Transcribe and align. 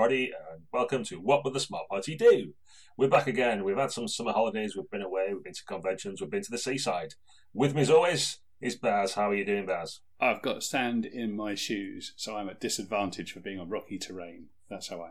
everybody, 0.00 0.32
and 0.50 0.62
welcome 0.72 1.04
to 1.04 1.20
What 1.20 1.44
Would 1.44 1.52
the 1.52 1.60
Smart 1.60 1.86
Party 1.90 2.16
Do? 2.16 2.54
We're 2.96 3.10
back 3.10 3.26
again. 3.26 3.64
We've 3.64 3.76
had 3.76 3.90
some 3.90 4.08
summer 4.08 4.32
holidays. 4.32 4.74
We've 4.74 4.90
been 4.90 5.02
away. 5.02 5.26
We've 5.28 5.44
been 5.44 5.52
to 5.52 5.64
conventions. 5.66 6.22
We've 6.22 6.30
been 6.30 6.42
to 6.42 6.50
the 6.50 6.56
seaside. 6.56 7.16
With 7.52 7.74
me, 7.74 7.82
as 7.82 7.90
always, 7.90 8.38
is 8.62 8.76
Baz. 8.76 9.12
How 9.12 9.28
are 9.28 9.34
you 9.34 9.44
doing, 9.44 9.66
Baz? 9.66 10.00
I've 10.18 10.40
got 10.40 10.62
sand 10.62 11.04
in 11.04 11.36
my 11.36 11.54
shoes, 11.54 12.14
so 12.16 12.34
I'm 12.34 12.48
at 12.48 12.60
disadvantage 12.60 13.32
for 13.32 13.40
being 13.40 13.60
on 13.60 13.68
rocky 13.68 13.98
terrain. 13.98 14.46
That's 14.70 14.88
how 14.88 15.02
I 15.02 15.10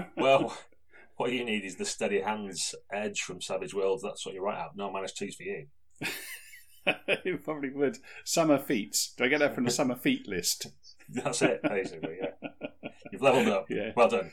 am. 0.00 0.06
well, 0.16 0.56
what 1.18 1.32
you 1.32 1.44
need 1.44 1.66
is 1.66 1.76
the 1.76 1.84
steady 1.84 2.22
hands 2.22 2.74
edge 2.90 3.20
from 3.20 3.42
Savage 3.42 3.74
Worlds. 3.74 4.02
That's 4.02 4.24
what 4.24 4.34
you're 4.34 4.44
right 4.44 4.64
at. 4.64 4.76
No 4.76 4.90
minus 4.90 5.12
twos 5.12 5.34
for 5.34 5.42
you. 5.42 5.66
you 7.22 7.36
probably 7.36 7.68
would. 7.68 7.98
Summer 8.24 8.56
feet. 8.56 9.10
Do 9.18 9.24
I 9.24 9.28
get 9.28 9.40
that 9.40 9.54
from 9.54 9.64
the 9.64 9.70
summer 9.72 9.96
feet 9.96 10.26
list? 10.26 10.68
That's 11.08 11.42
it, 11.42 11.62
basically. 11.62 12.16
Yeah, 12.20 12.30
you've 13.12 13.22
leveled 13.22 13.48
up. 13.48 13.66
Yeah, 13.70 13.92
well 13.96 14.08
done. 14.08 14.30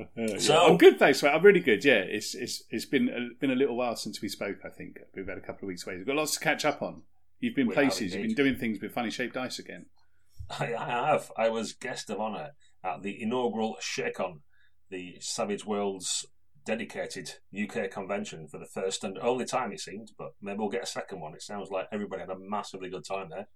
Uh, 0.00 0.38
so 0.38 0.54
yeah. 0.54 0.60
I'm 0.60 0.78
good, 0.78 0.98
thanks. 0.98 1.22
Mate. 1.22 1.30
I'm 1.30 1.42
really 1.42 1.60
good. 1.60 1.84
Yeah, 1.84 2.00
it's 2.06 2.34
it's 2.34 2.64
it's 2.70 2.86
been 2.86 3.08
a, 3.08 3.38
been 3.38 3.50
a 3.50 3.54
little 3.54 3.76
while 3.76 3.96
since 3.96 4.22
we 4.22 4.28
spoke. 4.28 4.56
I 4.64 4.70
think 4.70 4.98
we've 5.14 5.28
had 5.28 5.38
a 5.38 5.42
couple 5.42 5.66
of 5.66 5.68
weeks 5.68 5.86
away. 5.86 5.96
We've 5.96 6.06
got 6.06 6.16
lots 6.16 6.34
to 6.34 6.40
catch 6.40 6.64
up 6.64 6.82
on. 6.82 7.02
You've 7.40 7.54
been 7.54 7.68
we 7.68 7.74
places. 7.74 8.14
You've 8.14 8.26
been 8.26 8.34
doing 8.34 8.56
things 8.56 8.80
with 8.80 8.92
funny 8.92 9.10
shaped 9.10 9.34
dice 9.34 9.58
again. 9.58 9.86
I, 10.58 10.74
I 10.74 10.88
have. 11.08 11.30
I 11.36 11.48
was 11.48 11.72
guest 11.72 12.10
of 12.10 12.20
honour 12.20 12.50
at 12.84 13.02
the 13.02 13.22
inaugural 13.22 13.76
ShakeCon, 13.80 14.40
the 14.90 15.16
Savage 15.20 15.64
Worlds 15.64 16.26
dedicated 16.66 17.32
UK 17.58 17.90
convention 17.90 18.46
for 18.46 18.58
the 18.58 18.66
first 18.66 19.02
and 19.02 19.18
only 19.18 19.44
time, 19.44 19.72
it 19.72 19.80
seemed. 19.80 20.12
But 20.18 20.32
maybe 20.40 20.58
we'll 20.58 20.68
get 20.68 20.82
a 20.82 20.86
second 20.86 21.20
one. 21.20 21.34
It 21.34 21.42
sounds 21.42 21.70
like 21.70 21.86
everybody 21.92 22.20
had 22.20 22.30
a 22.30 22.38
massively 22.38 22.90
good 22.90 23.04
time 23.04 23.28
there, 23.30 23.48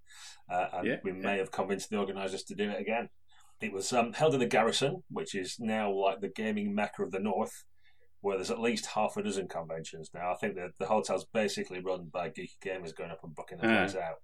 uh, 0.51 0.79
and 0.79 0.87
yeah, 0.87 0.97
we 1.03 1.13
may 1.13 1.35
yeah. 1.35 1.39
have 1.39 1.51
convinced 1.51 1.91
the 1.91 1.99
organisers 1.99 2.45
to 2.45 2.55
do 2.55 2.71
it 2.71 2.81
again. 2.81 3.09
It 3.61 3.73
was 3.73 3.93
um, 3.93 4.13
held 4.13 4.35
in 4.35 4.41
the 4.41 4.47
Garrison, 4.47 5.03
which 5.11 5.35
is 5.35 5.57
now 5.59 5.91
like 5.91 6.21
the 6.21 6.29
gaming 6.29 6.75
mecca 6.75 7.03
of 7.03 7.13
the 7.13 7.19
north, 7.19 7.65
where 8.21 8.37
there's 8.37 8.51
at 8.51 8.61
least 8.61 8.87
half 8.87 9.17
a 9.17 9.23
dozen 9.23 9.49
conventions 9.49 10.11
now. 10.15 10.33
I 10.33 10.37
think 10.37 10.57
that 10.57 10.73
the 10.79 10.87
hotel's 10.87 11.25
basically 11.25 11.81
run 11.81 12.11
by 12.13 12.31
geeky 12.31 12.59
gamers 12.65 12.95
going 12.95 13.11
up 13.11 13.23
and 13.23 13.35
booking 13.35 13.59
the 13.59 13.69
place 13.69 13.97
out 13.97 14.19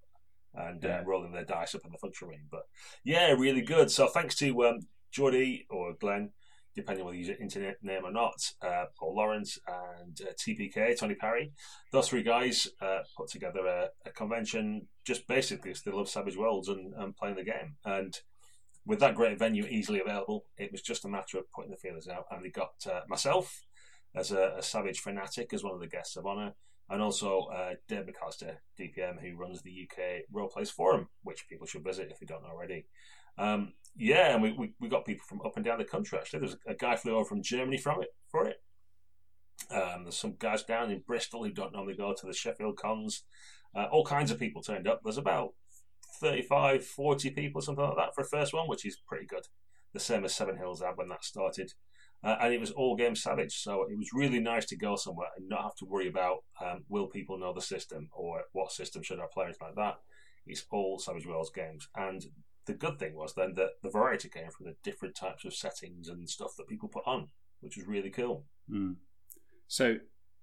and 0.53 0.83
uh, 0.83 0.87
yeah. 0.87 0.99
uh, 0.99 1.03
rolling 1.03 1.31
their 1.31 1.45
dice 1.45 1.75
up 1.75 1.85
in 1.85 1.91
the 1.91 1.97
function 1.97 2.27
room. 2.27 2.41
But 2.51 2.63
yeah, 3.03 3.31
really 3.31 3.61
good. 3.61 3.89
So 3.89 4.07
thanks 4.07 4.35
to 4.35 4.65
um, 4.65 4.79
Geordie 5.11 5.65
or 5.69 5.93
Glenn 5.93 6.31
depending 6.75 7.01
on 7.01 7.07
whether 7.07 7.15
you 7.15 7.25
use 7.25 7.27
your 7.27 7.37
internet 7.37 7.77
name 7.83 8.05
or 8.05 8.11
not, 8.11 8.51
uh, 8.61 8.85
Paul 8.97 9.15
Lawrence 9.15 9.59
and 9.67 10.19
uh, 10.21 10.31
TPK, 10.33 10.97
Tony 10.97 11.15
Parry. 11.15 11.51
Those 11.91 12.09
three 12.09 12.23
guys 12.23 12.67
uh, 12.81 12.99
put 13.17 13.29
together 13.29 13.65
a, 13.65 13.89
a, 14.05 14.11
convention 14.11 14.87
just 15.05 15.27
basically 15.27 15.71
because 15.71 15.83
they 15.83 15.91
love 15.91 16.09
Savage 16.09 16.37
Worlds 16.37 16.69
and, 16.69 16.93
and, 16.93 17.15
playing 17.15 17.35
the 17.35 17.43
game. 17.43 17.75
And 17.83 18.17
with 18.85 18.99
that 18.99 19.15
great 19.15 19.37
venue 19.37 19.65
easily 19.65 19.99
available, 19.99 20.45
it 20.57 20.71
was 20.71 20.81
just 20.81 21.05
a 21.05 21.09
matter 21.09 21.37
of 21.37 21.51
putting 21.51 21.71
the 21.71 21.77
feelers 21.77 22.07
out. 22.07 22.25
And 22.31 22.43
they 22.43 22.49
got 22.49 22.73
uh, 22.89 23.01
myself 23.07 23.65
as 24.15 24.31
a, 24.31 24.55
a, 24.57 24.63
Savage 24.63 24.99
fanatic 24.99 25.53
as 25.53 25.63
one 25.63 25.73
of 25.73 25.79
the 25.79 25.87
guests 25.87 26.15
of 26.17 26.25
honour. 26.25 26.53
And 26.89 27.01
also 27.01 27.47
uh, 27.53 27.75
Dave 27.87 28.05
McAllister, 28.05 28.55
DPM, 28.79 29.21
who 29.21 29.37
runs 29.37 29.61
the 29.61 29.87
UK 29.87 30.23
Roleplayers 30.33 30.71
Forum, 30.71 31.07
which 31.23 31.47
people 31.47 31.65
should 31.65 31.83
visit 31.83 32.11
if 32.11 32.19
you 32.19 32.27
don't 32.27 32.43
already. 32.43 32.85
Um, 33.37 33.73
yeah, 33.95 34.33
and 34.33 34.43
we, 34.43 34.51
we, 34.51 34.73
we, 34.79 34.89
got 34.89 35.05
people 35.05 35.25
from 35.27 35.41
up 35.45 35.55
and 35.55 35.63
down 35.63 35.77
the 35.77 35.85
country. 35.85 36.17
Actually, 36.17 36.39
there's 36.39 36.57
a, 36.67 36.71
a 36.71 36.75
guy 36.75 36.97
flew 36.97 37.15
over 37.15 37.25
from 37.25 37.41
Germany 37.41 37.77
from 37.77 38.01
it 38.01 38.09
for 38.29 38.47
it. 38.47 38.57
Um, 39.69 40.03
there's 40.03 40.17
some 40.17 40.35
guys 40.37 40.63
down 40.63 40.91
in 40.91 41.03
Bristol 41.05 41.43
who 41.43 41.51
don't 41.51 41.73
normally 41.73 41.95
go 41.95 42.13
to 42.13 42.25
the 42.25 42.33
Sheffield 42.33 42.77
cons. 42.77 43.23
Uh, 43.75 43.85
all 43.85 44.05
kinds 44.05 44.31
of 44.31 44.39
people 44.39 44.61
turned 44.61 44.87
up. 44.87 45.01
There's 45.03 45.17
about 45.17 45.53
35, 46.21 46.85
40 46.85 47.31
people, 47.31 47.61
something 47.61 47.83
like 47.83 47.97
that, 47.97 48.15
for 48.15 48.21
a 48.21 48.27
first 48.27 48.53
one, 48.53 48.67
which 48.67 48.85
is 48.85 48.97
pretty 49.07 49.25
good. 49.25 49.47
The 49.93 49.99
same 49.99 50.23
as 50.23 50.35
Seven 50.35 50.57
Hills 50.57 50.81
had 50.81 50.95
when 50.95 51.09
that 51.09 51.25
started. 51.25 51.73
Uh, 52.23 52.35
and 52.39 52.53
it 52.53 52.59
was 52.59 52.71
all 52.71 52.95
game 52.95 53.15
savage, 53.15 53.55
so 53.55 53.87
it 53.89 53.97
was 53.97 54.13
really 54.13 54.39
nice 54.39 54.65
to 54.67 54.77
go 54.77 54.95
somewhere 54.95 55.29
and 55.35 55.49
not 55.49 55.63
have 55.63 55.75
to 55.75 55.85
worry 55.85 56.07
about 56.07 56.43
um, 56.63 56.85
will 56.87 57.07
people 57.07 57.39
know 57.39 57.51
the 57.51 57.61
system 57.61 58.09
or 58.13 58.43
what 58.53 58.71
system 58.71 59.01
should 59.01 59.19
I 59.19 59.25
play, 59.33 59.45
anything 59.45 59.67
like 59.67 59.75
that. 59.75 59.95
It's 60.45 60.65
all 60.71 60.99
Savage 60.99 61.25
Worlds 61.25 61.49
games, 61.49 61.87
and 61.95 62.23
the 62.67 62.73
good 62.73 62.99
thing 62.99 63.15
was 63.15 63.33
then 63.33 63.53
that 63.55 63.71
the 63.81 63.89
variety 63.89 64.29
came 64.29 64.49
from 64.51 64.67
the 64.67 64.75
different 64.83 65.15
types 65.15 65.45
of 65.45 65.53
settings 65.53 66.07
and 66.09 66.29
stuff 66.29 66.51
that 66.57 66.67
people 66.67 66.89
put 66.89 67.07
on, 67.07 67.29
which 67.59 67.75
was 67.75 67.87
really 67.87 68.11
cool. 68.11 68.45
Mm. 68.71 68.97
So, 69.67 69.97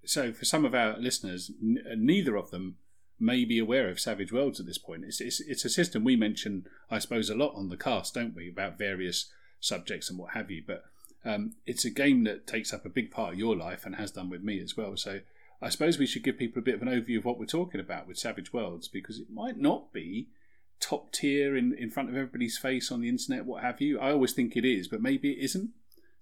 so 0.04 0.32
for 0.32 0.44
some 0.44 0.64
of 0.64 0.74
our 0.74 0.98
listeners, 0.98 1.50
n- 1.62 1.78
neither 1.96 2.36
of 2.36 2.50
them 2.50 2.76
may 3.20 3.44
be 3.44 3.58
aware 3.58 3.88
of 3.88 4.00
Savage 4.00 4.32
Worlds 4.32 4.60
at 4.60 4.66
this 4.66 4.78
point. 4.78 5.04
It's, 5.04 5.20
it's 5.20 5.40
it's 5.40 5.64
a 5.64 5.70
system 5.70 6.04
we 6.04 6.16
mention, 6.16 6.66
I 6.90 6.98
suppose, 6.98 7.30
a 7.30 7.34
lot 7.34 7.54
on 7.54 7.68
the 7.68 7.76
cast, 7.76 8.14
don't 8.14 8.34
we, 8.34 8.48
about 8.48 8.78
various 8.78 9.30
subjects 9.60 10.08
and 10.08 10.18
what 10.18 10.34
have 10.34 10.50
you. 10.50 10.62
But 10.66 10.84
um, 11.24 11.54
it's 11.66 11.84
a 11.84 11.90
game 11.90 12.24
that 12.24 12.46
takes 12.46 12.72
up 12.72 12.84
a 12.84 12.90
big 12.90 13.10
part 13.10 13.34
of 13.34 13.38
your 13.38 13.56
life 13.56 13.84
and 13.84 13.96
has 13.96 14.12
done 14.12 14.30
with 14.30 14.42
me 14.42 14.60
as 14.60 14.76
well. 14.76 14.96
So 14.96 15.20
I 15.60 15.68
suppose 15.68 15.98
we 15.98 16.06
should 16.06 16.22
give 16.22 16.38
people 16.38 16.60
a 16.60 16.64
bit 16.64 16.76
of 16.76 16.82
an 16.82 16.88
overview 16.88 17.18
of 17.18 17.24
what 17.24 17.38
we're 17.38 17.46
talking 17.46 17.80
about 17.80 18.06
with 18.06 18.18
Savage 18.18 18.52
Worlds 18.52 18.88
because 18.88 19.18
it 19.18 19.30
might 19.30 19.58
not 19.58 19.92
be 19.92 20.28
top 20.80 21.10
tier 21.12 21.56
in, 21.56 21.74
in 21.74 21.90
front 21.90 22.08
of 22.08 22.14
everybody's 22.14 22.58
face 22.58 22.92
on 22.92 23.00
the 23.00 23.08
internet, 23.08 23.44
what 23.44 23.62
have 23.62 23.80
you. 23.80 23.98
I 23.98 24.12
always 24.12 24.32
think 24.32 24.56
it 24.56 24.64
is, 24.64 24.86
but 24.86 25.02
maybe 25.02 25.32
it 25.32 25.44
isn't. 25.44 25.70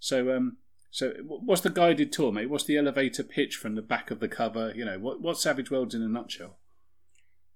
So, 0.00 0.34
um, 0.34 0.56
so 0.90 1.12
what's 1.26 1.60
the 1.60 1.70
guided 1.70 2.12
tour, 2.12 2.32
mate? 2.32 2.48
What's 2.48 2.64
the 2.64 2.78
elevator 2.78 3.22
pitch 3.22 3.56
from 3.56 3.74
the 3.74 3.82
back 3.82 4.10
of 4.10 4.20
the 4.20 4.28
cover? 4.28 4.72
You 4.74 4.86
know, 4.86 4.98
what 4.98 5.20
what's 5.20 5.42
Savage 5.42 5.70
Worlds 5.70 5.94
in 5.94 6.02
a 6.02 6.08
nutshell? 6.08 6.56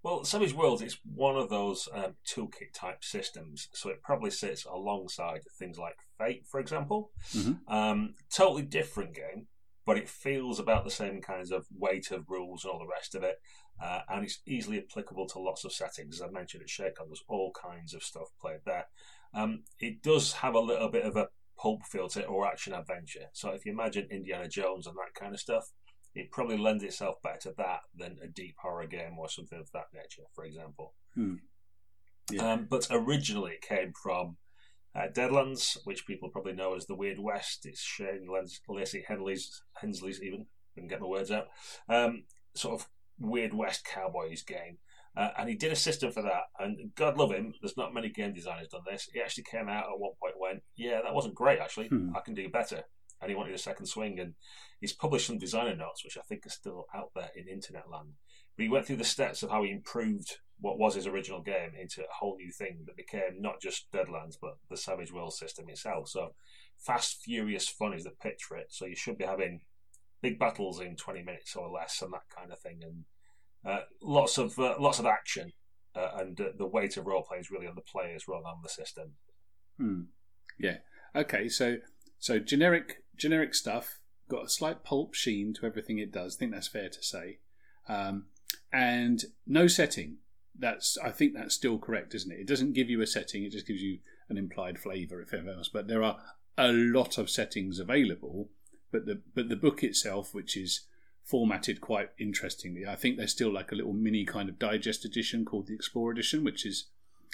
Well, 0.02 0.24
Savage 0.24 0.54
Worlds 0.54 0.82
is 0.82 0.98
one 1.04 1.36
of 1.36 1.50
those 1.50 1.88
um, 1.92 2.14
toolkit 2.26 2.72
type 2.74 3.04
systems, 3.04 3.68
so 3.74 3.90
it 3.90 4.02
probably 4.02 4.30
sits 4.30 4.64
alongside 4.64 5.42
things 5.58 5.78
like 5.78 5.96
Fate, 6.16 6.46
for 6.46 6.58
example. 6.58 7.10
Mm-hmm. 7.34 7.72
Um, 7.72 8.14
totally 8.34 8.62
different 8.62 9.14
game, 9.14 9.48
but 9.84 9.98
it 9.98 10.08
feels 10.08 10.58
about 10.58 10.84
the 10.84 10.90
same 10.90 11.20
kinds 11.20 11.52
of 11.52 11.66
weight 11.76 12.10
of 12.12 12.30
rules 12.30 12.64
and 12.64 12.72
all 12.72 12.78
the 12.78 12.86
rest 12.86 13.14
of 13.14 13.22
it. 13.22 13.36
Uh, 13.82 14.00
and 14.08 14.24
it's 14.24 14.40
easily 14.46 14.78
applicable 14.78 15.26
to 15.26 15.38
lots 15.38 15.64
of 15.64 15.72
settings. 15.72 16.16
As 16.16 16.22
I 16.22 16.30
mentioned 16.30 16.62
at 16.62 16.68
ShakeCon, 16.68 17.08
there's 17.08 17.24
all 17.28 17.52
kinds 17.52 17.92
of 17.92 18.02
stuff 18.02 18.28
played 18.40 18.60
there. 18.64 18.86
Um, 19.34 19.64
it 19.78 20.02
does 20.02 20.32
have 20.34 20.54
a 20.54 20.60
little 20.60 20.88
bit 20.88 21.04
of 21.04 21.16
a 21.16 21.28
pulp 21.58 21.84
feel 21.84 22.08
to 22.08 22.20
it 22.20 22.28
or 22.28 22.46
action 22.46 22.72
adventure. 22.72 23.26
So 23.32 23.50
if 23.50 23.66
you 23.66 23.72
imagine 23.72 24.08
Indiana 24.10 24.48
Jones 24.48 24.86
and 24.86 24.96
that 24.96 25.18
kind 25.18 25.34
of 25.34 25.40
stuff, 25.40 25.72
it 26.14 26.30
probably 26.32 26.58
lends 26.58 26.82
itself 26.82 27.16
better 27.22 27.38
to 27.40 27.54
that 27.58 27.80
than 27.96 28.18
a 28.22 28.26
deep 28.26 28.56
horror 28.60 28.86
game 28.86 29.18
or 29.18 29.28
something 29.28 29.58
of 29.58 29.70
that 29.72 29.86
nature, 29.94 30.24
for 30.34 30.44
example. 30.44 30.94
Hmm. 31.14 31.34
Yeah. 32.30 32.52
Um, 32.52 32.66
but 32.68 32.86
originally 32.90 33.52
it 33.52 33.62
came 33.62 33.92
from 33.92 34.36
uh, 34.94 35.06
Deadlands, 35.12 35.78
which 35.84 36.06
people 36.06 36.28
probably 36.28 36.52
know 36.52 36.74
as 36.74 36.86
the 36.86 36.96
Weird 36.96 37.18
West. 37.20 37.64
It's 37.64 37.80
Shane 37.80 38.28
Lacy 38.68 39.04
Henley's, 39.06 39.62
Hensley's 39.80 40.22
even, 40.22 40.46
I 40.76 40.80
can 40.80 40.88
get 40.88 41.00
my 41.00 41.06
words 41.06 41.30
out. 41.30 41.48
Um, 41.88 42.24
sort 42.54 42.80
of 42.80 42.88
Weird 43.18 43.54
West 43.54 43.84
Cowboys 43.84 44.42
game. 44.42 44.78
Uh, 45.16 45.30
and 45.38 45.48
he 45.48 45.56
did 45.56 45.72
a 45.72 45.76
system 45.76 46.12
for 46.12 46.22
that. 46.22 46.44
And 46.58 46.92
God 46.94 47.18
love 47.18 47.32
him, 47.32 47.52
there's 47.60 47.76
not 47.76 47.94
many 47.94 48.08
game 48.08 48.32
designers 48.32 48.68
done 48.68 48.82
this. 48.88 49.08
He 49.12 49.20
actually 49.20 49.44
came 49.44 49.68
out 49.68 49.84
at 49.84 49.98
one 49.98 50.12
point 50.20 50.34
went, 50.40 50.62
yeah, 50.76 51.00
that 51.02 51.14
wasn't 51.14 51.34
great 51.34 51.58
actually. 51.58 51.88
Hmm. 51.88 52.10
I 52.16 52.20
can 52.20 52.34
do 52.34 52.48
better. 52.48 52.84
And 53.20 53.30
he 53.30 53.36
wanted 53.36 53.54
a 53.54 53.58
second 53.58 53.86
swing. 53.86 54.18
And 54.18 54.34
he's 54.80 54.92
published 54.92 55.26
some 55.26 55.38
designer 55.38 55.76
notes, 55.76 56.04
which 56.04 56.16
I 56.16 56.22
think 56.22 56.46
are 56.46 56.50
still 56.50 56.86
out 56.94 57.10
there 57.14 57.30
in 57.36 57.48
internet 57.48 57.90
land. 57.90 58.14
But 58.56 58.64
he 58.64 58.68
went 58.68 58.86
through 58.86 58.96
the 58.96 59.04
steps 59.04 59.42
of 59.42 59.50
how 59.50 59.62
he 59.62 59.70
improved 59.70 60.38
what 60.60 60.78
was 60.78 60.94
his 60.94 61.06
original 61.06 61.40
game 61.40 61.72
into 61.80 62.02
a 62.02 62.14
whole 62.18 62.36
new 62.36 62.52
thing 62.52 62.84
that 62.86 62.96
became 62.96 63.40
not 63.40 63.60
just 63.60 63.90
Deadlands, 63.92 64.36
but 64.40 64.58
the 64.68 64.76
Savage 64.76 65.12
World 65.12 65.32
system 65.32 65.68
itself. 65.68 66.08
So 66.08 66.34
fast, 66.78 67.20
furious 67.24 67.68
fun 67.68 67.94
is 67.94 68.04
the 68.04 68.10
pitch 68.10 68.42
for 68.46 68.56
it. 68.56 68.66
So 68.70 68.86
you 68.86 68.96
should 68.96 69.18
be 69.18 69.24
having 69.24 69.60
big 70.22 70.38
battles 70.38 70.80
in 70.80 70.96
20 70.96 71.22
minutes 71.22 71.56
or 71.56 71.70
less 71.70 72.02
and 72.02 72.12
that 72.12 72.28
kind 72.34 72.52
of 72.52 72.58
thing. 72.58 72.80
And 72.82 73.04
uh, 73.64 73.80
lots 74.02 74.38
of 74.38 74.58
uh, 74.58 74.76
lots 74.78 74.98
of 74.98 75.06
action, 75.06 75.52
uh, 75.94 76.10
and 76.16 76.40
uh, 76.40 76.48
the 76.56 76.66
weight 76.66 76.96
of 76.96 77.06
role 77.06 77.26
is 77.38 77.50
really 77.50 77.66
on 77.66 77.74
the 77.74 77.82
players 77.82 78.24
rather 78.26 78.44
than 78.44 78.62
the 78.62 78.68
system. 78.68 79.12
Hmm. 79.78 80.02
Yeah. 80.58 80.78
Okay. 81.14 81.48
So 81.48 81.76
so 82.18 82.38
generic 82.38 83.02
generic 83.20 83.54
stuff 83.54 84.00
got 84.28 84.46
a 84.46 84.48
slight 84.48 84.82
pulp 84.82 85.14
sheen 85.14 85.52
to 85.54 85.66
everything 85.66 85.98
it 85.98 86.12
does. 86.12 86.36
I 86.36 86.38
think 86.38 86.52
that's 86.52 86.68
fair 86.68 86.88
to 86.88 87.02
say. 87.02 87.38
Um, 87.88 88.26
and 88.72 89.24
no 89.46 89.66
setting. 89.66 90.18
That's 90.58 90.98
I 90.98 91.10
think 91.10 91.34
that's 91.34 91.54
still 91.54 91.78
correct, 91.78 92.14
isn't 92.14 92.32
it? 92.32 92.40
It 92.40 92.48
doesn't 92.48 92.72
give 92.72 92.90
you 92.90 93.00
a 93.00 93.06
setting. 93.06 93.44
It 93.44 93.52
just 93.52 93.66
gives 93.66 93.82
you 93.82 93.98
an 94.28 94.36
implied 94.36 94.78
flavour, 94.78 95.20
if 95.20 95.32
ever 95.32 95.50
else. 95.50 95.68
But 95.68 95.88
there 95.88 96.02
are 96.02 96.18
a 96.58 96.72
lot 96.72 97.18
of 97.18 97.30
settings 97.30 97.78
available. 97.78 98.48
But 98.92 99.06
the 99.06 99.20
but 99.34 99.48
the 99.48 99.56
book 99.56 99.82
itself, 99.84 100.34
which 100.34 100.56
is 100.56 100.86
formatted 101.24 101.80
quite 101.80 102.10
interestingly. 102.18 102.84
I 102.86 102.96
think 102.96 103.16
there's 103.16 103.30
still 103.30 103.52
like 103.52 103.70
a 103.70 103.76
little 103.76 103.92
mini 103.92 104.24
kind 104.24 104.48
of 104.48 104.58
digest 104.58 105.04
edition 105.04 105.44
called 105.44 105.68
the 105.68 105.74
Explorer's 105.74 106.18
Edition, 106.18 106.42
which 106.42 106.66
is, 106.66 106.86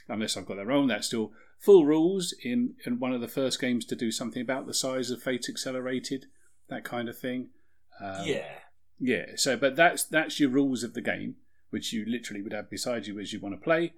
unless 0.08 0.36
I've 0.36 0.46
got 0.46 0.56
that 0.56 0.66
wrong, 0.66 0.86
that's 0.86 1.06
still 1.06 1.32
full 1.58 1.84
rules 1.84 2.34
in, 2.42 2.74
in 2.84 2.98
one 2.98 3.12
of 3.12 3.20
the 3.20 3.28
first 3.28 3.60
games 3.60 3.84
to 3.86 3.96
do 3.96 4.10
something 4.10 4.42
about 4.42 4.66
the 4.66 4.74
size 4.74 5.10
of 5.10 5.22
Fate 5.22 5.46
Accelerated, 5.48 6.26
that 6.68 6.84
kind 6.84 7.08
of 7.08 7.18
thing. 7.18 7.48
Um, 8.00 8.22
yeah. 8.24 8.48
Yeah. 8.98 9.26
So, 9.36 9.56
but 9.56 9.76
that's 9.76 10.04
that's 10.04 10.40
your 10.40 10.50
rules 10.50 10.82
of 10.82 10.94
the 10.94 11.00
game, 11.00 11.36
which 11.70 11.92
you 11.92 12.04
literally 12.06 12.42
would 12.42 12.52
have 12.52 12.70
beside 12.70 13.06
you 13.06 13.18
as 13.18 13.32
you 13.32 13.40
want 13.40 13.54
to 13.54 13.60
play. 13.60 13.94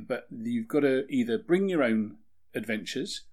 But 0.00 0.26
you've 0.30 0.68
got 0.68 0.80
to 0.80 1.06
either 1.08 1.38
bring 1.38 1.68
your 1.68 1.82
own 1.82 2.16
adventures, 2.54 3.24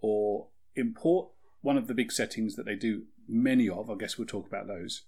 or 0.00 0.48
import 0.74 1.28
one 1.60 1.76
of 1.76 1.86
the 1.86 1.94
big 1.94 2.12
settings 2.12 2.56
that 2.56 2.66
they 2.66 2.76
do 2.76 3.04
many 3.28 3.68
of. 3.68 3.90
I 3.90 3.94
guess 3.94 4.18
we'll 4.18 4.26
talk 4.26 4.46
about 4.46 4.66
those. 4.66 5.02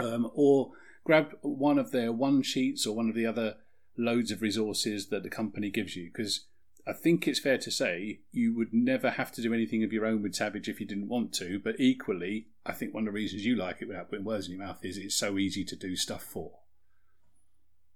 Um, 0.00 0.30
or 0.34 0.70
grab 1.04 1.36
one 1.42 1.78
of 1.78 1.90
their 1.90 2.12
one 2.12 2.42
sheets 2.42 2.86
or 2.86 2.96
one 2.96 3.08
of 3.08 3.14
the 3.14 3.26
other 3.26 3.56
loads 3.96 4.30
of 4.30 4.42
resources 4.42 5.08
that 5.08 5.22
the 5.22 5.30
company 5.30 5.70
gives 5.70 5.96
you 5.96 6.10
because 6.12 6.46
I 6.86 6.92
think 6.92 7.26
it's 7.26 7.40
fair 7.40 7.58
to 7.58 7.70
say 7.70 8.20
you 8.30 8.54
would 8.54 8.72
never 8.72 9.10
have 9.10 9.32
to 9.32 9.42
do 9.42 9.54
anything 9.54 9.82
of 9.82 9.92
your 9.92 10.04
own 10.04 10.22
with 10.22 10.34
Savage 10.34 10.68
if 10.68 10.80
you 10.80 10.86
didn't 10.86 11.08
want 11.08 11.32
to. 11.34 11.58
But 11.58 11.80
equally, 11.80 12.48
I 12.66 12.72
think 12.72 12.92
one 12.92 13.04
of 13.04 13.06
the 13.06 13.18
reasons 13.18 13.46
you 13.46 13.56
like 13.56 13.80
it 13.80 13.88
without 13.88 14.10
putting 14.10 14.24
words 14.24 14.46
in 14.46 14.56
your 14.56 14.66
mouth 14.66 14.84
is 14.84 14.98
it's 14.98 15.14
so 15.14 15.38
easy 15.38 15.64
to 15.64 15.76
do 15.76 15.96
stuff 15.96 16.22
for. 16.22 16.58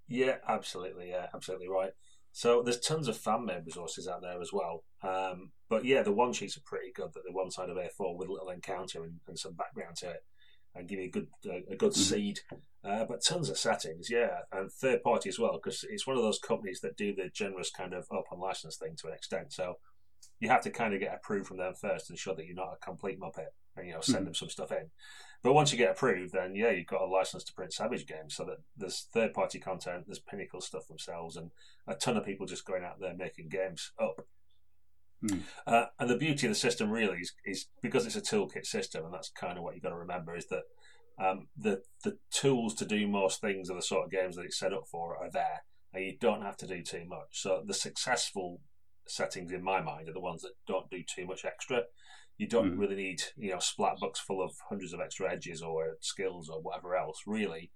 Yeah, 0.07 0.37
absolutely. 0.49 1.11
Yeah, 1.11 1.27
absolutely 1.35 1.69
right. 1.69 1.93
So 2.33 2.63
there's 2.63 2.81
tons 2.81 3.09
of 3.09 3.17
fan 3.19 3.45
made 3.45 3.67
resources 3.67 4.09
out 4.09 4.23
there 4.23 4.41
as 4.41 4.53
well. 4.53 4.85
Um, 5.03 5.51
but 5.69 5.85
yeah, 5.85 6.03
the 6.03 6.13
one 6.13 6.33
sheets 6.33 6.57
are 6.57 6.63
pretty 6.65 6.93
good. 6.95 7.13
That 7.13 7.25
the 7.27 7.33
one 7.33 7.51
side 7.51 7.69
of 7.69 7.77
A4 7.77 8.17
with 8.17 8.29
a 8.29 8.33
little 8.33 8.49
encounter 8.49 9.03
and, 9.05 9.21
and 9.27 9.39
some 9.39 9.53
background 9.53 9.97
to 9.97 10.11
it 10.11 10.25
and 10.79 10.89
give 10.89 10.99
you 10.99 11.07
a 11.07 11.11
good 11.11 11.29
a 11.45 11.77
good 11.77 11.93
mm-hmm. 11.93 12.01
seed. 12.01 12.41
Uh, 12.85 13.05
but 13.05 13.23
tons 13.23 13.51
of 13.51 13.59
settings, 13.59 14.09
yeah, 14.09 14.39
and 14.53 14.71
third 14.71 15.03
party 15.03 15.29
as 15.29 15.39
well 15.39 15.59
because 15.63 15.85
it's 15.91 16.07
one 16.07 16.17
of 16.17 16.23
those 16.23 16.39
companies 16.39 16.81
that 16.81 16.97
do 16.97 17.15
the 17.15 17.29
generous 17.29 17.71
kind 17.71 17.93
of 17.93 18.07
open 18.11 18.39
license 18.39 18.77
thing 18.77 18.95
to 18.97 19.09
an 19.09 19.15
extent. 19.15 19.53
So 19.53 19.79
you 20.41 20.49
have 20.49 20.63
to 20.63 20.71
kind 20.71 20.95
of 20.95 21.01
get 21.01 21.15
approved 21.15 21.49
from 21.49 21.57
them 21.57 21.75
first 21.75 22.09
and 22.09 22.19
show 22.19 22.35
that 22.35 22.47
you're 22.47 22.55
not 22.55 22.75
a 22.81 22.85
complete 22.85 23.21
muppet, 23.21 23.49
and 23.77 23.87
you 23.87 23.93
know 23.93 24.01
send 24.01 24.19
mm-hmm. 24.19 24.27
them 24.27 24.35
some 24.35 24.49
stuff 24.49 24.71
in. 24.71 24.91
But 25.43 25.53
once 25.53 25.71
you 25.73 25.79
get 25.79 25.91
approved, 25.91 26.33
then 26.33 26.55
yeah, 26.55 26.71
you've 26.71 26.87
got 26.87 27.03
a 27.03 27.07
license 27.07 27.45
to 27.45 27.53
print 27.53 27.73
Savage 27.73 28.07
games. 28.07 28.35
So 28.35 28.45
that 28.45 28.59
there's 28.77 29.07
third 29.13 29.35
party 29.35 29.59
content, 29.59 30.05
there's 30.07 30.19
Pinnacle 30.21 30.61
stuff 30.61 30.89
themselves, 30.89 31.37
and 31.37 31.51
a 31.87 31.95
ton 31.95 32.17
of 32.17 32.25
people 32.25 32.47
just 32.47 32.65
going 32.65 32.85
out 32.85 33.01
there 33.01 33.15
making 33.15 33.49
games 33.49 33.93
up. 34.01 34.27
Mm. 35.25 35.43
Uh, 35.67 35.87
and 35.99 36.09
the 36.09 36.17
beauty 36.17 36.47
of 36.47 36.53
the 36.53 36.59
system 36.59 36.91
really 36.91 37.19
is, 37.19 37.33
is, 37.45 37.67
because 37.83 38.07
it's 38.07 38.17
a 38.17 38.21
toolkit 38.21 38.65
system, 38.65 39.05
and 39.05 39.13
that's 39.13 39.31
kind 39.31 39.59
of 39.59 39.65
what 39.65 39.75
you've 39.75 39.83
got 39.83 39.91
to 39.91 39.97
remember 39.97 40.37
is 40.37 40.47
that 40.47 40.63
um, 41.21 41.49
the 41.57 41.83
the 42.05 42.19
tools 42.31 42.75
to 42.77 42.85
do 42.85 43.09
most 43.09 43.41
things 43.41 43.69
of 43.69 43.77
the 43.77 43.83
sort 43.83 44.05
of 44.05 44.11
games 44.11 44.37
that 44.37 44.45
it's 44.45 44.59
set 44.59 44.73
up 44.73 44.85
for 44.91 45.17
are 45.17 45.31
there, 45.31 45.65
and 45.93 46.05
you 46.05 46.17
don't 46.21 46.43
have 46.43 46.57
to 46.59 46.67
do 46.67 46.83
too 46.83 47.05
much. 47.07 47.29
So 47.33 47.63
the 47.67 47.75
successful 47.75 48.61
settings 49.09 49.53
in 49.53 49.65
my 49.65 49.81
mind 49.81 50.09
are 50.09 50.13
the 50.13 50.21
ones 50.21 50.43
that 50.43 50.53
don't 50.67 50.91
do 50.91 51.03
too 51.03 51.27
much 51.27 51.45
extra. 51.45 51.83
You 52.37 52.47
don't 52.47 52.77
mm. 52.77 52.79
really 52.79 52.95
need 52.95 53.23
you 53.37 53.51
know 53.51 53.59
splat 53.59 53.99
books 53.99 54.21
full 54.21 54.43
of 54.43 54.53
hundreds 54.69 54.93
of 54.93 55.01
extra 55.01 55.33
edges 55.33 55.63
or 55.63 55.97
skills 56.01 56.49
or 56.49 56.61
whatever 56.63 56.95
else. 56.95 57.23
Really, 57.27 57.73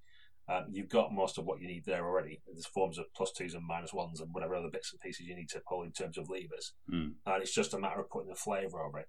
um, 0.49 0.67
you've 0.71 0.89
got 0.89 1.13
most 1.13 1.39
of 1.39 1.45
what 1.45 1.61
you 1.61 1.69
need 1.69 1.85
there 1.87 2.05
already. 2.05 2.41
There's 2.47 2.67
forms 2.67 2.99
of 2.99 3.07
plus 3.15 3.33
twos 3.33 3.55
and 3.55 3.67
minus 3.67 3.93
ones 3.93 4.21
and 4.21 4.31
whatever 4.33 4.55
other 4.55 4.71
bits 4.71 4.93
and 4.93 5.01
pieces 5.01 5.27
you 5.27 5.37
need 5.37 5.49
to 5.51 5.63
pull 5.69 5.83
in 5.83 5.93
terms 5.93 6.19
of 6.19 6.29
levers. 6.29 6.75
Mm. 6.93 7.13
And 7.27 7.43
it's 7.43 7.55
just 7.55 7.75
a 7.75 7.79
matter 7.79 8.01
of 8.01 8.11
putting 8.11 8.29
the 8.29 8.35
flavour 8.35 8.83
over 8.83 8.99
it. 8.99 9.09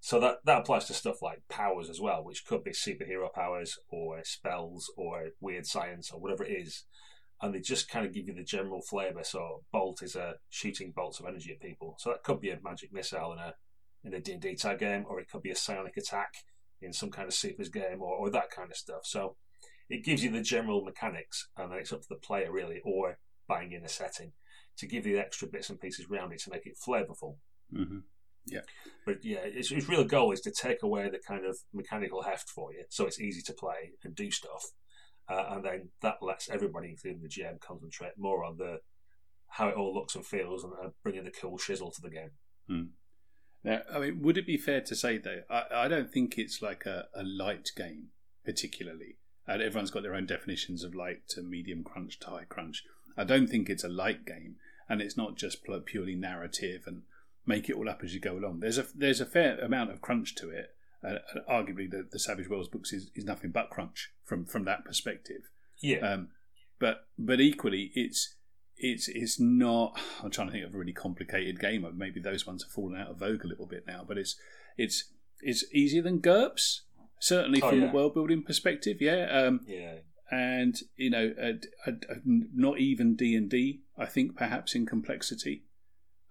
So 0.00 0.18
that, 0.20 0.36
that 0.44 0.60
applies 0.60 0.86
to 0.86 0.94
stuff 0.94 1.20
like 1.20 1.42
powers 1.50 1.90
as 1.90 2.00
well, 2.00 2.24
which 2.24 2.46
could 2.46 2.64
be 2.64 2.70
superhero 2.70 3.32
powers 3.32 3.78
or 3.88 4.20
spells 4.24 4.90
or 4.96 5.28
weird 5.40 5.66
science 5.66 6.10
or 6.10 6.20
whatever 6.20 6.44
it 6.44 6.52
is. 6.52 6.84
And 7.42 7.54
they 7.54 7.60
just 7.60 7.90
kind 7.90 8.06
of 8.06 8.14
give 8.14 8.26
you 8.26 8.34
the 8.34 8.44
general 8.44 8.80
flavour. 8.80 9.24
So 9.24 9.62
bolt 9.72 10.02
is 10.02 10.14
a 10.14 10.34
shooting 10.48 10.92
bolts 10.94 11.20
of 11.20 11.26
energy 11.26 11.52
at 11.52 11.60
people. 11.60 11.96
So 11.98 12.10
that 12.10 12.22
could 12.22 12.40
be 12.40 12.50
a 12.50 12.58
magic 12.62 12.92
missile 12.92 13.32
in 13.32 13.38
a 13.38 13.54
in 14.02 14.14
a 14.14 14.20
D&D 14.20 14.54
type 14.54 14.78
game, 14.78 15.04
or 15.06 15.20
it 15.20 15.28
could 15.28 15.42
be 15.42 15.50
a 15.50 15.54
psionic 15.54 15.94
attack 15.98 16.30
in 16.80 16.90
some 16.90 17.10
kind 17.10 17.28
of 17.28 17.34
supers 17.34 17.68
game, 17.68 18.00
or, 18.00 18.14
or 18.16 18.30
that 18.30 18.50
kind 18.50 18.70
of 18.70 18.76
stuff. 18.76 19.02
So 19.04 19.36
it 19.90 20.04
gives 20.04 20.22
you 20.22 20.30
the 20.30 20.40
general 20.40 20.82
mechanics, 20.84 21.48
and 21.56 21.70
then 21.70 21.78
it's 21.78 21.92
up 21.92 22.00
to 22.02 22.08
the 22.08 22.14
player 22.14 22.50
really, 22.50 22.80
or 22.84 23.18
buying 23.48 23.72
in 23.72 23.84
a 23.84 23.88
setting 23.88 24.32
to 24.78 24.86
give 24.86 25.04
you 25.04 25.16
the 25.16 25.20
extra 25.20 25.48
bits 25.48 25.68
and 25.68 25.80
pieces 25.80 26.06
around 26.10 26.32
it 26.32 26.40
to 26.40 26.50
make 26.50 26.64
it 26.64 26.78
flavourful. 26.78 27.36
Mm-hmm. 27.74 27.98
Yeah, 28.46 28.60
but 29.04 29.22
yeah, 29.22 29.40
its, 29.40 29.70
its 29.70 29.88
real 29.88 30.04
goal 30.04 30.32
is 30.32 30.40
to 30.42 30.50
take 30.50 30.82
away 30.82 31.10
the 31.10 31.18
kind 31.18 31.44
of 31.44 31.58
mechanical 31.74 32.22
heft 32.22 32.48
for 32.48 32.72
you, 32.72 32.84
so 32.88 33.04
it's 33.06 33.20
easy 33.20 33.42
to 33.42 33.52
play 33.52 33.92
and 34.02 34.14
do 34.14 34.30
stuff, 34.30 34.64
uh, 35.28 35.46
and 35.50 35.64
then 35.64 35.88
that 36.00 36.22
lets 36.22 36.48
everybody, 36.48 36.88
including 36.90 37.20
the 37.20 37.28
GM, 37.28 37.60
concentrate 37.60 38.12
more 38.16 38.44
on 38.44 38.56
the 38.56 38.78
how 39.48 39.68
it 39.68 39.74
all 39.74 39.92
looks 39.92 40.14
and 40.14 40.24
feels, 40.24 40.64
and 40.64 40.72
uh, 40.72 40.88
bringing 41.02 41.24
the 41.24 41.30
cool 41.30 41.58
shizzle 41.58 41.94
to 41.94 42.00
the 42.00 42.10
game. 42.10 42.30
Mm. 42.70 42.88
Now, 43.62 43.82
I 43.92 43.98
mean, 43.98 44.22
would 44.22 44.38
it 44.38 44.46
be 44.46 44.56
fair 44.56 44.80
to 44.80 44.94
say 44.94 45.18
though? 45.18 45.42
I, 45.50 45.64
I 45.72 45.88
don't 45.88 46.10
think 46.10 46.38
it's 46.38 46.62
like 46.62 46.86
a, 46.86 47.08
a 47.14 47.22
light 47.22 47.70
game 47.76 48.08
particularly 48.44 49.16
and 49.50 49.60
everyone's 49.60 49.90
got 49.90 50.04
their 50.04 50.14
own 50.14 50.26
definitions 50.26 50.84
of 50.84 50.94
light 50.94 51.28
to 51.28 51.42
medium 51.42 51.82
crunch 51.82 52.20
to 52.20 52.28
high 52.28 52.44
crunch. 52.48 52.84
I 53.16 53.24
don't 53.24 53.48
think 53.48 53.68
it's 53.68 53.82
a 53.82 53.88
light 53.88 54.24
game, 54.24 54.56
and 54.88 55.02
it's 55.02 55.16
not 55.16 55.36
just 55.36 55.64
purely 55.86 56.14
narrative 56.14 56.84
and 56.86 57.02
make 57.44 57.68
it 57.68 57.74
all 57.74 57.88
up 57.88 58.02
as 58.04 58.14
you 58.14 58.20
go 58.20 58.38
along. 58.38 58.60
There's 58.60 58.78
a 58.78 58.86
there's 58.94 59.20
a 59.20 59.26
fair 59.26 59.58
amount 59.58 59.90
of 59.90 60.00
crunch 60.00 60.36
to 60.36 60.50
it. 60.50 60.70
Uh, 61.02 61.16
arguably, 61.50 61.90
the, 61.90 62.06
the 62.10 62.18
Savage 62.18 62.48
Worlds 62.48 62.68
books 62.68 62.92
is, 62.92 63.10
is 63.14 63.24
nothing 63.24 63.50
but 63.50 63.70
crunch 63.70 64.12
from 64.24 64.46
from 64.46 64.64
that 64.66 64.84
perspective. 64.84 65.50
Yeah. 65.80 65.98
Um, 65.98 66.28
but 66.78 67.06
but 67.18 67.40
equally, 67.40 67.90
it's 67.94 68.36
it's 68.76 69.08
it's 69.08 69.40
not. 69.40 69.98
I'm 70.22 70.30
trying 70.30 70.46
to 70.46 70.52
think 70.52 70.64
of 70.64 70.74
a 70.74 70.78
really 70.78 70.92
complicated 70.92 71.58
game. 71.58 71.84
Maybe 71.96 72.20
those 72.20 72.46
ones 72.46 72.62
have 72.62 72.70
fallen 72.70 73.00
out 73.00 73.10
of 73.10 73.18
vogue 73.18 73.44
a 73.44 73.48
little 73.48 73.66
bit 73.66 73.84
now. 73.84 74.04
But 74.06 74.16
it's 74.16 74.36
it's 74.76 75.10
it's 75.40 75.64
easier 75.72 76.02
than 76.02 76.20
GURPS 76.20 76.82
certainly 77.20 77.62
oh, 77.62 77.70
from 77.70 77.82
yeah. 77.82 77.90
a 77.90 77.92
world 77.92 78.14
building 78.14 78.42
perspective. 78.42 78.96
Yeah, 79.00 79.26
um, 79.30 79.60
yeah, 79.66 79.98
and 80.30 80.76
you 80.96 81.10
know, 81.10 81.32
not 82.26 82.78
even 82.80 83.14
D 83.14 83.36
and 83.36 83.48
D. 83.48 83.82
I 83.96 84.06
think 84.06 84.36
perhaps 84.36 84.74
in 84.74 84.86
complexity. 84.86 85.64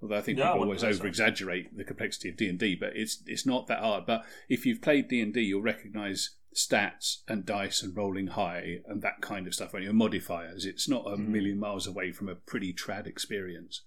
Although 0.01 0.17
I 0.17 0.21
think 0.21 0.37
no, 0.37 0.45
people 0.45 0.63
always 0.63 0.83
over 0.83 1.07
exaggerate 1.07 1.75
the 1.75 1.83
complexity 1.83 2.29
of 2.29 2.37
D 2.37 2.49
and 2.49 2.59
D, 2.59 2.75
but 2.75 2.91
it's 2.95 3.21
it's 3.25 3.45
not 3.45 3.67
that 3.67 3.79
hard. 3.79 4.05
But 4.05 4.23
if 4.49 4.65
you've 4.65 4.81
played 4.81 5.07
D 5.07 5.21
and 5.21 5.33
D, 5.33 5.41
you'll 5.41 5.61
recognise 5.61 6.35
stats 6.55 7.17
and 7.27 7.45
dice 7.45 7.83
and 7.83 7.95
rolling 7.95 8.27
high 8.27 8.79
and 8.87 9.01
that 9.01 9.21
kind 9.21 9.45
of 9.45 9.53
stuff. 9.53 9.73
And 9.73 9.83
your 9.83 9.93
modifiers, 9.93 10.65
it's 10.65 10.89
not 10.89 11.05
a 11.05 11.17
mm. 11.17 11.27
million 11.27 11.59
miles 11.59 11.85
away 11.85 12.11
from 12.11 12.29
a 12.29 12.35
pretty 12.35 12.73
trad 12.73 13.07
experience. 13.07 13.83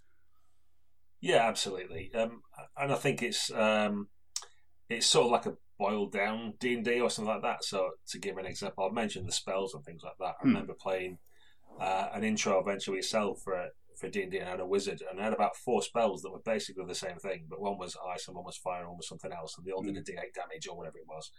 Yeah, 1.20 1.48
absolutely. 1.48 2.10
Um, 2.14 2.42
and 2.76 2.92
I 2.92 2.96
think 2.96 3.22
it's 3.22 3.50
um, 3.52 4.08
it's 4.92 5.06
sort 5.06 5.26
of 5.26 5.32
like 5.32 5.46
a 5.46 5.56
boiled 5.78 6.12
down 6.12 6.54
D 6.60 6.74
and 6.74 6.84
D 6.84 7.00
or 7.00 7.10
something 7.10 7.32
like 7.32 7.42
that. 7.42 7.64
So 7.64 7.90
to 8.08 8.18
give 8.18 8.38
an 8.38 8.46
example, 8.46 8.84
I've 8.84 8.92
mentioned 8.92 9.26
the 9.26 9.32
spells 9.32 9.74
and 9.74 9.84
things 9.84 10.02
like 10.02 10.18
that. 10.20 10.36
I 10.40 10.42
hmm. 10.42 10.48
remember 10.48 10.74
playing 10.74 11.18
uh, 11.80 12.08
an 12.12 12.24
intro 12.24 12.58
adventure 12.60 12.92
with 12.92 12.98
yourself 12.98 13.40
for 13.42 13.68
for 13.98 14.08
D 14.08 14.22
and 14.22 14.30
D, 14.30 14.38
and 14.38 14.48
I 14.48 14.52
had 14.52 14.60
a 14.60 14.66
wizard, 14.66 15.02
and 15.10 15.20
I 15.20 15.24
had 15.24 15.32
about 15.32 15.56
four 15.56 15.82
spells 15.82 16.22
that 16.22 16.32
were 16.32 16.40
basically 16.44 16.84
the 16.86 16.94
same 16.94 17.16
thing, 17.16 17.46
but 17.48 17.60
one 17.60 17.78
was 17.78 17.96
ice 18.12 18.26
and 18.26 18.36
one 18.36 18.44
was 18.44 18.56
fire 18.56 18.80
and 18.80 18.88
one 18.88 18.96
was 18.96 19.08
something 19.08 19.32
else, 19.32 19.56
and 19.56 19.66
they 19.66 19.72
all 19.72 19.82
did 19.82 19.96
a 19.96 20.00
hmm. 20.00 20.18
D8 20.18 20.34
damage 20.34 20.68
or 20.68 20.76
whatever 20.76 20.98
it 20.98 21.08
was. 21.08 21.30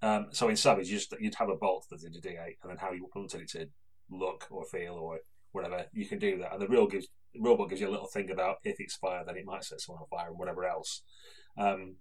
Um, 0.00 0.26
so 0.30 0.48
in 0.48 0.56
Savage, 0.56 0.88
you 0.88 0.96
just, 0.96 1.14
you'd 1.20 1.36
have 1.36 1.48
a 1.48 1.54
bolt 1.54 1.86
that 1.90 2.00
did 2.00 2.16
a 2.16 2.20
D8, 2.20 2.56
and 2.62 2.70
then 2.70 2.78
how 2.78 2.92
you 2.92 3.08
wanted 3.14 3.40
it 3.40 3.50
to 3.50 3.68
look 4.10 4.46
or 4.50 4.64
feel 4.64 4.94
or 4.94 5.20
whatever, 5.52 5.86
you 5.92 6.06
can 6.06 6.18
do 6.18 6.38
that. 6.38 6.52
And 6.52 6.62
the 6.62 6.68
real 6.68 6.86
gives 6.86 7.08
the 7.34 7.40
book 7.40 7.70
gives 7.70 7.80
you 7.80 7.88
a 7.88 7.90
little 7.90 8.08
thing 8.08 8.30
about 8.30 8.56
if 8.64 8.76
it's 8.78 8.96
fire, 8.96 9.24
then 9.24 9.36
it 9.36 9.46
might 9.46 9.64
set 9.64 9.80
someone 9.80 10.02
on 10.02 10.08
fire 10.08 10.28
and 10.28 10.38
whatever 10.38 10.64
else. 10.64 11.02
Um, 11.56 11.96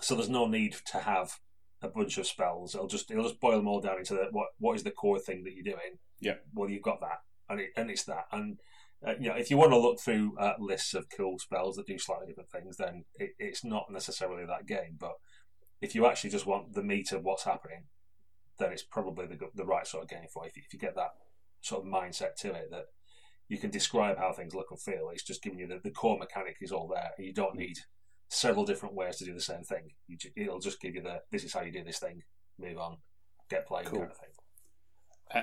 so 0.00 0.14
there's 0.14 0.28
no 0.28 0.46
need 0.46 0.76
to 0.86 0.98
have 0.98 1.40
a 1.82 1.88
bunch 1.88 2.18
of 2.18 2.26
spells. 2.26 2.74
It'll 2.74 2.86
just 2.86 3.10
it'll 3.10 3.24
just 3.24 3.40
boil 3.40 3.56
them 3.56 3.68
all 3.68 3.80
down 3.80 3.98
into 3.98 4.14
the, 4.14 4.28
what 4.30 4.48
what 4.58 4.76
is 4.76 4.82
the 4.82 4.90
core 4.90 5.18
thing 5.18 5.44
that 5.44 5.54
you're 5.54 5.64
doing. 5.64 5.98
Yeah. 6.20 6.34
Well, 6.54 6.70
you've 6.70 6.82
got 6.82 7.00
that, 7.00 7.18
and 7.48 7.60
it, 7.60 7.70
and 7.76 7.90
it's 7.90 8.04
that. 8.04 8.26
And 8.32 8.58
uh, 9.06 9.14
you 9.20 9.28
know, 9.28 9.36
if 9.36 9.50
you 9.50 9.56
want 9.56 9.72
to 9.72 9.78
look 9.78 10.00
through 10.00 10.36
uh, 10.38 10.54
lists 10.58 10.94
of 10.94 11.06
cool 11.14 11.38
spells 11.38 11.76
that 11.76 11.86
do 11.86 11.98
slightly 11.98 12.26
different 12.26 12.50
things, 12.50 12.76
then 12.76 13.04
it, 13.16 13.30
it's 13.38 13.64
not 13.64 13.90
necessarily 13.90 14.46
that 14.46 14.66
game. 14.66 14.96
But 14.98 15.14
if 15.80 15.94
you 15.94 16.06
actually 16.06 16.30
just 16.30 16.46
want 16.46 16.74
the 16.74 16.82
meat 16.82 17.12
of 17.12 17.22
what's 17.22 17.44
happening, 17.44 17.84
then 18.58 18.72
it's 18.72 18.82
probably 18.82 19.26
the 19.26 19.38
the 19.54 19.66
right 19.66 19.86
sort 19.86 20.04
of 20.04 20.10
game 20.10 20.26
for 20.32 20.44
you. 20.44 20.50
If 20.50 20.56
you, 20.56 20.62
if 20.66 20.72
you 20.72 20.78
get 20.78 20.96
that 20.96 21.12
sort 21.60 21.84
of 21.84 21.90
mindset 21.90 22.36
to 22.36 22.52
it 22.52 22.68
that 22.70 22.86
you 23.48 23.58
can 23.58 23.70
describe 23.70 24.18
how 24.18 24.32
things 24.32 24.54
look 24.54 24.70
and 24.70 24.80
feel. 24.80 25.10
It's 25.12 25.22
just 25.22 25.42
giving 25.42 25.58
you 25.58 25.66
the, 25.66 25.80
the 25.82 25.90
core 25.90 26.18
mechanic 26.18 26.56
is 26.60 26.72
all 26.72 26.88
there. 26.88 27.10
You 27.18 27.32
don't 27.32 27.56
need 27.56 27.78
several 28.34 28.64
different 28.64 28.94
ways 28.94 29.16
to 29.16 29.24
do 29.24 29.32
the 29.32 29.40
same 29.40 29.62
thing. 29.62 29.92
You, 30.06 30.16
it'll 30.36 30.60
just 30.60 30.80
give 30.80 30.94
you 30.94 31.02
the 31.02 31.20
this 31.30 31.44
is 31.44 31.52
how 31.52 31.62
you 31.62 31.72
do 31.72 31.84
this 31.84 31.98
thing. 31.98 32.22
Move 32.58 32.78
on, 32.78 32.98
get 33.50 33.66
playing 33.66 33.86
cool. 33.86 34.00
kind 34.00 34.10
of 34.10 34.16
thing. 34.16 34.28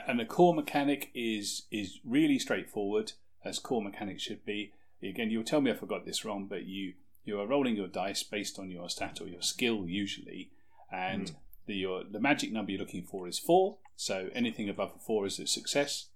And 0.07 0.19
the 0.19 0.25
core 0.25 0.53
mechanic 0.53 1.10
is 1.15 1.63
is 1.71 2.00
really 2.05 2.39
straightforward, 2.39 3.13
as 3.43 3.60
core 3.60 3.81
mechanics 3.81 4.24
should 4.24 4.45
be. 4.45 4.74
Again, 5.03 5.31
you'll 5.31 5.43
tell 5.43 5.62
me 5.62 5.71
if 5.71 5.83
I 5.83 5.88
got 5.88 6.05
this 6.05 6.24
wrong, 6.24 6.48
but 6.48 6.65
you 6.65 6.93
you 7.24 7.39
are 7.39 7.48
rolling 7.48 7.75
your 7.75 7.88
dice 7.88 8.24
based 8.24 8.60
on 8.60 8.69
your 8.69 8.89
stat 8.89 9.19
or 9.21 9.27
your 9.27 9.41
skill 9.41 9.88
usually, 9.88 10.51
and 10.91 11.27
mm. 11.27 11.36
the 11.65 11.75
your 11.75 12.03
the 12.03 12.19
magic 12.19 12.51
number 12.51 12.71
you're 12.71 12.79
looking 12.79 13.03
for 13.03 13.27
is 13.27 13.39
four. 13.39 13.77
So 13.95 14.29
anything 14.33 14.69
above 14.69 14.93
a 14.95 15.00
four 15.00 15.25
is 15.25 15.39
a 15.39 15.48
success, 15.48 16.07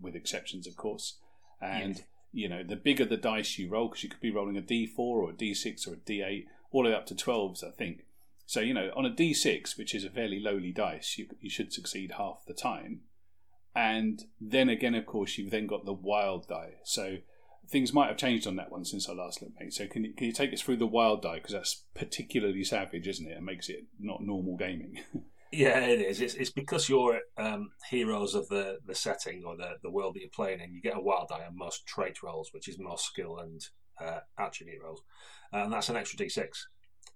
with 0.00 0.14
exceptions, 0.14 0.66
of 0.66 0.76
course. 0.76 1.18
And 1.60 2.04
you 2.36 2.50
know, 2.50 2.62
the 2.62 2.76
bigger 2.76 3.06
the 3.06 3.16
dice 3.16 3.58
you 3.58 3.70
roll, 3.70 3.88
because 3.88 4.04
you 4.04 4.10
could 4.10 4.20
be 4.20 4.30
rolling 4.30 4.58
a 4.58 4.62
d4 4.62 4.98
or 4.98 5.30
a 5.30 5.32
d6 5.32 5.88
or 5.88 5.94
a 5.94 5.96
d8, 5.96 6.44
all 6.70 6.82
the 6.82 6.90
way 6.90 6.94
up 6.94 7.06
to 7.06 7.14
12s, 7.14 7.64
I 7.64 7.70
think. 7.70 8.04
So, 8.44 8.60
you 8.60 8.74
know, 8.74 8.90
on 8.94 9.06
a 9.06 9.10
d6, 9.10 9.78
which 9.78 9.94
is 9.94 10.04
a 10.04 10.10
fairly 10.10 10.38
lowly 10.38 10.70
dice, 10.70 11.16
you, 11.16 11.28
you 11.40 11.48
should 11.48 11.72
succeed 11.72 12.12
half 12.18 12.44
the 12.46 12.52
time. 12.52 13.00
And 13.74 14.24
then 14.38 14.68
again, 14.68 14.94
of 14.94 15.06
course, 15.06 15.38
you've 15.38 15.50
then 15.50 15.66
got 15.66 15.86
the 15.86 15.94
wild 15.94 16.46
die. 16.46 16.74
So 16.84 17.16
things 17.68 17.94
might 17.94 18.08
have 18.08 18.18
changed 18.18 18.46
on 18.46 18.56
that 18.56 18.70
one 18.70 18.84
since 18.84 19.08
I 19.08 19.14
last 19.14 19.40
looked, 19.40 19.58
mate. 19.58 19.72
So 19.72 19.86
can 19.86 20.04
you, 20.04 20.12
can 20.12 20.26
you 20.26 20.32
take 20.32 20.52
us 20.52 20.60
through 20.60 20.76
the 20.76 20.86
wild 20.86 21.22
die 21.22 21.36
because 21.36 21.52
that's 21.52 21.84
particularly 21.94 22.64
savage, 22.64 23.08
isn't 23.08 23.26
it? 23.26 23.38
It 23.38 23.42
makes 23.42 23.70
it 23.70 23.84
not 23.98 24.22
normal 24.22 24.58
gaming. 24.58 25.00
yeah, 25.52 25.78
it 25.80 26.00
is. 26.00 26.20
It's, 26.20 26.34
it's 26.34 26.50
because 26.50 26.88
you're 26.88 27.20
um, 27.36 27.70
heroes 27.90 28.34
of 28.34 28.48
the, 28.48 28.78
the 28.84 28.94
setting 28.94 29.44
or 29.44 29.56
the, 29.56 29.74
the 29.82 29.90
world 29.90 30.14
that 30.14 30.20
you're 30.20 30.30
playing 30.34 30.60
in. 30.60 30.72
You 30.72 30.80
get 30.80 30.96
a 30.96 31.00
wild 31.00 31.28
die 31.28 31.44
on 31.46 31.56
most 31.56 31.86
trait 31.86 32.22
rolls, 32.22 32.50
which 32.52 32.68
is 32.68 32.78
most 32.78 33.06
skill 33.06 33.38
and 33.38 33.60
uh, 34.00 34.20
attribute 34.38 34.82
rolls, 34.82 35.02
and 35.52 35.72
that's 35.72 35.88
an 35.88 35.96
extra 35.96 36.18
d6 36.18 36.48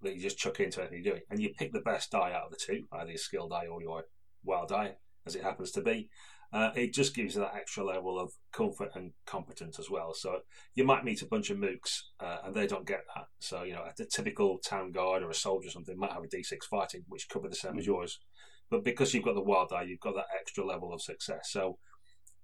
that 0.03 0.15
you 0.15 0.21
just 0.21 0.39
chuck 0.39 0.61
into 0.61 0.81
anything 0.81 1.03
you're 1.05 1.13
doing, 1.13 1.25
and 1.31 1.41
you 1.41 1.51
pick 1.59 1.73
the 1.73 1.81
best 1.81 2.11
die 2.11 2.33
out 2.33 2.47
of 2.47 2.51
the 2.51 2.59
two, 2.59 2.85
either 2.93 3.11
your 3.11 3.19
skill 3.19 3.49
die 3.49 3.67
or 3.67 3.83
your 3.83 4.05
wild 4.45 4.69
die, 4.69 4.95
as 5.27 5.35
it 5.35 5.43
happens 5.43 5.71
to 5.73 5.83
be. 5.83 6.09
Uh, 6.53 6.71
it 6.75 6.93
just 6.93 7.15
gives 7.15 7.37
you 7.37 7.41
that 7.43 7.55
extra 7.55 7.85
level 7.85 8.19
of 8.19 8.33
comfort 8.53 8.91
and 8.95 9.13
competence 9.25 9.79
as 9.79 9.89
well. 9.89 10.13
So 10.13 10.41
you 10.75 10.85
might 10.85 11.05
meet 11.05 11.23
a 11.23 11.27
bunch 11.27 11.51
of 11.51 11.59
mooks 11.59 12.01
uh, 12.19 12.39
and 12.45 12.55
they 12.55 12.67
don't 12.67 12.87
get 12.87 13.03
that. 13.15 13.27
So, 13.39 13.63
you 13.63 13.73
know, 13.73 13.85
a 13.85 14.05
typical 14.05 14.59
town 14.59 14.91
guard 14.91 15.23
or 15.23 15.31
a 15.31 15.35
soldier 15.35 15.69
or 15.69 15.71
something 15.71 15.97
might 15.97 16.13
have 16.13 16.25
a 16.25 16.27
d6 16.27 16.65
fighting, 16.69 17.05
which 17.09 17.29
cover 17.29 17.49
the 17.49 17.55
same 17.55 17.73
mm-hmm. 17.73 17.81
as 17.81 17.87
yours. 17.87 18.19
But 18.69 18.85
because 18.85 19.15
you've 19.15 19.25
got 19.25 19.35
the 19.35 19.43
wild 19.43 19.69
die, 19.69 19.83
you've 19.83 20.01
got 20.01 20.17
that 20.17 20.27
extra 20.39 20.65
level 20.65 20.93
of 20.93 21.03
success. 21.03 21.51
So 21.51 21.79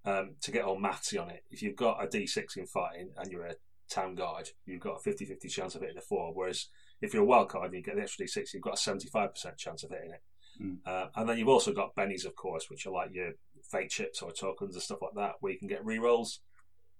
um, 0.04 0.36
to 0.42 0.52
get 0.52 0.64
all 0.64 0.78
mathsy 0.78 1.20
on 1.20 1.30
it, 1.30 1.42
if 1.50 1.60
you've 1.60 1.76
got 1.76 2.02
a 2.02 2.06
d6 2.06 2.56
in 2.56 2.66
fighting 2.66 3.10
and 3.16 3.30
you're 3.32 3.46
a 3.46 3.54
town 3.90 4.14
guard, 4.14 4.50
you've 4.66 4.80
got 4.80 4.98
a 4.98 5.00
50 5.00 5.24
50 5.24 5.48
chance 5.48 5.74
of 5.74 5.80
hitting 5.82 5.98
a 5.98 6.00
four. 6.00 6.32
Whereas 6.32 6.68
if 7.00 7.12
you're 7.12 7.24
a 7.24 7.26
wild 7.26 7.48
card 7.48 7.66
and 7.66 7.74
you 7.74 7.82
get 7.82 7.96
the 7.96 8.02
extra 8.02 8.24
d6, 8.24 8.54
you've 8.54 8.62
got 8.62 8.74
a 8.74 8.90
75% 8.90 9.56
chance 9.56 9.82
of 9.82 9.90
hitting 9.90 10.12
it. 10.12 10.22
Mm. 10.62 10.78
Uh, 10.86 11.08
and 11.16 11.28
then 11.28 11.38
you've 11.38 11.48
also 11.48 11.72
got 11.72 11.94
bennies, 11.94 12.24
of 12.24 12.34
course, 12.34 12.70
which 12.70 12.86
are 12.86 12.92
like 12.92 13.10
your 13.12 13.32
fate 13.70 13.90
chips 13.90 14.22
or 14.22 14.32
tokens 14.32 14.74
and 14.74 14.82
stuff 14.82 15.02
like 15.02 15.14
that, 15.16 15.34
where 15.40 15.52
you 15.52 15.58
can 15.58 15.68
get 15.68 15.84
rerolls. 15.84 16.38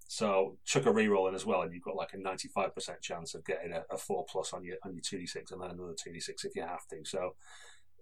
So 0.09 0.57
chuck 0.65 0.87
a 0.87 0.91
reroll 0.91 1.29
in 1.29 1.35
as 1.35 1.45
well, 1.45 1.63
and 1.63 1.73
you've 1.73 1.83
got 1.83 1.97
like 1.97 2.15
a 2.15 2.19
ninety-five 2.19 2.75
percent 2.75 3.03
chance 3.03 3.35
of 3.35 3.45
getting 3.45 3.73
a, 3.73 3.83
a, 3.91 3.99
four 3.99 4.25
plus 4.31 4.53
on 4.53 4.65
your 4.65 4.77
on 4.85 4.95
your 4.95 5.03
two 5.03 5.19
d 5.19 5.27
six, 5.27 5.51
and 5.51 5.61
then 5.61 5.71
another 5.71 5.97
two 6.01 6.13
d 6.13 6.21
six 6.21 6.45
if 6.45 6.55
you 6.55 6.63
have 6.63 6.87
to. 6.91 7.05
So 7.05 7.35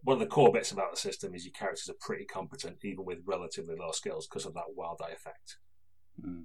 one 0.02 0.14
of 0.14 0.20
the 0.20 0.26
core 0.26 0.52
bits 0.52 0.70
about 0.70 0.90
the 0.92 1.00
system 1.00 1.34
is 1.34 1.46
your 1.46 1.52
characters 1.52 1.88
are 1.88 1.96
pretty 2.00 2.26
competent, 2.26 2.76
even 2.84 3.06
with 3.06 3.20
relatively 3.24 3.74
low 3.74 3.92
skills, 3.92 4.26
because 4.26 4.44
of 4.44 4.52
that 4.52 4.74
wild 4.76 4.98
die 4.98 5.14
effect. 5.14 5.56
Mm. 6.22 6.44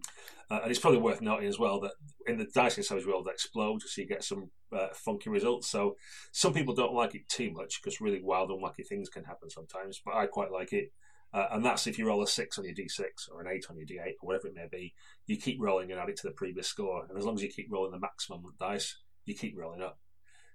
Uh, 0.50 0.62
and 0.64 0.72
it's 0.72 0.80
probably 0.80 1.02
worth 1.02 1.22
noting 1.22 1.48
as 1.48 1.60
well 1.60 1.80
that 1.82 1.92
in 2.26 2.38
the 2.38 2.48
Dice 2.56 2.78
and 2.78 2.86
Savage 2.86 3.06
world, 3.06 3.28
explode, 3.30 3.82
so 3.82 4.02
you 4.02 4.08
get 4.08 4.24
some 4.24 4.50
uh, 4.72 4.88
funky 4.94 5.30
results. 5.30 5.70
So 5.70 5.98
some 6.32 6.54
people 6.54 6.74
don't 6.74 6.94
like 6.94 7.16
it 7.16 7.28
too 7.28 7.52
much 7.52 7.82
because 7.82 8.02
really 8.02 8.22
wild 8.24 8.50
and 8.50 8.64
wacky 8.64 8.88
things 8.88 9.10
can 9.10 9.26
happen 9.26 9.50
sometimes, 9.50 10.02
but 10.04 10.16
I 10.16 10.26
quite 10.26 10.52
like 10.52 10.72
it. 10.72 10.94
Uh, 11.34 11.48
and 11.52 11.64
that's 11.64 11.86
if 11.86 12.00
you 12.00 12.08
roll 12.08 12.24
a 12.24 12.28
six 12.28 12.58
on 12.58 12.66
your 12.66 12.74
d6 12.74 13.04
or 13.32 13.42
an 13.42 13.48
eight 13.48 13.66
on 13.70 13.78
your 13.78 13.86
d8 13.86 14.14
or 14.22 14.28
whatever 14.28 14.48
it 14.48 14.56
may 14.56 14.68
be, 14.72 14.94
you 15.28 15.38
keep 15.38 15.58
rolling 15.60 15.92
and 15.92 16.00
add 16.00 16.10
it 16.10 16.18
to 16.18 16.28
the 16.28 16.34
previous 16.34 16.68
score. 16.68 17.06
And 17.08 17.18
as 17.18 17.26
long 17.26 17.36
as 17.36 17.44
you 17.44 17.50
keep 17.50 17.72
rolling 17.72 17.92
the 17.92 18.00
maximum 18.00 18.42
dice, 18.60 18.98
you 19.26 19.36
keep 19.36 19.56
rolling 19.58 19.82
up. 19.82 20.00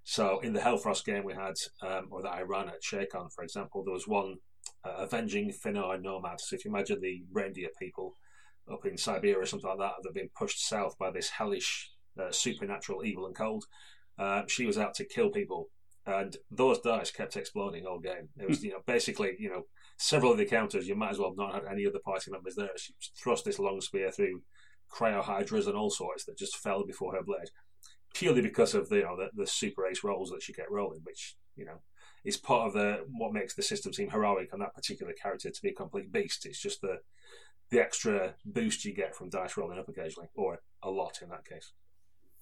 So 0.02 0.40
in 0.40 0.52
the 0.52 0.60
Hellfrost 0.60 1.04
game 1.04 1.24
we 1.24 1.32
had, 1.32 1.54
um, 1.82 2.08
or 2.10 2.22
that 2.22 2.34
I 2.34 2.42
ran 2.42 2.68
at 2.68 2.82
ShakeCon, 2.82 3.32
for 3.32 3.44
example, 3.44 3.84
there 3.84 3.94
was 3.94 4.08
one 4.08 4.36
uh, 4.84 4.96
avenging 4.98 5.52
Finnar 5.52 6.00
nomad. 6.00 6.40
So 6.40 6.56
if 6.56 6.64
you 6.64 6.70
imagine 6.70 7.00
the 7.00 7.22
reindeer 7.32 7.68
people 7.78 8.16
up 8.70 8.84
in 8.84 8.98
Siberia 8.98 9.38
or 9.38 9.46
something 9.46 9.70
like 9.70 9.78
that 9.78 9.92
that 10.02 10.08
have 10.08 10.14
been 10.14 10.30
pushed 10.36 10.66
south 10.66 10.98
by 10.98 11.10
this 11.10 11.30
hellish 11.30 11.90
uh, 12.20 12.32
supernatural 12.32 13.04
evil 13.04 13.26
and 13.26 13.34
cold, 13.34 13.64
uh, 14.18 14.42
she 14.48 14.66
was 14.66 14.76
out 14.76 14.94
to 14.94 15.04
kill 15.04 15.30
people 15.30 15.68
and 16.06 16.36
those 16.50 16.80
dice 16.80 17.10
kept 17.10 17.36
exploding 17.36 17.86
all 17.86 17.98
game. 17.98 18.28
It 18.38 18.48
was, 18.48 18.62
you 18.62 18.72
know, 18.72 18.82
basically, 18.86 19.36
you 19.38 19.48
know, 19.48 19.62
several 19.96 20.32
of 20.32 20.38
the 20.38 20.44
counters 20.44 20.88
you 20.88 20.94
might 20.94 21.10
as 21.10 21.18
well 21.18 21.30
have 21.30 21.38
not 21.38 21.54
had 21.54 21.64
any 21.70 21.86
other 21.86 22.00
party 22.04 22.30
members 22.30 22.54
there. 22.56 22.70
She 22.76 22.92
thrust 23.16 23.44
this 23.44 23.58
long 23.58 23.80
spear 23.80 24.10
through 24.10 24.42
cryohydras 24.92 25.66
and 25.66 25.76
all 25.76 25.90
sorts 25.90 26.24
that 26.24 26.38
just 26.38 26.56
fell 26.56 26.84
before 26.84 27.14
her 27.14 27.22
blade, 27.22 27.50
purely 28.14 28.42
because 28.42 28.74
of 28.74 28.88
the, 28.88 28.96
you 28.96 29.02
know, 29.02 29.16
the, 29.16 29.30
the 29.34 29.46
super 29.46 29.86
ace 29.86 30.04
rolls 30.04 30.30
that 30.30 30.42
she 30.42 30.52
kept 30.52 30.70
rolling, 30.70 31.00
which 31.04 31.36
you 31.56 31.64
know 31.64 31.80
is 32.24 32.36
part 32.36 32.66
of 32.66 32.72
the 32.72 33.04
what 33.10 33.32
makes 33.32 33.54
the 33.54 33.62
system 33.62 33.92
seem 33.92 34.10
heroic 34.10 34.52
on 34.52 34.60
that 34.60 34.74
particular 34.74 35.12
character 35.12 35.50
to 35.50 35.62
be 35.62 35.68
a 35.68 35.74
complete 35.74 36.12
beast. 36.12 36.46
It's 36.46 36.60
just 36.60 36.80
the 36.80 36.98
the 37.70 37.80
extra 37.80 38.34
boost 38.44 38.84
you 38.84 38.94
get 38.94 39.14
from 39.14 39.30
dice 39.30 39.56
rolling 39.56 39.78
up 39.78 39.88
occasionally, 39.88 40.28
or 40.34 40.60
a 40.82 40.90
lot 40.90 41.20
in 41.22 41.28
that 41.30 41.44
case. 41.44 41.72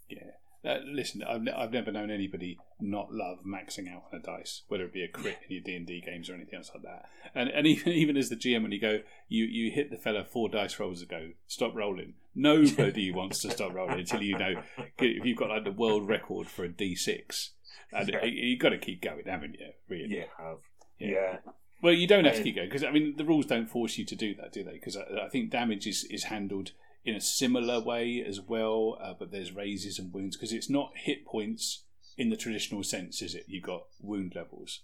Yeah. 0.09 0.33
Uh, 0.65 0.77
listen, 0.87 1.25
I've, 1.25 1.43
I've 1.57 1.73
never 1.73 1.91
known 1.91 2.11
anybody 2.11 2.57
not 2.81 3.13
love 3.13 3.39
maxing 3.45 3.93
out 3.93 4.05
on 4.13 4.21
a 4.21 4.23
dice, 4.23 4.63
whether 4.69 4.85
it 4.85 4.93
be 4.93 5.03
a 5.03 5.09
crit 5.09 5.39
in 5.49 5.57
your 5.57 5.63
D 5.63 5.75
and 5.75 5.87
D 5.87 6.01
games 6.01 6.31
or 6.31 6.35
anything 6.35 6.57
else 6.57 6.71
like 6.73 6.85
that. 6.85 7.07
And 7.35 7.49
and 7.49 7.67
even 7.67 7.93
even 7.93 8.17
as 8.17 8.29
the 8.29 8.37
GM, 8.37 8.63
when 8.63 8.71
you 8.71 8.81
go, 8.81 9.01
you 9.29 9.45
you 9.45 9.73
hit 9.73 9.91
the 9.91 9.97
fella 9.97 10.25
four 10.25 10.49
dice 10.49 10.79
rolls 10.79 11.03
ago, 11.03 11.31
stop 11.49 11.75
rolling. 11.75 12.15
Nobody 12.35 13.11
wants 13.15 13.41
to 13.41 13.51
stop 13.51 13.75
rolling 13.75 13.99
until 13.99 14.23
you 14.23 14.39
know 14.39 14.63
if 14.99 15.25
you've 15.25 15.39
got 15.39 15.51
like 15.51 15.65
the 15.65 15.73
world 15.73 16.09
record 16.09 16.47
for 16.47 16.65
a 16.65 16.69
D 16.69 16.95
six, 16.95 17.51
and 17.93 18.09
yeah. 18.09 18.25
you've 18.25 18.61
got 18.61 18.71
to 18.71 18.79
keep 18.79 19.03
going, 19.03 19.25
haven't 19.27 19.57
you? 19.59 19.71
Really? 19.89 20.17
Yeah, 20.17 20.25
have. 20.39 20.59
yeah. 20.99 21.09
yeah. 21.09 21.37
Well, 21.83 21.93
you 21.93 22.07
don't 22.07 22.25
have 22.25 22.37
to 22.37 22.43
keep 22.45 22.55
going 22.55 22.69
because 22.69 22.85
I 22.85 22.93
mean 22.93 23.15
the 23.17 23.25
rules 23.25 23.47
don't 23.47 23.69
force 23.69 23.99
you 23.99 24.05
to 24.05 24.15
do 24.15 24.37
that, 24.37 24.53
do 24.53 24.63
they? 24.63 24.75
Because 24.75 24.97
I, 24.97 25.27
I 25.27 25.29
think 25.29 25.51
damage 25.51 25.89
is, 25.89 26.07
is 26.09 26.25
handled 26.25 26.71
in 27.05 27.15
a 27.15 27.21
similar 27.21 27.81
way 27.81 28.25
as 28.27 28.41
well, 28.41 28.99
uh, 29.03 29.15
but 29.19 29.33
there's 29.33 29.55
raises 29.55 29.99
and 29.99 30.13
wounds 30.13 30.37
because 30.37 30.53
it's 30.53 30.71
not 30.71 30.93
hit 30.95 31.27
points 31.27 31.85
in 32.17 32.31
the 32.31 32.37
traditional 32.37 32.83
sense, 32.83 33.23
is 33.23 33.35
it? 33.35 33.45
You've 33.49 33.65
got 33.65 33.83
wound 34.01 34.33
levels. 34.35 34.83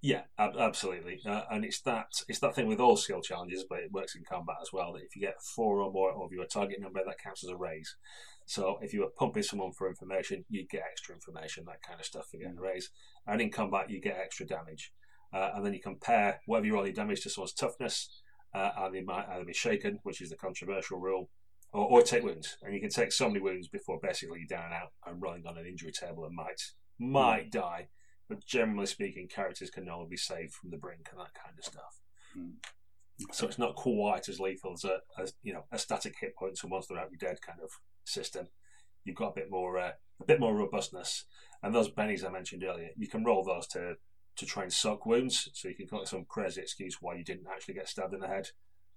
Yeah, 0.00 0.22
ab- 0.38 0.56
absolutely, 0.56 1.20
uh, 1.26 1.42
and 1.50 1.64
it's 1.64 1.80
that 1.80 2.06
it's 2.28 2.38
that 2.38 2.54
thing 2.54 2.68
with 2.68 2.78
all 2.78 2.96
skill 2.96 3.20
challenges, 3.20 3.64
but 3.68 3.80
it 3.80 3.90
works 3.90 4.14
in 4.14 4.22
combat 4.22 4.56
as 4.62 4.72
well. 4.72 4.92
That 4.92 5.02
if 5.02 5.16
you 5.16 5.22
get 5.22 5.42
four 5.42 5.80
or 5.80 5.90
more 5.90 6.12
of 6.12 6.32
your 6.32 6.46
target 6.46 6.80
number, 6.80 7.00
that 7.04 7.18
counts 7.18 7.42
as 7.42 7.50
a 7.50 7.56
raise. 7.56 7.96
So 8.46 8.78
if 8.80 8.94
you 8.94 9.00
were 9.00 9.10
pumping 9.18 9.42
someone 9.42 9.72
for 9.72 9.88
information, 9.88 10.44
you 10.48 10.66
get 10.70 10.84
extra 10.88 11.14
information, 11.14 11.64
that 11.66 11.82
kind 11.82 11.98
of 11.98 12.06
stuff 12.06 12.28
for 12.30 12.38
getting 12.38 12.56
a 12.56 12.62
raise. 12.62 12.90
And 13.26 13.42
in 13.42 13.50
combat, 13.50 13.90
you 13.90 14.00
get 14.00 14.16
extra 14.16 14.46
damage, 14.46 14.92
uh, 15.34 15.50
and 15.54 15.66
then 15.66 15.74
you 15.74 15.80
compare 15.82 16.40
whatever 16.46 16.66
you 16.66 16.74
roll 16.74 16.86
your 16.86 16.94
damage 16.94 17.22
to 17.22 17.30
someone's 17.30 17.52
toughness 17.52 18.08
uh, 18.54 18.70
and 18.78 18.94
they 18.94 19.02
might 19.02 19.28
either 19.28 19.44
be 19.44 19.52
shaken, 19.52 19.98
which 20.02 20.20
is 20.20 20.30
the 20.30 20.36
controversial 20.36 20.98
rule, 20.98 21.30
or, 21.72 21.86
or, 21.86 22.02
take 22.02 22.22
wounds. 22.22 22.56
And 22.62 22.74
you 22.74 22.80
can 22.80 22.90
take 22.90 23.12
so 23.12 23.28
many 23.28 23.40
wounds 23.40 23.68
before 23.68 23.98
basically 24.02 24.38
you're 24.40 24.58
down 24.58 24.66
and 24.66 24.74
out 24.74 24.92
and 25.06 25.20
rolling 25.20 25.46
on 25.46 25.58
an 25.58 25.66
injury 25.66 25.92
table 25.92 26.24
and 26.24 26.34
might 26.34 26.62
might 26.98 27.48
mm. 27.48 27.52
die. 27.52 27.88
But 28.28 28.44
generally 28.44 28.86
speaking, 28.86 29.28
characters 29.28 29.70
can 29.70 29.88
only 29.88 30.08
be 30.08 30.16
saved 30.16 30.54
from 30.54 30.70
the 30.70 30.76
brink 30.76 31.08
and 31.10 31.20
that 31.20 31.34
kind 31.34 31.58
of 31.58 31.64
stuff. 31.64 32.00
Mm. 32.36 32.54
So 33.32 33.46
it's 33.46 33.58
not 33.58 33.74
quite 33.74 34.28
as 34.28 34.38
lethal 34.40 34.74
as 34.74 34.84
a 34.84 34.98
as, 35.20 35.34
you 35.42 35.52
know 35.52 35.64
a 35.72 35.78
static 35.78 36.14
hit 36.20 36.36
points 36.36 36.62
and 36.62 36.70
once 36.70 36.86
they're 36.86 36.98
out 36.98 37.10
you're 37.10 37.30
dead 37.30 37.40
kind 37.42 37.60
of 37.62 37.70
system. 38.04 38.48
You've 39.04 39.16
got 39.16 39.32
a 39.32 39.40
bit 39.40 39.50
more 39.50 39.78
uh, 39.78 39.92
a 40.20 40.24
bit 40.24 40.40
more 40.40 40.54
robustness, 40.54 41.24
and 41.62 41.74
those 41.74 41.90
bennies 41.90 42.24
I 42.24 42.30
mentioned 42.30 42.64
earlier, 42.64 42.90
you 42.96 43.08
can 43.08 43.24
roll 43.24 43.44
those 43.44 43.66
to 43.68 43.94
to 44.38 44.46
try 44.46 44.62
and 44.62 44.72
suck 44.72 45.04
wounds. 45.04 45.48
So 45.52 45.68
you 45.68 45.74
can 45.74 45.86
come 45.86 45.98
up 45.98 46.02
with 46.02 46.10
some 46.10 46.24
crazy 46.28 46.60
excuse 46.60 46.98
why 47.00 47.16
you 47.16 47.24
didn't 47.24 47.46
actually 47.52 47.74
get 47.74 47.88
stabbed 47.88 48.14
in 48.14 48.20
the 48.20 48.28
head 48.28 48.48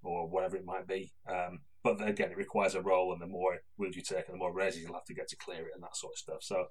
or 0.04 0.28
whatever 0.28 0.56
it 0.56 0.66
might 0.66 0.88
be. 0.88 1.14
Um, 1.30 1.62
but 1.84 2.08
again, 2.08 2.32
it 2.32 2.38
requires 2.38 2.76
a 2.76 2.82
roll, 2.82 3.12
and 3.12 3.22
the 3.22 3.28
more 3.28 3.58
wounds 3.78 3.96
you 3.96 4.04
take, 4.04 4.28
and 4.28 4.36
the 4.36 4.40
more 4.40 4.54
raises 4.54 4.82
you'll 4.82 4.94
have 4.94 5.06
to 5.06 5.14
get 5.14 5.28
to 5.30 5.36
clear 5.36 5.62
it, 5.62 5.72
and 5.74 5.84
that 5.84 5.96
sort 5.96 6.14
of 6.14 6.18
stuff. 6.18 6.38
So 6.42 6.66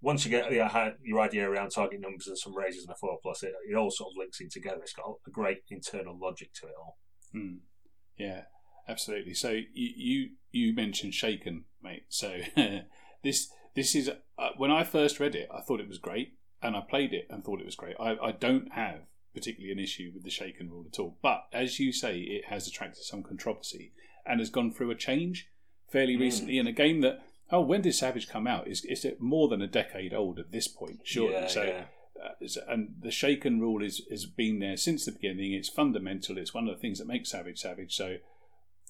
once 0.00 0.24
you 0.24 0.30
get 0.30 0.52
your 0.52 1.20
idea 1.20 1.48
around 1.48 1.70
target 1.70 2.00
numbers 2.00 2.26
and 2.26 2.38
some 2.38 2.56
raises 2.56 2.84
and 2.84 2.92
a 2.92 2.96
four 2.96 3.18
plus, 3.22 3.42
it, 3.42 3.52
it 3.68 3.74
all 3.74 3.90
sort 3.90 4.12
of 4.12 4.18
links 4.18 4.40
in 4.40 4.48
together. 4.50 4.80
It's 4.82 4.92
got 4.92 5.14
a 5.26 5.30
great 5.30 5.62
internal 5.68 6.16
logic 6.20 6.52
to 6.60 6.66
it 6.66 6.74
all. 6.78 6.98
Mm. 7.34 7.58
Yeah, 8.16 8.42
absolutely. 8.88 9.34
So 9.34 9.50
you 9.50 9.64
you, 9.74 10.28
you 10.50 10.74
mentioned 10.74 11.14
Shaken, 11.14 11.64
mate. 11.82 12.04
So 12.08 12.38
this 13.24 13.48
this 13.74 13.96
is 13.96 14.10
uh, 14.38 14.50
when 14.56 14.70
I 14.70 14.84
first 14.84 15.18
read 15.18 15.34
it, 15.34 15.48
I 15.52 15.60
thought 15.60 15.80
it 15.80 15.88
was 15.88 15.98
great 15.98 16.34
and 16.62 16.76
I 16.76 16.80
played 16.80 17.12
it 17.12 17.26
and 17.30 17.44
thought 17.44 17.60
it 17.60 17.66
was 17.66 17.76
great. 17.76 17.96
I, 18.00 18.16
I 18.16 18.32
don't 18.32 18.72
have 18.72 19.00
particularly 19.34 19.72
an 19.72 19.78
issue 19.78 20.12
with 20.14 20.22
the 20.22 20.30
shaken 20.30 20.70
rule 20.70 20.86
at 20.90 20.98
all. 20.98 21.18
But 21.20 21.46
as 21.52 21.80
you 21.80 21.92
say, 21.92 22.18
it 22.20 22.46
has 22.46 22.66
attracted 22.68 23.04
some 23.04 23.22
controversy 23.22 23.92
and 24.24 24.40
has 24.40 24.50
gone 24.50 24.72
through 24.72 24.90
a 24.90 24.94
change 24.94 25.48
fairly 25.90 26.16
mm. 26.16 26.20
recently 26.20 26.58
in 26.58 26.66
a 26.66 26.72
game 26.72 27.00
that 27.02 27.20
oh, 27.50 27.60
when 27.60 27.82
did 27.82 27.94
Savage 27.94 28.28
come 28.28 28.46
out? 28.46 28.68
Is 28.68 28.84
is 28.84 29.04
it 29.04 29.20
more 29.20 29.48
than 29.48 29.62
a 29.62 29.66
decade 29.66 30.14
old 30.14 30.38
at 30.38 30.52
this 30.52 30.68
point? 30.68 31.00
Sure. 31.04 31.30
Yeah, 31.30 31.46
so. 31.46 31.62
Yeah. 31.64 31.84
Uh, 32.22 32.46
and 32.68 32.94
the 33.00 33.10
shaken 33.10 33.60
rule 33.60 33.82
is 33.82 34.02
has 34.10 34.24
been 34.24 34.60
there 34.60 34.76
since 34.76 35.04
the 35.04 35.12
beginning. 35.12 35.52
It's 35.52 35.68
fundamental. 35.68 36.38
It's 36.38 36.54
one 36.54 36.68
of 36.68 36.74
the 36.74 36.80
things 36.80 36.98
that 36.98 37.08
makes 37.08 37.30
Savage 37.30 37.58
Savage. 37.60 37.94
So 37.94 38.16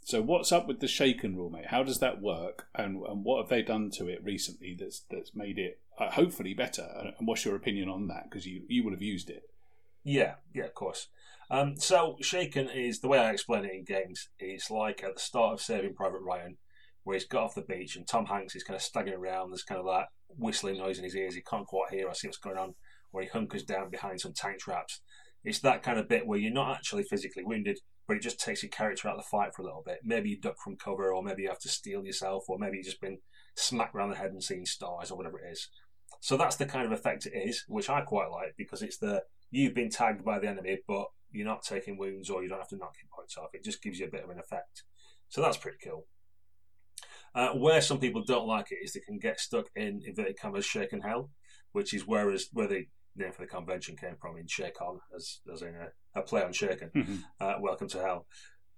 so 0.04 0.20
what's 0.20 0.52
up 0.52 0.68
with 0.68 0.80
the 0.80 0.88
shaken 0.88 1.34
rule, 1.34 1.48
mate? 1.48 1.68
How 1.68 1.82
does 1.82 1.98
that 2.00 2.20
work, 2.20 2.66
and, 2.74 3.02
and 3.06 3.24
what 3.24 3.42
have 3.42 3.48
they 3.48 3.62
done 3.62 3.90
to 3.92 4.06
it 4.06 4.22
recently 4.22 4.76
that's 4.78 5.00
that's 5.10 5.34
made 5.34 5.58
it 5.58 5.80
uh, 5.98 6.10
hopefully 6.10 6.54
better? 6.54 6.86
And 7.18 7.26
what's 7.26 7.44
your 7.44 7.56
opinion 7.56 7.88
on 7.88 8.08
that? 8.08 8.24
Because 8.24 8.46
you 8.46 8.62
you 8.68 8.84
will 8.84 8.92
have 8.92 9.02
used 9.02 9.30
it. 9.30 9.42
Yeah, 10.02 10.34
yeah, 10.54 10.64
of 10.64 10.74
course. 10.74 11.08
Um, 11.50 11.76
so 11.76 12.16
shaken 12.20 12.68
is 12.68 13.00
the 13.00 13.08
way 13.08 13.18
I 13.18 13.30
explain 13.30 13.64
it 13.64 13.72
in 13.72 13.84
games. 13.84 14.28
It's 14.38 14.70
like 14.70 15.02
at 15.02 15.14
the 15.14 15.20
start 15.20 15.54
of 15.54 15.60
Saving 15.60 15.94
Private 15.94 16.20
Ryan, 16.20 16.56
where 17.04 17.14
he's 17.14 17.26
got 17.26 17.44
off 17.44 17.54
the 17.54 17.62
beach 17.62 17.96
and 17.96 18.06
Tom 18.06 18.26
Hanks 18.26 18.56
is 18.56 18.64
kind 18.64 18.76
of 18.76 18.82
staggering 18.82 19.18
around. 19.18 19.50
There's 19.50 19.62
kind 19.62 19.80
of 19.80 19.86
that 19.86 20.06
whistling 20.28 20.78
noise 20.78 20.98
in 20.98 21.04
his 21.04 21.14
ears. 21.16 21.34
He 21.34 21.42
can't 21.42 21.66
quite 21.66 21.90
hear 21.90 22.08
or 22.08 22.14
see 22.14 22.28
what's 22.28 22.38
going 22.38 22.58
on. 22.58 22.74
Where 23.10 23.24
he 23.24 23.30
hunkers 23.30 23.62
down 23.62 23.90
behind 23.90 24.20
some 24.20 24.32
tank 24.32 24.58
traps 24.58 25.00
It's 25.44 25.60
that 25.60 25.82
kind 25.84 25.98
of 26.00 26.08
bit 26.08 26.26
where 26.26 26.38
you're 26.38 26.52
not 26.52 26.74
actually 26.76 27.04
physically 27.04 27.44
wounded, 27.44 27.78
but 28.08 28.16
it 28.16 28.22
just 28.22 28.40
takes 28.40 28.62
your 28.62 28.70
character 28.70 29.08
out 29.08 29.16
of 29.16 29.22
the 29.22 29.28
fight 29.30 29.54
for 29.54 29.62
a 29.62 29.64
little 29.64 29.82
bit. 29.86 29.98
Maybe 30.02 30.30
you 30.30 30.40
duck 30.40 30.56
from 30.62 30.76
cover, 30.76 31.14
or 31.14 31.22
maybe 31.22 31.42
you 31.42 31.48
have 31.48 31.60
to 31.60 31.68
steel 31.68 32.04
yourself, 32.04 32.44
or 32.48 32.58
maybe 32.58 32.78
you've 32.78 32.86
just 32.86 33.00
been 33.00 33.18
smacked 33.54 33.94
around 33.94 34.10
the 34.10 34.16
head 34.16 34.32
and 34.32 34.42
seen 34.42 34.66
stars, 34.66 35.10
or 35.10 35.16
whatever 35.16 35.38
it 35.38 35.52
is. 35.52 35.68
So 36.20 36.36
that's 36.36 36.56
the 36.56 36.66
kind 36.66 36.86
of 36.86 36.92
effect 36.92 37.26
it 37.26 37.36
is, 37.36 37.64
which 37.68 37.90
I 37.90 38.00
quite 38.00 38.30
like 38.30 38.54
because 38.56 38.82
it's 38.82 38.98
the 38.98 39.22
you've 39.50 39.74
been 39.74 39.90
tagged 39.90 40.24
by 40.24 40.38
the 40.38 40.48
enemy, 40.48 40.78
but 40.88 41.06
you're 41.30 41.46
not 41.46 41.62
taking 41.62 41.98
wounds 41.98 42.30
or 42.30 42.42
you 42.42 42.48
don't 42.48 42.58
have 42.58 42.68
to 42.68 42.76
knock 42.76 42.94
your 43.02 43.10
points 43.14 43.36
off. 43.36 43.50
It 43.52 43.64
just 43.64 43.82
gives 43.82 43.98
you 43.98 44.06
a 44.06 44.10
bit 44.10 44.24
of 44.24 44.30
an 44.30 44.38
effect. 44.38 44.84
So 45.28 45.42
that's 45.42 45.56
pretty 45.56 45.78
cool. 45.84 46.06
Uh, 47.34 47.50
where 47.50 47.80
some 47.80 47.98
people 47.98 48.22
don't 48.24 48.46
like 48.46 48.70
it 48.70 48.78
is 48.82 48.92
they 48.92 49.00
can 49.00 49.18
get 49.18 49.40
stuck 49.40 49.66
in 49.74 50.00
inverted 50.06 50.38
commas 50.38 50.64
shaken 50.64 51.00
hell, 51.00 51.30
which 51.72 51.92
is 51.92 52.06
whereas 52.06 52.46
where 52.52 52.68
the 52.68 52.86
name 53.16 53.32
for 53.32 53.42
the 53.42 53.48
convention 53.48 53.96
came 53.96 54.16
from 54.20 54.36
in 54.36 54.46
ShakeCon, 54.46 54.98
as 55.14 55.40
as 55.52 55.62
in 55.62 55.74
a, 55.74 56.20
a 56.20 56.22
play 56.22 56.42
on 56.42 56.52
Shaken. 56.52 56.90
Mm-hmm. 56.94 57.16
Uh, 57.40 57.54
Welcome 57.60 57.88
to 57.88 57.98
Hell. 58.00 58.26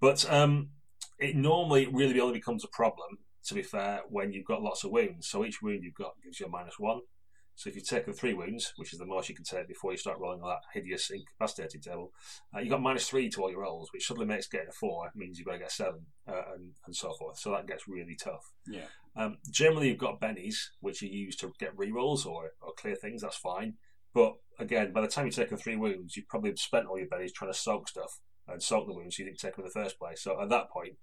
But 0.00 0.30
um, 0.30 0.70
it 1.18 1.36
normally 1.36 1.86
really 1.86 2.20
only 2.20 2.34
becomes 2.34 2.64
a 2.64 2.68
problem, 2.68 3.18
to 3.46 3.54
be 3.54 3.62
fair, 3.62 4.00
when 4.08 4.32
you've 4.32 4.46
got 4.46 4.62
lots 4.62 4.84
of 4.84 4.90
wounds. 4.90 5.28
So 5.28 5.44
each 5.44 5.62
wound 5.62 5.82
you've 5.82 5.94
got 5.94 6.12
gives 6.22 6.40
you 6.40 6.46
a 6.46 6.50
minus 6.50 6.78
one. 6.78 7.00
So 7.56 7.70
if 7.70 7.74
you've 7.74 7.88
taken 7.88 8.12
three 8.12 8.34
wounds, 8.34 8.72
which 8.76 8.92
is 8.92 8.98
the 8.98 9.06
most 9.06 9.28
you 9.28 9.34
can 9.34 9.44
take 9.44 9.66
before 9.66 9.90
you 9.90 9.96
start 9.96 10.18
rolling 10.20 10.42
that 10.42 10.60
hideous 10.74 11.10
incapacitated 11.10 11.82
table, 11.82 12.12
uh, 12.54 12.60
you've 12.60 12.70
got 12.70 12.82
minus 12.82 13.08
three 13.08 13.30
to 13.30 13.42
all 13.42 13.50
your 13.50 13.62
rolls, 13.62 13.88
which 13.92 14.06
suddenly 14.06 14.26
makes 14.26 14.46
getting 14.46 14.68
a 14.68 14.72
four 14.72 15.10
means 15.14 15.38
you've 15.38 15.46
got 15.46 15.54
to 15.54 15.58
get 15.60 15.70
a 15.70 15.74
seven 15.74 16.06
uh, 16.28 16.42
and, 16.54 16.72
and 16.84 16.94
so 16.94 17.14
forth. 17.14 17.38
So 17.38 17.50
that 17.52 17.66
gets 17.66 17.88
really 17.88 18.14
tough. 18.14 18.52
Yeah. 18.66 18.84
Um, 19.16 19.38
generally, 19.50 19.88
you've 19.88 19.98
got 19.98 20.20
bennies, 20.20 20.56
which 20.80 21.00
you 21.00 21.08
use 21.08 21.36
to 21.36 21.52
get 21.58 21.74
rerolls 21.76 22.26
or, 22.26 22.50
or 22.60 22.74
clear 22.76 22.94
things. 22.94 23.22
That's 23.22 23.36
fine. 23.36 23.74
But 24.12 24.34
again, 24.58 24.92
by 24.92 25.00
the 25.00 25.08
time 25.08 25.24
you've 25.24 25.34
taken 25.34 25.56
three 25.56 25.76
wounds, 25.76 26.16
you've 26.16 26.28
probably 26.28 26.54
spent 26.56 26.86
all 26.86 26.98
your 26.98 27.08
bennies 27.08 27.32
trying 27.32 27.52
to 27.52 27.58
soak 27.58 27.88
stuff 27.88 28.20
and 28.46 28.62
soak 28.62 28.86
the 28.86 28.94
wounds 28.94 29.18
you 29.18 29.24
didn't 29.24 29.38
take 29.38 29.56
them 29.56 29.64
in 29.64 29.70
the 29.74 29.82
first 29.82 29.98
place. 29.98 30.22
So 30.22 30.40
at 30.40 30.50
that 30.50 30.70
point, 30.70 30.96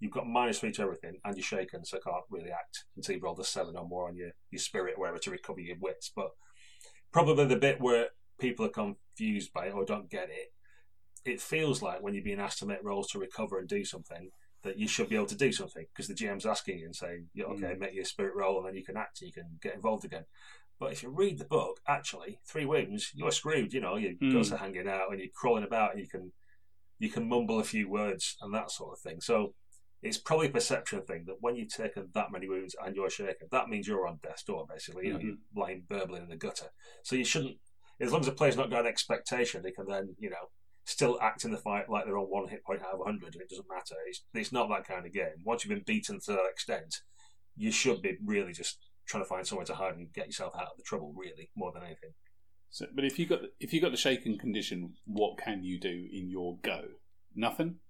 you've 0.00 0.12
got 0.12 0.26
minus 0.26 0.58
three 0.58 0.72
to 0.72 0.82
everything 0.82 1.16
and 1.24 1.36
you're 1.36 1.44
shaken, 1.44 1.84
so 1.84 1.98
can't 1.98 2.24
really 2.30 2.50
act 2.50 2.84
until 2.96 3.14
you've 3.14 3.22
rolled 3.22 3.38
a 3.38 3.44
seven 3.44 3.76
or 3.76 3.86
more 3.86 4.08
on 4.08 4.16
your, 4.16 4.30
your 4.50 4.58
spirit, 4.58 4.98
wherever 4.98 5.18
to 5.18 5.30
recover 5.30 5.60
your 5.60 5.76
wits. 5.78 6.10
But 6.14 6.30
probably 7.12 7.44
the 7.46 7.56
bit 7.56 7.80
where 7.80 8.08
people 8.40 8.64
are 8.66 8.70
confused 8.70 9.52
by 9.52 9.66
it 9.66 9.74
or 9.74 9.84
don't 9.84 10.10
get 10.10 10.28
it, 10.30 10.52
it 11.24 11.40
feels 11.40 11.82
like 11.82 12.02
when 12.02 12.14
you're 12.14 12.24
being 12.24 12.40
asked 12.40 12.58
to 12.60 12.66
make 12.66 12.78
rolls 12.82 13.08
to 13.08 13.18
recover 13.18 13.58
and 13.58 13.68
do 13.68 13.84
something, 13.84 14.30
that 14.62 14.78
you 14.78 14.88
should 14.88 15.08
be 15.08 15.16
able 15.16 15.26
to 15.26 15.36
do 15.36 15.52
something 15.52 15.84
because 15.92 16.08
the 16.08 16.14
GM's 16.14 16.46
asking 16.46 16.78
you 16.78 16.86
and 16.86 16.96
saying, 16.96 17.26
yeah, 17.34 17.44
okay, 17.44 17.74
make 17.78 17.94
your 17.94 18.04
spirit 18.04 18.34
roll 18.34 18.58
and 18.58 18.66
then 18.66 18.74
you 18.74 18.84
can 18.84 18.96
act 18.96 19.20
and 19.20 19.28
you 19.28 19.32
can 19.32 19.58
get 19.62 19.74
involved 19.74 20.04
again. 20.04 20.24
But 20.78 20.92
if 20.92 21.02
you 21.02 21.10
read 21.10 21.38
the 21.38 21.44
book, 21.44 21.80
actually, 21.86 22.40
three 22.46 22.64
wounds, 22.64 23.10
you're 23.14 23.30
screwed. 23.32 23.74
You 23.74 23.80
know, 23.82 23.96
your 23.96 24.12
Mm. 24.12 24.32
guts 24.32 24.50
are 24.52 24.56
hanging 24.56 24.88
out 24.88 25.10
and 25.10 25.18
you're 25.20 25.28
crawling 25.34 25.64
about 25.64 25.92
and 25.92 26.00
you 26.00 26.08
can 26.08 26.32
you 26.98 27.08
can 27.10 27.26
mumble 27.26 27.58
a 27.58 27.64
few 27.64 27.88
words 27.88 28.36
and 28.42 28.52
that 28.54 28.70
sort 28.70 28.92
of 28.92 29.00
thing. 29.00 29.20
So 29.22 29.54
it's 30.02 30.18
probably 30.18 30.46
a 30.46 30.50
perception 30.50 31.02
thing 31.02 31.24
that 31.26 31.36
when 31.40 31.56
you've 31.56 31.72
taken 31.74 32.08
that 32.14 32.32
many 32.32 32.48
wounds 32.48 32.74
and 32.84 32.96
you're 32.96 33.10
shaken, 33.10 33.48
that 33.50 33.68
means 33.68 33.86
you're 33.86 34.06
on 34.06 34.18
death's 34.22 34.44
door, 34.44 34.66
basically. 34.66 35.08
Mhm. 35.08 35.22
you're 35.22 35.36
lying 35.54 35.82
burbling 35.88 36.22
in 36.22 36.28
the 36.28 36.36
gutter. 36.36 36.70
So 37.02 37.16
you 37.16 37.24
shouldn't, 37.24 37.58
as 38.00 38.12
long 38.12 38.20
as 38.20 38.26
the 38.26 38.32
player's 38.32 38.56
not 38.56 38.70
got 38.70 38.80
an 38.80 38.86
expectation, 38.86 39.62
they 39.62 39.72
can 39.72 39.86
then, 39.86 40.16
you 40.18 40.30
know, 40.30 40.50
still 40.84 41.20
act 41.20 41.44
in 41.44 41.50
the 41.50 41.58
fight 41.58 41.90
like 41.90 42.04
they're 42.06 42.18
on 42.18 42.30
one 42.30 42.48
hit 42.48 42.64
point 42.64 42.80
out 42.82 42.94
of 42.94 43.00
100 43.00 43.34
and 43.34 43.42
it 43.42 43.50
doesn't 43.50 43.68
matter. 43.68 43.94
It's, 44.06 44.24
it's 44.32 44.52
not 44.52 44.68
that 44.70 44.86
kind 44.86 45.04
of 45.06 45.12
game. 45.12 45.42
Once 45.44 45.64
you've 45.64 45.74
been 45.74 45.84
beaten 45.84 46.18
to 46.20 46.32
that 46.32 46.48
extent, 46.50 47.02
you 47.56 47.70
should 47.70 48.00
be 48.00 48.16
really 48.24 48.52
just 48.52 48.78
trying 49.06 49.22
to 49.22 49.28
find 49.28 49.46
somewhere 49.46 49.66
to 49.66 49.74
hide 49.74 49.96
and 49.96 50.12
get 50.12 50.26
yourself 50.26 50.54
out 50.56 50.62
of 50.70 50.76
the 50.78 50.82
trouble, 50.82 51.12
really, 51.14 51.50
more 51.54 51.72
than 51.72 51.82
anything. 51.82 52.10
So, 52.70 52.86
but 52.94 53.04
if 53.04 53.18
you 53.18 53.26
got 53.26 53.40
if 53.58 53.72
you 53.74 53.80
got 53.80 53.90
the 53.90 53.96
shaken 53.96 54.38
condition, 54.38 54.94
what 55.04 55.36
can 55.38 55.64
you 55.64 55.78
do 55.78 56.08
in 56.12 56.30
your 56.30 56.56
go? 56.62 56.84
Nothing. 57.34 57.80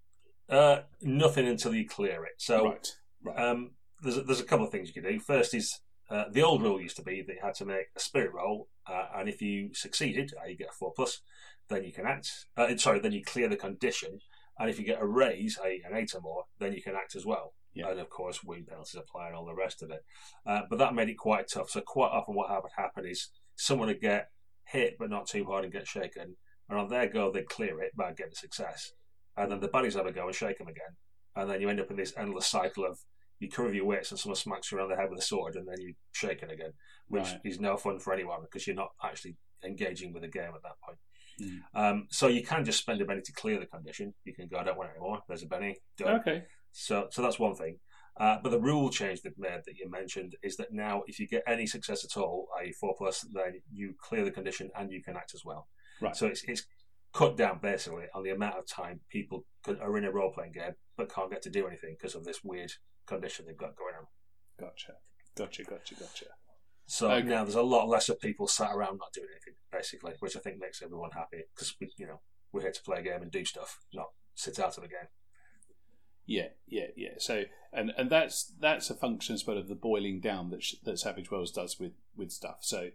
Uh, 0.50 0.80
nothing 1.00 1.46
until 1.46 1.74
you 1.74 1.86
clear 1.86 2.24
it. 2.24 2.32
So 2.38 2.64
right. 2.64 2.88
Right. 3.22 3.38
Um, 3.38 3.72
there's 4.02 4.16
a, 4.16 4.22
there's 4.22 4.40
a 4.40 4.44
couple 4.44 4.66
of 4.66 4.72
things 4.72 4.88
you 4.88 5.00
can 5.00 5.10
do. 5.10 5.20
First 5.20 5.54
is 5.54 5.80
uh, 6.10 6.24
the 6.32 6.42
old 6.42 6.62
rule 6.62 6.80
used 6.80 6.96
to 6.96 7.02
be 7.02 7.22
that 7.22 7.34
you 7.34 7.40
had 7.42 7.54
to 7.54 7.64
make 7.64 7.86
a 7.96 8.00
spirit 8.00 8.32
roll, 8.32 8.68
uh, 8.90 9.06
and 9.14 9.28
if 9.28 9.40
you 9.40 9.70
succeeded, 9.74 10.32
uh, 10.42 10.48
you 10.48 10.56
get 10.56 10.70
a 10.70 10.72
four 10.72 10.92
plus, 10.94 11.20
then 11.68 11.84
you 11.84 11.92
can 11.92 12.06
act. 12.06 12.28
Uh, 12.56 12.76
sorry, 12.76 12.98
then 12.98 13.12
you 13.12 13.22
clear 13.22 13.48
the 13.48 13.56
condition, 13.56 14.18
and 14.58 14.68
if 14.68 14.78
you 14.78 14.84
get 14.84 15.00
a 15.00 15.06
raise, 15.06 15.58
i.e. 15.64 15.82
an 15.88 15.96
eight 15.96 16.14
or 16.14 16.20
more, 16.20 16.44
then 16.58 16.72
you 16.72 16.82
can 16.82 16.96
act 16.96 17.14
as 17.14 17.24
well. 17.24 17.54
Yeah. 17.72 17.90
And 17.90 18.00
of 18.00 18.10
course, 18.10 18.42
wound 18.42 18.66
penalties 18.66 18.96
apply 18.96 19.28
and 19.28 19.36
all 19.36 19.46
the 19.46 19.54
rest 19.54 19.82
of 19.82 19.90
it. 19.90 20.00
Uh, 20.44 20.62
but 20.68 20.80
that 20.80 20.94
made 20.94 21.08
it 21.08 21.18
quite 21.18 21.46
tough. 21.52 21.70
So 21.70 21.80
quite 21.80 22.10
often, 22.10 22.34
what 22.34 22.50
would 22.50 22.72
happen 22.76 23.06
is 23.06 23.28
someone 23.54 23.86
would 23.86 24.00
get 24.00 24.30
hit 24.64 24.96
but 24.98 25.10
not 25.10 25.28
too 25.28 25.44
hard 25.44 25.64
and 25.64 25.72
get 25.72 25.86
shaken, 25.86 26.36
and 26.68 26.78
on 26.78 26.88
their 26.88 27.08
go 27.08 27.30
they'd 27.30 27.48
clear 27.48 27.80
it 27.80 27.92
by 27.96 28.12
getting 28.12 28.34
success, 28.34 28.92
and 29.40 29.50
then 29.52 29.60
the 29.60 29.68
buddies 29.68 29.94
have 29.94 30.06
a 30.06 30.12
go 30.12 30.26
and 30.26 30.34
shake 30.34 30.58
them 30.58 30.68
again, 30.68 30.96
and 31.36 31.50
then 31.50 31.60
you 31.60 31.68
end 31.68 31.80
up 31.80 31.90
in 31.90 31.96
this 31.96 32.12
endless 32.16 32.46
cycle 32.46 32.84
of 32.84 32.98
you 33.40 33.48
cover 33.48 33.72
your 33.72 33.86
wits 33.86 34.10
and 34.10 34.20
someone 34.20 34.36
smacks 34.36 34.70
you 34.70 34.78
around 34.78 34.90
the 34.90 34.96
head 34.96 35.10
with 35.10 35.18
a 35.18 35.22
sword 35.22 35.56
and 35.56 35.66
then 35.66 35.80
you 35.80 35.94
shake 36.12 36.30
shaken 36.40 36.50
again, 36.50 36.72
which 37.08 37.24
Right. 37.24 37.40
is 37.44 37.58
no 37.58 37.76
fun 37.76 37.98
for 37.98 38.12
anyone 38.12 38.42
because 38.42 38.66
you're 38.66 38.76
not 38.76 38.90
actually 39.02 39.36
engaging 39.64 40.12
with 40.12 40.22
the 40.22 40.28
game 40.28 40.52
at 40.54 40.62
that 40.62 40.78
point. 40.84 40.98
Mm. 41.40 41.60
Um, 41.74 42.06
so 42.10 42.28
you 42.28 42.42
can 42.44 42.64
just 42.66 42.78
spend 42.80 43.00
a 43.00 43.04
Benny 43.06 43.22
to 43.22 43.32
clear 43.32 43.58
the 43.58 43.64
condition. 43.66 44.12
You 44.24 44.34
can 44.34 44.46
go, 44.46 44.58
I 44.58 44.64
don't 44.64 44.76
want 44.76 44.90
it 44.90 44.96
anymore. 44.96 45.22
There's 45.26 45.42
a 45.42 45.46
Benny. 45.46 45.78
Done. 45.96 46.20
Okay. 46.20 46.44
So, 46.72 47.08
so 47.10 47.22
that's 47.22 47.38
one 47.38 47.54
thing. 47.54 47.78
Uh, 48.18 48.36
but 48.42 48.50
the 48.50 48.60
rule 48.60 48.90
change 48.90 49.22
they've 49.22 49.32
made 49.38 49.60
that 49.64 49.76
you 49.76 49.88
mentioned 49.90 50.36
is 50.42 50.56
that 50.56 50.72
now 50.72 51.02
if 51.06 51.18
you 51.18 51.26
get 51.26 51.42
any 51.46 51.66
success 51.66 52.04
at 52.04 52.20
all, 52.20 52.48
i.e. 52.60 52.72
four 52.72 52.94
plus, 52.98 53.22
then 53.32 53.62
you 53.72 53.94
clear 53.98 54.24
the 54.24 54.30
condition 54.30 54.68
and 54.76 54.92
you 54.92 55.02
can 55.02 55.16
act 55.16 55.32
as 55.34 55.42
well. 55.46 55.68
Right. 56.02 56.14
So 56.14 56.26
it's, 56.26 56.42
it's 56.44 56.66
cut 57.12 57.36
down 57.36 57.58
basically 57.60 58.04
on 58.14 58.22
the 58.22 58.30
amount 58.30 58.56
of 58.58 58.66
time 58.66 59.00
people 59.10 59.44
can, 59.64 59.78
are 59.80 59.96
in 59.98 60.04
a 60.04 60.10
role 60.10 60.32
playing 60.32 60.52
game 60.52 60.74
but 60.96 61.12
can't 61.12 61.30
get 61.30 61.42
to 61.42 61.50
do 61.50 61.66
anything 61.66 61.96
because 61.98 62.14
of 62.14 62.24
this 62.24 62.40
weird 62.44 62.70
condition 63.06 63.44
they've 63.46 63.56
got 63.56 63.76
going 63.76 63.94
on. 63.98 64.06
Gotcha. 64.58 64.92
Gotcha. 65.36 65.64
Gotcha. 65.64 65.94
Gotcha. 65.94 66.26
So 66.86 67.10
Okay. 67.10 67.26
now 67.28 67.44
there's 67.44 67.54
a 67.54 67.62
lot 67.62 67.88
less 67.88 68.08
of 68.08 68.20
people 68.20 68.46
sat 68.46 68.72
around 68.72 68.98
not 68.98 69.12
doing 69.12 69.28
anything, 69.30 69.54
basically, 69.72 70.12
which 70.20 70.36
I 70.36 70.40
think 70.40 70.58
makes 70.60 70.82
everyone 70.82 71.10
happy 71.12 71.42
because 71.54 71.74
we, 71.80 71.90
you 71.96 72.06
know, 72.06 72.20
we're 72.52 72.62
here 72.62 72.72
to 72.72 72.82
play 72.82 72.98
a 72.98 73.02
game 73.02 73.22
and 73.22 73.30
do 73.30 73.44
stuff, 73.44 73.78
not 73.94 74.08
sit 74.34 74.58
out 74.58 74.76
of 74.76 74.82
the 74.82 74.88
game. 74.88 75.08
Yeah, 76.26 76.48
yeah, 76.66 76.88
yeah. 76.96 77.14
So, 77.18 77.44
and 77.72 77.92
and 77.96 78.10
that's 78.10 78.52
that's 78.60 78.90
a 78.90 78.94
function 78.94 79.34
as 79.34 79.46
well 79.46 79.58
of 79.58 79.68
the 79.68 79.74
boiling 79.74 80.20
down 80.20 80.50
that 80.50 80.62
sh- 80.62 80.74
that 80.84 80.98
Savage 80.98 81.30
Worlds 81.30 81.50
does 81.50 81.78
with 81.80 81.92
with 82.16 82.30
stuff. 82.30 82.58
So, 82.60 82.90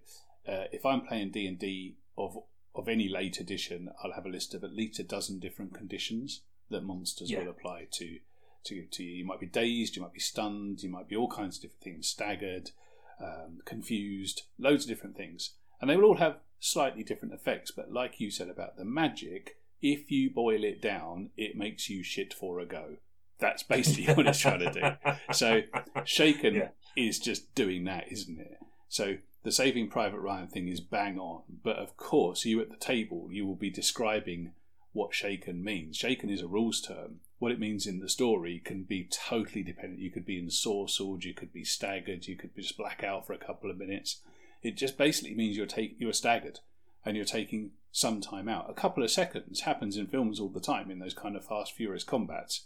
uh, 0.47 0.65
if 0.71 0.86
I'm 0.86 1.01
playing 1.01 1.32
D 1.32 1.45
and 1.47 1.60
D 1.60 1.97
of 2.17 2.38
of 2.75 2.88
any 2.88 3.07
late 3.07 3.39
edition, 3.39 3.89
I'll 4.03 4.13
have 4.13 4.25
a 4.25 4.29
list 4.29 4.53
of 4.53 4.63
at 4.63 4.73
least 4.73 4.99
a 4.99 5.03
dozen 5.03 5.39
different 5.39 5.73
conditions 5.73 6.41
that 6.69 6.83
monsters 6.83 7.31
Yeah. 7.31 7.41
will 7.41 7.49
apply 7.49 7.88
to 7.93 8.19
to 8.65 8.85
to 8.88 9.03
you. 9.03 9.17
You 9.17 9.25
might 9.25 9.39
be 9.39 9.45
dazed, 9.45 9.95
you 9.95 10.01
might 10.01 10.13
be 10.13 10.19
stunned, 10.19 10.81
you 10.81 10.89
might 10.89 11.07
be 11.07 11.15
all 11.15 11.27
kinds 11.29 11.57
of 11.57 11.61
different 11.63 11.83
things, 11.83 12.07
staggered, 12.07 12.71
um, 13.19 13.61
confused, 13.63 14.41
loads 14.57 14.85
of 14.85 14.89
different 14.89 15.15
things, 15.15 15.51
and 15.79 15.88
they 15.89 15.95
will 15.95 16.05
all 16.05 16.17
have 16.17 16.39
slightly 16.59 17.03
different 17.03 17.33
effects. 17.33 17.69
But 17.71 17.91
like 17.91 18.19
you 18.19 18.31
said 18.31 18.49
about 18.49 18.75
the 18.75 18.83
magic, 18.85 19.57
if 19.83 20.09
you 20.09 20.31
boil 20.31 20.63
it 20.63 20.81
down, 20.81 21.29
it 21.38 21.55
makes 21.55 21.89
you 21.91 22.01
shit 22.01 22.33
for 22.33 22.59
a 22.59 22.65
go. 22.65 22.97
That's 23.38 23.61
basically 23.77 24.13
what 24.15 24.25
it's 24.25 24.39
trying 24.39 24.59
to 24.61 24.71
do. 24.71 25.13
So 25.33 25.61
Shaken 26.05 26.55
Yeah. 26.55 26.69
is 26.95 27.19
just 27.19 27.53
doing 27.53 27.83
that, 27.83 28.11
isn't 28.11 28.39
it? 28.39 28.57
So 28.89 29.17
the 29.45 29.51
Saving 29.51 29.89
Private 29.89 30.19
Ryan 30.19 30.47
thing 30.47 30.67
is 30.67 30.81
bang 30.81 31.19
on, 31.19 31.43
but 31.63 31.75
of 31.75 31.95
course, 31.97 32.45
you 32.45 32.60
at 32.62 32.71
the 32.71 32.75
table, 32.75 33.29
you 33.31 33.45
will 33.45 33.55
be 33.55 33.69
describing 33.69 34.53
what 34.91 35.13
Shaken 35.13 35.63
means. 35.63 35.97
Shaken 35.97 36.31
is 36.31 36.41
a 36.41 36.47
rules 36.47 36.81
term. 36.81 37.19
What 37.38 37.51
it 37.51 37.60
means 37.60 37.86
in 37.86 37.99
the 37.99 38.10
story 38.10 38.60
can 38.65 38.84
be 38.84 39.08
totally 39.12 39.62
dependent. 39.62 40.01
You 40.01 40.10
could 40.10 40.25
be 40.25 40.41
ensorcelled, 40.41 41.25
you 41.25 41.36
could 41.36 41.53
be 41.53 41.63
staggered, 41.63 42.25
you 42.25 42.36
could 42.36 42.55
just 42.55 42.75
black 42.75 43.03
out 43.03 43.27
for 43.27 43.34
a 43.34 43.38
couple 43.38 43.69
of 43.69 43.77
minutes. 43.77 44.21
It 44.63 44.77
just 44.77 44.97
basically 44.97 45.36
means 45.36 45.55
you're 45.55 45.67
take, 45.67 45.95
you're 45.99 46.12
staggered 46.12 46.62
and 47.05 47.15
you're 47.15 47.23
taking 47.23 47.73
some 47.91 48.21
time 48.21 48.49
out. 48.49 48.67
A 48.67 48.73
couple 48.73 49.03
of 49.03 49.12
seconds 49.12 49.62
happens 49.62 49.95
in 49.95 50.08
films 50.08 50.39
all 50.39 50.49
the 50.49 50.60
time 50.60 50.89
in 50.89 50.97
those 50.97 51.13
kind 51.13 51.36
of 51.36 51.45
fast, 51.45 51.73
furious 51.73 52.03
combats 52.03 52.65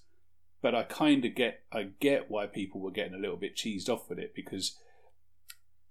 but 0.62 0.76
I 0.76 0.84
kind 0.84 1.24
of 1.26 1.36
get 1.36 1.62
I 1.72 1.90
get 2.00 2.30
why 2.30 2.46
people 2.46 2.82
were 2.82 2.92
getting 2.92 3.14
a 3.14 3.20
little 3.20 3.38
bit 3.38 3.56
cheesed 3.56 3.90
off 3.90 4.10
with 4.10 4.20
it 4.20 4.36
because 4.36 4.78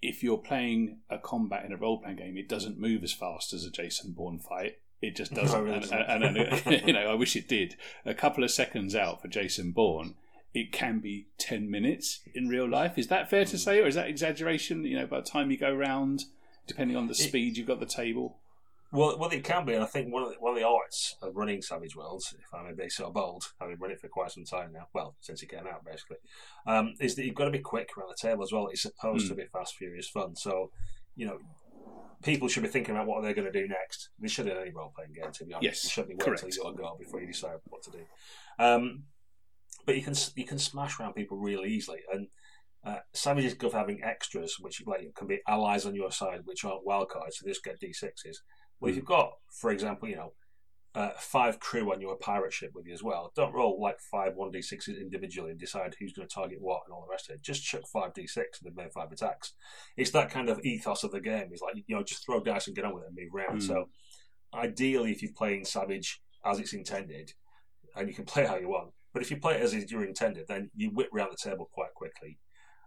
if 0.00 0.22
you're 0.22 0.38
playing 0.38 0.98
a 1.11 1.18
combat 1.18 1.64
in 1.64 1.72
a 1.72 1.76
role 1.76 1.98
playing 1.98 2.16
game, 2.16 2.37
it 2.37 2.48
doesn't 2.48 2.78
move 2.78 3.02
as 3.02 3.12
fast 3.12 3.52
as 3.52 3.64
a 3.64 3.70
Jason 3.70 4.12
Bourne 4.12 4.38
fight. 4.38 4.78
It 5.00 5.16
just 5.16 5.32
oh, 5.37 5.37
doesn't, 5.37 5.66
it 5.66 5.72
and, 5.72 5.82
doesn't. 5.82 5.98
and, 5.98 6.37
and, 6.66 6.82
you 6.87 6.92
know 6.92 7.11
I 7.11 7.14
wish 7.14 7.37
it 7.37 7.48
did. 7.48 7.76
A 8.04 8.14
couple 8.14 8.44
of 8.44 8.50
seconds 8.50 8.94
out 8.94 9.22
for 9.22 9.28
Jason 9.28 9.72
Bourne, 9.72 10.14
it 10.54 10.72
can 10.72 11.00
be 11.00 11.26
ten 11.38 11.70
minutes 11.70 12.20
in 12.34 12.48
real 12.48 12.68
life. 12.68 12.98
Is 12.98 13.08
that 13.08 13.30
fair 13.30 13.44
to 13.44 13.52
hmm. 13.52 13.56
say, 13.56 13.80
or 13.80 13.87
is 13.87 13.94
that 13.94 14.08
exaggeration? 14.08 14.84
You 14.84 15.00
know, 15.00 15.06
by 15.06 15.20
the 15.20 15.26
time 15.26 15.50
you 15.50 15.58
go 15.58 15.74
round, 15.74 16.24
depending 16.66 16.96
on 16.96 17.08
the 17.08 17.14
speed 17.14 17.56
you've 17.56 17.66
got 17.66 17.80
the 17.80 17.87
table. 17.87 18.38
Well, 18.90 19.18
well, 19.18 19.29
it 19.31 19.44
can 19.44 19.66
be, 19.66 19.74
and 19.74 19.83
I 19.83 19.87
think 19.87 20.11
one 20.12 20.22
of 20.22 20.31
the, 20.31 20.37
one 20.40 20.55
of 20.55 20.59
the 20.59 20.66
arts 20.66 21.16
of 21.20 21.37
running 21.37 21.61
Savage 21.61 21.94
Worlds, 21.94 22.35
if 22.38 22.55
I 22.55 22.62
may 22.62 22.72
be 22.72 22.88
so 22.88 23.11
bold, 23.11 23.44
having 23.61 23.79
run 23.79 23.90
it 23.90 24.01
for 24.01 24.09
quite 24.09 24.31
some 24.31 24.44
time 24.44 24.72
now, 24.72 24.88
well, 24.94 25.14
since 25.20 25.42
it 25.42 25.51
came 25.51 25.66
out, 25.66 25.85
basically, 25.85 26.16
um, 26.66 26.94
is 26.98 27.14
that 27.14 27.24
you've 27.27 27.35
got 27.35 27.44
to 27.44 27.51
be 27.51 27.59
quick 27.59 27.90
around 27.98 28.09
the 28.09 28.29
table 28.29 28.42
as 28.42 28.51
well. 28.53 28.68
It's 28.68 28.83
supposed 28.83 29.24
Hmm. 29.27 29.29
to 29.29 29.35
be 29.35 29.46
fast, 29.53 29.74
furious 29.77 30.09
fun. 30.09 30.37
So, 30.37 30.70
you 31.16 31.27
know, 31.27 31.38
people 32.22 32.48
should 32.48 32.62
be 32.62 32.70
thinking 32.70 32.94
about 32.94 33.07
what 33.07 33.22
they're 33.22 33.35
going 33.35 33.53
to 33.53 33.61
do 33.61 33.68
next. 33.68 34.09
They 34.18 34.29
should 34.29 34.46
in 34.46 34.57
any 34.57 34.70
role 34.70 34.92
playing 34.96 35.12
game, 35.12 35.33
to 35.33 35.44
be 35.44 35.53
honest. 35.53 35.64
Yes, 35.64 35.85
you 35.85 35.90
shouldn't 35.90 36.09
be 36.09 36.14
waiting 36.14 36.24
correct. 36.24 36.42
until 36.44 36.57
you 36.57 36.62
got 36.77 36.81
a 36.81 36.83
goal 36.83 36.96
before 36.98 37.20
you 37.20 37.27
decide 37.27 37.59
what 37.68 37.83
to 37.83 37.90
do. 37.90 38.07
Um, 38.59 39.05
but 39.85 39.96
you 39.96 40.03
can 40.03 40.14
you 40.35 40.44
can 40.46 40.59
smash 40.59 40.98
around 40.98 41.12
people 41.12 41.37
really 41.37 41.70
easily, 41.70 42.01
and 42.12 42.29
uh, 42.85 42.98
Savage 43.12 43.44
is 43.44 43.55
good 43.55 43.70
for 43.70 43.79
having 43.79 44.03
extras, 44.03 44.57
which 44.61 44.83
like 44.87 45.14
can 45.14 45.27
be 45.27 45.40
allies 45.46 45.85
on 45.85 45.94
your 45.94 46.11
side, 46.11 46.40
which 46.44 46.64
aren't 46.64 46.85
wild 46.87 47.11
cards, 47.11 47.38
so 47.38 47.44
they 47.44 47.51
just 47.51 47.64
get 47.64 47.81
d6s. 47.81 48.38
Well, 48.81 48.91
if 48.91 48.97
you've 48.97 49.05
got, 49.05 49.33
for 49.51 49.71
example, 49.71 50.09
you 50.09 50.17
know, 50.17 50.33
uh, 50.95 51.11
five 51.19 51.61
crew 51.61 51.93
on 51.93 52.01
your 52.01 52.17
pirate 52.17 52.53
ship 52.53 52.73
with 52.75 52.87
you 52.87 52.95
as 52.95 53.03
well, 53.03 53.33
don't 53.37 53.55
roll 53.55 53.81
like 53.81 54.01
five 54.01 54.35
1d6s 54.35 55.01
individually 55.01 55.51
and 55.51 55.61
decide 55.61 55.95
who's 55.99 56.12
going 56.12 56.27
to 56.27 56.35
target 56.35 56.59
what 56.61 56.83
and 56.87 56.95
all 56.95 57.05
the 57.07 57.11
rest 57.11 57.29
of 57.29 57.35
it. 57.35 57.43
Just 57.43 57.62
chuck 57.62 57.83
5d6 57.95 58.37
and 58.37 58.47
they've 58.64 58.77
made 58.77 58.93
five 58.93 59.12
attacks. 59.12 59.53
It's 59.97 60.11
that 60.12 60.31
kind 60.31 60.49
of 60.49 60.61
ethos 60.64 61.05
of 61.05 61.12
the 61.12 61.21
game. 61.21 61.49
It's 61.53 61.62
like, 61.62 61.75
you 61.87 61.95
know, 61.95 62.03
just 62.03 62.25
throw 62.25 62.41
dice 62.41 62.67
and 62.67 62.75
get 62.75 62.85
on 62.85 62.95
with 62.95 63.05
it 63.05 63.09
and 63.09 63.17
move 63.17 63.35
around. 63.35 63.61
Mm. 63.61 63.67
So, 63.67 63.88
ideally, 64.55 65.12
if 65.12 65.23
you're 65.23 65.33
playing 65.37 65.67
Savage 65.67 66.21
as 66.45 66.59
it's 66.59 66.73
intended, 66.73 67.33
and 67.97 68.09
you 68.09 68.14
can 68.14 68.25
play 68.25 68.47
how 68.47 68.57
you 68.57 68.69
want, 68.69 68.91
but 69.12 69.23
if 69.23 69.31
you 69.31 69.38
play 69.38 69.55
it 69.55 69.62
as 69.62 69.75
you're 69.91 70.05
intended, 70.05 70.45
then 70.49 70.71
you 70.75 70.91
whip 70.91 71.09
around 71.14 71.31
the 71.33 71.51
table 71.51 71.69
quite 71.73 71.95
quickly. 71.95 72.38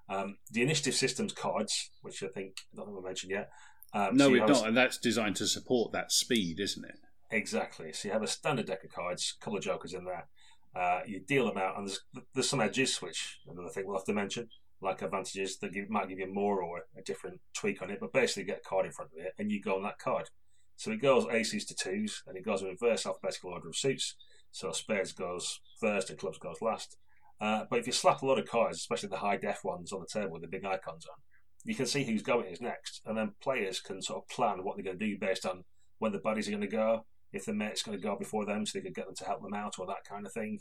Um, 0.10 0.38
the 0.52 0.62
initiative 0.62 0.96
systems 0.96 1.34
cards, 1.34 1.90
which 2.02 2.24
I 2.24 2.28
think 2.28 2.54
I 2.74 2.78
don't 2.78 2.88
think 2.88 2.98
we 2.98 3.04
mentioned 3.04 3.32
yet. 3.32 3.50
Um, 3.94 4.16
no, 4.16 4.26
so 4.26 4.28
you 4.28 4.34
we've 4.34 4.44
a- 4.44 4.48
not, 4.48 4.68
and 4.68 4.78
that's 4.78 4.98
designed 4.98 5.36
to 5.38 5.48
support 5.48 5.92
that 5.92 6.12
speed, 6.12 6.60
isn't 6.60 6.86
it? 6.86 6.96
Exactly. 7.32 7.94
So 7.94 8.08
you 8.08 8.14
have 8.14 8.24
a 8.24 8.28
standard 8.28 8.68
deck 8.68 8.84
of 8.84 8.92
cards, 8.92 9.36
a 9.40 9.44
couple 9.44 9.58
of 9.58 9.64
jokers 9.64 9.94
in 9.94 10.06
there. 10.06 10.28
Uh, 10.76 11.02
you 11.06 11.20
deal 11.20 11.48
them 11.48 11.58
out, 11.58 11.78
and 11.78 11.88
there's 11.88 12.00
there's 12.34 12.50
some 12.50 12.62
edges, 12.62 13.02
which 13.02 13.40
another 13.48 13.70
thing 13.70 13.86
we'll 13.86 13.98
have 13.98 14.06
to 14.06 14.14
mention, 14.14 14.48
like 14.82 15.02
advantages 15.02 15.58
that 15.60 15.74
give, 15.74 15.90
might 15.90 16.08
give 16.08 16.20
you 16.20 16.34
more 16.34 16.62
or 16.62 16.84
a 16.98 17.02
different 17.02 17.42
tweak 17.54 17.82
on 17.82 17.90
it. 17.90 18.00
But 18.00 18.14
basically, 18.14 18.46
get 18.46 18.62
a 18.66 18.70
card 18.70 18.86
in 18.86 18.92
front 18.92 19.12
of 19.18 19.26
it, 19.26 19.34
and 19.38 19.52
you 19.52 19.62
go 19.62 19.76
on 19.76 19.84
that 19.84 20.00
card. 20.00 20.30
So 20.78 20.92
it 20.92 21.02
goes 21.02 21.26
aces 21.32 21.66
to 21.66 21.76
twos, 21.76 22.24
and 22.26 22.38
it 22.38 22.46
goes 22.46 22.62
in 22.62 22.70
reverse 22.70 23.06
alphabetical 23.06 23.52
order 23.52 23.70
of 23.70 23.76
suits. 23.76 24.16
So 24.52 24.72
spades 24.72 25.12
goes 25.12 25.60
first, 25.80 26.10
and 26.10 26.18
clubs 26.20 26.38
goes 26.38 26.62
last. 26.62 26.98
Uh, 27.40 27.66
but 27.70 27.80
if 27.80 27.88
you 27.88 27.94
slap 27.94 28.22
a 28.22 28.26
lot 28.26 28.40
of 28.40 28.48
cards, 28.48 28.78
especially 28.78 29.10
the 29.10 29.18
high 29.18 29.38
def 29.38 29.64
ones 29.64 29.92
on 29.92 30.00
the 30.00 30.08
table 30.20 30.34
with 30.34 30.42
the 30.42 30.48
big 30.48 30.64
icons 30.64 31.06
on, 31.06 31.16
you 31.63 31.76
can 31.76 31.86
see 31.86 32.04
who's 32.04 32.21
going 32.24 32.47
is 32.47 32.62
next, 32.62 33.02
and 33.06 33.17
then 33.17 33.34
players 33.41 33.80
can 33.80 34.02
sort 34.02 34.24
of 34.24 34.30
plan 34.30 34.63
what 34.63 34.76
they're 34.76 34.86
going 34.86 34.97
to 35.00 35.06
do 35.06 35.17
based 35.19 35.45
on 35.45 35.63
when 36.00 36.12
the 36.12 36.19
buddies 36.19 36.47
are 36.47 36.52
going 36.52 36.62
to 36.62 36.67
go, 36.67 37.06
if 37.32 37.45
the 37.45 37.54
mate's 37.54 37.84
going 37.84 37.97
to 37.97 38.04
go 38.04 38.15
before 38.17 38.45
them, 38.45 38.65
so 38.65 38.78
they 38.80 38.84
could 38.84 38.95
get 38.95 39.06
them 39.06 39.15
to 39.15 39.26
help 39.26 39.41
them 39.41 39.54
out 39.54 39.76
or 39.80 39.86
that 39.86 40.04
kind 40.08 40.26
of 40.26 40.34
thing. 40.34 40.60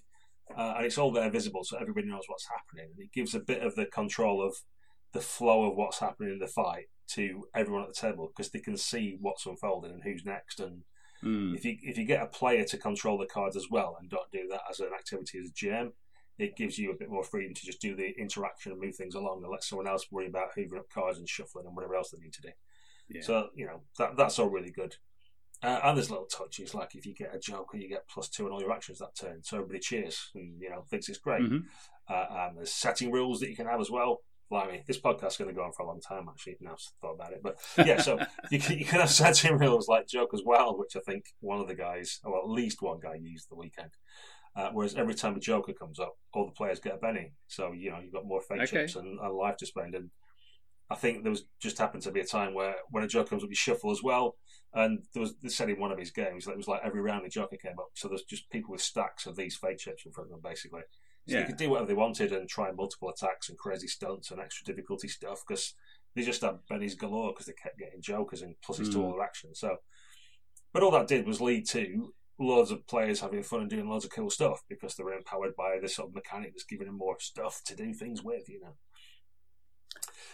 Uh, 0.56 0.74
and 0.76 0.86
it's 0.86 0.98
all 0.98 1.12
there 1.12 1.30
visible, 1.30 1.62
so 1.64 1.78
everybody 1.78 2.06
knows 2.08 2.24
what's 2.26 2.48
happening. 2.48 2.90
And 2.92 3.02
it 3.04 3.12
gives 3.12 3.34
a 3.34 3.40
bit 3.40 3.62
of 3.62 3.74
the 3.76 3.86
control 3.86 4.44
of 4.44 4.54
the 5.12 5.20
flow 5.20 5.64
of 5.70 5.76
what's 5.76 6.00
happening 6.00 6.32
in 6.32 6.38
the 6.38 6.46
fight 6.46 6.86
to 7.12 7.44
everyone 7.54 7.82
at 7.82 7.88
the 7.88 8.00
table 8.00 8.28
because 8.28 8.50
they 8.50 8.60
can 8.60 8.76
see 8.76 9.16
what's 9.20 9.46
unfolding 9.46 9.92
and 9.92 10.02
who's 10.02 10.24
next. 10.24 10.60
And 10.60 10.82
Mm. 11.22 11.54
if 11.54 11.66
you 11.66 11.76
if 11.82 11.98
you 11.98 12.06
get 12.06 12.22
a 12.22 12.26
player 12.26 12.64
to 12.64 12.78
control 12.78 13.18
the 13.18 13.26
cards 13.26 13.54
as 13.54 13.66
well 13.70 13.94
and 14.00 14.08
don't 14.08 14.30
do 14.32 14.48
that 14.48 14.62
as 14.70 14.80
an 14.80 14.88
activity 14.98 15.38
as 15.38 15.50
a 15.50 15.52
GM, 15.52 15.92
it 16.40 16.56
gives 16.56 16.78
you 16.78 16.90
a 16.90 16.96
bit 16.96 17.10
more 17.10 17.22
freedom 17.22 17.52
to 17.52 17.66
just 17.66 17.80
do 17.80 17.94
the 17.94 18.14
interaction 18.18 18.72
and 18.72 18.80
move 18.80 18.96
things 18.96 19.14
along 19.14 19.42
and 19.42 19.52
let 19.52 19.62
someone 19.62 19.86
else 19.86 20.06
worry 20.10 20.26
about 20.26 20.54
hoovering 20.56 20.78
up 20.78 20.88
cards 20.88 21.18
and 21.18 21.28
shuffling 21.28 21.66
and 21.66 21.76
whatever 21.76 21.94
else 21.94 22.10
they 22.10 22.18
need 22.18 22.32
to 22.32 22.42
do. 22.42 22.48
Yeah. 23.08 23.22
So 23.22 23.48
you 23.54 23.66
know 23.66 23.82
that 23.98 24.16
that's 24.16 24.38
all 24.38 24.48
really 24.48 24.70
good. 24.70 24.96
Uh, 25.62 25.78
and 25.84 25.96
there's 25.96 26.10
little 26.10 26.24
touches 26.24 26.74
like 26.74 26.94
if 26.94 27.04
you 27.04 27.14
get 27.14 27.34
a 27.34 27.38
joker, 27.38 27.76
you 27.76 27.88
get 27.88 28.08
plus 28.08 28.30
two 28.30 28.46
on 28.46 28.52
all 28.52 28.62
your 28.62 28.72
actions 28.72 28.98
that 28.98 29.14
turn, 29.14 29.42
so 29.42 29.58
everybody 29.58 29.80
cheers 29.80 30.30
and 30.34 30.60
you 30.60 30.70
know 30.70 30.82
thinks 30.88 31.08
it's 31.08 31.18
great. 31.18 31.42
Mhm. 31.42 31.64
Uh, 32.08 32.26
and 32.30 32.56
there's 32.56 32.72
setting 32.72 33.12
rules 33.12 33.40
that 33.40 33.50
you 33.50 33.56
can 33.56 33.66
have 33.66 33.80
as 33.80 33.90
well. 33.90 34.22
Blimey, 34.50 34.82
this 34.86 34.98
podcast's 34.98 35.36
going 35.36 35.48
to 35.48 35.54
go 35.54 35.62
on 35.62 35.70
for 35.72 35.84
a 35.84 35.86
long 35.86 36.00
time. 36.00 36.26
Actually, 36.28 36.56
now 36.60 36.72
I've 36.72 36.80
thought 37.00 37.14
about 37.14 37.32
it, 37.32 37.40
but 37.42 37.56
yeah, 37.86 38.00
so 38.00 38.18
you 38.50 38.58
can 38.58 38.78
you 38.78 38.84
can 38.84 39.00
have 39.00 39.10
setting 39.10 39.58
rules 39.58 39.86
like 39.86 40.08
Joker's 40.08 40.42
Wild, 40.44 40.78
which 40.78 40.96
I 40.96 41.00
think 41.00 41.26
one 41.40 41.60
of 41.60 41.68
the 41.68 41.74
guys, 41.74 42.18
or 42.24 42.38
at 42.38 42.48
least 42.48 42.80
one 42.82 42.98
guy, 42.98 43.14
used 43.14 43.50
the 43.50 43.56
weekend. 43.56 43.90
Uh, 44.56 44.70
whereas 44.72 44.94
every 44.96 45.14
time 45.14 45.36
a 45.36 45.40
Joker 45.40 45.72
comes 45.72 46.00
up, 46.00 46.14
all 46.34 46.44
the 46.46 46.52
players 46.52 46.80
get 46.80 46.94
a 46.94 46.98
Benny, 46.98 47.32
so 47.46 47.72
you 47.72 47.90
know 47.90 47.98
you've 48.02 48.12
got 48.12 48.26
more 48.26 48.40
fate 48.42 48.60
Okay. 48.62 48.66
chips 48.82 48.96
and, 48.96 49.18
and 49.20 49.34
life 49.34 49.56
to 49.58 49.66
spend. 49.66 49.94
And 49.94 50.10
I 50.90 50.96
think 50.96 51.22
there 51.22 51.30
was 51.30 51.44
just 51.62 51.78
happened 51.78 52.02
to 52.02 52.10
be 52.10 52.20
a 52.20 52.24
time 52.26 52.52
where 52.52 52.74
when 52.90 53.04
a 53.04 53.08
Joker 53.08 53.30
comes 53.30 53.44
up, 53.44 53.48
you 53.50 53.54
shuffle 53.54 53.92
as 53.92 54.02
well. 54.02 54.36
And 54.74 55.04
there 55.14 55.20
was 55.20 55.36
they 55.42 55.48
said 55.50 55.70
in 55.70 55.78
one 55.78 55.92
of 55.92 55.98
his 55.98 56.10
games 56.10 56.44
that 56.44 56.52
it 56.52 56.56
was 56.56 56.66
like 56.68 56.80
every 56.84 57.00
round 57.00 57.24
a 57.24 57.28
Joker 57.28 57.56
came 57.56 57.78
up, 57.78 57.90
so 57.94 58.08
there's 58.08 58.24
just 58.24 58.50
people 58.50 58.72
with 58.72 58.80
stacks 58.82 59.26
of 59.26 59.36
these 59.36 59.56
fate 59.56 59.78
chips 59.78 60.04
in 60.04 60.12
front 60.12 60.28
of 60.28 60.32
them, 60.32 60.40
basically. 60.50 60.82
So 61.28 61.34
Yeah. 61.34 61.40
you 61.42 61.46
could 61.46 61.56
do 61.56 61.70
whatever 61.70 61.86
they 61.86 61.94
wanted 61.94 62.32
and 62.32 62.48
try 62.48 62.72
multiple 62.72 63.08
attacks 63.10 63.48
and 63.50 63.58
crazy 63.58 63.86
stunts 63.86 64.30
and 64.32 64.40
extra 64.40 64.64
difficulty 64.64 65.06
stuff 65.06 65.42
because 65.46 65.74
they 66.16 66.22
just 66.22 66.40
had 66.40 66.58
Benny's 66.68 66.96
galore 66.96 67.32
because 67.32 67.46
they 67.46 67.52
kept 67.52 67.78
getting 67.78 68.02
jokers 68.02 68.42
and 68.42 68.56
pluses 68.66 68.90
to 68.92 68.98
Mm. 68.98 69.02
all 69.04 69.12
their 69.12 69.22
actions. 69.22 69.60
So, 69.60 69.76
but 70.72 70.82
all 70.82 70.90
that 70.92 71.06
did 71.06 71.26
was 71.26 71.40
lead 71.40 71.66
to 71.68 72.12
loads 72.40 72.70
of 72.70 72.86
players 72.86 73.20
having 73.20 73.42
fun 73.42 73.60
and 73.60 73.70
doing 73.70 73.88
loads 73.88 74.04
of 74.04 74.10
cool 74.10 74.30
stuff 74.30 74.62
because 74.68 74.94
they're 74.94 75.12
empowered 75.12 75.54
by 75.54 75.78
this 75.80 75.96
sort 75.96 76.08
of 76.08 76.14
mechanic 76.14 76.52
that's 76.52 76.64
giving 76.64 76.86
them 76.86 76.98
more 76.98 77.16
stuff 77.20 77.62
to 77.66 77.76
do 77.76 77.92
things 77.92 78.22
with. 78.22 78.48
You 78.48 78.60
know, 78.60 78.74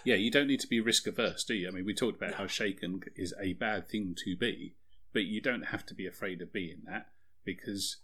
Yeah, 0.04 0.14
you 0.14 0.30
don't 0.30 0.46
need 0.46 0.60
to 0.60 0.68
be 0.68 0.80
risk 0.80 1.06
averse, 1.06 1.44
do 1.44 1.54
you? 1.54 1.68
I 1.68 1.72
mean, 1.72 1.84
we 1.84 1.94
talked 1.94 2.16
about 2.16 2.34
how 2.34 2.46
shaken 2.46 3.00
is 3.16 3.34
a 3.40 3.54
bad 3.54 3.88
thing 3.88 4.14
to 4.24 4.36
be, 4.36 4.76
but 5.12 5.24
you 5.24 5.40
don't 5.40 5.66
have 5.66 5.84
to 5.86 5.94
be 5.94 6.06
afraid 6.06 6.40
of 6.40 6.52
being 6.52 6.82
that 6.86 7.06
because 7.44 7.96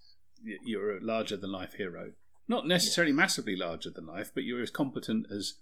you're 0.65 0.99
a 0.99 1.05
larger 1.05 1.37
than 1.37 1.53
life 1.53 1.75
hero. 1.75 2.13
Not 2.49 2.67
necessarily 2.67 3.13
massively 3.13 3.57
larger 3.57 3.91
than 3.91 4.07
life, 4.07 4.33
but 4.35 4.45
you're 4.45 4.63
as 4.63 4.71
competent 4.71 5.27
as 5.35 5.55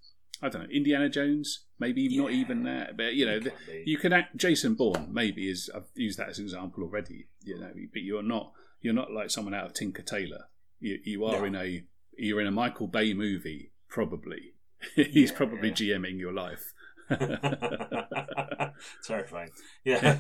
I 0.43 0.49
don't 0.49 0.63
know 0.63 0.69
Indiana 0.71 1.09
Jones, 1.09 1.67
maybe 1.79 2.17
not 2.17 2.31
even 2.33 2.63
that. 2.65 2.97
But 2.97 3.15
you 3.15 3.27
know, 3.27 3.35
You 3.35 3.41
the, 3.41 3.51
can 3.51 3.83
you 3.87 3.99
can 3.99 4.13
act 4.13 4.37
Jason 4.37 4.75
Bourne. 4.75 5.09
Maybe 5.13 5.49
is 5.51 5.71
I've 5.75 5.85
used 5.95 6.19
that 6.19 6.29
as 6.31 6.39
an 6.39 6.45
example 6.47 6.83
already. 6.85 7.29
You 7.45 7.59
know, 7.61 7.71
but 7.93 8.03
you're 8.03 8.23
not 8.23 8.53
you're 8.81 8.95
not 8.95 9.13
like 9.13 9.31
someone 9.31 9.55
out 9.55 9.67
of 9.67 9.75
Tinker 9.75 10.03
Tailor. 10.03 10.45
You 10.79 10.99
you 11.05 11.25
are 11.27 11.41
No. 11.41 11.45
in 11.45 11.55
a 11.57 11.85
you're 12.17 12.41
in 12.41 12.47
a 12.47 12.51
Michael 12.53 12.87
Bay 12.87 13.13
movie 13.15 13.73
probably. 13.89 14.55
He's 14.95 15.31
Yeah. 15.31 15.37
probably 15.37 15.71
GMing 15.73 16.19
your 16.19 16.33
life. 16.33 16.73
Terrifying. 19.07 19.51
Yeah. 19.85 20.17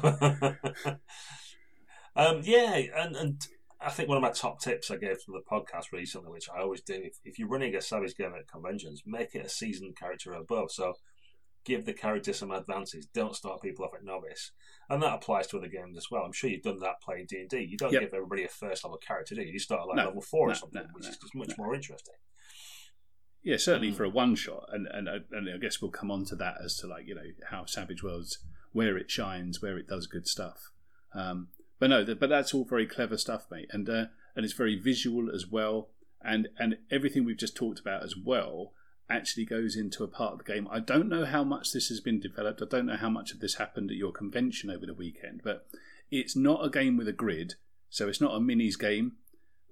um, 2.16 2.40
yeah, 2.42 2.74
and, 2.96 3.16
and 3.16 3.40
I 3.82 3.88
think 3.90 4.08
one 4.08 4.18
of 4.18 4.22
my 4.22 4.30
top 4.30 4.60
tips 4.60 4.90
I 4.90 4.96
gave 4.96 5.24
to 5.24 5.32
the 5.32 5.42
podcast 5.50 5.86
recently, 5.92 6.30
which 6.30 6.48
I 6.54 6.60
always 6.60 6.82
do, 6.82 6.94
if, 6.94 7.14
if 7.24 7.38
you're 7.38 7.48
running 7.48 7.74
a 7.74 7.80
Savage 7.80 8.14
game 8.14 8.32
at 8.38 8.46
conventions, 8.48 9.02
make 9.06 9.34
it 9.34 9.46
a 9.46 9.48
seasoned 9.48 9.96
character 9.96 10.32
or 10.34 10.40
above. 10.40 10.70
So 10.70 10.94
give 11.64 11.86
the 11.86 11.94
character 11.94 12.32
some 12.34 12.50
advances. 12.50 13.06
Don't 13.14 13.34
start 13.34 13.62
people 13.62 13.84
off 13.86 13.94
at 13.94 14.04
novice. 14.04 14.52
And 14.90 15.02
that 15.02 15.14
applies 15.14 15.46
to 15.48 15.58
other 15.58 15.68
games 15.68 15.96
as 15.96 16.06
well. 16.10 16.24
I'm 16.24 16.32
sure 16.32 16.50
you've 16.50 16.62
done 16.62 16.78
that 16.80 17.00
playing 17.02 17.26
D&D. 17.28 17.58
You 17.70 17.78
don't 17.78 17.92
Yep. 17.92 18.02
give 18.02 18.14
everybody 18.14 18.44
a 18.44 18.48
first 18.48 18.84
level 18.84 18.98
character, 18.98 19.34
do 19.34 19.42
you? 19.42 19.52
You 19.52 19.58
start 19.58 19.82
at 19.82 19.86
like 19.88 19.96
No, 19.96 20.04
level 20.06 20.20
4 20.22 20.46
no, 20.48 20.52
or 20.52 20.54
something, 20.54 20.82
no, 20.82 20.88
which 20.92 21.06
is 21.08 21.16
just 21.16 21.34
much 21.34 21.52
more 21.56 21.74
interesting. 21.74 22.14
Yeah, 23.42 23.56
certainly 23.56 23.92
Mm. 23.92 23.96
for 23.96 24.04
a 24.04 24.10
one 24.10 24.34
shot, 24.34 24.66
and, 24.70 24.86
and 24.88 25.08
and 25.08 25.48
I 25.48 25.56
guess 25.56 25.80
we'll 25.80 25.90
come 25.90 26.10
on 26.10 26.26
to 26.26 26.36
that 26.36 26.56
as 26.62 26.76
to 26.78 26.86
like 26.86 27.06
you 27.06 27.14
know 27.14 27.24
how 27.48 27.64
Savage 27.64 28.02
Worlds 28.02 28.38
where 28.72 28.98
it 28.98 29.10
shines, 29.10 29.62
where 29.62 29.78
it 29.78 29.86
does 29.86 30.06
good 30.06 30.26
stuff. 30.28 30.70
Um, 31.14 31.48
but 31.80 31.90
no, 31.90 32.04
but 32.14 32.28
that's 32.28 32.54
all 32.54 32.64
very 32.64 32.86
clever 32.86 33.18
stuff, 33.18 33.46
mate, 33.50 33.68
and 33.72 33.88
uh, 33.88 34.04
and 34.36 34.44
it's 34.44 34.54
very 34.54 34.78
visual 34.78 35.28
as 35.34 35.48
well, 35.48 35.88
and 36.22 36.48
and 36.58 36.78
everything 36.90 37.24
we've 37.24 37.36
just 37.36 37.56
talked 37.56 37.80
about 37.80 38.04
as 38.04 38.14
well 38.16 38.72
actually 39.08 39.44
goes 39.44 39.74
into 39.74 40.04
a 40.04 40.08
part 40.08 40.34
of 40.34 40.38
the 40.38 40.44
game. 40.44 40.68
I 40.70 40.78
don't 40.78 41.08
know 41.08 41.24
how 41.24 41.42
much 41.42 41.72
this 41.72 41.88
has 41.88 41.98
been 41.98 42.20
developed. 42.20 42.62
I 42.62 42.66
don't 42.70 42.86
know 42.86 42.96
how 42.96 43.10
much 43.10 43.32
of 43.32 43.40
this 43.40 43.56
happened 43.56 43.90
at 43.90 43.96
your 43.96 44.12
convention 44.12 44.70
over 44.70 44.86
the 44.86 44.94
weekend, 44.94 45.40
but 45.42 45.66
it's 46.12 46.36
not 46.36 46.64
a 46.64 46.70
game 46.70 46.96
with 46.96 47.08
a 47.08 47.12
grid, 47.12 47.54
so 47.88 48.08
it's 48.08 48.20
not 48.20 48.36
a 48.36 48.38
minis 48.38 48.78
game 48.78 49.16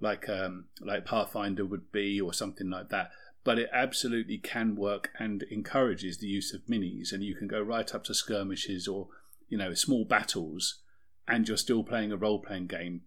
like 0.01 0.29
um, 0.29 0.65
like 0.81 1.05
Pathfinder 1.05 1.65
would 1.65 1.91
be 1.91 2.19
or 2.19 2.33
something 2.33 2.69
like 2.69 2.89
that. 2.89 3.11
But 3.43 3.57
it 3.57 3.69
absolutely 3.71 4.37
can 4.37 4.75
work 4.75 5.11
and 5.17 5.43
encourages 5.43 6.17
the 6.17 6.27
use 6.27 6.53
of 6.53 6.65
minis, 6.65 7.11
and 7.11 7.23
you 7.23 7.35
can 7.35 7.47
go 7.47 7.61
right 7.61 7.93
up 7.93 8.03
to 8.05 8.13
skirmishes 8.13 8.87
or 8.87 9.07
you 9.47 9.57
know 9.57 9.73
small 9.73 10.05
battles, 10.05 10.79
and 11.29 11.47
you're 11.47 11.57
still 11.57 11.83
playing 11.83 12.11
a 12.11 12.17
role 12.17 12.39
playing 12.39 12.67
game, 12.67 13.01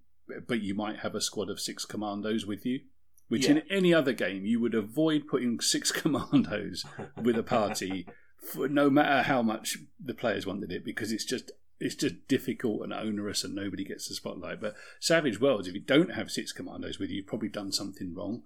but 0.49 0.63
you 0.63 0.75
might 0.75 1.01
have 1.01 1.15
a 1.15 1.21
squad 1.21 1.51
of 1.51 1.61
six 1.61 1.85
commandos 1.85 2.47
with 2.47 2.65
you. 2.67 2.81
Which 3.29 3.47
in 3.47 3.63
any 3.71 3.95
other 3.95 4.13
game 4.13 4.45
you 4.45 4.61
would 4.61 4.75
avoid 4.75 5.27
putting 5.27 5.59
six 5.61 5.91
commandos 6.03 6.85
with 7.23 7.37
a 7.39 7.43
party, 7.43 8.07
for 8.53 8.69
no 8.69 8.91
matter 8.91 9.23
how 9.23 9.41
much 9.43 9.79
the 10.05 10.13
players 10.15 10.47
wanted 10.47 10.71
it, 10.71 10.85
because 10.85 11.13
it's 11.13 11.25
just 11.25 11.51
it's 11.81 11.95
just 11.95 12.29
difficult 12.29 12.83
and 12.83 12.93
onerous, 12.93 13.43
and 13.43 13.55
nobody 13.55 13.85
gets 13.85 14.07
the 14.09 14.15
spotlight. 14.15 14.61
But 14.61 14.75
Savage 15.01 15.41
Worlds, 15.41 15.67
if 15.67 15.75
you 15.75 15.81
don't 15.81 16.13
have 16.13 16.31
six 16.31 16.53
commandos 16.53 16.99
with 16.99 17.11
you, 17.11 17.17
you've 17.17 17.27
probably 17.27 17.49
done 17.49 17.73
something 17.73 18.15
wrong. 18.15 18.43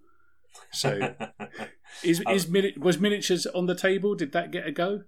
So, 0.72 1.14
is, 2.02 2.22
Um, 2.24 2.34
is 2.34 2.48
mini- 2.48 2.74
was 2.78 2.98
miniatures 2.98 3.44
on 3.46 3.66
the 3.66 3.74
table? 3.74 4.14
Did 4.14 4.32
that 4.32 4.52
get 4.52 4.66
a 4.66 4.72
go? 4.72 5.02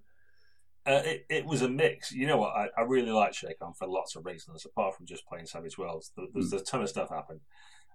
Uh, 0.88 1.03
it, 1.05 1.27
it 1.29 1.44
was 1.44 1.61
a 1.61 1.68
mix. 1.68 2.12
You 2.12 2.27
know 2.27 2.38
what? 2.38 2.57
I, 2.57 2.68
I 2.79 2.83
really 2.83 3.11
like 3.11 3.33
ShakeCon 3.33 3.77
for 3.77 3.87
lots 3.87 4.16
of 4.16 4.24
reasons, 4.24 4.64
apart 4.64 4.96
from 4.96 5.05
just 5.05 5.27
playing 5.27 5.44
Savage 5.44 5.77
Worlds. 5.77 6.12
There, 6.16 6.27
there's 6.33 6.53
a 6.55 6.61
ton 6.61 6.81
of 6.81 6.88
stuff 6.88 7.11
happened. 7.11 7.40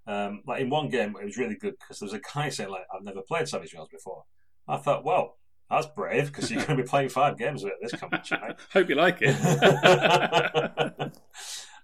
Um, 0.06 0.44
like 0.46 0.62
in 0.62 0.70
one 0.70 0.90
game, 0.90 1.16
it 1.20 1.26
was 1.26 1.38
really 1.38 1.56
good 1.56 1.74
because 1.80 2.00
there 2.00 2.06
was 2.06 2.14
a 2.14 2.22
guy 2.34 2.50
saying, 2.50 2.70
like, 2.70 2.86
I've 2.94 3.04
never 3.04 3.22
played 3.28 3.48
Savage 3.48 3.74
Worlds 3.74 3.90
before. 3.92 4.26
I 4.68 4.78
thought, 4.78 5.04
well, 5.04 5.38
That's 5.70 5.88
brave 5.88 6.28
because 6.28 6.52
you're 6.52 6.64
going 6.64 6.78
to 6.78 6.84
be 6.84 6.88
playing 6.88 7.10
five 7.10 7.38
games 7.38 7.64
of 7.64 7.70
it 7.70 7.76
this 7.82 8.00
convention. 8.00 8.40
Right? 8.42 8.56
Hope 8.74 8.90
you 8.90 8.96
like 8.96 9.18
it. 9.22 9.36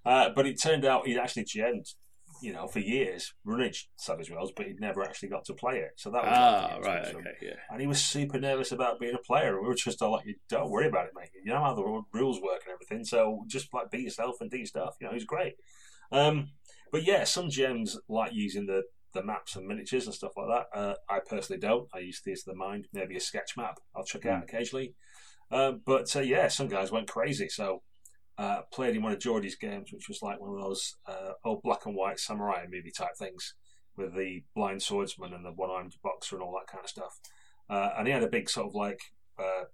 uh, 0.05 0.29
but 0.35 0.45
it 0.45 0.61
turned 0.61 0.85
out 0.85 1.07
he'd 1.07 1.17
actually 1.17 1.45
GM'd, 1.45 1.87
you 2.41 2.53
know, 2.53 2.67
for 2.67 2.79
years 2.79 3.33
running 3.43 3.73
Savage 3.97 4.31
Worlds, 4.31 4.51
but 4.55 4.67
he'd 4.67 4.79
never 4.79 5.03
actually 5.03 5.29
got 5.29 5.45
to 5.45 5.53
play 5.53 5.79
it. 5.79 5.91
So 5.97 6.09
that 6.11 6.23
was 6.23 6.33
ah, 6.33 6.69
like 6.75 6.85
right, 6.85 7.05
okay, 7.07 7.35
yeah. 7.41 7.55
And 7.69 7.81
he 7.81 7.87
was 7.87 8.03
super 8.03 8.39
nervous 8.39 8.71
about 8.71 8.99
being 8.99 9.15
a 9.15 9.19
player. 9.19 9.55
And 9.55 9.61
we 9.61 9.67
were 9.67 9.75
just 9.75 10.01
all 10.01 10.11
like, 10.11 10.25
"Don't 10.49 10.69
worry 10.69 10.87
about 10.87 11.05
it, 11.05 11.11
mate. 11.15 11.29
You 11.43 11.53
know 11.53 11.61
how 11.61 11.73
the 11.73 12.03
rules 12.13 12.41
work 12.41 12.61
and 12.65 12.73
everything. 12.73 13.05
So 13.05 13.43
just 13.47 13.73
like 13.73 13.91
be 13.91 13.99
yourself 13.99 14.37
and 14.41 14.49
do 14.49 14.65
stuff." 14.65 14.95
You 14.99 15.07
know, 15.07 15.13
he's 15.13 15.25
great. 15.25 15.55
Um, 16.11 16.51
but 16.91 17.03
yeah, 17.05 17.23
some 17.23 17.49
gems 17.49 17.97
like 18.07 18.33
using 18.33 18.65
the 18.65 18.83
the 19.13 19.23
maps 19.23 19.55
and 19.55 19.67
miniatures 19.67 20.05
and 20.05 20.13
stuff 20.13 20.33
like 20.37 20.47
that. 20.47 20.77
Uh, 20.77 20.93
I 21.09 21.19
personally 21.19 21.59
don't. 21.59 21.87
I 21.93 21.99
use 21.99 22.19
Theatre 22.19 22.41
of 22.47 22.53
the 22.53 22.55
Mind, 22.55 22.87
maybe 22.93 23.15
a 23.15 23.19
sketch 23.19 23.57
map. 23.57 23.79
I'll 23.95 24.03
check 24.03 24.25
out 24.25 24.41
mm. 24.41 24.43
occasionally. 24.43 24.95
Um, 25.51 25.81
but 25.85 26.15
uh, 26.15 26.19
yeah, 26.19 26.47
some 26.47 26.67
guys 26.67 26.91
went 26.91 27.07
crazy. 27.07 27.49
So 27.49 27.81
uh, 28.39 28.61
played 28.71 28.95
in 28.95 29.03
one 29.03 29.11
of 29.11 29.19
Geordie's 29.19 29.57
games, 29.57 29.91
which 29.91 30.07
was 30.07 30.21
like 30.21 30.39
one 30.39 30.57
of 30.57 30.63
those 30.63 30.95
uh, 31.05 31.33
old 31.43 31.61
black 31.61 31.85
and 31.85 31.95
white 31.95 32.19
samurai 32.19 32.63
movie 32.71 32.91
type 32.95 33.17
things 33.17 33.53
with 33.97 34.15
the 34.15 34.43
blind 34.55 34.81
swordsman 34.81 35.33
and 35.33 35.45
the 35.45 35.51
one 35.51 35.69
armed 35.69 35.95
boxer 36.01 36.37
and 36.37 36.43
all 36.43 36.53
that 36.53 36.71
kind 36.71 36.83
of 36.83 36.89
stuff. 36.89 37.19
Uh, 37.69 37.89
and 37.97 38.07
he 38.07 38.13
had 38.13 38.23
a 38.23 38.29
big 38.29 38.49
sort 38.49 38.67
of 38.67 38.73
like 38.73 39.01
uh, 39.37 39.65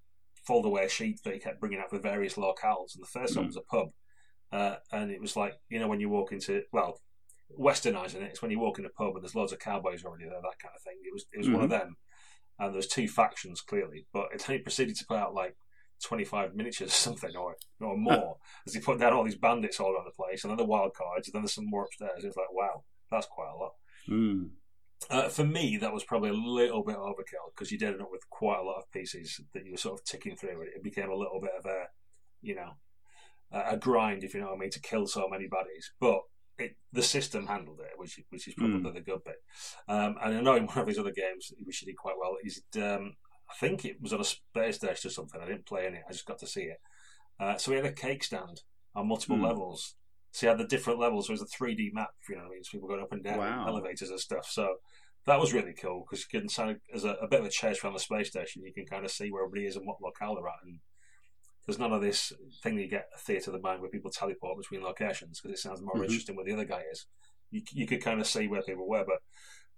fold 0.48 0.66
away 0.66 0.88
sheet 0.88 1.20
that 1.24 1.34
he 1.34 1.40
kept 1.40 1.60
bringing 1.60 1.80
out 1.80 1.92
for 1.92 2.00
various 2.00 2.34
locales. 2.34 2.96
And 2.96 3.04
the 3.04 3.12
first 3.14 3.34
mm. 3.34 3.38
one 3.38 3.46
was 3.46 3.58
a 3.58 3.62
pub. 3.62 3.90
and 4.92 5.12
it 5.12 5.22
was 5.22 5.36
like, 5.36 5.54
you 5.70 5.80
know, 5.80 5.88
when 5.88 6.00
you 6.00 6.10
walk 6.10 6.32
into, 6.32 6.64
well, 6.74 7.00
westernising 7.60 8.16
it. 8.16 8.32
It's 8.32 8.42
when 8.42 8.52
you 8.52 8.60
walk 8.60 8.80
in 8.80 8.86
a 8.86 8.90
pub 8.90 9.16
and 9.16 9.24
there's 9.24 9.36
loads 9.36 9.54
of 9.54 9.60
cowboys 9.60 10.04
already 10.04 10.26
there, 10.26 10.42
that 10.42 10.60
kind 10.60 10.74
of 10.76 10.82
thing. 10.82 10.96
It 11.04 11.14
was 11.14 11.26
it 11.32 11.38
was 11.38 11.48
mm-hmm. 11.48 11.56
one 11.56 11.66
of 11.66 11.70
mm-hmm. 11.70 11.80
them, 11.80 11.98
and 12.60 12.70
there 12.70 12.78
was 12.78 12.88
two 12.88 13.08
factions 13.08 13.62
clearly, 13.62 14.08
but 14.14 14.28
it 14.34 14.44
only 14.50 14.62
proceeded 14.62 14.96
to 14.96 15.06
put 15.06 15.18
out 15.18 15.34
like 15.34 15.56
25 16.06 16.56
miniatures 16.56 16.90
or 16.90 16.92
something 17.08 17.36
or 17.36 17.56
or 17.82 17.98
more 17.98 18.38
as 18.66 18.74
he 18.74 18.80
put 18.80 19.00
down 19.00 19.14
all 19.14 19.24
these 19.24 19.38
bandits 19.38 19.80
all 19.80 19.94
around 19.94 20.06
the 20.06 20.24
place, 20.24 20.44
and 20.44 20.52
then 20.52 20.58
the 20.58 20.66
wild 20.66 20.94
cards, 20.94 21.28
and 21.28 21.34
then 21.34 21.42
there's 21.42 21.54
some 21.54 21.70
more 21.70 21.86
upstairs. 21.86 22.24
It's 22.24 22.38
like 22.38 22.52
wow, 22.52 22.84
that's 23.12 23.28
quite 23.28 23.52
a 23.54 23.58
lot. 23.58 23.74
Mm. 24.10 24.50
Uh, 25.10 25.30
for 25.30 25.44
me, 25.44 25.78
that 25.78 25.94
was 25.94 26.04
probably 26.04 26.30
a 26.30 26.34
little 26.34 26.84
bit 26.84 26.96
overkill 26.96 27.52
because 27.54 27.72
you 27.72 27.78
did 27.78 27.94
end 27.94 28.02
up 28.02 28.12
with 28.12 28.28
quite 28.30 28.60
a 28.60 28.64
lot 28.64 28.78
of 28.78 28.92
pieces 28.92 29.40
that 29.54 29.66
you 29.66 29.72
were 29.72 29.78
sort 29.78 30.00
of 30.00 30.06
ticking 30.06 30.36
through. 30.36 30.62
And 30.62 30.70
it 30.74 30.84
became 30.84 31.10
a 31.10 31.16
little 31.16 31.40
bit 31.40 31.52
of 31.58 31.66
a, 31.66 31.86
you 32.42 32.56
know, 32.56 32.72
a 33.52 33.78
grind, 33.78 34.24
if 34.24 34.34
you 34.34 34.40
know 34.40 34.48
what 34.48 34.56
I 34.56 34.60
mean, 34.60 34.72
to 34.72 34.80
kill 34.80 35.06
so 35.06 35.28
many 35.30 35.46
baddies. 35.46 35.86
But 36.00 36.22
it, 36.58 36.76
the 36.92 37.04
system 37.04 37.46
handled 37.46 37.82
it, 37.82 37.92
which 37.98 38.20
which 38.30 38.48
is 38.48 38.56
probably 38.56 38.80
mm. 38.80 38.94
the 38.94 39.02
good 39.02 39.24
bit. 39.24 39.36
Um, 39.88 40.16
and 40.24 40.38
I 40.38 40.42
know 40.42 40.56
in 40.56 40.66
one 40.66 40.80
of 40.80 40.88
his 40.88 40.98
other 40.98 41.12
games, 41.12 41.52
which 41.64 41.78
he 41.78 41.86
did 41.86 41.98
quite 41.98 42.16
well, 42.20 42.38
he's 42.42 42.62
um, 42.82 43.14
I 43.50 43.54
think 43.60 43.86
it 43.86 44.02
was 44.02 44.14
on 44.14 44.22
a 44.22 44.26
space 44.26 44.78
station 44.78 45.08
or 45.08 45.12
something. 45.12 45.40
I 45.42 45.46
didn't 45.46 45.66
play 45.66 45.86
in 45.86 45.96
it; 45.96 46.04
I 46.08 46.12
just 46.12 46.26
got 46.26 46.40
to 46.40 46.48
see 46.48 46.64
it. 46.64 46.78
Uh, 47.40 47.58
so 47.58 47.72
we 47.72 47.78
had 47.78 47.86
a 47.86 47.92
cake 47.92 48.24
stand 48.24 48.62
on 48.96 49.08
multiple 49.08 49.38
mm. 49.38 49.44
levels. 49.44 49.96
So 50.32 50.46
you 50.46 50.50
had 50.50 50.58
the 50.58 50.68
different 50.68 51.00
levels. 51.00 51.28
So 51.28 51.32
it 51.32 51.40
was 51.40 51.54
a 51.54 51.64
3D 51.64 51.94
map, 51.94 52.10
you 52.30 52.36
know 52.36 52.44
what 52.44 52.50
I 52.50 52.54
mean? 52.56 52.64
So 52.64 52.72
people 52.72 52.90
going 52.90 53.02
up 53.02 53.12
and 53.12 53.24
down 53.24 53.38
wow. 53.38 53.66
elevators 53.68 54.10
and 54.10 54.20
stuff. 54.20 54.48
So 54.50 54.76
that 55.26 55.40
was 55.40 55.54
really 55.54 55.74
cool 55.74 56.06
because 56.06 56.26
you 56.26 56.40
can 56.40 56.50
kind 56.50 56.78
as 56.94 57.04
a, 57.04 57.12
a, 57.22 57.28
bit 57.28 57.40
of 57.40 57.46
a 57.46 57.50
chase 57.50 57.84
around 57.84 57.94
the 57.94 58.00
space 58.00 58.30
station, 58.30 58.64
you 58.64 58.74
can 58.74 58.86
kind 58.86 59.06
of 59.06 59.12
see 59.12 59.32
where 59.32 59.44
everybody 59.44 59.66
is 59.66 59.76
and 59.76 59.88
what 59.88 60.02
locale 60.02 60.36
they're 60.36 60.48
at 60.48 60.56
and 60.64 60.80
there's 61.66 61.80
none 61.80 61.94
of 61.94 62.02
this 62.02 62.32
thing 62.62 62.76
that 62.76 62.84
you 62.84 62.90
get 62.90 63.10
a 63.16 63.18
theatre 63.18 63.50
of 63.50 63.54
the 63.54 63.68
mind 63.68 63.82
where 63.82 63.90
people 63.90 64.12
teleport 64.12 64.58
between 64.58 64.84
locations 64.84 65.42
because 65.42 65.58
it 65.58 65.62
sounds 65.62 65.82
more 65.82 65.96
mm-hmm. 65.96 66.04
interesting 66.04 66.36
where 66.36 66.46
the 66.46 66.54
other 66.54 66.66
guy 66.66 66.84
is. 66.92 67.08
You, 67.50 67.62
you 67.72 67.88
could 67.88 68.04
kind 68.04 68.22
of 68.22 68.28
see 68.28 68.48
where 68.48 68.62
people 68.62 68.88
were, 68.88 69.04
but 69.06 69.20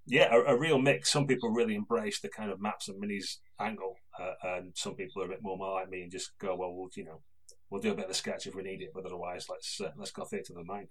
yeah, 0.07 0.33
a, 0.33 0.55
a, 0.55 0.57
real 0.57 0.79
mix. 0.79 1.11
Some 1.11 1.27
people 1.27 1.49
really 1.49 1.75
embrace 1.75 2.19
the 2.19 2.29
kind 2.29 2.49
of 2.49 2.61
maps 2.61 2.87
and 2.87 3.01
minis 3.01 3.37
angle, 3.59 3.95
uh, 4.19 4.33
and 4.43 4.71
some 4.75 4.95
people 4.95 5.21
are 5.21 5.25
a 5.25 5.29
bit 5.29 5.43
more 5.43 5.57
like 5.57 5.89
me 5.89 6.01
and 6.01 6.11
just 6.11 6.37
go, 6.39 6.55
well, 6.55 6.73
we'll 6.73 6.89
you 6.95 7.03
know, 7.03 7.21
we'll 7.69 7.81
do 7.81 7.91
a 7.91 7.95
bit 7.95 8.05
of 8.05 8.09
the 8.09 8.15
sketch 8.15 8.47
if 8.47 8.55
we 8.55 8.63
need 8.63 8.81
it, 8.81 8.91
but 8.93 9.05
otherwise, 9.05 9.47
let's 9.49 9.79
uh, 9.81 9.91
let's 9.97 10.11
go 10.11 10.23
theatre 10.23 10.53
of 10.53 10.59
the 10.59 10.63
mind. 10.63 10.87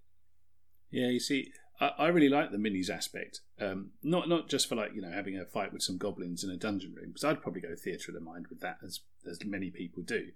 Yeah, 0.91 1.09
you 1.09 1.19
see, 1.19 1.51
I, 1.81 1.93
I 1.99 2.07
really 2.09 2.29
like 2.29 2.51
the 2.51 2.59
minis 2.59 2.91
aspect. 2.91 3.41
Um, 3.61 3.91
not 4.03 4.29
not 4.29 4.49
just 4.49 4.69
for 4.69 4.75
like 4.75 4.95
you 4.95 5.03
know 5.03 5.11
having 5.11 5.39
a 5.39 5.47
fight 5.47 5.73
with 5.73 5.83
some 5.83 5.99
goblins 5.99 6.45
in 6.45 6.51
a 6.51 6.57
dungeon 6.57 6.95
room, 6.95 7.09
because 7.09 7.25
I'd 7.25 7.43
probably 7.43 7.63
go 7.63 7.75
theatre 7.75 8.13
of 8.13 8.15
the 8.15 8.21
mind 8.21 8.47
with 8.49 8.61
that, 8.61 8.79
as 8.85 9.01
as 9.29 9.45
many 9.45 9.71
people 9.71 10.03
do. 10.03 10.29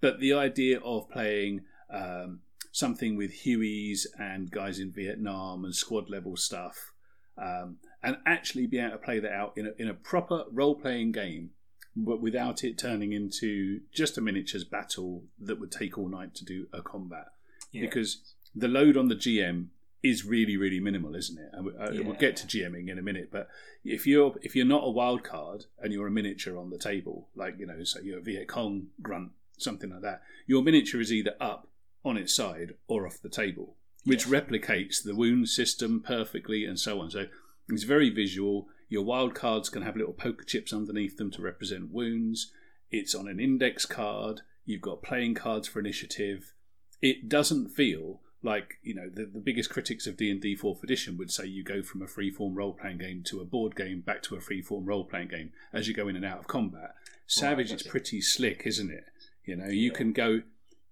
But 0.00 0.20
the 0.20 0.34
idea 0.34 0.80
of 0.80 1.08
playing 1.08 1.62
um, 1.90 2.40
something 2.72 3.16
with 3.16 3.44
Hueys 3.44 4.06
and 4.18 4.50
guys 4.50 4.78
in 4.78 4.92
Vietnam 4.92 5.64
and 5.64 5.74
squad 5.74 6.10
level 6.10 6.36
stuff, 6.36 6.92
um, 7.38 7.78
and 8.06 8.18
actually 8.24 8.68
be 8.68 8.78
able 8.78 8.92
to 8.92 8.98
play 8.98 9.18
that 9.18 9.32
out 9.32 9.52
in 9.56 9.66
a, 9.66 9.70
in 9.78 9.88
a 9.88 9.94
proper 9.94 10.44
role 10.52 10.76
playing 10.76 11.10
game, 11.10 11.50
but 11.96 12.20
without 12.20 12.62
it 12.62 12.78
turning 12.78 13.12
into 13.12 13.80
just 13.92 14.16
a 14.16 14.20
miniatures 14.20 14.62
battle 14.62 15.24
that 15.40 15.58
would 15.58 15.72
take 15.72 15.98
all 15.98 16.08
night 16.08 16.32
to 16.36 16.44
do 16.44 16.68
a 16.72 16.80
combat. 16.80 17.26
Yeah. 17.72 17.80
Because 17.80 18.18
the 18.54 18.68
load 18.68 18.96
on 18.96 19.08
the 19.08 19.16
GM 19.16 19.66
is 20.04 20.24
really 20.24 20.56
really 20.56 20.78
minimal, 20.78 21.16
isn't 21.16 21.36
it? 21.36 21.50
And 21.52 21.68
uh, 21.68 21.90
yeah. 21.90 22.06
we'll 22.06 22.14
get 22.14 22.36
to 22.36 22.46
GMing 22.46 22.88
in 22.88 22.96
a 22.96 23.02
minute, 23.02 23.30
but 23.32 23.48
if 23.84 24.06
you're 24.06 24.36
if 24.40 24.54
you're 24.54 24.64
not 24.64 24.84
a 24.84 24.90
wild 24.90 25.24
card 25.24 25.64
and 25.80 25.92
you're 25.92 26.06
a 26.06 26.10
miniature 26.10 26.56
on 26.56 26.70
the 26.70 26.78
table, 26.78 27.28
like 27.34 27.58
you 27.58 27.66
know, 27.66 27.82
so 27.82 27.98
you're 28.00 28.18
a 28.18 28.22
Viet 28.22 28.46
Cong 28.46 28.86
grunt 29.02 29.32
something 29.58 29.90
like 29.90 30.02
that, 30.02 30.22
your 30.46 30.62
miniature 30.62 31.00
is 31.00 31.12
either 31.12 31.34
up 31.40 31.66
on 32.04 32.16
its 32.16 32.32
side 32.32 32.74
or 32.86 33.04
off 33.04 33.20
the 33.20 33.28
table, 33.28 33.74
which 34.04 34.26
yes. 34.26 34.30
replicates 34.30 35.02
the 35.02 35.14
wound 35.14 35.48
system 35.48 36.00
perfectly 36.00 36.64
and 36.64 36.78
so 36.78 37.00
on. 37.00 37.10
So 37.10 37.26
it's 37.68 37.84
very 37.84 38.10
visual. 38.10 38.68
Your 38.88 39.04
wild 39.04 39.34
cards 39.34 39.68
can 39.68 39.82
have 39.82 39.96
little 39.96 40.12
poker 40.12 40.44
chips 40.44 40.72
underneath 40.72 41.16
them 41.16 41.30
to 41.32 41.42
represent 41.42 41.92
wounds. 41.92 42.52
It's 42.90 43.14
on 43.14 43.28
an 43.28 43.40
index 43.40 43.84
card. 43.84 44.42
You've 44.64 44.82
got 44.82 45.02
playing 45.02 45.34
cards 45.34 45.66
for 45.68 45.80
initiative. 45.80 46.54
It 47.02 47.28
doesn't 47.28 47.68
feel 47.68 48.20
like 48.42 48.74
you 48.82 48.94
know 48.94 49.08
the, 49.12 49.26
the 49.26 49.40
biggest 49.40 49.70
critics 49.70 50.06
of 50.06 50.16
D&D 50.16 50.56
4th 50.56 50.82
edition 50.82 51.16
would 51.16 51.30
say 51.30 51.46
you 51.46 51.64
go 51.64 51.82
from 51.82 52.00
a 52.00 52.06
free 52.06 52.30
form 52.30 52.54
role-playing 52.54 52.98
game 52.98 53.22
to 53.26 53.40
a 53.40 53.44
board 53.44 53.74
game 53.74 54.00
back 54.00 54.22
to 54.22 54.36
a 54.36 54.40
free 54.40 54.62
form 54.62 54.84
role-playing 54.84 55.28
game 55.28 55.50
as 55.72 55.88
you 55.88 55.94
go 55.94 56.08
in 56.08 56.16
and 56.16 56.24
out 56.24 56.38
of 56.38 56.46
combat. 56.46 56.94
Savage 57.26 57.70
right, 57.70 57.80
is 57.80 57.86
pretty 57.86 58.20
slick, 58.20 58.62
isn't 58.64 58.90
it? 58.90 59.04
You 59.44 59.56
know, 59.56 59.68
you 59.68 59.90
can 59.90 60.12
go 60.12 60.42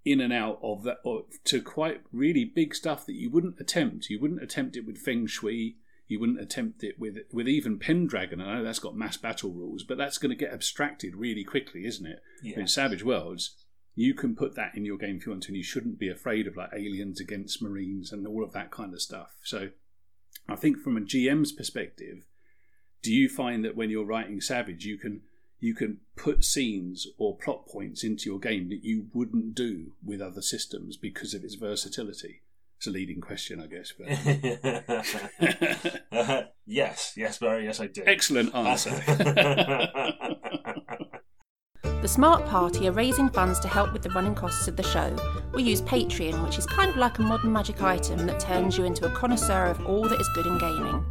in 0.04 0.20
and 0.20 0.32
out 0.32 0.58
of 0.62 0.82
that 0.82 0.98
or 1.04 1.24
to 1.44 1.62
quite 1.62 2.02
really 2.12 2.44
big 2.44 2.74
stuff 2.74 3.06
that 3.06 3.14
you 3.14 3.30
wouldn't 3.30 3.60
attempt. 3.60 4.10
You 4.10 4.20
wouldn't 4.20 4.42
attempt 4.42 4.76
it 4.76 4.86
with 4.86 4.98
Feng 4.98 5.26
Shui. 5.26 5.76
You 6.06 6.20
wouldn't 6.20 6.40
attempt 6.40 6.84
it 6.84 6.98
with 6.98 7.16
with 7.32 7.48
even 7.48 7.78
Pendragon. 7.78 8.40
I 8.40 8.56
know 8.56 8.64
that's 8.64 8.78
got 8.78 8.96
mass 8.96 9.16
battle 9.16 9.50
rules, 9.50 9.84
but 9.84 9.96
that's 9.96 10.18
going 10.18 10.30
to 10.30 10.36
get 10.36 10.52
abstracted 10.52 11.16
really 11.16 11.44
quickly, 11.44 11.86
isn't 11.86 12.06
it? 12.06 12.20
Yeah. 12.42 12.60
In 12.60 12.68
Savage 12.68 13.02
Worlds, 13.02 13.56
you 13.94 14.12
can 14.14 14.36
put 14.36 14.54
that 14.56 14.74
in 14.74 14.84
your 14.84 14.98
game 14.98 15.16
if 15.16 15.26
you 15.26 15.32
want 15.32 15.44
to, 15.44 15.48
and 15.48 15.56
you 15.56 15.62
shouldn't 15.62 15.98
be 15.98 16.10
afraid 16.10 16.46
of 16.46 16.56
like 16.56 16.70
aliens 16.74 17.20
against 17.20 17.62
Marines 17.62 18.12
and 18.12 18.26
all 18.26 18.44
of 18.44 18.52
that 18.52 18.70
kind 18.70 18.92
of 18.92 19.00
stuff. 19.00 19.36
So, 19.44 19.70
I 20.48 20.56
think 20.56 20.78
from 20.78 20.96
a 20.96 21.00
GM's 21.00 21.52
perspective, 21.52 22.26
do 23.02 23.12
you 23.12 23.28
find 23.28 23.64
that 23.64 23.76
when 23.76 23.88
you're 23.88 24.04
writing 24.04 24.40
Savage, 24.40 24.84
you 24.84 24.98
can 24.98 25.22
you 25.64 25.74
can 25.74 25.98
put 26.14 26.44
scenes 26.44 27.06
or 27.16 27.38
plot 27.38 27.66
points 27.66 28.04
into 28.04 28.28
your 28.28 28.38
game 28.38 28.68
that 28.68 28.84
you 28.84 29.06
wouldn't 29.14 29.54
do 29.54 29.92
with 30.04 30.20
other 30.20 30.42
systems 30.42 30.98
because 30.98 31.32
of 31.32 31.42
its 31.42 31.54
versatility. 31.54 32.42
It's 32.84 32.90
a 32.90 32.92
leading 32.92 33.22
question, 33.22 33.62
I 33.62 33.66
guess. 33.66 33.94
But 33.98 34.10
uh, 36.12 36.42
yes, 36.66 37.14
yes, 37.16 37.38
Barry, 37.38 37.64
yes, 37.64 37.80
I 37.80 37.86
do. 37.86 38.02
Excellent 38.04 38.54
answer. 38.54 38.90
The 42.02 42.08
Smart 42.08 42.44
Party 42.44 42.86
are 42.86 42.92
raising 42.92 43.30
funds 43.30 43.58
to 43.60 43.68
help 43.68 43.94
with 43.94 44.02
the 44.02 44.10
running 44.10 44.34
costs 44.34 44.68
of 44.68 44.76
the 44.76 44.82
show. 44.82 45.16
We 45.54 45.62
use 45.62 45.80
Patreon, 45.80 46.44
which 46.44 46.58
is 46.58 46.66
kind 46.66 46.90
of 46.90 46.98
like 46.98 47.18
a 47.18 47.22
modern 47.22 47.50
magic 47.50 47.82
item 47.82 48.26
that 48.26 48.38
turns 48.38 48.76
you 48.76 48.84
into 48.84 49.06
a 49.06 49.10
connoisseur 49.10 49.64
of 49.64 49.86
all 49.86 50.06
that 50.06 50.20
is 50.20 50.28
good 50.34 50.44
in 50.44 50.58
gaming. 50.58 51.02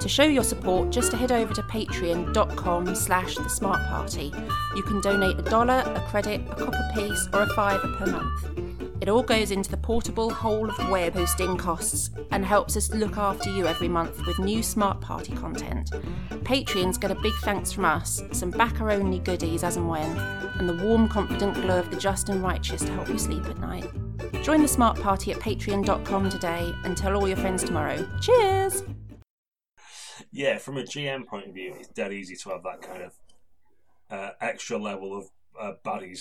To 0.00 0.08
show 0.08 0.24
your 0.24 0.44
support, 0.44 0.88
just 0.88 1.10
to 1.10 1.18
head 1.18 1.30
over 1.30 1.52
to 1.52 1.60
patreon.com 1.64 2.94
slash 2.94 3.34
the 3.34 3.50
smart 3.50 3.86
party. 3.90 4.32
You 4.74 4.82
can 4.82 5.02
donate 5.02 5.38
a 5.38 5.42
dollar, 5.42 5.82
a 5.94 6.00
credit, 6.08 6.40
a 6.50 6.54
copper 6.54 6.90
piece, 6.94 7.28
or 7.34 7.42
a 7.42 7.48
fiver 7.48 7.94
per 7.98 8.06
month. 8.06 8.69
It 9.00 9.08
all 9.08 9.22
goes 9.22 9.50
into 9.50 9.70
the 9.70 9.76
portable 9.76 10.30
hole 10.30 10.68
of 10.68 10.90
web 10.90 11.14
hosting 11.14 11.56
costs 11.56 12.10
and 12.32 12.44
helps 12.44 12.76
us 12.76 12.92
look 12.92 13.16
after 13.16 13.50
you 13.50 13.66
every 13.66 13.88
month 13.88 14.26
with 14.26 14.38
new 14.38 14.62
Smart 14.62 15.00
Party 15.00 15.34
content. 15.34 15.90
Patreons 16.44 17.00
get 17.00 17.10
a 17.10 17.14
big 17.14 17.32
thanks 17.42 17.72
from 17.72 17.86
us, 17.86 18.22
some 18.32 18.50
backer 18.50 18.90
only 18.90 19.18
goodies 19.18 19.64
as 19.64 19.76
and 19.76 19.88
when, 19.88 20.18
and 20.58 20.68
the 20.68 20.84
warm, 20.84 21.08
confident 21.08 21.54
glow 21.54 21.78
of 21.78 21.90
the 21.90 21.96
just 21.96 22.28
and 22.28 22.42
righteous 22.42 22.82
to 22.82 22.92
help 22.92 23.08
you 23.08 23.18
sleep 23.18 23.44
at 23.46 23.58
night. 23.58 23.90
Join 24.42 24.60
the 24.62 24.68
Smart 24.68 25.00
Party 25.00 25.32
at 25.32 25.38
patreon.com 25.38 26.28
today 26.28 26.72
and 26.84 26.96
tell 26.96 27.16
all 27.16 27.26
your 27.26 27.36
friends 27.38 27.64
tomorrow. 27.64 28.06
Cheers! 28.20 28.82
yeah, 30.32 30.58
from 30.58 30.76
a 30.76 30.82
GM 30.82 31.26
point 31.26 31.48
of 31.48 31.54
view, 31.54 31.74
it's 31.78 31.88
dead 31.88 32.12
easy 32.12 32.36
to 32.36 32.50
have 32.50 32.62
that 32.62 32.82
kind 32.82 33.02
of 33.02 33.12
uh, 34.10 34.30
extra 34.40 34.78
level 34.78 35.16
of 35.16 35.30
uh, 35.60 35.72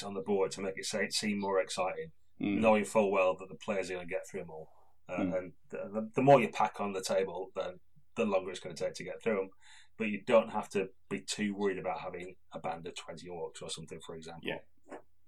on 0.06 0.14
the 0.14 0.24
board 0.26 0.52
to 0.52 0.62
make 0.62 0.74
it 0.78 1.14
seem 1.14 1.40
more 1.40 1.62
exciting, 1.62 2.12
mm. 2.42 2.60
knowing 2.60 2.86
full 2.86 3.12
well 3.12 3.36
that 3.40 3.50
the 3.50 3.56
players 3.56 3.90
are 3.90 3.94
going 3.96 4.08
to 4.08 4.14
get 4.14 4.28
through 4.30 4.42
them 4.42 4.50
all. 4.50 4.70
Uh, 5.08 5.20
mm. 5.20 5.38
And 5.38 5.52
the, 5.70 6.10
the, 6.16 6.22
more 6.22 6.40
you 6.40 6.50
pack 6.50 6.80
on 6.80 6.94
the 6.94 7.02
table, 7.02 7.50
then 7.56 7.80
the 8.16 8.26
longer 8.26 8.52
it's 8.52 8.60
going 8.60 8.76
to 8.76 8.84
take 8.84 8.94
to 8.96 9.04
get 9.04 9.22
through 9.24 9.36
them. 9.36 9.50
but 9.98 10.08
you 10.08 10.22
don't 10.26 10.52
have 10.52 10.70
to 10.70 10.90
be 11.10 11.22
too 11.22 11.56
worried 11.56 11.80
about 11.80 12.00
having 12.00 12.36
a 12.54 12.60
band 12.60 12.88
of 12.88 12.96
20 12.96 13.28
orcs 13.28 13.62
or 13.62 13.70
something, 13.70 14.00
for 14.06 14.16
example. 14.16 14.42
Yeah. 14.44 14.58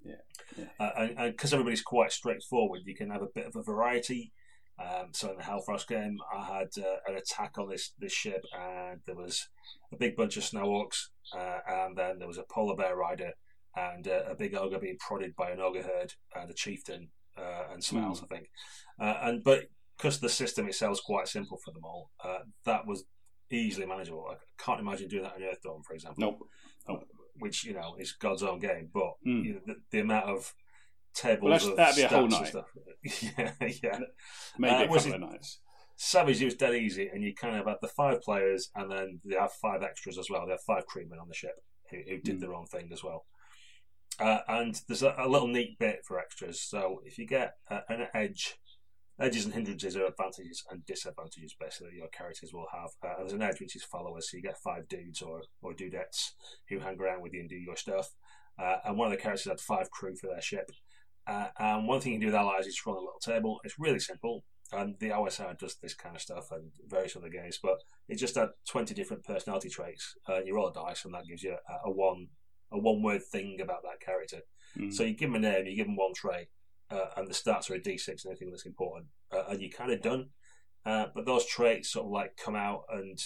Yeah. 0.03 0.15
yeah. 0.57 0.65
Uh, 0.79 1.07
and 1.17 1.31
because 1.31 1.53
everybody's 1.53 1.81
quite 1.81 2.11
straightforward, 2.11 2.81
you 2.85 2.95
can 2.95 3.09
have 3.09 3.21
a 3.21 3.27
bit 3.33 3.45
of 3.45 3.55
a 3.55 3.63
variety. 3.63 4.31
Um, 4.79 5.09
so 5.11 5.31
in 5.31 5.37
the 5.37 5.43
Hellfrost 5.43 5.87
game, 5.87 6.17
I 6.35 6.43
had 6.43 6.69
uh, 6.77 6.97
an 7.07 7.17
attack 7.17 7.57
on 7.57 7.69
this, 7.69 7.93
this 7.99 8.13
ship, 8.13 8.43
and 8.57 8.99
there 9.05 9.15
was 9.15 9.47
a 9.91 9.97
big 9.97 10.15
bunch 10.15 10.37
of 10.37 10.43
snow 10.43 10.65
orcs, 10.65 11.09
uh, 11.37 11.59
and 11.67 11.97
then 11.97 12.19
there 12.19 12.27
was 12.27 12.37
a 12.37 12.45
polar 12.49 12.75
bear 12.75 12.95
rider, 12.95 13.33
and 13.75 14.07
uh, 14.07 14.23
a 14.27 14.35
big 14.35 14.55
ogre 14.55 14.79
being 14.79 14.97
prodded 14.99 15.35
by 15.35 15.51
an 15.51 15.59
ogre 15.59 15.83
herd, 15.83 16.13
and 16.35 16.49
a 16.49 16.53
chieftain, 16.53 17.09
uh, 17.37 17.65
and 17.71 17.83
some 17.83 17.99
Mm. 17.99 18.05
else, 18.05 18.23
I 18.23 18.27
think. 18.27 18.47
Uh, 18.99 19.17
and 19.23 19.43
but 19.43 19.65
because 19.97 20.19
the 20.19 20.29
system 20.29 20.67
itself 20.67 20.93
is 20.93 21.01
quite 21.01 21.27
simple 21.27 21.57
for 21.63 21.71
them 21.73 21.83
all, 21.85 22.11
uh, 22.23 22.39
that 22.65 22.85
was 22.87 23.05
easily 23.51 23.85
manageable. 23.85 24.27
I 24.31 24.35
can't 24.63 24.79
imagine 24.79 25.07
doing 25.09 25.23
that 25.23 25.37
in 25.37 25.43
Earthdawn, 25.43 25.83
for 25.85 25.93
example. 25.93 26.21
Nope. 26.87 27.07
Which 27.37 27.63
you 27.63 27.73
know 27.73 27.95
is 27.99 28.11
God's 28.13 28.43
own 28.43 28.59
game, 28.59 28.89
but 28.93 29.13
Mm. 29.25 29.45
you 29.45 29.53
know, 29.53 29.61
the, 29.65 29.75
the 29.91 29.99
amount 29.99 30.25
of 30.29 30.53
tables 31.13 31.63
Well, 31.63 31.71
of 31.71 31.77
that'd 31.77 31.95
be 31.95 32.01
a 32.03 32.07
whole 32.07 32.27
night. 32.27 32.47
stuff. 32.47 32.69
yeah, 33.37 33.53
yeah. 33.83 33.99
Maybe 34.57 34.75
Uh, 34.75 34.83
a 34.83 34.87
was 34.87 35.03
couple 35.05 35.23
of 35.23 35.31
nights. 35.31 35.59
Savage, 35.97 36.41
it 36.41 36.45
was 36.45 36.55
dead 36.55 36.73
easy, 36.73 37.07
and 37.13 37.23
you 37.23 37.33
kind 37.35 37.55
of 37.57 37.67
had 37.67 37.77
the 37.81 37.87
five 37.87 38.21
players, 38.21 38.69
and 38.75 38.91
then 38.91 39.21
they 39.23 39.35
have 39.35 39.51
five 39.53 39.83
extras 39.83 40.17
as 40.17 40.29
well. 40.29 40.45
They 40.45 40.53
have 40.53 40.63
five 40.63 40.85
crewmen 40.87 41.19
on 41.19 41.27
the 41.27 41.35
ship 41.35 41.55
who, 41.89 41.97
who 41.97 42.17
did 42.19 42.37
Mm. 42.37 42.39
their 42.41 42.53
own 42.55 42.65
thing 42.65 42.89
as 42.91 43.03
well. 43.03 43.25
Uh, 44.21 44.39
and 44.47 44.81
there's 44.87 45.03
a, 45.03 45.15
a 45.17 45.27
little 45.27 45.47
neat 45.47 45.79
bit 45.79 46.01
for 46.05 46.19
extras. 46.19 46.61
So 46.61 47.01
if 47.05 47.17
you 47.17 47.25
get 47.25 47.55
uh, 47.69 47.81
an 47.89 48.07
edge, 48.13 48.59
edges 49.19 49.45
and 49.45 49.53
hindrances 49.53 49.95
are 49.95 50.05
advantages 50.05 50.63
and 50.69 50.85
disadvantages. 50.85 51.55
Basically, 51.59 51.97
your 51.97 52.07
characters 52.09 52.51
will 52.53 52.67
have. 52.71 52.91
Uh, 53.03 53.17
there's 53.19 53.33
an 53.33 53.41
edge 53.41 53.59
which 53.59 53.75
is 53.75 53.83
followers, 53.83 54.29
so 54.29 54.37
you 54.37 54.43
get 54.43 54.57
five 54.57 54.87
dudes 54.87 55.21
or 55.21 55.41
or 55.61 55.73
dudettes 55.73 56.31
who 56.69 56.79
hang 56.79 56.99
around 56.99 57.21
with 57.21 57.33
you 57.33 57.41
and 57.41 57.49
do 57.49 57.55
your 57.55 57.75
stuff. 57.75 58.09
Uh, 58.61 58.77
and 58.85 58.97
one 58.97 59.07
of 59.07 59.11
the 59.11 59.21
characters 59.21 59.47
had 59.49 59.59
five 59.59 59.89
crew 59.89 60.15
for 60.15 60.27
their 60.27 60.41
ship. 60.41 60.69
Uh, 61.25 61.47
and 61.57 61.87
one 61.87 62.01
thing 62.01 62.13
you 62.13 62.19
do 62.19 62.25
with 62.27 62.35
allies 62.35 62.67
is 62.67 62.81
run 62.85 62.97
a 62.97 62.99
little 62.99 63.19
table. 63.23 63.59
It's 63.63 63.79
really 63.79 63.99
simple 63.99 64.43
and 64.73 64.95
the 64.99 65.09
OSR 65.09 65.57
does 65.57 65.75
this 65.81 65.93
kind 65.93 66.15
of 66.15 66.21
stuff 66.21 66.51
and 66.51 66.71
various 66.87 67.15
other 67.15 67.29
games, 67.29 67.59
but 67.61 67.79
it 68.07 68.15
just 68.15 68.35
had 68.35 68.49
twenty 68.69 68.93
different 68.93 69.23
personality 69.23 69.69
traits. 69.69 70.15
You 70.45 70.55
roll 70.55 70.69
a 70.69 70.73
dice, 70.73 71.03
and 71.05 71.13
that 71.13 71.27
gives 71.27 71.43
you 71.43 71.57
a, 71.67 71.89
a 71.89 71.91
one 71.91 72.27
a 72.71 72.77
one 72.77 73.01
word 73.01 73.23
thing 73.23 73.59
about 73.61 73.83
that 73.83 73.99
character. 73.99 74.41
Mm. 74.77 74.93
So 74.93 75.03
you 75.03 75.13
give 75.13 75.31
them 75.31 75.43
a 75.43 75.49
name, 75.51 75.65
you 75.65 75.75
give 75.75 75.87
them 75.87 75.95
one 75.95 76.13
trait, 76.13 76.47
uh, 76.89 77.07
and 77.17 77.27
the 77.27 77.33
stats 77.33 77.69
are 77.69 77.75
a 77.75 77.79
d6 77.79 78.07
and 78.07 78.31
anything 78.31 78.51
that's 78.51 78.65
important, 78.65 79.07
uh, 79.31 79.43
and 79.49 79.61
you're 79.61 79.71
kind 79.71 79.91
of 79.91 80.01
done. 80.01 80.29
Uh, 80.85 81.05
but 81.13 81.25
those 81.25 81.45
traits 81.45 81.91
sort 81.91 82.05
of 82.05 82.11
like 82.11 82.37
come 82.37 82.55
out, 82.55 82.83
and 82.89 83.19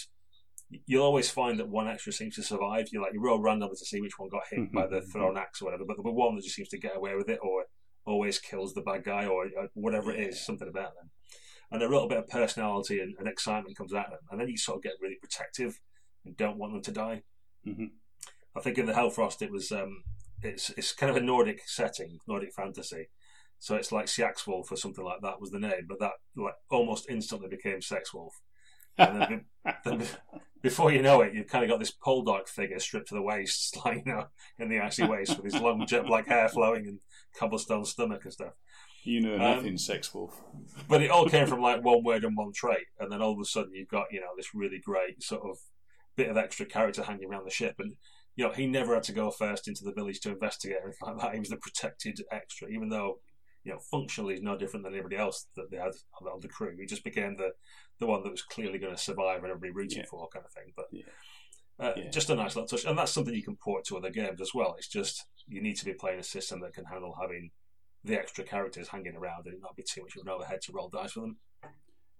you'll 0.86 1.04
always 1.04 1.30
find 1.30 1.58
that 1.58 1.68
one 1.68 1.88
extra 1.88 2.12
seems 2.12 2.34
to 2.36 2.42
survive. 2.42 2.88
You 2.92 3.00
like 3.00 3.12
you 3.14 3.22
roll 3.22 3.40
randomly 3.40 3.76
to 3.76 3.84
see 3.84 4.00
which 4.00 4.18
one 4.18 4.28
got 4.28 4.42
hit 4.50 4.72
by 4.72 4.86
the 4.86 5.00
thrown 5.12 5.38
axe 5.38 5.62
or 5.62 5.66
whatever, 5.66 5.84
but 5.86 5.96
the 5.96 6.10
one 6.10 6.34
that 6.36 6.44
just 6.44 6.56
seems 6.56 6.68
to 6.70 6.78
get 6.78 6.96
away 6.96 7.14
with 7.14 7.28
it, 7.28 7.38
or 7.42 7.64
always 8.04 8.38
kills 8.38 8.74
the 8.74 8.82
bad 8.82 9.04
guy, 9.04 9.26
or 9.26 9.46
uh, 9.46 9.66
whatever 9.74 10.12
it 10.12 10.20
is, 10.20 10.44
something 10.44 10.68
about 10.68 10.94
them. 10.94 11.10
And 11.70 11.82
a 11.82 11.88
little 11.88 12.08
bit 12.08 12.18
of 12.18 12.28
personality 12.28 13.00
and, 13.00 13.14
and 13.18 13.26
excitement 13.26 13.76
comes 13.76 13.92
out 13.92 14.06
of 14.06 14.12
them, 14.12 14.20
and 14.30 14.40
then 14.40 14.48
you 14.48 14.56
sort 14.56 14.78
of 14.78 14.82
get 14.82 14.92
really 15.00 15.16
protective 15.20 15.80
and 16.24 16.36
don't 16.36 16.58
want 16.58 16.72
them 16.72 16.82
to 16.82 16.92
die. 16.92 17.22
Mhm. 17.66 17.90
I 18.56 18.60
think 18.60 18.78
in 18.78 18.86
the 18.86 18.92
Hellfrost 18.92 19.42
it 19.42 19.50
was 19.52 19.70
um, 19.72 20.02
it's 20.42 20.70
it's 20.70 20.92
kind 20.92 21.10
of 21.10 21.16
a 21.16 21.20
Nordic 21.20 21.60
setting, 21.66 22.18
Nordic 22.26 22.52
fantasy. 22.54 23.08
So 23.58 23.74
it's 23.76 23.90
like 23.92 24.08
Sex 24.08 24.46
Wolf 24.46 24.70
or 24.70 24.76
something 24.76 25.04
like 25.04 25.20
that 25.22 25.40
was 25.40 25.50
the 25.50 25.58
name, 25.58 25.86
but 25.88 25.98
that 26.00 26.12
like 26.36 26.54
almost 26.70 27.06
instantly 27.08 27.48
became 27.48 27.80
Sex 27.80 28.12
Wolf. 28.12 28.34
And 28.98 29.20
then, 29.20 29.44
then 29.84 30.06
before 30.62 30.92
you 30.92 31.02
know 31.02 31.20
it, 31.22 31.34
you've 31.34 31.46
kind 31.48 31.64
of 31.64 31.70
got 31.70 31.78
this 31.78 31.92
Poldark 31.92 32.48
figure 32.48 32.78
stripped 32.78 33.08
to 33.08 33.14
the 33.14 33.22
waist, 33.22 33.78
like 33.84 34.02
you 34.06 34.12
know, 34.12 34.26
in 34.58 34.68
the 34.68 34.80
icy 34.80 35.04
waist 35.04 35.36
with 35.36 35.52
his 35.52 35.60
long 35.62 35.86
jet 35.86 36.06
black 36.06 36.26
hair 36.28 36.48
flowing 36.48 36.86
and 36.86 37.00
cobblestone 37.38 37.84
stomach 37.84 38.24
and 38.24 38.32
stuff. 38.32 38.52
you 39.04 39.20
know 39.20 39.34
Um, 39.34 39.40
nothing, 39.40 39.78
Sex 39.78 40.12
Wolf. 40.14 40.42
But 40.88 41.02
it 41.02 41.10
all 41.10 41.28
came 41.28 41.46
from 41.46 41.60
like 41.60 41.82
one 41.84 42.04
word 42.04 42.24
and 42.24 42.36
one 42.36 42.52
trait, 42.54 42.86
and 42.98 43.10
then 43.10 43.22
all 43.22 43.32
of 43.32 43.40
a 43.40 43.44
sudden 43.44 43.74
you've 43.74 43.88
got 43.88 44.06
you 44.10 44.20
know 44.20 44.32
this 44.36 44.54
really 44.54 44.78
great 44.84 45.22
sort 45.22 45.42
of 45.42 45.58
bit 46.16 46.28
of 46.28 46.36
extra 46.36 46.66
character 46.66 47.02
hanging 47.02 47.28
around 47.30 47.44
the 47.46 47.50
ship, 47.50 47.76
and 47.78 47.94
you 48.36 48.44
know 48.46 48.52
he 48.52 48.66
never 48.66 48.94
had 48.94 49.02
to 49.04 49.12
go 49.12 49.30
first 49.30 49.66
into 49.68 49.82
the 49.84 49.92
village 49.92 50.20
to 50.20 50.30
investigate 50.30 50.78
anything 50.84 51.08
like 51.08 51.18
that. 51.18 51.32
He 51.34 51.40
was 51.40 51.48
the 51.48 51.56
protected 51.56 52.20
extra, 52.30 52.68
even 52.68 52.88
though 52.88 53.20
you 53.64 53.72
know 53.72 53.78
functionally 53.90 54.34
he's 54.34 54.42
no 54.42 54.56
different 54.56 54.84
than 54.84 54.94
anybody 54.94 55.16
else 55.16 55.48
that 55.56 55.70
they 55.70 55.78
had 55.78 55.92
on 56.20 56.40
the, 56.40 56.48
crew. 56.48 56.76
He 56.78 56.86
just 56.86 57.02
became 57.04 57.36
the 57.36 57.50
the 57.98 58.06
one 58.06 58.22
that 58.22 58.30
was 58.30 58.42
clearly 58.42 58.78
going 58.78 58.94
to 58.94 59.00
survive 59.02 59.42
and 59.42 59.50
everybody 59.50 59.72
rooting 59.72 59.98
Yeah. 60.00 60.04
for, 60.10 60.28
kind 60.28 60.44
of 60.44 60.52
thing. 60.52 60.72
But 60.76 60.86
Yeah. 60.92 61.04
uh, 61.78 61.92
Yeah. 61.96 62.10
just 62.10 62.28
a 62.30 62.34
nice 62.34 62.54
little 62.54 62.68
touch, 62.68 62.84
and 62.84 62.96
that's 62.98 63.12
something 63.12 63.34
you 63.34 63.42
can 63.42 63.56
port 63.56 63.84
to 63.86 63.96
other 63.96 64.10
games 64.10 64.40
as 64.40 64.52
well. 64.54 64.74
It's 64.78 64.88
just 64.88 65.26
you 65.48 65.62
need 65.62 65.76
to 65.76 65.84
be 65.86 65.94
playing 65.94 66.18
a 66.20 66.22
system 66.22 66.60
that 66.60 66.74
can 66.74 66.84
handle 66.84 67.16
having 67.20 67.50
the 68.04 68.18
extra 68.18 68.44
characters 68.44 68.88
hanging 68.88 69.16
around 69.16 69.46
and 69.46 69.54
it 69.54 69.60
not 69.62 69.74
be 69.76 69.82
too 69.82 70.02
much 70.02 70.14
of 70.16 70.22
an 70.22 70.28
overhead 70.28 70.60
to 70.62 70.72
roll 70.72 70.88
dice 70.88 71.12
for 71.12 71.20
them. 71.20 71.38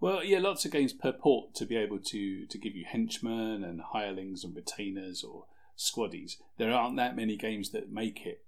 Well, 0.00 0.22
yeah, 0.24 0.40
lots 0.40 0.64
of 0.64 0.72
games 0.72 0.92
purport 0.92 1.54
to 1.54 1.64
be 1.66 1.76
able 1.76 1.98
to 2.00 2.46
to 2.46 2.58
give 2.58 2.74
you 2.74 2.84
henchmen 2.86 3.62
and 3.64 3.80
hirelings 3.92 4.44
and 4.44 4.54
retainers 4.56 5.22
or 5.22 5.44
squaddies. 5.76 6.36
There 6.58 6.72
aren't 6.72 6.96
that 6.96 7.16
many 7.16 7.36
games 7.36 7.70
that 7.70 7.92
make 7.92 8.26
it 8.26 8.44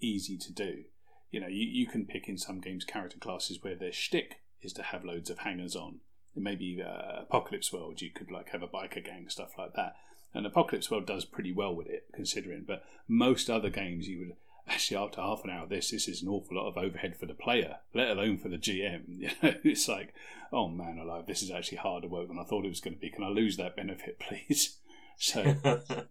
easy 0.00 0.36
to 0.38 0.52
do. 0.52 0.84
You 1.30 1.40
know, 1.40 1.46
you, 1.48 1.66
you 1.66 1.86
can 1.86 2.06
pick 2.06 2.28
in 2.28 2.38
some 2.38 2.60
games 2.60 2.84
character 2.84 3.18
classes 3.18 3.62
where 3.62 3.74
their 3.74 3.92
shtick 3.92 4.40
is 4.62 4.72
to 4.74 4.82
have 4.82 5.04
loads 5.04 5.30
of 5.30 5.40
hangers 5.40 5.76
on. 5.76 6.00
Maybe 6.34 6.82
uh, 6.82 7.22
Apocalypse 7.22 7.72
World, 7.72 8.00
you 8.00 8.10
could 8.10 8.30
like 8.30 8.50
have 8.50 8.62
a 8.62 8.68
biker 8.68 9.04
gang 9.04 9.28
stuff 9.28 9.52
like 9.58 9.74
that. 9.74 9.96
And 10.34 10.46
Apocalypse 10.46 10.90
World 10.90 11.06
does 11.06 11.24
pretty 11.24 11.52
well 11.52 11.74
with 11.74 11.88
it, 11.88 12.06
considering. 12.14 12.64
But 12.66 12.84
most 13.08 13.50
other 13.50 13.70
games, 13.70 14.08
you 14.08 14.18
would 14.20 14.36
actually 14.68 14.96
after 14.96 15.20
half 15.20 15.42
an 15.44 15.50
hour 15.50 15.64
of 15.64 15.68
this, 15.68 15.90
this 15.90 16.08
is 16.08 16.22
an 16.22 16.28
awful 16.28 16.56
lot 16.56 16.68
of 16.68 16.76
overhead 16.76 17.16
for 17.16 17.26
the 17.26 17.34
player, 17.34 17.76
let 17.94 18.10
alone 18.10 18.38
for 18.38 18.48
the 18.48 18.58
GM. 18.58 19.02
You 19.08 19.30
know, 19.42 19.54
it's 19.64 19.88
like, 19.88 20.14
oh 20.52 20.68
man, 20.68 20.98
alive, 20.98 21.26
this 21.26 21.42
is 21.42 21.50
actually 21.50 21.78
harder 21.78 22.08
work 22.08 22.28
than 22.28 22.38
I 22.38 22.44
thought 22.44 22.64
it 22.64 22.70
was 22.70 22.80
going 22.80 22.94
to 22.94 23.00
be. 23.00 23.10
Can 23.10 23.24
I 23.24 23.28
lose 23.28 23.56
that 23.56 23.76
benefit, 23.76 24.18
please? 24.20 24.76
So 25.20 25.42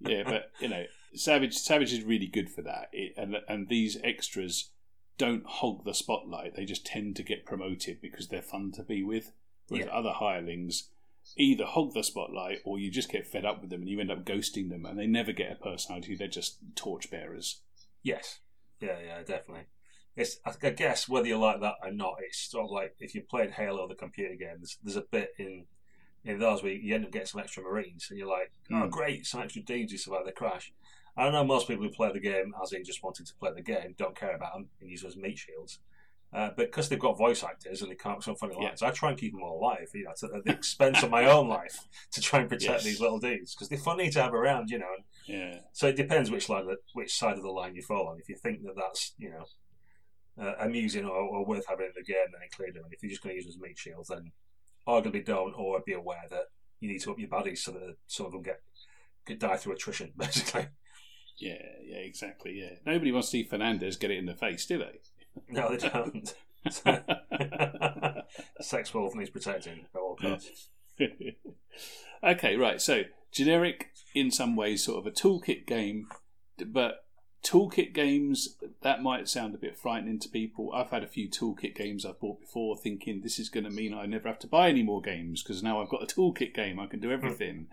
yeah, 0.02 0.24
but 0.26 0.52
you 0.60 0.68
know, 0.68 0.84
Savage 1.16 1.56
Savage 1.56 1.94
is 1.94 2.04
really 2.04 2.28
good 2.28 2.50
for 2.50 2.62
that, 2.64 2.90
it, 2.92 3.14
and 3.16 3.38
and 3.48 3.70
these 3.70 3.98
extras 4.04 4.72
don't 5.18 5.46
hog 5.46 5.86
the 5.86 5.94
spotlight. 5.94 6.56
They 6.56 6.66
just 6.66 6.86
tend 6.86 7.16
to 7.16 7.24
get 7.24 7.46
promoted 7.46 8.02
because 8.02 8.28
they're 8.28 8.42
fun 8.42 8.72
to 8.74 8.84
be 8.84 9.04
with. 9.04 9.32
Whereas 9.70 9.88
Yeah. 9.88 9.94
other 9.94 10.12
hirelings 10.12 10.90
either 11.38 11.66
hog 11.66 11.94
the 11.94 12.04
spotlight 12.04 12.60
or 12.66 12.80
you 12.80 12.90
just 12.92 13.12
get 13.12 13.28
fed 13.28 13.44
up 13.46 13.60
with 13.62 13.70
them 13.70 13.82
and 13.82 13.90
you 13.90 14.00
end 14.00 14.12
up 14.12 14.26
ghosting 14.26 14.70
them, 14.70 14.86
and 14.86 15.00
they 15.00 15.08
never 15.08 15.32
get 15.32 15.52
a 15.54 15.56
personality. 15.56 16.16
They're 16.16 16.28
just 16.28 16.58
torchbearers. 16.76 17.62
yes, 18.04 18.40
yeah, 18.82 19.00
yeah, 19.00 19.20
definitely. 19.24 19.68
It's 20.18 20.38
I 20.46 20.70
guess 20.72 21.08
whether 21.08 21.28
you 21.28 21.38
like 21.38 21.62
that 21.62 21.76
or 21.82 21.92
not, 21.92 22.16
it's 22.22 22.50
sort 22.52 22.66
of 22.66 22.72
like 22.72 22.96
if 23.00 23.16
you 23.16 23.22
played 23.22 23.52
Halo, 23.52 23.88
the 23.88 23.96
computer 23.96 24.36
game. 24.36 24.58
There's, 24.60 24.78
there's 24.84 24.98
a 24.98 25.06
bit 25.10 25.30
in 25.40 25.66
in 26.28 26.40
those 26.40 26.62
where 26.64 26.72
you 26.74 26.94
end 26.96 27.06
up 27.06 27.12
getting 27.12 27.26
some 27.28 27.42
extra 27.42 27.64
Marines, 27.64 28.08
and 28.10 28.20
you're 28.20 28.28
like, 28.28 28.52
oh 28.72 28.84
Hmm. 28.84 28.90
great, 28.90 29.26
some 29.26 29.42
extra 29.42 29.62
dudes 29.62 29.92
who 29.92 29.98
survive 29.98 30.26
the 30.26 30.32
crash. 30.32 30.72
I 31.16 31.30
know 31.32 31.44
most 31.44 31.68
people 31.68 31.84
who 31.84 31.90
play 31.92 32.12
the 32.14 32.20
game, 32.20 32.54
as 32.62 32.74
in 32.74 32.84
just 32.84 33.02
wanting 33.04 33.26
to 33.26 33.34
play 33.40 33.52
the 33.56 33.62
game, 33.64 33.96
don't 33.98 34.16
care 34.16 34.36
about 34.36 34.54
them 34.54 34.70
and 34.80 34.90
use 34.90 35.02
them 35.02 35.10
as 35.10 35.18
meat 35.18 35.38
shields. 35.40 35.80
Uh, 36.34 36.50
but 36.58 36.68
because 36.68 36.90
they've 36.90 37.00
got 37.00 37.18
voice 37.18 37.42
actors 37.44 37.82
and 37.82 37.90
they 37.90 37.96
can't 37.96 38.22
some 38.24 38.36
funny 38.36 38.54
Yeah. 38.60 38.68
lines, 38.68 38.84
I 38.84 38.92
try 38.92 39.10
and 39.12 39.18
keep 39.18 39.32
them 39.32 39.42
all 39.42 39.58
alive, 39.60 39.88
you 39.94 40.04
know, 40.04 40.12
at 40.12 40.44
the 40.44 40.52
expense 40.52 41.02
of 41.02 41.10
my 41.10 41.26
own 41.26 41.48
life 41.60 41.88
to 42.12 42.22
try 42.22 42.42
and 42.42 42.50
protect 42.50 42.70
Yes. 42.80 42.84
these 42.84 43.00
little 43.02 43.18
dudes 43.20 43.56
because 43.56 43.70
they're 43.70 43.80
funny 43.80 44.10
to 44.12 44.22
have 44.22 44.34
around, 44.34 44.70
you 44.70 44.78
know. 44.80 44.96
Yeah, 45.26 45.60
so 45.74 45.88
it 45.88 45.96
depends 45.96 46.30
which 46.30 46.50
line, 46.50 46.68
which 46.94 47.16
side 47.16 47.38
of 47.38 47.44
the 47.44 47.50
line 47.50 47.76
you 47.76 47.82
fall 47.82 48.08
on. 48.10 48.20
If 48.20 48.28
you 48.30 48.36
think 48.36 48.62
that 48.64 48.76
that's 48.76 49.14
you 49.18 49.30
know 49.32 49.46
uh, 50.44 50.54
amusing 50.60 51.06
or, 51.06 51.16
or 51.16 51.46
worth 51.46 51.66
having 51.68 51.88
in 51.88 51.92
the 51.96 52.04
game, 52.04 52.28
then 52.32 52.42
include 52.44 52.76
them. 52.76 52.84
And 52.84 52.94
if 52.94 53.02
you're 53.02 53.10
just 53.10 53.24
going 53.24 53.34
to 53.34 53.38
use 53.38 53.46
them 53.46 53.54
as 53.64 53.70
meat 53.70 53.78
shields, 53.80 54.10
then 54.10 54.32
arguably 54.88 55.26
don't, 55.26 55.54
or 55.54 55.80
be 55.86 55.94
aware 55.94 56.24
that 56.30 56.50
you 56.80 56.90
need 56.90 57.02
to 57.02 57.12
up 57.12 57.20
your 57.20 57.30
baddies 57.30 57.60
so 57.60 57.72
that 57.72 57.98
some 58.08 58.26
of 58.26 58.32
them 58.32 58.42
get 58.42 58.62
get 59.26 59.40
die 59.40 59.58
through 59.58 59.74
attrition, 59.74 60.14
basically. 60.18 60.68
yeah, 61.38 61.62
yeah, 61.86 61.98
exactly. 61.98 62.60
Yeah, 62.60 62.78
nobody 62.86 63.12
wants 63.12 63.28
to 63.30 63.32
see 63.32 63.44
Fernandez 63.44 63.98
get 63.98 64.12
it 64.12 64.18
in 64.18 64.26
the 64.26 64.36
face, 64.36 64.66
do 64.66 64.78
they? 64.80 65.00
No, 65.50 65.76
they 65.76 65.90
don't. 65.90 66.34
Sex 68.62 68.94
wolf 68.94 69.16
needs 69.16 69.30
protecting 69.30 69.86
at 69.94 70.00
all 70.00 70.16
costs. 70.16 70.70
okay, 72.24 72.56
right. 72.56 72.82
So 72.82 73.04
generic 73.32 73.92
in 74.16 74.32
some 74.32 74.56
ways, 74.56 74.84
sort 74.84 75.00
of 75.00 75.06
a 75.06 75.12
toolkit 75.12 75.68
game, 75.68 76.08
but 76.66 77.06
toolkit 77.48 77.94
games 77.94 78.56
that 78.82 79.02
might 79.02 79.30
sound 79.30 79.56
a 79.56 79.58
bit 79.58 79.78
frightening 79.78 80.20
to 80.20 80.30
people. 80.30 80.72
I've 80.74 80.90
had 80.90 81.04
a 81.04 81.08
few 81.08 81.30
toolkit 81.30 81.76
games 81.76 82.06
I've 82.06 82.20
bought 82.20 82.42
before, 82.42 82.76
thinking 82.76 83.22
this 83.22 83.40
is 83.40 83.50
going 83.50 83.64
to 83.64 83.70
mean 83.70 83.94
I 83.94 84.06
never 84.06 84.28
have 84.28 84.40
to 84.40 84.48
buy 84.48 84.70
any 84.70 84.84
more 84.84 85.02
games 85.02 85.44
because 85.44 85.64
now 85.64 85.82
I've 85.82 85.90
got 85.90 86.04
a 86.04 86.14
toolkit 86.14 86.54
game. 86.54 86.80
I 86.80 86.88
can 86.88 87.00
do 87.00 87.08
hmm. 87.08 87.14
everything. 87.14 87.68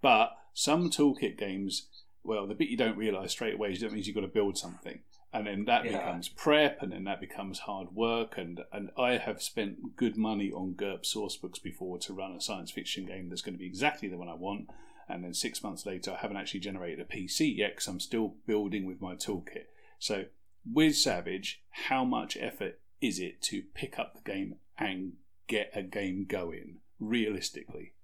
but 0.00 0.36
some 0.54 0.90
toolkit 0.90 1.36
games, 1.36 1.86
well, 2.24 2.46
the 2.46 2.54
bit 2.54 2.68
you 2.68 2.76
don't 2.76 2.96
realise 2.96 3.32
straight 3.32 3.54
away 3.54 3.72
is 3.72 3.80
that 3.80 3.92
means 3.92 4.06
you've 4.06 4.16
got 4.16 4.22
to 4.22 4.28
build 4.28 4.56
something. 4.56 5.00
And 5.32 5.46
then 5.46 5.66
that 5.66 5.84
Yeah. 5.84 5.98
becomes 5.98 6.28
prep, 6.28 6.82
and 6.82 6.90
then 6.90 7.04
that 7.04 7.20
becomes 7.20 7.60
hard 7.60 7.94
work. 7.94 8.38
And, 8.38 8.64
and 8.72 8.90
I 8.96 9.18
have 9.18 9.42
spent 9.42 9.96
good 9.96 10.16
money 10.16 10.50
on 10.50 10.74
GURP 10.74 11.04
source 11.04 11.36
books 11.36 11.58
before 11.58 11.98
to 11.98 12.14
run 12.14 12.32
a 12.32 12.40
science 12.40 12.70
fiction 12.70 13.04
game 13.04 13.28
that's 13.28 13.42
going 13.42 13.54
to 13.54 13.58
be 13.58 13.66
exactly 13.66 14.08
the 14.08 14.16
one 14.16 14.28
I 14.28 14.34
want. 14.34 14.70
And 15.08 15.24
then 15.24 15.32
six 15.34 15.62
months 15.62 15.86
later, 15.86 16.12
I 16.12 16.18
haven't 16.20 16.36
actually 16.36 16.60
generated 16.60 17.00
a 17.00 17.04
PC 17.16 17.56
yet 17.56 17.72
because 17.76 17.86
I'm 17.88 18.00
still 18.00 18.34
building 18.46 18.84
with 18.86 19.00
my 19.00 19.14
toolkit. 19.14 19.64
So, 19.98 20.24
with 20.70 20.96
Savage, 20.96 21.62
how 21.88 22.04
much 22.04 22.36
effort 22.38 22.80
is 23.00 23.18
it 23.18 23.40
to 23.42 23.62
pick 23.74 23.98
up 23.98 24.14
the 24.14 24.30
game 24.30 24.56
and 24.76 25.14
get 25.46 25.70
a 25.74 25.82
game 25.82 26.26
going 26.28 26.78
realistically? 27.00 27.94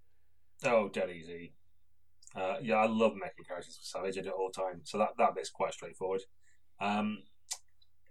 Oh, 0.65 0.89
dead 0.89 1.11
easy. 1.11 1.53
Uh, 2.35 2.57
yeah, 2.63 2.77
I 2.77 2.87
love 2.87 3.13
making 3.15 3.45
characters 3.47 3.77
for 3.77 3.85
Savage. 3.85 4.17
I 4.19 4.23
do 4.23 4.29
it 4.31 4.35
all 4.37 4.51
the 4.53 4.61
time, 4.61 4.81
so 4.85 4.99
that 4.99 5.11
that 5.19 5.35
bit's 5.35 5.51
quite 5.51 5.73
straightforward. 5.75 6.23
Um, 6.81 7.19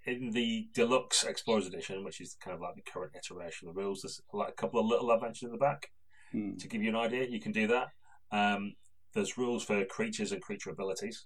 in 0.06 0.32
the 0.32 0.68
deluxe 0.74 1.24
Explorer's 1.24 1.66
Edition, 1.68 2.04
which 2.04 2.22
is 2.22 2.36
kind 2.44 2.54
of 2.54 2.62
like 2.62 2.76
the 2.76 2.82
current 2.90 3.14
iteration 3.16 3.68
of 3.68 3.76
the 3.76 3.82
rules, 3.82 4.02
there's 4.02 4.22
like 4.34 4.50
a 4.50 4.54
couple 4.54 4.80
of 4.80 4.86
little 4.86 5.12
adventures 5.12 5.44
in 5.44 5.52
the 5.52 5.58
back 5.58 5.88
Hmm. 6.32 6.56
to 6.58 6.68
give 6.68 6.82
you 6.84 6.90
an 6.90 6.96
idea. 6.96 7.26
You 7.26 7.40
can 7.40 7.52
do 7.52 7.68
that. 7.68 7.88
Um, 8.32 8.76
there's 9.14 9.38
rules 9.38 9.64
for 9.64 9.86
creatures 9.86 10.32
and 10.32 10.42
creature 10.42 10.70
abilities. 10.72 11.26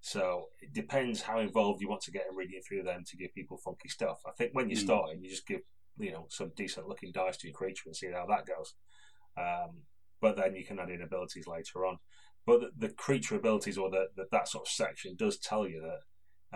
So 0.00 0.46
it 0.60 0.72
depends 0.72 1.22
how 1.22 1.40
involved 1.40 1.80
you 1.82 1.88
want 1.88 2.02
to 2.02 2.10
get 2.10 2.24
in 2.30 2.36
reading 2.36 2.62
through 2.66 2.84
them 2.84 3.04
to 3.06 3.16
give 3.16 3.34
people 3.34 3.58
funky 3.58 3.88
stuff. 3.88 4.20
I 4.26 4.32
think 4.32 4.54
when 4.54 4.70
you're 4.70 4.78
Mm. 4.78 4.84
starting, 4.84 5.22
you 5.22 5.28
just 5.30 5.46
give 5.46 5.60
you 5.98 6.12
know 6.12 6.26
some 6.30 6.52
decent 6.56 6.88
looking 6.88 7.12
dice 7.12 7.36
to 7.38 7.48
your 7.48 7.54
creature 7.54 7.82
and 7.86 7.96
see 7.96 8.10
how 8.10 8.26
that 8.26 8.46
goes. 8.46 8.74
Um, 9.36 9.82
but 10.20 10.36
then 10.36 10.54
you 10.54 10.64
can 10.64 10.78
add 10.78 10.90
in 10.90 11.02
abilities 11.02 11.46
later 11.46 11.84
on. 11.84 11.98
But 12.46 12.60
the, 12.60 12.88
the 12.88 12.94
creature 12.94 13.36
abilities 13.36 13.76
or 13.76 13.90
the, 13.90 14.08
the 14.16 14.26
that 14.32 14.48
sort 14.48 14.66
of 14.66 14.72
section 14.72 15.16
does 15.16 15.38
tell 15.38 15.68
you 15.68 15.82
that 15.82 16.00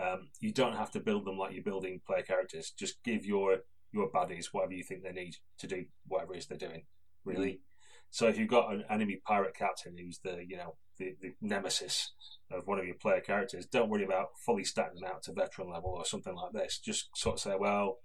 um, 0.03 0.29
you 0.39 0.51
don't 0.51 0.75
have 0.75 0.91
to 0.91 0.99
build 0.99 1.25
them 1.25 1.37
like 1.37 1.53
you're 1.53 1.63
building 1.63 2.01
player 2.05 2.23
characters. 2.23 2.71
Just 2.71 3.03
give 3.03 3.25
your 3.25 3.59
your 3.91 4.09
baddies 4.11 4.47
whatever 4.51 4.73
you 4.73 4.83
think 4.83 5.03
they 5.03 5.11
need 5.11 5.35
to 5.59 5.67
do 5.67 5.85
whatever 6.07 6.33
it 6.33 6.39
is 6.39 6.47
they're 6.47 6.57
doing. 6.57 6.85
Really. 7.23 7.61
So 8.11 8.27
if 8.27 8.37
you've 8.37 8.49
got 8.49 8.73
an 8.73 8.83
enemy 8.89 9.19
pirate 9.25 9.55
captain 9.55 9.95
who's 9.97 10.19
the 10.23 10.43
you 10.47 10.57
know 10.57 10.75
the, 10.97 11.15
the 11.21 11.33
nemesis 11.41 12.13
of 12.51 12.65
one 12.67 12.79
of 12.79 12.85
your 12.85 12.95
player 12.95 13.19
characters, 13.21 13.65
don't 13.65 13.89
worry 13.89 14.05
about 14.05 14.27
fully 14.45 14.63
stacking 14.63 15.01
them 15.01 15.09
out 15.11 15.23
to 15.23 15.33
veteran 15.33 15.69
level 15.69 15.89
or 15.91 16.05
something 16.05 16.35
like 16.35 16.53
this. 16.53 16.79
Just 16.79 17.09
sort 17.15 17.35
of 17.35 17.39
say, 17.41 17.55
well, 17.59 17.97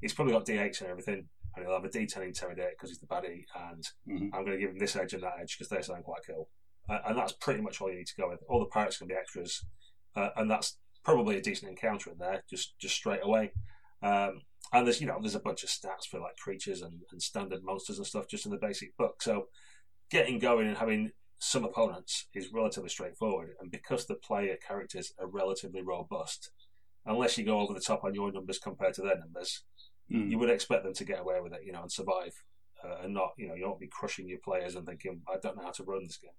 he's 0.00 0.12
probably 0.14 0.32
got 0.32 0.46
D8s 0.46 0.80
and 0.80 0.90
everything, 0.90 1.28
and 1.54 1.64
he'll 1.64 1.74
have 1.74 1.84
a 1.84 1.88
D10 1.88 2.24
intimidate 2.24 2.70
because 2.76 2.90
he's 2.90 2.98
the 2.98 3.06
baddie, 3.06 3.44
and 3.70 3.84
Mhm. 4.08 4.30
I'm 4.34 4.44
going 4.44 4.52
to 4.52 4.58
give 4.58 4.70
him 4.70 4.78
this 4.78 4.96
edge 4.96 5.12
and 5.12 5.22
that 5.22 5.34
edge 5.40 5.56
because 5.56 5.68
they 5.68 5.80
sound 5.82 6.02
quite 6.04 6.22
cool. 6.26 6.48
Uh, 6.88 6.98
and 7.06 7.16
that's 7.18 7.32
pretty 7.32 7.60
much 7.60 7.80
all 7.80 7.90
you 7.90 7.96
need 7.98 8.06
to 8.08 8.20
go 8.20 8.28
with. 8.28 8.40
All 8.48 8.58
the 8.60 8.66
pirates 8.66 8.98
can 8.98 9.06
be 9.06 9.14
extras, 9.14 9.64
uh, 10.16 10.30
and 10.36 10.50
that's 10.50 10.78
probably 11.04 11.36
a 11.36 11.42
decent 11.42 11.70
encounter 11.70 12.10
in 12.10 12.18
there, 12.18 12.42
just 12.50 12.78
just 12.78 12.96
straight 12.96 13.20
away. 13.22 13.52
Um, 14.02 14.42
and 14.72 14.86
there's 14.86 15.00
you 15.00 15.06
know 15.06 15.18
there's 15.20 15.34
a 15.34 15.40
bunch 15.40 15.62
of 15.62 15.68
stats 15.70 16.06
for 16.10 16.20
like 16.20 16.36
creatures 16.36 16.82
and, 16.82 17.00
and 17.12 17.22
standard 17.22 17.62
monsters 17.62 17.98
and 17.98 18.06
stuff 18.06 18.28
just 18.28 18.46
in 18.46 18.52
the 18.52 18.58
basic 18.58 18.96
book. 18.96 19.22
So 19.22 19.48
getting 20.10 20.38
going 20.38 20.66
and 20.68 20.76
having 20.76 21.10
some 21.38 21.64
opponents 21.64 22.26
is 22.34 22.52
relatively 22.52 22.88
straightforward. 22.88 23.50
And 23.60 23.70
because 23.70 24.06
the 24.06 24.14
player 24.14 24.56
characters 24.66 25.12
are 25.18 25.26
relatively 25.26 25.82
robust, 25.82 26.50
unless 27.04 27.36
you 27.36 27.44
go 27.44 27.60
over 27.60 27.74
the 27.74 27.80
top 27.80 28.04
on 28.04 28.14
your 28.14 28.32
numbers 28.32 28.58
compared 28.58 28.94
to 28.94 29.02
their 29.02 29.18
numbers, 29.18 29.62
Mm. 30.12 30.30
you 30.30 30.38
would 30.38 30.50
expect 30.50 30.84
them 30.84 30.92
to 30.92 31.04
get 31.04 31.20
away 31.20 31.40
with 31.40 31.54
it, 31.54 31.62
you 31.64 31.72
know, 31.72 31.80
and 31.80 31.90
survive, 31.90 32.34
uh, 32.84 32.96
and 33.02 33.14
not, 33.14 33.30
you 33.38 33.48
know, 33.48 33.54
you 33.54 33.66
won't 33.66 33.80
be 33.80 33.86
crushing 33.86 34.28
your 34.28 34.38
players 34.44 34.74
and 34.74 34.86
thinking, 34.86 35.22
I 35.26 35.38
don't 35.42 35.56
know 35.56 35.62
how 35.62 35.70
to 35.70 35.82
run 35.84 36.04
this 36.04 36.18
game. 36.18 36.30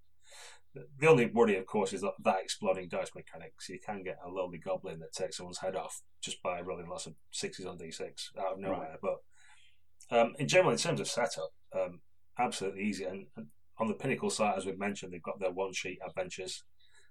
The- 0.74 1.08
only 1.08 1.28
worry, 1.28 1.58
of 1.58 1.66
course, 1.66 1.94
is 1.94 2.02
that, 2.02 2.14
that 2.24 2.42
exploding 2.44 2.90
dice 2.90 3.12
mechanic. 3.16 3.54
So 3.60 3.74
you 3.74 3.80
can 3.86 4.04
get 4.04 4.20
a 4.26 4.30
lonely 4.30 4.58
goblin 4.58 5.00
that 5.00 5.14
takes 5.14 5.38
someone's 5.38 5.60
head 5.60 5.76
off 5.76 6.02
just 6.22 6.42
by 6.44 6.62
rolling 6.62 6.90
lots 6.90 7.06
of 7.06 7.14
sixes 7.32 7.66
on 7.66 7.78
d6 7.78 8.02
out 8.38 8.54
of 8.54 8.60
nowhere. 8.60 8.98
But 9.02 9.18
um, 10.12 10.34
in 10.38 10.48
general, 10.48 10.72
in 10.72 10.78
terms 10.78 11.00
of 11.00 11.08
setup, 11.08 11.52
um, 11.74 12.02
absolutely 12.38 12.84
easy. 12.84 13.06
And, 13.06 13.28
and 13.38 13.48
on 13.78 13.88
the 13.88 13.94
Pinnacle 13.94 14.30
site, 14.30 14.58
as 14.58 14.66
we've 14.66 14.78
mentioned, 14.78 15.14
they've 15.14 15.22
got 15.22 15.40
their 15.40 15.52
one 15.52 15.74
sheet 15.74 16.00
adventures. 16.06 16.64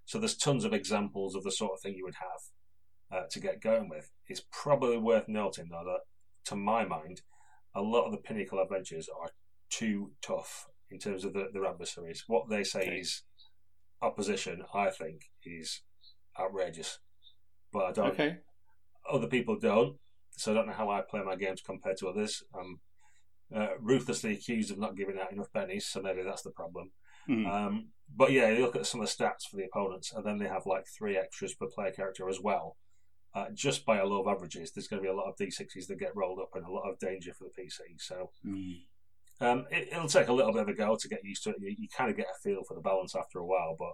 So 0.04 0.18
there's 0.18 0.36
tons 0.36 0.64
of 0.64 0.72
examples 0.72 1.34
of 1.34 1.42
the 1.42 1.52
sort 1.52 1.72
of 1.72 1.80
thing 1.80 1.94
you 1.94 2.04
would 2.04 2.14
have 2.20 3.18
uh, 3.18 3.26
to 3.30 3.40
get 3.40 3.62
going 3.62 3.88
with. 3.88 4.10
It's 4.28 4.42
probably 4.50 4.98
worth 4.98 5.28
noting, 5.28 5.68
though, 5.70 5.84
that 5.84 6.00
to 6.46 6.56
my 6.56 6.84
mind, 6.84 7.22
a 7.74 7.82
lot 7.82 8.04
of 8.04 8.12
the 8.12 8.18
Pinnacle 8.18 8.60
adventures 8.60 9.08
are 9.08 9.30
too 9.70 10.12
tough 10.22 10.66
in 10.94 11.00
terms 11.00 11.24
of 11.24 11.32
the, 11.32 11.48
their 11.52 11.66
adversaries. 11.66 12.22
What 12.28 12.48
they 12.48 12.62
say 12.64 12.82
Okay. 12.82 12.98
is 13.00 13.22
opposition, 14.00 14.62
I 14.72 14.90
think, 14.90 15.22
is 15.44 15.82
outrageous. 16.40 16.98
But 17.72 17.84
I 17.86 17.92
don't. 17.92 18.12
Okay. 18.12 18.36
Other 19.10 19.26
people 19.26 19.58
don't, 19.58 19.96
so 20.30 20.52
I 20.52 20.54
don't 20.54 20.66
know 20.68 20.72
how 20.72 20.88
I 20.90 21.02
play 21.02 21.20
my 21.22 21.36
games 21.36 21.60
compared 21.60 21.96
to 21.98 22.08
others. 22.08 22.42
I'm 22.58 22.80
uh, 23.54 23.76
ruthlessly 23.80 24.32
accused 24.32 24.70
of 24.70 24.78
not 24.78 24.96
giving 24.96 25.18
out 25.18 25.32
enough 25.32 25.52
bennies, 25.54 25.82
so 25.82 26.00
maybe 26.00 26.22
that's 26.22 26.42
the 26.42 26.52
problem. 26.52 26.92
Mm. 27.28 27.46
Um, 27.52 27.88
but 28.16 28.30
yeah, 28.32 28.50
you 28.50 28.62
look 28.62 28.76
at 28.76 28.86
some 28.86 29.00
of 29.00 29.06
the 29.08 29.12
stats 29.12 29.48
for 29.50 29.56
the 29.56 29.64
opponents, 29.64 30.12
and 30.12 30.24
then 30.24 30.38
they 30.38 30.46
have 30.48 30.64
like 30.64 30.84
three 30.86 31.16
extras 31.18 31.54
per 31.54 31.66
player 31.66 31.90
character 31.90 32.28
as 32.28 32.40
well. 32.40 32.76
Uh, 33.34 33.46
just 33.52 33.84
by 33.84 33.98
a 33.98 34.06
law 34.06 34.20
of 34.22 34.28
averages, 34.28 34.70
there's 34.70 34.86
going 34.86 35.02
to 35.02 35.06
be 35.06 35.12
a 35.12 35.16
lot 35.16 35.28
of 35.28 35.36
d6s 35.36 35.88
that 35.88 35.98
get 35.98 36.14
rolled 36.14 36.38
up 36.38 36.50
and 36.54 36.64
a 36.64 36.70
lot 36.70 36.88
of 36.88 36.98
danger 37.00 37.32
for 37.34 37.44
the 37.44 37.62
PC. 37.62 37.78
So 37.98 38.30
Mm. 38.46 38.76
Um, 39.40 39.66
it, 39.70 39.88
it'll 39.92 40.08
take 40.08 40.28
a 40.28 40.32
little 40.32 40.52
bit 40.52 40.62
of 40.62 40.68
a 40.68 40.74
go 40.74 40.96
to 40.96 41.08
get 41.08 41.24
used 41.24 41.44
to 41.44 41.50
it. 41.50 41.56
You, 41.60 41.74
you 41.78 41.88
kind 41.96 42.10
of 42.10 42.16
get 42.16 42.26
a 42.26 42.38
feel 42.42 42.62
for 42.66 42.74
the 42.74 42.80
balance 42.80 43.14
after 43.16 43.38
a 43.38 43.46
while, 43.46 43.76
but 43.78 43.92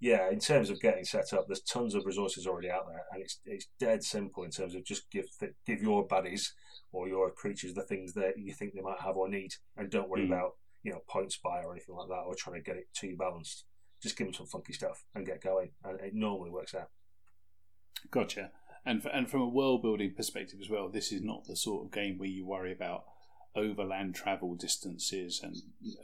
yeah, 0.00 0.30
in 0.30 0.38
terms 0.40 0.70
of 0.70 0.80
getting 0.80 1.04
set 1.04 1.32
up, 1.32 1.46
there's 1.46 1.60
tons 1.60 1.94
of 1.94 2.06
resources 2.06 2.46
already 2.46 2.70
out 2.70 2.86
there, 2.88 3.02
and 3.12 3.22
it's 3.22 3.38
it's 3.44 3.66
dead 3.78 4.02
simple 4.02 4.44
in 4.44 4.50
terms 4.50 4.74
of 4.74 4.84
just 4.84 5.10
give 5.10 5.26
th- 5.38 5.52
give 5.66 5.82
your 5.82 6.06
buddies 6.06 6.54
or 6.92 7.06
your 7.08 7.30
creatures 7.30 7.74
the 7.74 7.82
things 7.82 8.14
that 8.14 8.38
you 8.38 8.52
think 8.54 8.72
they 8.74 8.80
might 8.80 9.00
have 9.00 9.16
or 9.16 9.28
need, 9.28 9.50
and 9.76 9.90
don't 9.90 10.08
worry 10.08 10.22
Mm. 10.22 10.32
about 10.32 10.52
you 10.82 10.90
know 10.92 11.00
points 11.08 11.38
buy 11.42 11.62
or 11.62 11.72
anything 11.72 11.94
like 11.94 12.08
that, 12.08 12.24
or 12.26 12.34
trying 12.34 12.56
to 12.56 12.62
get 12.62 12.76
it 12.76 12.88
too 12.94 13.14
balanced. 13.18 13.64
Just 14.02 14.16
give 14.16 14.26
them 14.26 14.32
some 14.34 14.46
funky 14.46 14.72
stuff 14.72 15.04
and 15.14 15.26
get 15.26 15.42
going, 15.42 15.72
and 15.84 16.00
it 16.00 16.14
normally 16.14 16.50
works 16.50 16.74
out. 16.74 16.88
Gotcha. 18.10 18.50
And 18.86 19.02
for, 19.02 19.10
and 19.10 19.30
from 19.30 19.42
a 19.42 19.48
world 19.48 19.82
building 19.82 20.14
perspective 20.16 20.58
as 20.62 20.70
well, 20.70 20.88
this 20.88 21.12
is 21.12 21.20
not 21.20 21.44
the 21.44 21.54
sort 21.54 21.84
of 21.84 21.92
game 21.92 22.16
where 22.16 22.28
you 22.28 22.46
worry 22.46 22.72
about 22.72 23.04
overland 23.54 24.14
travel 24.14 24.54
distances 24.54 25.40
and 25.42 25.56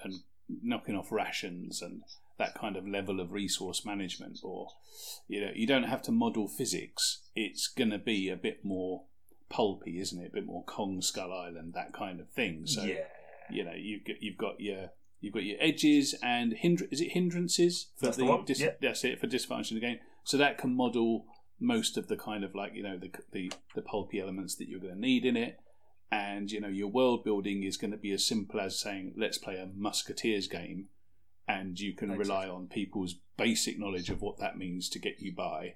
and 0.03 0.21
knocking 0.63 0.97
off 0.97 1.11
rations 1.11 1.83
and 1.83 2.03
that 2.39 2.55
kind 2.55 2.77
of 2.77 2.87
level 2.87 3.21
of 3.21 3.33
resource 3.33 3.85
management. 3.85 4.39
Or 4.43 4.69
you 5.29 5.41
know, 5.41 5.51
you 5.55 5.67
don't 5.67 5.85
have 5.85 6.03
to 6.03 6.13
model 6.13 6.49
physics. 6.49 7.23
It's 7.35 7.67
going 7.69 7.91
to 7.91 7.99
be 7.99 8.29
a 8.29 8.37
bit 8.37 8.65
more 8.65 9.05
pulpy, 9.49 10.01
isn't 10.01 10.21
it? 10.21 10.29
A 10.29 10.35
bit 10.35 10.47
more 10.47 10.65
Kong 10.65 11.01
Skull 11.01 11.33
Island, 11.33 11.75
that 11.75 11.93
kind 11.93 12.21
of 12.21 12.29
thing. 12.31 12.67
So 12.67 12.83
yeah, 12.83 13.05
you 13.51 13.65
know, 13.65 13.75
you've 13.77 14.05
got 14.05 14.17
you've 14.21 14.39
got 14.39 14.61
your 14.61 14.91
you've 15.21 15.35
got 15.35 15.45
your 15.45 15.57
edges 15.61 16.15
and 16.23 16.53
hindr- 16.53 16.93
is 16.93 17.01
it 17.01 17.13
hindrances 17.13 17.89
for 17.97 18.07
That's 18.07 18.17
the 18.19 18.25
one, 18.25 18.45
dis- 18.45 18.61
yeah. 18.61 18.73
that's 18.81 19.05
it 19.05 19.21
for 19.21 19.27
dysfunction 19.27 19.73
in 19.73 19.77
the 19.77 19.81
game. 19.81 19.99
So 20.25 20.37
that 20.37 20.59
can 20.59 20.77
model 20.77 21.27
most 21.59 21.97
of 21.97 22.09
the 22.09 22.17
kind 22.17 22.45
of 22.45 22.55
like 22.55 22.73
you 22.75 22.83
know 22.83 22.99
the 22.99 23.11
the, 23.33 23.53
the 23.75 23.83
pulpy 23.83 24.21
elements 24.21 24.57
that 24.57 24.69
you're 24.69 24.81
going 24.81 24.95
to 24.95 25.01
need 25.01 25.25
in 25.25 25.37
it, 25.37 25.59
and 26.11 26.51
you 26.51 26.61
know 26.61 26.69
your 26.69 26.89
world 26.89 27.25
building 27.25 27.63
is 27.63 27.77
going 27.77 27.91
to 27.91 27.97
be 27.97 28.13
as 28.13 28.25
simple 28.25 28.61
as 28.61 28.79
saying 28.79 29.15
let's 29.17 29.39
play 29.39 29.57
a 29.57 29.69
musketeers 29.75 30.47
game, 30.47 30.87
and 31.49 31.79
you 31.79 31.93
can 31.95 32.17
rely 32.17 32.49
on 32.49 32.69
people's 32.69 33.17
basic 33.37 33.79
knowledge 33.79 34.11
of 34.11 34.23
what 34.23 34.39
that 34.39 34.57
means 34.59 34.89
to 34.91 34.99
get 34.99 35.21
you 35.21 35.33
by. 35.33 35.75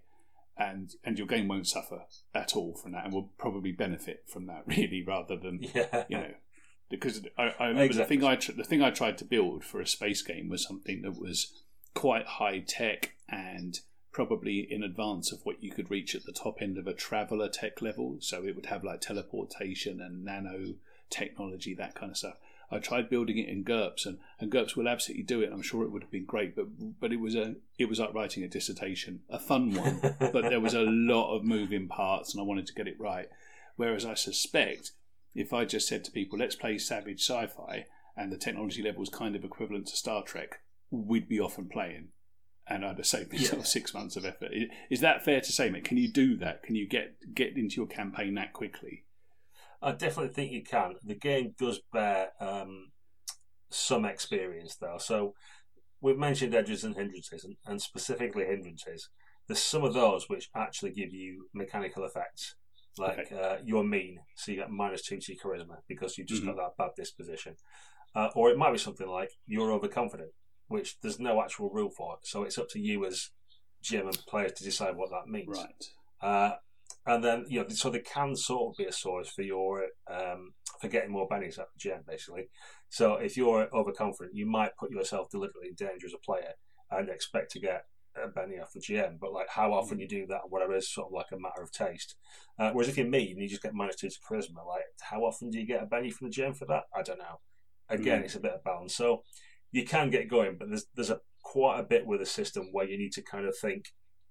And, 0.57 0.91
and 1.05 1.17
your 1.17 1.27
game 1.27 1.49
won't 1.49 1.67
suffer 1.69 2.03
at 2.35 2.55
all 2.55 2.75
from 2.75 2.93
that, 2.93 3.05
and 3.05 3.15
will 3.15 3.31
probably 3.39 3.73
benefit 3.73 4.25
from 4.27 4.47
that 4.47 4.65
really, 4.67 5.03
rather 5.03 5.37
than 5.37 5.61
yeah, 5.63 6.05
you 6.09 6.19
know, 6.19 6.35
because 6.91 7.23
I, 7.39 7.55
I 7.59 7.67
remember 7.69 7.85
Exactly. 7.85 8.17
the 8.17 8.21
thing 8.21 8.29
I 8.29 8.37
tr- 8.37 8.53
the 8.53 8.65
thing 8.65 8.83
I 8.83 8.91
tried 8.91 9.17
to 9.19 9.25
build 9.25 9.65
for 9.65 9.81
a 9.81 9.87
space 9.87 10.21
game 10.21 10.51
was 10.51 10.63
something 10.67 11.01
that 11.03 11.19
was 11.19 11.53
quite 11.95 12.27
high 12.27 12.59
tech 12.59 13.15
and 13.29 13.81
probably 14.13 14.67
in 14.71 14.83
advance 14.83 15.33
of 15.33 15.41
what 15.45 15.63
you 15.63 15.71
could 15.71 15.91
reach 15.91 16.15
at 16.15 16.25
the 16.25 16.33
top 16.33 16.61
end 16.61 16.79
of 16.79 16.87
a 16.87 16.93
Traveller 16.93 17.49
tech 17.49 17.81
level. 17.81 18.17
So 18.21 18.45
it 18.45 18.57
would 18.57 18.67
have 18.67 18.85
like 18.85 19.01
teleportation 19.01 20.01
and 20.01 20.25
nano 20.25 20.75
technology, 21.09 21.75
that 21.75 21.95
kind 21.95 22.11
of 22.11 22.17
stuff. 22.17 22.37
I 22.73 22.79
tried 22.79 23.11
building 23.11 23.39
it 23.39 23.49
in 23.49 23.65
GURPS, 23.65 24.07
and, 24.07 24.19
and 24.39 24.51
GURPS 24.51 24.77
will 24.77 24.87
absolutely 24.87 25.25
do 25.25 25.41
it. 25.41 25.51
I'm 25.53 25.63
sure 25.63 25.83
it 25.83 25.91
would 25.91 26.03
have 26.03 26.11
been 26.11 26.25
great, 26.25 26.55
but 26.55 26.67
but 27.01 27.13
it 27.13 27.19
was 27.19 27.35
a 27.35 27.57
it 27.79 27.89
was 27.89 27.99
like 27.99 28.15
writing 28.15 28.45
a 28.45 28.49
dissertation, 28.49 29.23
a 29.29 29.41
fun 29.41 29.75
one, 29.75 30.01
but 30.21 30.43
there 30.43 30.61
was 30.61 30.75
a 30.75 30.83
lot 30.83 31.35
of 31.35 31.45
moving 31.45 31.89
parts, 31.89 32.33
and 32.33 32.41
I 32.41 32.45
wanted 32.45 32.67
to 32.69 32.75
get 32.75 32.87
it 32.87 33.01
right. 33.01 33.29
Whereas 33.75 34.05
I 34.05 34.15
suspect 34.15 34.93
if 35.35 35.53
I 35.53 35.65
just 35.65 35.89
said 35.89 36.05
to 36.05 36.11
people, 36.11 36.39
let's 36.39 36.57
play 36.57 36.79
Savage 36.79 37.21
Sci 37.21 37.47
Fi, 37.47 37.87
and 38.17 38.31
the 38.31 38.39
technology 38.39 38.83
level 38.83 39.01
was 39.01 39.09
kind 39.09 39.35
of 39.35 39.45
equivalent 39.45 39.87
to 39.89 39.97
Star 39.97 40.23
Trek, 40.23 40.61
we'd 40.91 41.29
be 41.29 41.41
off 41.41 41.59
and 41.59 41.71
playing. 41.71 42.09
And 42.71 42.85
I'd 42.85 42.99
have 42.99 43.07
saved 43.07 43.33
myself 43.33 43.53
Yeah. 43.59 43.65
six 43.65 43.93
months 43.93 44.17
of 44.17 44.25
effort. 44.25 44.53
Is 44.91 45.01
that 45.01 45.25
fair 45.25 45.41
to 45.41 45.53
say, 45.53 45.69
mate? 45.71 45.85
Can 45.85 45.97
you 45.97 46.11
do 46.11 46.37
that? 46.37 46.63
Can 46.63 46.77
you 46.77 46.87
get 46.89 47.35
get 47.35 47.57
into 47.57 47.77
your 47.77 47.87
campaign 47.89 48.35
that 48.35 48.53
quickly? 48.53 49.05
I 49.83 49.93
definitely 49.93 50.33
think 50.35 50.53
you 50.53 50.63
can. 50.63 50.95
The 51.03 51.15
game 51.15 51.55
does 51.59 51.81
bear 51.93 52.29
um, 52.41 52.93
some 53.71 54.05
experience, 54.05 54.77
though. 54.77 54.99
So 54.99 55.35
we've 56.01 56.19
mentioned 56.19 56.55
edges 56.55 56.85
and 56.85 56.95
hindrances, 56.95 57.45
and, 57.45 57.57
and 57.67 57.83
specifically 57.83 58.45
hindrances. 58.45 59.09
There's 59.49 59.63
some 59.63 59.83
of 59.83 59.95
those 59.95 60.29
which 60.29 60.49
actually 60.55 60.93
give 60.93 61.13
you 61.13 61.49
mechanical 61.53 62.05
effects, 62.05 62.55
like 62.99 63.33
uh, 63.33 63.57
you're 63.65 63.83
mean, 63.83 64.19
so 64.37 64.53
you 64.53 64.59
get 64.59 64.71
minus 64.71 65.03
two 65.03 65.19
to 65.19 65.33
your 65.33 65.43
charisma 65.43 65.79
because 65.89 66.17
you've 66.17 66.29
just 66.29 66.45
got 66.45 66.57
that 66.57 66.77
bad 66.79 66.91
disposition. 66.97 67.57
Uh, 68.15 68.29
or 68.37 68.51
it 68.51 68.59
might 68.59 68.73
be 68.73 68.79
something 68.79 69.09
like 69.09 69.31
you're 69.47 69.73
overconfident, 69.73 70.31
which 70.71 71.01
there's 71.03 71.19
no 71.19 71.43
actual 71.43 71.69
rule 71.69 71.91
for. 71.91 72.15
It. 72.15 72.27
So 72.27 72.45
it's 72.45 72.57
up 72.57 72.69
to 72.71 72.81
you 72.81 73.05
as 73.05 73.31
GM 73.83 74.07
and 74.07 74.19
players 74.29 74.53
to 74.53 74.65
decide 74.65 74.97
what 74.97 75.11
that 75.11 75.31
means. 75.31 75.59
Right. 75.59 75.85
Uh, 76.23 76.55
and 77.07 77.25
then 77.25 77.45
you 77.49 77.61
know, 77.61 77.69
so 77.69 77.91
there 77.91 78.01
can 78.01 78.37
sort 78.37 78.73
of 78.73 78.79
be 78.79 78.85
a 78.85 78.93
source 78.93 79.29
for 79.29 79.43
your 79.43 79.87
um, 80.09 80.53
for 80.81 80.89
getting 80.89 81.11
more 81.11 81.29
bennies 81.29 81.59
at 81.59 81.67
the 81.75 81.89
GM, 81.89 82.07
basically. 82.07 82.51
So 82.89 83.15
if 83.15 83.37
you're 83.37 83.69
overconfident, 83.75 84.37
you 84.37 84.47
might 84.47 84.77
put 84.79 84.93
yourself 84.93 85.29
deliberately 85.31 85.71
in 85.71 85.75
danger 85.75 86.07
as 86.07 86.15
a 86.15 86.19
player 86.19 86.53
and 86.91 87.09
expect 87.09 87.51
to 87.53 87.61
get 87.61 87.85
a 88.23 88.29
benny 88.29 88.59
off 88.59 88.73
the 88.73 88.81
GM. 88.81 89.19
But 89.21 89.33
like 89.33 89.49
how 89.49 89.73
often 89.73 89.99
you 89.99 90.07
do 90.07 90.27
that, 90.27 90.51
whatever 90.51 90.77
is 90.77 90.93
sort 90.93 91.09
of 91.09 91.13
like 91.13 91.33
a 91.33 91.39
matter 91.39 91.63
of 91.63 91.73
taste. 91.73 92.15
Uh, 92.59 92.71
whereas 92.73 92.89
if 92.89 92.97
you're 92.97 93.07
me 93.07 93.31
and 93.33 93.41
you 93.41 93.49
just 93.49 93.63
get 93.63 93.75
minus 93.75 93.97
two 93.97 94.09
to 94.09 94.17
charisma, 94.29 94.67
like 94.67 94.85
how 95.01 95.23
often 95.23 95.51
do 95.51 95.59
you 95.59 95.67
get 95.67 95.83
a 95.83 95.87
benny 95.87 96.11
from 96.11 96.29
the 96.29 96.35
GM 96.35 96.57
for 96.57 96.67
that? 96.67 96.85
I 96.95 97.03
don't 97.03 97.19
know. 97.19 97.41
Again, 97.89 98.23
mm. 98.23 98.25
it's 98.25 98.37
a 98.37 98.41
bit 98.41 98.53
of 98.53 98.63
balance. 98.63 98.95
So 98.95 99.23
you 99.73 99.85
can 99.85 100.11
get 100.11 100.29
going, 100.29 100.57
but 100.59 100.69
there's 100.69 100.87
there's 100.95 101.11
a 101.11 101.21
quite 101.43 101.81
a 101.81 101.85
bit 101.85 102.07
with 102.07 102.21
a 102.21 102.27
system 102.27 102.69
where 102.73 102.87
you 102.87 102.99
need 102.99 103.13
to 103.13 103.23
kind 103.23 103.47
of 103.47 103.57
think, 103.57 103.87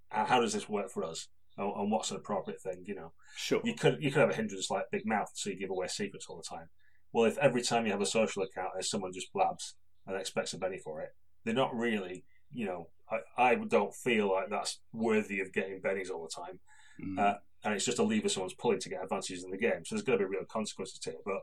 how 0.09 0.39
does 0.39 0.53
this 0.53 0.69
work 0.69 0.89
for 0.89 1.03
us? 1.03 1.27
And 1.57 1.91
what's 1.91 2.09
an 2.09 2.15
appropriate 2.15 2.61
thing, 2.61 2.83
you 2.85 2.95
know? 2.95 3.11
Sure. 3.35 3.59
You 3.65 3.73
could 3.73 3.97
you 3.99 4.11
could 4.11 4.21
have 4.21 4.29
a 4.29 4.35
hindrance 4.35 4.69
like 4.69 4.85
big 4.91 5.05
mouth, 5.05 5.29
so 5.33 5.49
you 5.49 5.57
give 5.57 5.69
away 5.69 5.87
secrets 5.87 6.27
all 6.29 6.37
the 6.37 6.55
time. 6.55 6.69
Well, 7.11 7.25
if 7.25 7.37
every 7.39 7.61
time 7.61 7.85
you 7.85 7.91
have 7.91 8.01
a 8.01 8.05
social 8.05 8.43
account, 8.43 8.69
there's 8.73 8.89
someone 8.89 9.11
just 9.11 9.33
blabs 9.33 9.75
and 10.07 10.15
expects 10.15 10.53
a 10.53 10.57
benny 10.57 10.77
for 10.77 11.01
it, 11.01 11.09
they're 11.43 11.53
not 11.53 11.75
really, 11.75 12.23
you 12.51 12.65
know, 12.65 12.87
I, 13.11 13.51
I 13.51 13.55
don't 13.55 13.93
feel 13.93 14.31
like 14.31 14.49
that's 14.49 14.79
worthy 14.93 15.39
of 15.39 15.51
getting 15.51 15.81
bennies 15.81 16.09
all 16.09 16.23
the 16.23 16.43
time. 16.43 16.59
Mm. 17.03 17.19
Uh, 17.19 17.37
and 17.63 17.73
it's 17.73 17.85
just 17.85 17.99
a 17.99 18.03
lever 18.03 18.29
someone's 18.29 18.53
pulling 18.53 18.79
to 18.79 18.89
get 18.89 19.03
advantages 19.03 19.43
in 19.43 19.51
the 19.51 19.57
game. 19.57 19.83
So 19.83 19.95
there's 19.95 20.03
going 20.03 20.19
to 20.19 20.25
be 20.25 20.29
real 20.29 20.45
consequences 20.45 20.99
to 20.99 21.09
it. 21.11 21.21
But 21.25 21.41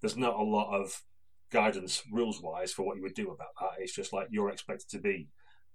there's 0.00 0.16
not 0.16 0.38
a 0.38 0.42
lot 0.42 0.72
of 0.72 1.02
guidance 1.50 2.02
rules 2.10 2.42
wise 2.42 2.72
for 2.72 2.84
what 2.84 2.96
you 2.96 3.02
would 3.02 3.14
do 3.14 3.30
about 3.30 3.54
that. 3.60 3.80
It's 3.82 3.94
just 3.94 4.12
like 4.12 4.28
you're 4.30 4.50
expected 4.50 4.88
to 4.90 4.98
be 4.98 5.28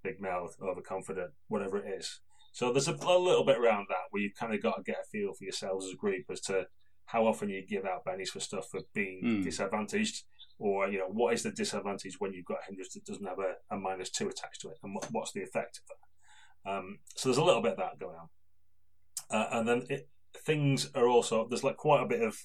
big 0.04 0.22
mouth, 0.22 0.56
overconfident, 0.62 1.32
whatever 1.48 1.78
it 1.78 1.92
is. 1.98 2.20
So 2.52 2.72
there's 2.72 2.88
a, 2.88 2.94
a, 2.94 3.18
little 3.18 3.44
bit 3.44 3.58
around 3.58 3.88
that 3.90 4.12
where 4.12 4.22
you've 4.22 4.36
kind 4.36 4.54
of 4.54 4.62
got 4.62 4.78
to 4.78 4.84
get 4.84 5.02
a 5.02 5.10
feel 5.10 5.34
for 5.34 5.44
yourselves 5.44 5.88
as 5.88 5.94
a 5.94 5.98
group 5.98 6.26
as 6.30 6.40
to 6.42 6.68
how 7.06 7.26
often 7.26 7.50
you 7.50 7.66
give 7.66 7.86
out 7.86 8.06
bennies 8.06 8.30
for 8.30 8.40
stuff 8.40 8.68
for 8.70 8.82
being 8.94 9.22
mm. 9.24 9.44
disadvantaged, 9.44 10.24
or 10.60 10.88
you 10.88 11.00
know 11.00 11.08
what 11.08 11.34
is 11.34 11.44
the 11.44 11.52
disadvantage 11.52 12.16
when 12.20 12.34
you've 12.34 12.46
got 12.46 12.60
a 12.64 12.66
hindrance 12.68 12.94
that 12.94 13.06
doesn't 13.06 13.26
have 13.26 13.40
a, 13.40 13.56
a 13.74 13.78
minus 13.78 14.10
two 14.10 14.30
attached 14.30 14.62
to 14.62 14.70
it, 14.70 14.78
and 14.84 14.96
what, 14.96 15.08
what's 15.12 15.32
the 15.32 15.42
effect 15.42 15.80
of 15.80 15.90
that. 15.90 16.72
Um, 16.72 17.00
so 17.16 17.28
there's 17.28 17.38
a 17.38 17.44
little 17.44 17.62
bit 17.62 17.74
of 17.74 17.78
that 17.80 18.00
going 18.00 18.16
on, 18.16 18.30
uh, 19.38 19.48
and 19.52 19.68
then 19.68 19.84
it, 19.90 20.08
things 20.38 20.90
are 20.96 21.08
also 21.08 21.48
there's 21.50 21.64
like 21.64 21.78
quite 21.78 22.04
a 22.04 22.08
bit 22.08 22.22
of 22.22 22.38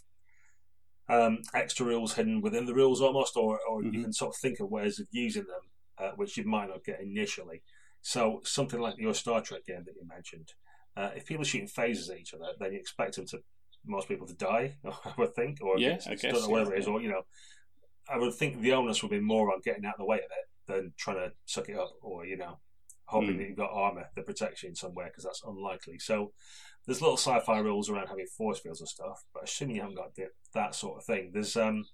um, 1.09 1.39
extra 1.55 1.87
rules 1.87 2.15
hidden 2.15 2.41
within 2.41 2.67
the 2.67 2.75
rules 2.75 3.01
almost, 3.01 3.37
or, 3.37 3.61
or 3.69 3.81
mm-hmm. 3.81 3.95
you 3.95 4.03
can 4.03 4.13
sort 4.13 4.35
of 4.35 4.41
think 4.41 4.61
of 4.61 4.71
ways 4.71 4.99
of 4.99 5.07
using 5.11 5.45
them, 5.45 5.63
uh, 5.99 6.13
which 6.17 6.37
you 6.37 6.45
might 6.45 6.69
not 6.69 6.85
get 6.85 7.01
initially. 7.01 7.63
So 8.03 8.41
something 8.45 8.81
like 8.81 8.99
your 8.99 9.15
Star 9.15 9.41
Trek 9.41 9.65
game 9.67 9.85
that 9.87 9.95
you 10.01 10.07
mentioned, 10.07 10.53
uh, 10.97 11.11
if 11.17 11.27
people 11.27 11.43
are 11.43 11.47
shooting 11.47 11.69
phasers 11.69 12.11
at 12.11 12.19
each 12.19 12.35
other, 12.35 12.47
then 12.59 12.73
you 12.73 12.79
expect 12.79 13.17
them 13.17 13.27
to 13.27 13.39
most 13.87 14.09
people 14.09 14.27
to 14.27 14.35
die. 14.35 14.77
I 14.85 15.13
would 15.17 15.35
think, 15.35 15.59
or 15.63 15.79
yeah, 15.79 15.99
I 16.07 16.15
guess, 16.15 16.23
don't 16.23 16.43
know 16.43 16.49
whatever 16.49 16.71
yeah, 16.71 16.77
it 16.77 16.81
is, 16.81 16.89
or 16.89 17.01
you 17.01 17.09
know, 17.09 17.23
I 18.09 18.19
would 18.19 18.35
think 18.35 18.61
the 18.61 18.73
onus 18.73 19.03
would 19.03 19.11
be 19.11 19.21
more 19.21 19.53
on 19.53 19.61
getting 19.65 19.85
out 19.85 19.95
of 19.95 19.99
the 19.99 20.07
way 20.07 20.19
of 20.19 20.25
it 20.25 20.73
than 20.73 20.93
trying 20.97 21.17
to 21.17 21.33
suck 21.47 21.69
it 21.69 21.79
up, 21.79 21.93
or 22.03 22.27
you 22.27 22.37
know, 22.37 22.59
hoping 23.07 23.35
mm. 23.35 23.39
that 23.39 23.49
you've 23.49 23.57
got 23.57 23.71
armor 23.73 24.09
that 24.15 24.27
protects 24.27 24.63
you 24.63 24.69
in 24.69 24.75
some 24.75 24.95
way 24.95 25.07
because 25.07 25.25
that's 25.25 25.43
unlikely. 25.47 25.99
So 25.99 26.33
there's 26.89 27.03
little 27.03 27.18
sci-fi 27.18 27.59
rules 27.59 27.91
around 27.91 28.07
having 28.07 28.24
force 28.26 28.61
fields 28.61 28.80
and 28.80 28.89
stuff, 28.89 29.22
but 29.34 29.45
assuming 29.45 29.76
you 29.76 29.82
haven't 29.82 29.97
got 29.97 30.11
that 30.55 30.74
sort 30.74 30.97
of 30.97 31.05
thing, 31.05 31.30
there's 31.34 31.55
um 31.55 31.84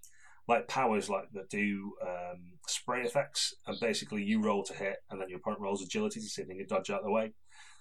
like 0.47 0.69
powers 0.69 1.11
like 1.11 1.25
that 1.33 1.51
do 1.51 1.95
um, 2.01 2.43
spray 2.69 3.03
effects, 3.03 3.55
and 3.67 3.77
basically 3.81 4.23
you 4.23 4.41
roll 4.41 4.63
to 4.63 4.75
hit, 4.75 4.99
and 5.11 5.21
then 5.21 5.29
your 5.29 5.39
opponent 5.39 5.63
rolls 5.63 5.83
agility 5.83 6.21
to 6.21 6.27
see 6.27 6.43
if 6.43 6.49
they 6.49 6.55
can 6.55 6.67
dodge 6.69 6.91
out 6.91 7.01
of 7.01 7.07
the 7.07 7.11
way. 7.11 7.33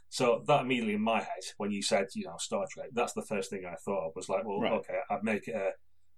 So 0.10 0.44
that 0.48 0.62
immediately 0.62 0.96
in 0.96 1.04
my 1.04 1.20
head, 1.20 1.44
when 1.58 1.72
you 1.72 1.84
said 1.84 2.08
you 2.16 2.26
know 2.26 2.36
Star 2.40 2.66
Trek, 2.72 2.88
that's 2.94 3.14
the 3.14 3.22
first 3.22 3.52
thing 3.52 3.64
I 3.64 3.76
thought 3.86 4.08
of 4.08 4.14
was 4.16 4.28
like, 4.28 4.44
well, 4.44 4.60
right. 4.60 4.72
okay, 4.74 4.98
I'd 5.12 5.24
make 5.24 5.48
it 5.48 5.56
a, 5.56 5.70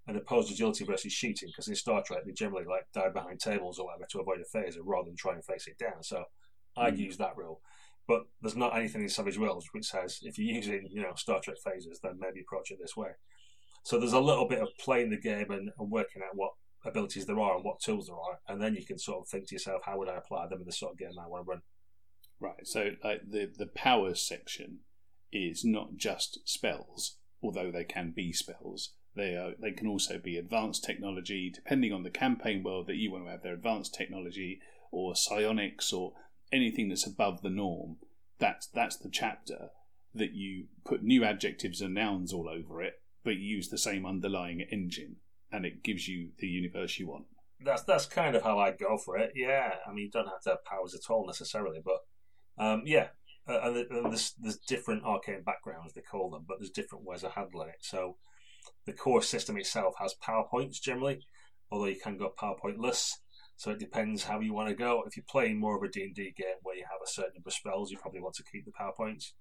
an 0.09 0.15
opposed 0.15 0.49
agility 0.49 0.85
versus 0.85 1.11
shooting 1.11 1.49
because 1.49 1.67
in 1.67 1.75
Star 1.75 2.03
Trek 2.03 2.21
they 2.25 2.31
generally 2.31 2.65
like 2.65 2.85
dive 2.93 3.13
behind 3.13 3.41
tables 3.41 3.79
or 3.79 3.87
whatever 3.87 4.05
to 4.11 4.19
avoid 4.21 4.39
a 4.39 4.57
phaser 4.57 4.79
rather 4.85 5.07
than 5.07 5.17
try 5.17 5.33
and 5.33 5.43
face 5.43 5.67
it 5.67 5.77
down. 5.77 6.03
So 6.03 6.23
I'd 6.77 6.95
mm. 6.95 6.99
use 6.99 7.17
that 7.17 7.35
rule. 7.35 7.59
But 8.07 8.23
there's 8.41 8.55
not 8.55 8.75
anything 8.77 9.01
in 9.01 9.09
Savage 9.09 9.39
Worlds 9.39 9.67
which 9.71 9.85
says 9.85 10.19
if 10.21 10.37
you're 10.37 10.55
using, 10.55 10.87
you 10.91 11.01
know, 11.01 11.13
Star 11.15 11.39
Trek 11.39 11.57
phasers, 11.65 11.99
then 12.03 12.19
maybe 12.19 12.41
approach 12.41 12.71
it 12.71 12.77
this 12.79 12.95
way. 12.95 13.09
So 13.83 13.99
there's 13.99 14.13
a 14.13 14.19
little 14.19 14.47
bit 14.47 14.61
of 14.61 14.69
playing 14.79 15.09
the 15.09 15.17
game 15.17 15.51
and, 15.51 15.69
and, 15.77 15.91
working 15.91 16.21
out 16.23 16.35
what 16.35 16.51
abilities 16.85 17.25
there 17.25 17.39
are 17.39 17.55
and 17.55 17.63
what 17.63 17.79
tools 17.79 18.07
there 18.07 18.15
are, 18.15 18.39
and 18.47 18.61
then 18.61 18.75
you 18.75 18.85
can 18.85 18.97
sort 18.97 19.21
of 19.21 19.27
think 19.27 19.47
to 19.47 19.55
yourself, 19.55 19.81
how 19.85 19.97
would 19.97 20.09
I 20.09 20.17
apply 20.17 20.47
them 20.47 20.61
in 20.61 20.65
the 20.65 20.71
sort 20.71 20.93
of 20.93 20.97
game 20.97 21.11
I 21.19 21.27
want 21.27 21.45
to 21.45 21.49
run? 21.49 21.61
Right. 22.39 22.67
So 22.67 22.91
like 23.03 23.21
the 23.29 23.51
the 23.57 23.67
powers 23.67 24.21
section 24.21 24.79
is 25.31 25.63
not 25.63 25.95
just 25.95 26.39
spells, 26.45 27.17
although 27.41 27.71
they 27.71 27.85
can 27.85 28.11
be 28.15 28.33
spells. 28.33 28.93
They 29.15 29.35
are 29.35 29.53
they 29.59 29.71
can 29.71 29.87
also 29.87 30.17
be 30.17 30.37
advanced 30.37 30.83
technology, 30.83 31.51
depending 31.53 31.93
on 31.93 32.03
the 32.03 32.09
campaign 32.09 32.63
world 32.63 32.87
that 32.87 32.97
you 32.97 33.11
want 33.11 33.25
to 33.25 33.31
have. 33.31 33.43
Their 33.43 33.53
advanced 33.53 33.93
technology 33.93 34.59
or 34.91 35.15
psionics 35.15 35.93
or 35.93 36.13
anything 36.55 36.89
that's 36.89 37.07
above 37.07 37.41
the 37.41 37.49
norm. 37.49 37.97
That's 38.39 38.67
that's 38.67 38.97
the 38.97 39.09
chapter 39.09 39.69
that 40.13 40.33
you 40.33 40.65
put 40.85 41.03
new 41.03 41.23
adjectives 41.23 41.81
and 41.81 41.93
nouns 41.93 42.33
all 42.33 42.49
over 42.49 42.81
it, 42.81 42.93
but 43.23 43.35
you 43.35 43.57
use 43.57 43.69
the 43.69 43.77
same 43.77 44.05
underlying 44.05 44.61
engine, 44.61 45.17
and 45.51 45.65
it 45.65 45.83
gives 45.83 46.07
you 46.07 46.29
the 46.39 46.47
universe 46.47 46.97
you 46.99 47.07
want. 47.07 47.25
That's 47.63 47.83
that's 47.83 48.05
kind 48.05 48.35
of 48.35 48.43
how 48.43 48.59
I 48.59 48.71
go 48.71 48.97
for 48.97 49.17
it. 49.17 49.31
Yeah, 49.35 49.75
I 49.87 49.91
mean, 49.91 50.05
you 50.05 50.11
don't 50.11 50.27
have 50.27 50.41
to 50.43 50.49
have 50.51 50.65
powers 50.65 50.95
at 50.95 51.11
all 51.11 51.25
necessarily, 51.25 51.81
but 51.83 51.99
um, 52.57 52.83
yeah, 52.85 53.07
uh, 53.47 53.59
and, 53.63 53.77
and 53.77 54.05
there's 54.05 54.33
there's 54.39 54.57
different 54.57 55.03
arcane 55.03 55.43
backgrounds 55.43 55.93
they 55.93 56.01
call 56.01 56.29
them, 56.29 56.45
but 56.47 56.57
there's 56.59 56.71
different 56.71 57.05
ways 57.05 57.23
of 57.23 57.33
handling 57.33 57.69
it. 57.69 57.81
So 57.81 58.17
the 58.85 58.93
core 58.93 59.21
system 59.21 59.57
itself 59.57 59.95
has 59.99 60.15
powerpoints 60.23 60.81
generally, 60.81 61.19
although 61.71 61.85
you 61.85 61.99
can 62.01 62.17
go 62.17 62.31
powerpointless. 62.39 63.11
So 63.57 63.71
it 63.71 63.79
depends 63.79 64.23
how 64.23 64.39
you 64.39 64.53
want 64.53 64.69
to 64.69 64.75
go. 64.75 65.03
If 65.07 65.15
you're 65.15 65.25
playing 65.29 65.59
more 65.59 65.77
of 65.77 65.83
a 65.83 65.89
D&D 65.89 66.33
game 66.37 66.55
where 66.63 66.75
you 66.75 66.83
have 66.83 66.99
a 67.03 67.09
certain 67.09 67.33
number 67.35 67.49
of 67.49 67.53
spells, 67.53 67.91
you 67.91 67.97
probably 67.97 68.21
want 68.21 68.35
to 68.35 68.43
keep 68.43 68.65
the 68.65 68.71
powerpoints. 68.71 69.31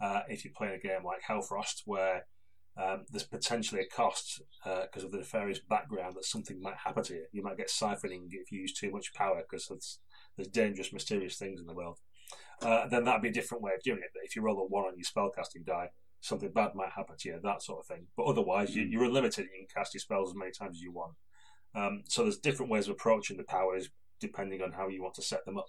Uh, 0.00 0.20
if 0.28 0.44
you're 0.44 0.54
playing 0.56 0.74
a 0.74 0.78
game 0.78 1.04
like 1.04 1.22
Hellfrost 1.28 1.82
where 1.84 2.26
um, 2.76 3.04
there's 3.10 3.24
potentially 3.24 3.80
a 3.80 3.86
cost 3.96 4.42
because 4.64 5.02
uh, 5.02 5.06
of 5.06 5.12
the 5.12 5.18
nefarious 5.18 5.60
background 5.60 6.16
that 6.16 6.24
something 6.24 6.60
might 6.60 6.76
happen 6.84 7.04
to 7.04 7.14
you. 7.14 7.24
You 7.32 7.42
might 7.42 7.56
get 7.56 7.68
siphoning 7.68 8.26
if 8.30 8.50
you 8.50 8.60
use 8.60 8.72
too 8.72 8.90
much 8.90 9.14
power 9.14 9.42
because 9.42 9.66
there's, 9.68 10.00
there's 10.36 10.48
dangerous, 10.48 10.92
mysterious 10.92 11.36
things 11.36 11.60
in 11.60 11.66
the 11.66 11.74
world 11.74 11.98
uh, 12.62 12.86
then 12.88 13.04
that'd 13.04 13.22
be 13.22 13.28
a 13.28 13.32
different 13.32 13.62
way 13.62 13.72
of 13.74 13.82
doing 13.82 13.98
it. 13.98 14.10
But 14.12 14.22
if 14.24 14.36
you 14.36 14.42
roll 14.42 14.58
a 14.60 14.66
one 14.66 14.84
on 14.84 14.94
your 14.96 15.04
spellcasting 15.04 15.66
die, 15.66 15.90
something 16.20 16.50
bad 16.50 16.74
might 16.74 16.90
happen 16.90 17.16
to 17.18 17.28
you, 17.28 17.40
that 17.42 17.62
sort 17.62 17.80
of 17.80 17.86
thing. 17.86 18.06
But 18.16 18.24
otherwise, 18.24 18.74
you, 18.74 19.00
are 19.00 19.04
unlimited. 19.04 19.44
You 19.44 19.66
can 19.66 19.82
cast 19.82 19.94
your 19.94 20.00
spells 20.00 20.30
as 20.30 20.36
many 20.36 20.52
times 20.52 20.76
as 20.76 20.82
you 20.82 20.92
want. 20.92 21.14
Um, 21.74 22.02
so 22.08 22.22
there's 22.22 22.38
different 22.38 22.70
ways 22.70 22.86
of 22.86 22.92
approaching 22.92 23.36
the 23.36 23.44
powers 23.44 23.88
depending 24.20 24.62
on 24.62 24.72
how 24.72 24.88
you 24.88 25.02
want 25.02 25.14
to 25.14 25.22
set 25.22 25.44
them 25.44 25.58
up. 25.58 25.66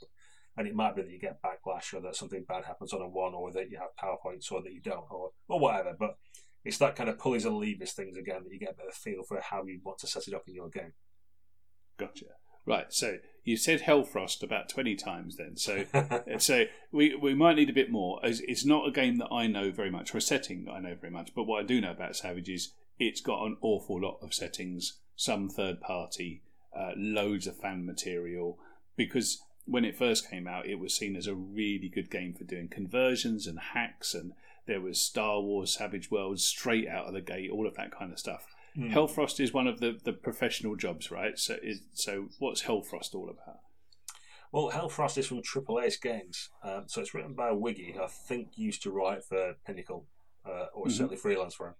And 0.57 0.67
it 0.67 0.75
might 0.75 0.95
be 0.95 1.01
that 1.01 1.11
you 1.11 1.19
get 1.19 1.41
backlash, 1.41 1.93
or 1.93 1.99
that 2.01 2.15
something 2.15 2.45
bad 2.47 2.63
happens 2.63 2.93
on 2.93 3.01
a 3.01 3.07
one, 3.07 3.33
or 3.33 3.51
that 3.51 3.69
you 3.69 3.77
have 3.77 3.89
powerpoints, 4.01 4.51
or 4.51 4.61
that 4.61 4.71
you 4.71 4.79
don't, 4.79 5.05
or 5.11 5.31
or 5.49 5.59
whatever. 5.59 5.93
But 5.99 6.15
it's 6.63 6.77
that 6.77 6.95
kind 6.95 7.09
of 7.09 7.19
pulleys 7.19 7.45
and 7.45 7.57
levers 7.57 7.91
things 7.91 8.15
again 8.15 8.43
that 8.43 8.53
you 8.53 8.59
get 8.59 8.77
a 8.81 8.87
of 8.87 8.93
feel 8.93 9.23
for 9.27 9.41
how 9.41 9.65
you 9.65 9.81
want 9.83 9.99
to 9.99 10.07
set 10.07 10.27
it 10.27 10.33
up 10.33 10.47
in 10.47 10.55
your 10.55 10.69
game. 10.69 10.93
Gotcha. 11.97 12.25
Right, 12.65 12.91
so 12.91 13.17
you 13.43 13.57
said 13.57 13.81
Hellfrost 13.81 14.41
about 14.41 14.69
twenty 14.69 14.95
times 14.95 15.37
then, 15.37 15.55
so 15.55 15.85
so 16.39 16.63
we 16.91 17.15
we 17.15 17.35
might 17.35 17.57
need 17.57 17.69
a 17.69 17.73
bit 17.73 17.91
more. 17.91 18.19
It's 18.23 18.65
not 18.65 18.87
a 18.87 18.91
game 18.91 19.17
that 19.17 19.31
I 19.31 19.45
know 19.45 19.71
very 19.71 19.91
much, 19.91 20.15
or 20.15 20.17
a 20.17 20.21
setting 20.21 20.65
that 20.65 20.71
I 20.71 20.79
know 20.79 20.95
very 20.95 21.11
much. 21.11 21.35
But 21.35 21.43
what 21.43 21.63
I 21.63 21.65
do 21.65 21.79
know 21.79 21.91
about 21.91 22.15
Savage 22.15 22.49
is 22.49 22.73
it's 22.97 23.21
got 23.21 23.45
an 23.45 23.57
awful 23.61 24.01
lot 24.01 24.17
of 24.23 24.33
settings, 24.33 24.99
some 25.15 25.49
third 25.49 25.81
party, 25.81 26.41
uh, 26.77 26.91
loads 26.95 27.47
of 27.47 27.57
fan 27.57 27.85
material. 27.85 28.57
Because 28.95 29.41
when 29.65 29.85
it 29.85 29.97
first 29.97 30.29
came 30.29 30.47
out, 30.47 30.67
it 30.67 30.79
was 30.79 30.93
seen 30.93 31.15
as 31.15 31.27
a 31.27 31.35
really 31.35 31.89
good 31.89 32.09
game 32.11 32.33
for 32.33 32.43
doing 32.43 32.67
conversions 32.67 33.47
and 33.47 33.59
hacks, 33.73 34.13
and 34.13 34.33
there 34.67 34.81
was 34.81 34.99
Star 34.99 35.41
Wars 35.41 35.75
Savage 35.77 36.11
Worlds 36.11 36.43
straight 36.43 36.87
out 36.87 37.07
of 37.07 37.13
the 37.13 37.21
gate, 37.21 37.49
all 37.51 37.67
of 37.67 37.75
that 37.75 37.91
kind 37.91 38.11
of 38.11 38.19
stuff. 38.19 38.45
Mm. 38.77 38.91
Hellfrost 38.91 39.39
is 39.39 39.53
one 39.53 39.67
of 39.67 39.79
the, 39.79 39.97
the 40.03 40.13
professional 40.13 40.75
jobs, 40.75 41.09
right? 41.09 41.37
So, 41.39 41.57
is, 41.63 41.81
so 41.93 42.27
what's 42.39 42.63
Hellfrost 42.63 43.15
all 43.15 43.29
about? 43.29 43.59
Well, 44.51 44.71
Hellfrost 44.71 45.17
is 45.17 45.27
from 45.27 45.41
Triple 45.41 45.81
Ace 45.81 45.97
Games, 45.97 46.49
um, 46.63 46.83
so 46.87 47.01
it's 47.01 47.13
written 47.13 47.33
by 47.33 47.51
Wiggy, 47.51 47.93
who 47.93 48.03
I 48.03 48.07
think 48.07 48.49
used 48.55 48.83
to 48.83 48.91
write 48.91 49.23
for 49.23 49.55
Pinnacle, 49.65 50.05
uh, 50.47 50.67
or 50.73 50.85
mm-hmm. 50.85 50.91
certainly 50.91 51.17
freelance 51.17 51.55
for 51.55 51.67
him. 51.67 51.75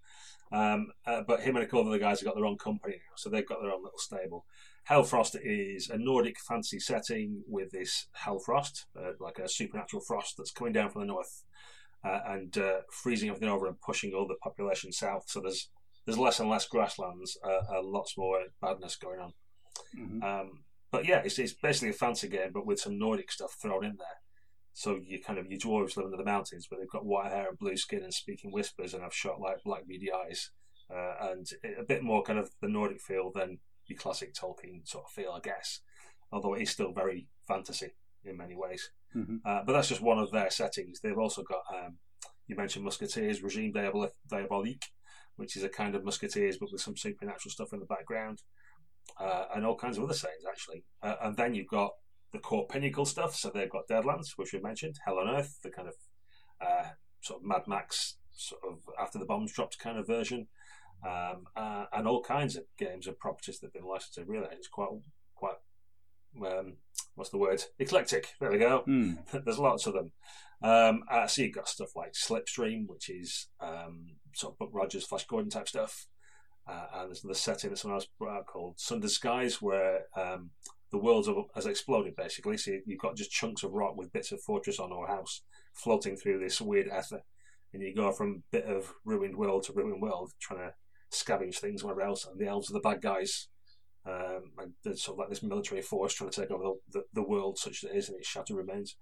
Um, 0.52 0.88
uh, 1.06 1.22
but 1.28 1.42
him 1.42 1.56
and 1.56 1.66
a 1.66 1.68
couple 1.68 1.88
of 1.88 1.92
the 1.92 2.00
guys 2.00 2.20
have 2.20 2.28
got 2.28 2.36
their 2.36 2.46
own 2.46 2.58
company 2.58 2.96
now, 2.96 3.16
so 3.16 3.30
they've 3.30 3.48
got 3.48 3.62
their 3.62 3.72
own 3.72 3.84
little 3.84 3.98
stable. 3.98 4.46
Hellfrost 4.90 5.36
is 5.44 5.90
a 5.90 5.98
Nordic 5.98 6.40
fantasy 6.40 6.80
setting 6.80 7.44
with 7.48 7.72
this 7.72 8.08
Hellfrost, 8.24 8.86
uh, 8.98 9.14
like 9.20 9.40
a 9.40 9.50
supernatural 9.50 10.04
frost 10.08 10.36
that's 10.38 10.52
coming 10.52 10.74
down 10.74 10.92
from 10.92 11.02
the 11.02 11.08
north 11.08 11.44
uh, 12.04 12.20
and 12.28 12.58
uh, 12.58 12.82
freezing 12.92 13.30
everything 13.30 13.50
over 13.50 13.66
and 13.66 13.82
pushing 13.82 14.14
all 14.14 14.28
the 14.28 14.36
population 14.36 14.92
south. 14.92 15.24
So 15.28 15.42
there's 15.42 15.70
there's 16.06 16.20
less 16.20 16.40
and 16.40 16.50
less 16.50 16.68
grasslands, 16.68 17.36
uh, 17.44 17.82
lots 17.82 18.16
more 18.16 18.42
badness 18.62 18.96
going 18.96 19.20
on. 19.20 19.34
Mm-hmm. 19.98 20.24
Um, 20.24 20.64
but 20.92 21.08
yeah, 21.08 21.22
it's, 21.26 21.40
it's 21.40 21.54
basically 21.54 21.90
a 21.90 21.94
fancy 21.94 22.28
game, 22.28 22.52
but 22.54 22.66
with 22.66 22.80
some 22.80 23.00
Nordic 23.00 23.32
stuff 23.32 23.56
thrown 23.60 23.84
in 23.84 23.98
there. 23.98 24.08
So 24.78 25.00
you 25.08 25.22
kind 25.22 25.40
of 25.40 25.50
your 25.50 25.58
dwarves 25.58 25.96
live 25.96 26.08
under 26.08 26.18
the 26.18 26.26
mountains, 26.26 26.68
but 26.70 26.80
they've 26.80 26.90
got 26.90 27.06
white 27.06 27.32
hair 27.32 27.48
and 27.48 27.58
blue 27.58 27.78
skin 27.78 28.04
and 28.04 28.14
speaking 28.14 28.52
whispers 28.52 28.94
and 28.94 29.04
have 29.04 29.14
shot 29.14 29.40
like 29.40 29.64
black 29.64 29.88
beady 29.88 30.12
eyes, 30.12 30.52
uh, 30.94 31.30
and 31.30 31.48
a 31.80 31.84
bit 31.84 32.04
more 32.04 32.22
kind 32.22 32.38
of 32.38 32.52
the 32.62 32.68
Nordic 32.68 33.00
feel 33.00 33.32
than 33.34 33.60
your 33.88 33.98
classic 33.98 34.34
Tolkien 34.34 34.86
sort 34.86 35.06
of 35.06 35.12
feel, 35.12 35.32
I 35.32 35.40
guess. 35.40 35.80
Although 36.30 36.56
it 36.56 36.64
is 36.64 36.72
still 36.72 36.92
very 36.92 37.30
fantasy 37.48 37.96
in 38.26 38.36
many 38.36 38.58
ways. 38.58 38.92
Mm-hmm. 39.16 39.38
Uh, 39.46 39.62
but 39.66 39.72
that's 39.72 39.88
just 39.88 40.02
one 40.02 40.20
of 40.20 40.32
their 40.32 40.50
settings. 40.50 41.00
They've 41.00 41.18
also 41.18 41.44
got 41.44 41.62
um, 41.74 41.98
you 42.48 42.58
mentioned 42.58 42.84
Musketeers, 42.84 43.42
Regime 43.42 43.72
Diabolique, 43.72 44.92
which 45.38 45.56
is 45.56 45.64
a 45.64 45.70
kind 45.70 45.96
of 45.96 46.04
Musketeers 46.04 46.58
but 46.58 46.74
with 46.74 46.82
some 46.82 46.98
supernatural 46.98 47.52
stuff 47.52 47.72
in 47.72 47.80
the 47.80 47.86
background, 47.86 48.42
uh, 49.22 49.46
and 49.56 49.66
all 49.66 49.78
kinds 49.78 49.98
of 49.98 50.04
other 50.04 50.14
settings 50.14 50.44
actually. 50.50 50.84
Uh, 51.02 51.16
and 51.22 51.38
then 51.38 51.56
you've 51.56 51.70
got 51.70 51.92
the 52.36 52.42
core 52.42 52.68
pinnacle 52.68 53.06
stuff. 53.06 53.36
So 53.36 53.50
they've 53.50 53.70
got 53.70 53.88
Deadlands, 53.88 54.32
which 54.36 54.54
we 54.54 54.60
mentioned, 54.60 55.00
Hell 55.06 55.20
on 55.20 55.30
Earth, 55.30 55.60
the 55.64 55.70
kind 55.70 55.88
of 55.88 55.96
uh, 56.62 56.90
sort 57.22 57.42
of 57.42 57.48
Mad 57.48 57.64
Max 57.68 58.18
sort 58.32 58.62
of 58.70 58.80
after 59.00 59.18
the 59.18 59.26
bombs 59.26 59.54
dropped 59.54 59.80
kind 59.80 59.98
of 59.98 60.08
version, 60.08 60.48
um, 61.06 61.46
uh, 61.56 61.86
and 61.94 62.08
all 62.08 62.22
kinds 62.22 62.56
of 62.56 62.64
games 62.78 63.08
and 63.08 63.18
properties 63.18 63.60
that 63.60 63.68
have 63.68 63.74
been 63.74 63.90
licensed. 63.90 64.16
To 64.16 64.26
really, 64.26 64.48
it's 64.52 64.68
quite 64.68 64.90
quite 65.36 65.56
um, 66.46 66.78
what's 67.16 67.30
the 67.30 67.38
word? 67.38 67.64
Eclectic. 67.80 68.28
There 68.40 68.52
we 68.52 68.58
go. 68.58 68.84
Mm. 68.88 69.18
There's 69.46 69.60
lots 69.60 69.88
of 69.88 69.94
them. 69.94 70.12
Um, 70.62 71.04
uh, 71.10 71.28
so 71.28 71.42
you've 71.42 71.56
got 71.56 71.70
stuff 71.70 71.96
like 71.96 72.14
Slipstream, 72.14 72.88
which 72.88 73.10
is 73.10 73.48
um, 73.62 74.16
sort 74.34 74.54
of 74.54 74.60
Buck 74.60 74.70
Rogers, 74.72 75.06
Flash 75.06 75.26
Gordon 75.26 75.50
type 75.50 75.68
stuff. 75.68 76.08
Uh, 76.68 76.86
and 76.96 77.10
there's 77.10 77.24
another 77.24 77.38
setting 77.38 77.70
that 77.70 77.78
someone 77.78 77.98
else 77.98 78.08
brought 78.18 78.38
out 78.38 78.48
called 78.48 78.80
Sundered 78.80 79.12
Skies, 79.12 79.62
where 79.62 80.06
um, 80.18 80.50
the 80.96 81.02
world 81.02 81.28
has 81.56 81.66
exploded 81.66 82.16
basically. 82.16 82.56
So 82.56 82.72
you've 82.86 83.02
got 83.02 83.18
just 83.18 83.32
chunks 83.32 83.64
of 83.64 83.74
rock 83.74 83.98
with 83.98 84.14
bits 84.14 84.32
of 84.32 84.42
fortress 84.42 84.80
on 84.80 84.94
or 84.94 85.08
house 85.08 85.42
floating 85.74 86.16
through 86.16 86.40
this 86.40 86.62
weird 86.62 86.88
ether. 86.88 87.22
And 87.74 87.84
you 87.84 87.94
go 87.94 88.14
from 88.14 88.44
bit 88.50 88.64
of 88.64 88.94
ruined 89.04 89.36
world 89.36 89.64
to 89.64 89.74
ruined 89.74 90.02
world, 90.02 90.32
trying 90.40 90.62
to 90.62 90.74
scavenge 91.12 91.58
things, 91.58 91.84
wherever 91.84 92.02
else. 92.02 92.26
And 92.26 92.40
the 92.40 92.48
elves 92.48 92.70
are 92.70 92.74
the 92.74 92.80
bad 92.80 93.02
guys. 93.02 93.50
Um, 94.06 94.54
and 94.58 94.74
there's 94.86 95.04
sort 95.04 95.16
of 95.16 95.20
like 95.20 95.30
this 95.30 95.44
military 95.44 95.82
force 95.82 96.14
trying 96.14 96.30
to 96.30 96.42
take 96.42 96.52
over 96.52 96.64
the, 96.64 97.00
the, 97.00 97.04
the 97.14 97.28
world 97.28 97.58
such 97.58 97.82
that 97.82 97.92
it 97.92 97.98
is 97.98 98.08
and 98.08 98.18
its 98.18 98.30
shattered 98.30 98.56
remains 98.56 98.96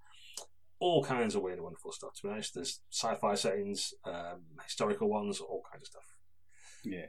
all 0.80 1.04
kinds 1.04 1.36
of 1.36 1.44
weird 1.44 1.58
and 1.58 1.64
wonderful 1.64 1.92
stuff. 1.92 2.16
To 2.16 2.28
be 2.28 2.34
honest, 2.34 2.56
there's 2.56 2.82
sci-fi 2.90 3.36
settings, 3.36 3.94
um, 4.06 4.42
historical 4.64 5.10
ones, 5.10 5.40
all 5.40 5.62
kinds 5.72 5.84
of 5.84 5.88
stuff. 5.88 6.16
Yeah, 6.84 7.06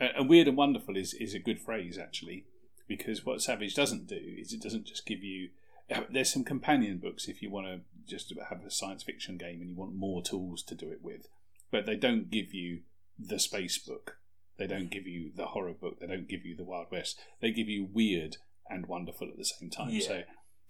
and 0.00 0.28
weird 0.28 0.48
and 0.48 0.56
wonderful 0.56 0.96
is 0.96 1.14
is 1.14 1.34
a 1.34 1.38
good 1.38 1.60
phrase 1.60 1.96
actually, 1.96 2.46
because 2.88 3.24
what 3.24 3.42
Savage 3.42 3.74
doesn't 3.74 4.06
do 4.06 4.20
is 4.38 4.52
it 4.52 4.62
doesn't 4.62 4.86
just 4.86 5.06
give 5.06 5.22
you. 5.22 5.50
Uh, 5.90 6.02
there's 6.10 6.32
some 6.32 6.44
companion 6.44 6.98
books 6.98 7.28
if 7.28 7.42
you 7.42 7.50
want 7.50 7.66
to 7.66 7.80
just 8.08 8.32
have 8.48 8.64
a 8.64 8.70
science 8.70 9.04
fiction 9.04 9.36
game 9.36 9.60
and 9.60 9.70
you 9.70 9.76
want 9.76 9.94
more 9.94 10.22
tools 10.22 10.62
to 10.64 10.74
do 10.74 10.90
it 10.90 11.00
with, 11.02 11.28
but 11.70 11.86
they 11.86 11.96
don't 11.96 12.30
give 12.30 12.52
you 12.52 12.80
the 13.18 13.38
space 13.38 13.78
book. 13.78 14.18
They 14.58 14.66
don't 14.66 14.90
give 14.90 15.06
you 15.06 15.30
the 15.34 15.46
horror 15.46 15.74
book. 15.74 16.00
They 16.00 16.06
don't 16.06 16.28
give 16.28 16.46
you 16.46 16.56
the 16.56 16.64
Wild 16.64 16.86
West. 16.90 17.18
They 17.40 17.50
give 17.50 17.68
you 17.68 17.88
weird 17.92 18.38
and 18.68 18.86
wonderful 18.86 19.28
at 19.28 19.36
the 19.36 19.44
same 19.44 19.70
time. 19.70 19.90
Yeah. 19.90 20.06
So 20.06 20.22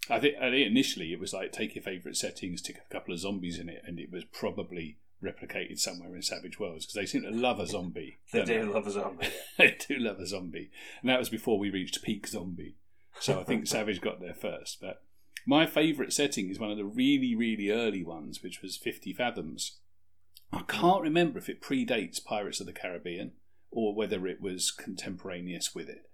I 0.09 0.19
think, 0.19 0.35
initially 0.41 1.13
it 1.13 1.19
was 1.19 1.33
like 1.33 1.51
take 1.51 1.75
your 1.75 1.83
favourite 1.83 2.15
settings, 2.15 2.59
stick 2.59 2.77
a 2.77 2.93
couple 2.93 3.13
of 3.13 3.19
zombies 3.19 3.59
in 3.59 3.69
it, 3.69 3.83
and 3.85 3.99
it 3.99 4.11
was 4.11 4.23
probably 4.25 4.97
replicated 5.23 5.79
somewhere 5.79 6.15
in 6.15 6.21
Savage 6.21 6.59
Worlds 6.59 6.85
because 6.85 6.95
they 6.95 7.05
seem 7.05 7.23
to 7.23 7.31
love 7.31 7.59
a 7.59 7.67
zombie. 7.67 8.19
They 8.31 8.43
do 8.43 8.71
love 8.71 8.87
a 8.87 8.91
zombie. 8.91 9.27
they 9.57 9.77
do 9.87 9.97
love 9.97 10.19
a 10.19 10.27
zombie, 10.27 10.69
and 11.01 11.09
that 11.09 11.19
was 11.19 11.29
before 11.29 11.59
we 11.59 11.69
reached 11.69 12.03
peak 12.03 12.27
zombie. 12.27 12.75
So 13.19 13.39
I 13.39 13.43
think 13.43 13.67
Savage 13.67 14.01
got 14.01 14.19
there 14.19 14.35
first. 14.35 14.79
But 14.81 15.01
my 15.45 15.65
favourite 15.65 16.13
setting 16.13 16.49
is 16.49 16.59
one 16.59 16.71
of 16.71 16.77
the 16.77 16.85
really, 16.85 17.35
really 17.35 17.69
early 17.71 18.03
ones, 18.03 18.43
which 18.43 18.61
was 18.61 18.77
Fifty 18.77 19.13
Fathoms. 19.13 19.77
I 20.51 20.61
can't 20.67 21.01
remember 21.01 21.39
if 21.39 21.49
it 21.49 21.61
predates 21.61 22.23
Pirates 22.23 22.61
of 22.61 22.67
the 22.67 22.73
Caribbean 22.73 23.33
or 23.69 23.93
whether 23.93 24.25
it 24.27 24.41
was 24.41 24.71
contemporaneous 24.71 25.75
with 25.75 25.89
it. 25.89 26.09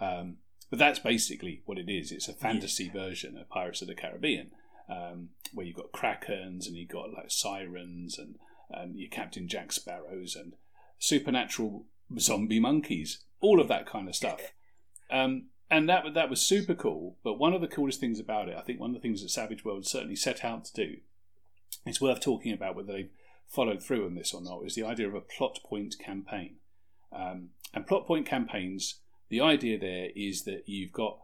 Um, 0.00 0.38
but 0.70 0.78
that's 0.78 0.98
basically 0.98 1.62
what 1.64 1.78
it 1.78 1.88
is. 1.88 2.10
It's 2.10 2.28
a 2.28 2.32
fantasy 2.32 2.88
version 2.88 3.36
of 3.38 3.48
Pirates 3.48 3.82
of 3.82 3.88
the 3.88 3.94
Caribbean, 3.94 4.50
um, 4.88 5.30
where 5.52 5.66
you've 5.66 5.76
got 5.76 5.92
krakens 5.92 6.66
and 6.66 6.76
you've 6.76 6.88
got 6.88 7.12
like 7.12 7.30
sirens 7.30 8.18
and 8.18 8.36
and 8.70 8.98
your 8.98 9.08
Captain 9.08 9.46
Jack 9.46 9.72
Sparrows 9.72 10.34
and 10.34 10.54
supernatural 10.98 11.84
zombie 12.18 12.60
monkeys, 12.60 13.20
all 13.40 13.60
of 13.60 13.68
that 13.68 13.86
kind 13.86 14.08
of 14.08 14.16
stuff. 14.16 14.52
Um, 15.10 15.46
and 15.70 15.88
that 15.88 16.14
that 16.14 16.30
was 16.30 16.40
super 16.40 16.74
cool. 16.74 17.16
But 17.22 17.38
one 17.38 17.52
of 17.52 17.60
the 17.60 17.68
coolest 17.68 18.00
things 18.00 18.20
about 18.20 18.48
it, 18.48 18.56
I 18.56 18.62
think, 18.62 18.80
one 18.80 18.90
of 18.90 18.94
the 18.94 19.00
things 19.00 19.22
that 19.22 19.30
Savage 19.30 19.64
World 19.64 19.86
certainly 19.86 20.16
set 20.16 20.44
out 20.44 20.64
to 20.66 20.74
do, 20.74 20.96
it's 21.84 22.00
worth 22.00 22.20
talking 22.20 22.52
about 22.52 22.76
whether 22.76 22.92
they've 22.92 23.10
followed 23.46 23.82
through 23.82 24.06
on 24.06 24.14
this 24.14 24.34
or 24.34 24.42
not, 24.42 24.64
is 24.64 24.74
the 24.74 24.84
idea 24.84 25.08
of 25.08 25.14
a 25.14 25.20
plot 25.20 25.58
point 25.64 25.96
campaign. 25.98 26.56
Um, 27.12 27.50
and 27.74 27.86
plot 27.86 28.06
point 28.06 28.26
campaigns, 28.26 28.96
the 29.28 29.40
idea 29.40 29.78
there 29.78 30.10
is 30.14 30.44
that 30.44 30.64
you've 30.66 30.92
got 30.92 31.18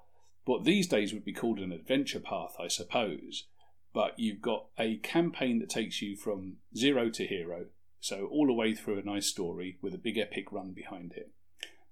what 0.45 0.65
these 0.65 0.89
days 0.89 1.13
would 1.13 1.25
be 1.25 1.33
called 1.33 1.59
an 1.59 1.73
adventure 1.73 2.21
path, 2.21 2.57
I 2.59 2.69
suppose, 2.69 3.45
but 3.93 4.18
you've 4.18 4.40
got 4.40 4.66
a 4.78 4.97
campaign 4.97 5.59
that 5.59 5.70
takes 5.70 6.01
you 6.01 6.16
from 6.16 6.57
zero 6.76 7.11
to 7.11 7.26
hero, 7.26 7.66
so 8.01 8.26
all 8.26 8.47
the 8.47 8.53
way 8.53 8.74
through 8.74 8.99
a 8.99 9.03
nice 9.03 9.26
story 9.26 9.78
with 9.82 9.95
a 9.95 9.99
big 9.99 10.18
epic 10.18 10.51
run 10.51 10.72
behind 10.72 11.12
it. 11.12 11.30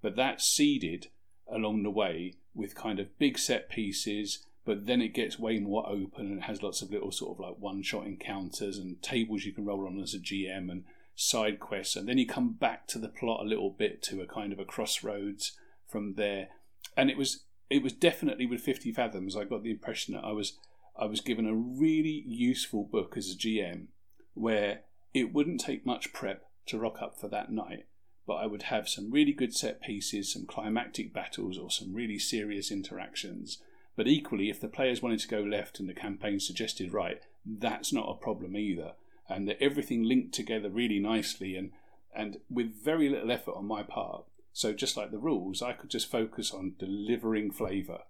But 0.02 0.16
that's 0.16 0.46
seeded 0.46 1.08
along 1.50 1.82
the 1.82 1.90
way 1.90 2.34
with 2.54 2.74
kind 2.74 2.98
of 2.98 3.18
big 3.18 3.38
set 3.38 3.68
pieces, 3.68 4.44
but 4.64 4.86
then 4.86 5.00
it 5.00 5.14
gets 5.14 5.38
way 5.38 5.58
more 5.58 5.88
open 5.88 6.26
and 6.26 6.44
has 6.44 6.62
lots 6.62 6.82
of 6.82 6.90
little 6.90 7.12
sort 7.12 7.36
of 7.36 7.40
like 7.40 7.56
one 7.58 7.82
shot 7.82 8.06
encounters 8.06 8.78
and 8.78 9.02
tables 9.02 9.44
you 9.44 9.52
can 9.52 9.64
roll 9.64 9.86
on 9.86 10.00
as 10.00 10.14
a 10.14 10.18
GM 10.18 10.70
and 10.70 10.84
side 11.14 11.60
quests, 11.60 11.96
and 11.96 12.08
then 12.08 12.18
you 12.18 12.26
come 12.26 12.52
back 12.52 12.86
to 12.88 12.98
the 12.98 13.08
plot 13.08 13.40
a 13.44 13.48
little 13.48 13.70
bit 13.70 14.02
to 14.02 14.22
a 14.22 14.26
kind 14.26 14.52
of 14.52 14.58
a 14.58 14.64
crossroads 14.64 15.52
from 15.86 16.14
there. 16.14 16.48
And 16.96 17.10
it 17.10 17.16
was 17.16 17.44
it 17.68 17.82
was 17.82 17.92
definitely 17.92 18.46
with 18.46 18.62
Fifty 18.62 18.92
Fathoms. 18.92 19.36
I 19.36 19.44
got 19.44 19.62
the 19.62 19.70
impression 19.70 20.14
that 20.14 20.24
I 20.24 20.32
was 20.32 20.58
I 20.98 21.06
was 21.06 21.20
given 21.20 21.46
a 21.46 21.54
really 21.54 22.24
useful 22.26 22.84
book 22.84 23.16
as 23.16 23.30
a 23.30 23.36
GM, 23.36 23.86
where 24.34 24.80
it 25.14 25.32
wouldn't 25.32 25.60
take 25.60 25.86
much 25.86 26.12
prep 26.12 26.46
to 26.66 26.78
rock 26.78 27.00
up 27.00 27.18
for 27.18 27.28
that 27.28 27.50
night, 27.50 27.86
but 28.26 28.34
I 28.34 28.46
would 28.46 28.64
have 28.64 28.88
some 28.88 29.10
really 29.10 29.32
good 29.32 29.54
set 29.54 29.80
pieces, 29.80 30.32
some 30.32 30.46
climactic 30.46 31.12
battles, 31.12 31.58
or 31.58 31.70
some 31.70 31.94
really 31.94 32.18
serious 32.18 32.70
interactions. 32.70 33.58
But 33.96 34.08
equally, 34.08 34.50
if 34.50 34.60
the 34.60 34.68
players 34.68 35.02
wanted 35.02 35.20
to 35.20 35.28
go 35.28 35.40
left 35.40 35.80
and 35.80 35.88
the 35.88 35.94
campaign 35.94 36.40
suggested 36.40 36.92
right, 36.92 37.20
that's 37.44 37.92
not 37.92 38.08
a 38.08 38.22
problem 38.22 38.56
either 38.56 38.92
and 39.30 39.48
that 39.48 39.62
everything 39.62 40.02
linked 40.02 40.34
together 40.34 40.68
really 40.68 40.98
nicely 40.98 41.56
and 41.56 41.70
and 42.12 42.38
with 42.50 42.84
very 42.84 43.08
little 43.08 43.30
effort 43.30 43.54
on 43.54 43.64
my 43.64 43.84
part. 43.84 44.24
So 44.52 44.72
just 44.72 44.96
like 44.96 45.12
the 45.12 45.18
rules, 45.18 45.62
I 45.62 45.74
could 45.74 45.90
just 45.90 46.10
focus 46.10 46.50
on 46.50 46.74
delivering 46.76 47.52
flavour, 47.52 48.00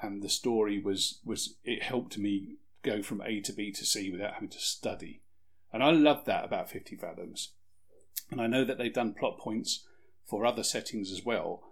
and 0.00 0.22
the 0.22 0.28
story 0.28 0.80
was 0.80 1.20
was 1.24 1.56
it 1.64 1.82
helped 1.82 2.18
me 2.18 2.56
go 2.82 3.02
from 3.02 3.20
A 3.22 3.40
to 3.40 3.52
B 3.52 3.72
to 3.72 3.84
C 3.84 4.10
without 4.10 4.34
having 4.34 4.48
to 4.50 4.60
study, 4.60 5.22
and 5.72 5.82
I 5.82 5.90
love 5.90 6.24
that 6.26 6.44
about 6.44 6.70
Fifty 6.70 6.96
Fathoms. 6.96 7.52
And 8.30 8.40
I 8.40 8.46
know 8.46 8.64
that 8.64 8.76
they've 8.78 8.92
done 8.92 9.14
plot 9.14 9.38
points 9.38 9.86
for 10.26 10.44
other 10.44 10.62
settings 10.62 11.10
as 11.10 11.24
well, 11.24 11.62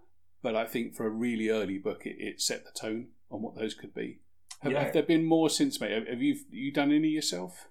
but 0.42 0.56
I 0.56 0.64
think 0.64 0.94
for 0.94 1.06
a 1.06 1.10
really 1.10 1.50
early 1.50 1.76
book, 1.78 2.06
it, 2.06 2.16
it 2.18 2.40
set 2.40 2.64
the 2.64 2.70
tone 2.78 3.08
on 3.30 3.42
what 3.42 3.56
those 3.56 3.74
could 3.74 3.92
be. 3.92 4.20
Have, 4.60 4.72
Yeah. 4.72 4.84
have 4.84 4.92
there 4.94 5.02
been 5.02 5.24
more 5.26 5.50
since, 5.50 5.78
mate? 5.80 5.92
Have- 5.92 6.06
Have 6.08 6.22
you 6.22 6.36
you 6.50 6.72
done 6.72 6.92
any 6.92 7.08
yourself? 7.08 7.68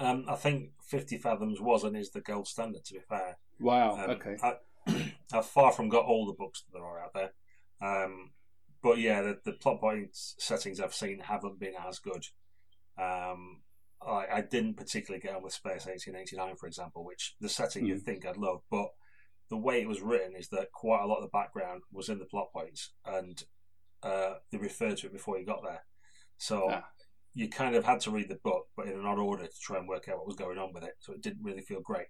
Um, 0.00 0.24
I 0.28 0.34
think 0.34 0.70
50 0.88 1.18
Fathoms 1.18 1.60
was 1.60 1.84
and 1.84 1.96
is 1.96 2.10
the 2.10 2.20
gold 2.20 2.48
standard, 2.48 2.84
to 2.86 2.94
be 2.94 3.00
fair. 3.08 3.38
Wow. 3.60 3.96
Um, 4.02 4.10
okay. 4.10 4.36
I, 4.42 4.56
I've 5.32 5.46
far 5.46 5.72
from 5.72 5.88
got 5.88 6.04
all 6.06 6.26
the 6.26 6.32
books 6.32 6.62
that 6.62 6.72
there 6.72 6.84
are 6.86 7.00
out 7.04 7.14
there. 7.14 7.32
Um, 7.80 8.30
but 8.82 8.98
yeah, 8.98 9.22
the, 9.22 9.38
the 9.44 9.52
plot 9.52 9.80
point 9.80 10.10
settings 10.12 10.80
I've 10.80 10.94
seen 10.94 11.20
haven't 11.20 11.58
been 11.58 11.74
as 11.88 11.98
good. 11.98 12.24
Um, 13.00 13.62
I, 14.00 14.26
I 14.32 14.40
didn't 14.42 14.74
particularly 14.76 15.20
get 15.20 15.34
on 15.34 15.42
with 15.42 15.52
Space 15.52 15.86
1889, 15.86 16.56
for 16.56 16.66
example, 16.66 17.04
which 17.04 17.34
the 17.40 17.48
setting 17.48 17.86
you'd 17.86 18.02
Mm. 18.02 18.04
think 18.04 18.26
I'd 18.26 18.36
love, 18.36 18.60
but 18.70 18.88
the 19.50 19.56
way 19.56 19.80
it 19.80 19.88
was 19.88 20.00
written 20.02 20.36
is 20.36 20.48
that 20.50 20.70
quite 20.72 21.02
a 21.02 21.06
lot 21.06 21.16
of 21.16 21.22
the 21.22 21.28
background 21.30 21.82
was 21.90 22.08
in 22.08 22.18
the 22.18 22.26
plot 22.26 22.52
points, 22.52 22.92
and 23.04 23.42
uh, 24.02 24.34
they 24.52 24.58
referred 24.58 24.96
to 24.98 25.06
it 25.06 25.12
before 25.12 25.38
you 25.38 25.46
got 25.46 25.62
there. 25.64 25.84
So 26.36 26.70
Ah. 26.70 26.84
you 27.34 27.48
kind 27.48 27.74
of 27.74 27.84
had 27.84 28.00
to 28.00 28.10
read 28.12 28.28
the 28.28 28.36
book, 28.44 28.66
but 28.76 28.86
in 28.86 28.92
an 28.92 29.06
odd 29.06 29.18
order 29.18 29.46
to 29.46 29.60
try 29.60 29.78
and 29.78 29.88
work 29.88 30.08
out 30.08 30.18
what 30.18 30.26
was 30.26 30.36
going 30.36 30.58
on 30.58 30.72
with 30.72 30.84
it. 30.84 30.94
So 31.00 31.12
it 31.14 31.22
didn't 31.22 31.42
really 31.42 31.62
feel 31.62 31.80
great. 31.80 32.06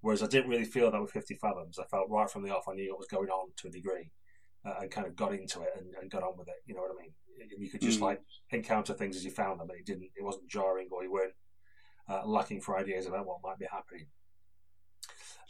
Whereas 0.00 0.22
I 0.22 0.26
didn't 0.26 0.50
really 0.50 0.64
feel 0.64 0.90
that 0.90 1.00
with 1.00 1.10
50 1.12 1.34
Fathoms. 1.36 1.78
I 1.78 1.84
felt 1.84 2.08
right 2.10 2.30
from 2.30 2.42
the 2.42 2.50
off, 2.54 2.68
I 2.68 2.74
knew 2.74 2.90
what 2.90 2.98
was 2.98 3.08
going 3.08 3.28
on 3.28 3.50
to 3.56 3.68
a 3.68 3.70
degree 3.70 4.10
uh, 4.68 4.80
and 4.82 4.90
kind 4.90 5.06
of 5.06 5.16
got 5.16 5.32
into 5.32 5.62
it 5.62 5.70
and, 5.78 5.86
and 6.00 6.10
got 6.10 6.22
on 6.22 6.36
with 6.36 6.48
it. 6.48 6.56
You 6.66 6.74
know 6.74 6.82
what 6.82 6.90
I 6.98 7.02
mean? 7.02 7.12
And 7.40 7.62
you 7.64 7.70
could 7.70 7.80
just 7.80 7.98
Mm. 8.00 8.02
like 8.02 8.20
encounter 8.50 8.92
things 8.94 9.16
as 9.16 9.24
you 9.24 9.30
found 9.30 9.60
them, 9.60 9.70
and 9.70 9.78
it 9.78 9.86
didn't, 9.86 10.10
it 10.16 10.22
wasn't 10.24 10.48
jarring 10.48 10.88
or 10.90 11.02
you 11.04 11.12
weren't 11.12 11.34
uh, 12.08 12.26
lacking 12.26 12.60
for 12.60 12.76
ideas 12.78 13.06
about 13.06 13.26
what 13.26 13.38
might 13.42 13.58
be 13.58 13.66
happening. 13.70 14.06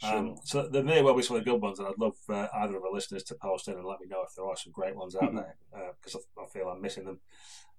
Sure. 0.01 0.15
Um, 0.15 0.35
so 0.43 0.67
there 0.67 0.83
may 0.83 1.01
well 1.01 1.13
be 1.15 1.23
some 1.23 1.35
of 1.35 1.43
the 1.43 1.51
good 1.51 1.61
ones, 1.61 1.79
and 1.79 1.87
I'd 1.87 1.97
love 1.97 2.15
uh, 2.29 2.47
either 2.55 2.77
of 2.77 2.83
our 2.83 2.91
listeners 2.93 3.23
to 3.23 3.35
post 3.35 3.67
in 3.67 3.73
and 3.75 3.85
let 3.85 3.99
me 3.99 4.07
know 4.07 4.21
if 4.25 4.33
there 4.35 4.45
are 4.45 4.55
some 4.55 4.71
great 4.71 4.95
ones 4.95 5.15
out 5.15 5.31
Mhm. 5.33 5.35
there 5.35 5.93
because 6.01 6.15
I, 6.15 6.41
I 6.41 6.45
feel 6.47 6.69
I'm 6.69 6.81
missing 6.81 7.05
them. 7.05 7.19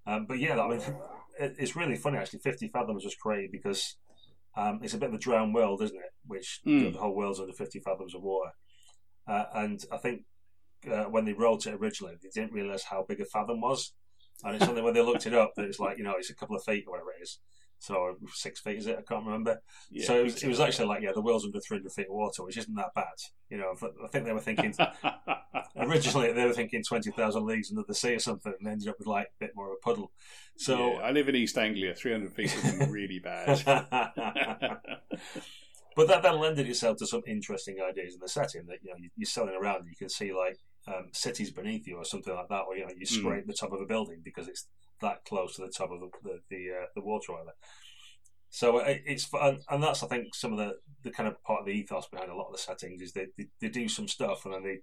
Um, 0.06 0.26
but 0.26 0.38
yeah, 0.38 0.60
I 0.60 0.68
mean, 0.68 0.80
it, 1.38 1.56
it's 1.58 1.76
really 1.76 1.96
funny 1.96 2.18
actually. 2.18 2.40
Fifty 2.40 2.68
Fathoms 2.68 3.04
was 3.04 3.14
created 3.14 3.52
because 3.52 3.96
um, 4.56 4.80
it's 4.82 4.94
a 4.94 4.98
bit 4.98 5.08
of 5.10 5.14
a 5.14 5.18
drowned 5.18 5.54
world, 5.54 5.82
isn't 5.82 5.96
it? 5.96 6.12
Which 6.26 6.60
you 6.64 6.80
know, 6.80 6.88
Mm. 6.90 6.92
the 6.94 6.98
whole 6.98 7.14
world's 7.14 7.40
under 7.40 7.52
fifty 7.54 7.78
fathoms 7.80 8.14
of 8.14 8.22
water, 8.22 8.50
uh, 9.26 9.44
and 9.54 9.82
I 9.92 9.96
think 9.98 10.24
uh, 10.90 11.04
when 11.04 11.24
they 11.24 11.32
wrote 11.32 11.66
it 11.66 11.74
originally, 11.74 12.14
they 12.22 12.28
didn't 12.34 12.52
realise 12.52 12.84
how 12.84 13.04
big 13.08 13.20
a 13.20 13.24
fathom 13.24 13.60
was, 13.60 13.92
and 14.44 14.54
it's 14.56 14.66
only 14.68 14.82
when 14.82 14.94
they 14.94 15.02
looked 15.02 15.26
it 15.26 15.34
up 15.34 15.52
that 15.56 15.64
it's 15.64 15.80
like 15.80 15.98
you 15.98 16.04
know 16.04 16.14
it's 16.16 16.30
a 16.30 16.34
couple 16.34 16.56
of 16.56 16.62
feet 16.64 16.84
or 16.86 16.92
whatever 16.92 17.10
it 17.18 17.22
is. 17.22 17.38
So 17.82 18.16
six 18.34 18.60
feet 18.60 18.76
is 18.76 18.86
it? 18.86 18.98
I 18.98 19.02
can't 19.02 19.24
remember. 19.24 19.58
Yeah, 19.90 20.06
so 20.06 20.20
it 20.20 20.24
was, 20.24 20.42
it 20.42 20.48
was 20.48 20.60
actually 20.60 20.88
like 20.88 21.02
yeah, 21.02 21.12
the 21.14 21.22
world's 21.22 21.46
under 21.46 21.60
three 21.60 21.78
hundred 21.78 21.92
feet 21.92 22.08
of 22.10 22.14
water, 22.14 22.44
which 22.44 22.58
isn't 22.58 22.74
that 22.74 22.92
bad. 22.94 23.06
You 23.48 23.56
know, 23.56 23.72
I 24.04 24.08
think 24.08 24.26
they 24.26 24.32
were 24.34 24.40
thinking 24.40 24.74
originally 25.78 26.32
they 26.34 26.44
were 26.44 26.52
thinking 26.52 26.82
twenty 26.86 27.10
thousand 27.10 27.46
leagues 27.46 27.70
under 27.70 27.84
the 27.88 27.94
sea 27.94 28.14
or 28.16 28.18
something, 28.18 28.52
and 28.58 28.68
ended 28.68 28.88
up 28.88 28.98
with 28.98 29.06
like 29.08 29.28
a 29.28 29.44
bit 29.46 29.52
more 29.56 29.68
of 29.68 29.72
a 29.72 29.84
puddle. 29.84 30.12
So 30.58 30.92
Yeah, 30.94 31.00
I 31.04 31.10
live 31.12 31.28
in 31.30 31.36
East 31.36 31.56
Anglia. 31.56 31.94
300 31.94 32.32
feet 32.34 32.54
would 32.62 32.78
be 32.80 32.86
really 32.92 33.18
bad. 33.18 33.62
but 35.96 36.06
that 36.08 36.22
then 36.22 36.38
lended 36.38 36.68
itself 36.68 36.98
to 36.98 37.06
some 37.06 37.22
interesting 37.26 37.78
ideas 37.80 38.14
in 38.14 38.20
the 38.20 38.28
setting 38.28 38.66
that 38.66 38.78
you 38.82 38.90
know 38.90 38.96
you- 38.98 39.10
you're 39.16 39.26
selling 39.26 39.54
around 39.54 39.76
and 39.80 39.88
you 39.88 39.96
can 39.96 40.08
see 40.08 40.32
like 40.32 40.58
um, 40.86 41.08
cities 41.12 41.50
beneath 41.50 41.86
you 41.86 41.96
or 41.96 42.04
something 42.04 42.34
like 42.34 42.48
that, 42.48 42.66
where 42.66 42.78
you 42.78 42.84
know 42.84 42.92
you 42.96 43.06
Mm. 43.06 43.20
scrape 43.20 43.46
the 43.46 43.52
top 43.52 43.72
of 43.72 43.80
a 43.80 43.86
building 43.86 44.20
because 44.24 44.48
it's 44.48 44.66
that 45.00 45.24
close 45.24 45.56
to 45.56 45.62
the 45.62 45.72
top 45.72 45.90
of 45.90 46.00
the 46.00 46.10
the 46.22 46.40
the, 46.48 46.70
uh, 46.82 46.86
the 46.94 47.02
water. 47.02 47.32
So 48.52 48.78
it, 48.78 49.02
it's 49.06 49.24
fun, 49.24 49.60
and 49.70 49.82
that's 49.82 50.02
I 50.02 50.08
think 50.08 50.34
some 50.34 50.52
of 50.52 50.58
the, 50.58 50.72
the 51.04 51.10
kind 51.10 51.28
of 51.28 51.42
part 51.44 51.60
of 51.60 51.66
the 51.66 51.72
ethos 51.72 52.08
behind 52.08 52.30
a 52.30 52.34
lot 52.34 52.46
of 52.48 52.52
the 52.52 52.58
settings 52.58 53.00
is 53.00 53.12
they, 53.12 53.26
they, 53.38 53.46
they 53.60 53.68
do 53.68 53.88
some 53.88 54.08
stuff 54.08 54.44
and 54.44 54.54
then 54.54 54.64
they 54.64 54.78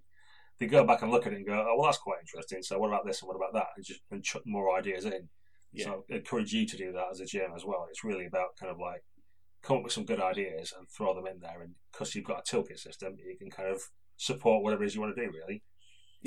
they 0.58 0.66
go 0.66 0.84
back 0.84 1.02
and 1.02 1.12
look 1.12 1.26
at 1.26 1.32
it 1.32 1.36
and 1.36 1.46
go, 1.46 1.52
oh 1.68 1.76
well 1.76 1.86
that's 1.86 1.98
quite 1.98 2.18
interesting. 2.20 2.62
So 2.62 2.78
what 2.78 2.88
about 2.88 3.04
this 3.06 3.20
and 3.20 3.28
what 3.28 3.36
about 3.36 3.52
that, 3.54 3.68
and 3.76 3.84
just 3.84 4.00
and 4.10 4.24
chuck 4.24 4.42
more 4.46 4.76
ideas 4.76 5.04
in. 5.04 5.28
Yeah. 5.72 5.84
So 5.84 6.04
I 6.10 6.16
encourage 6.16 6.52
you 6.52 6.66
to 6.66 6.76
do 6.78 6.92
that 6.92 7.08
as 7.12 7.20
a 7.20 7.24
GM 7.24 7.54
as 7.54 7.64
well. 7.64 7.86
It's 7.90 8.02
really 8.04 8.24
about 8.26 8.56
kind 8.58 8.72
of 8.72 8.78
like 8.78 9.04
come 9.62 9.78
up 9.78 9.84
with 9.84 9.92
some 9.92 10.06
good 10.06 10.20
ideas 10.20 10.72
and 10.76 10.88
throw 10.88 11.14
them 11.14 11.26
in 11.26 11.40
there, 11.40 11.60
and 11.60 11.74
because 11.92 12.14
you've 12.14 12.24
got 12.24 12.40
a 12.48 12.56
toolkit 12.56 12.78
system, 12.78 13.16
you 13.18 13.36
can 13.36 13.50
kind 13.50 13.68
of 13.68 13.82
support 14.16 14.62
whatever 14.64 14.82
it 14.82 14.86
is 14.86 14.94
you 14.94 15.02
want 15.02 15.14
to 15.14 15.24
do. 15.26 15.30
Really, 15.30 15.62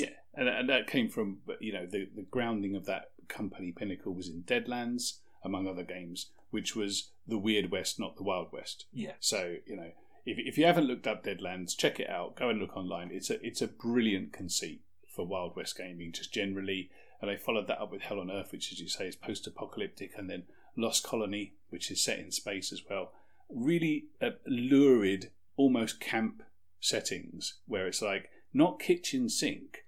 Yeah, 0.01 0.09
and, 0.33 0.47
and 0.47 0.69
that 0.69 0.87
came 0.87 1.09
from 1.09 1.39
you 1.59 1.73
know 1.73 1.85
the 1.85 2.07
the 2.15 2.23
grounding 2.23 2.75
of 2.75 2.85
that 2.85 3.11
company 3.27 3.71
Pinnacle 3.71 4.13
was 4.13 4.27
in 4.27 4.43
Deadlands, 4.43 5.19
among 5.43 5.67
other 5.67 5.83
games, 5.83 6.31
which 6.49 6.75
was 6.75 7.11
the 7.27 7.37
Weird 7.37 7.71
West, 7.71 7.99
not 7.99 8.17
the 8.17 8.23
Wild 8.23 8.51
West. 8.51 8.85
yeah, 8.91 9.13
So 9.19 9.55
you 9.65 9.75
know, 9.75 9.91
if 10.25 10.37
if 10.37 10.57
you 10.57 10.65
haven't 10.65 10.87
looked 10.87 11.07
up 11.07 11.23
Deadlands, 11.23 11.77
check 11.77 11.99
it 11.99 12.09
out. 12.09 12.35
Go 12.35 12.49
and 12.49 12.59
look 12.59 12.75
online. 12.75 13.09
It's 13.11 13.29
a 13.29 13.45
it's 13.45 13.61
a 13.61 13.67
brilliant 13.67 14.33
conceit 14.33 14.81
for 15.07 15.25
Wild 15.25 15.55
West 15.55 15.77
gaming, 15.77 16.11
just 16.11 16.33
generally. 16.33 16.89
And 17.21 17.29
they 17.29 17.37
followed 17.37 17.67
that 17.67 17.79
up 17.79 17.91
with 17.91 18.01
Hell 18.01 18.19
on 18.19 18.31
Earth, 18.31 18.51
which, 18.51 18.71
as 18.71 18.79
you 18.79 18.87
say, 18.87 19.07
is 19.07 19.15
post-apocalyptic, 19.15 20.13
and 20.17 20.27
then 20.27 20.43
Lost 20.75 21.03
Colony, 21.03 21.53
which 21.69 21.91
is 21.91 22.03
set 22.03 22.17
in 22.17 22.31
space 22.31 22.73
as 22.73 22.81
well. 22.89 23.11
Really 23.47 24.05
uh, 24.19 24.31
lurid, 24.47 25.29
almost 25.55 25.99
camp 25.99 26.41
settings 26.79 27.59
where 27.67 27.85
it's 27.85 28.01
like 28.01 28.31
not 28.53 28.79
kitchen 28.79 29.29
sink, 29.29 29.85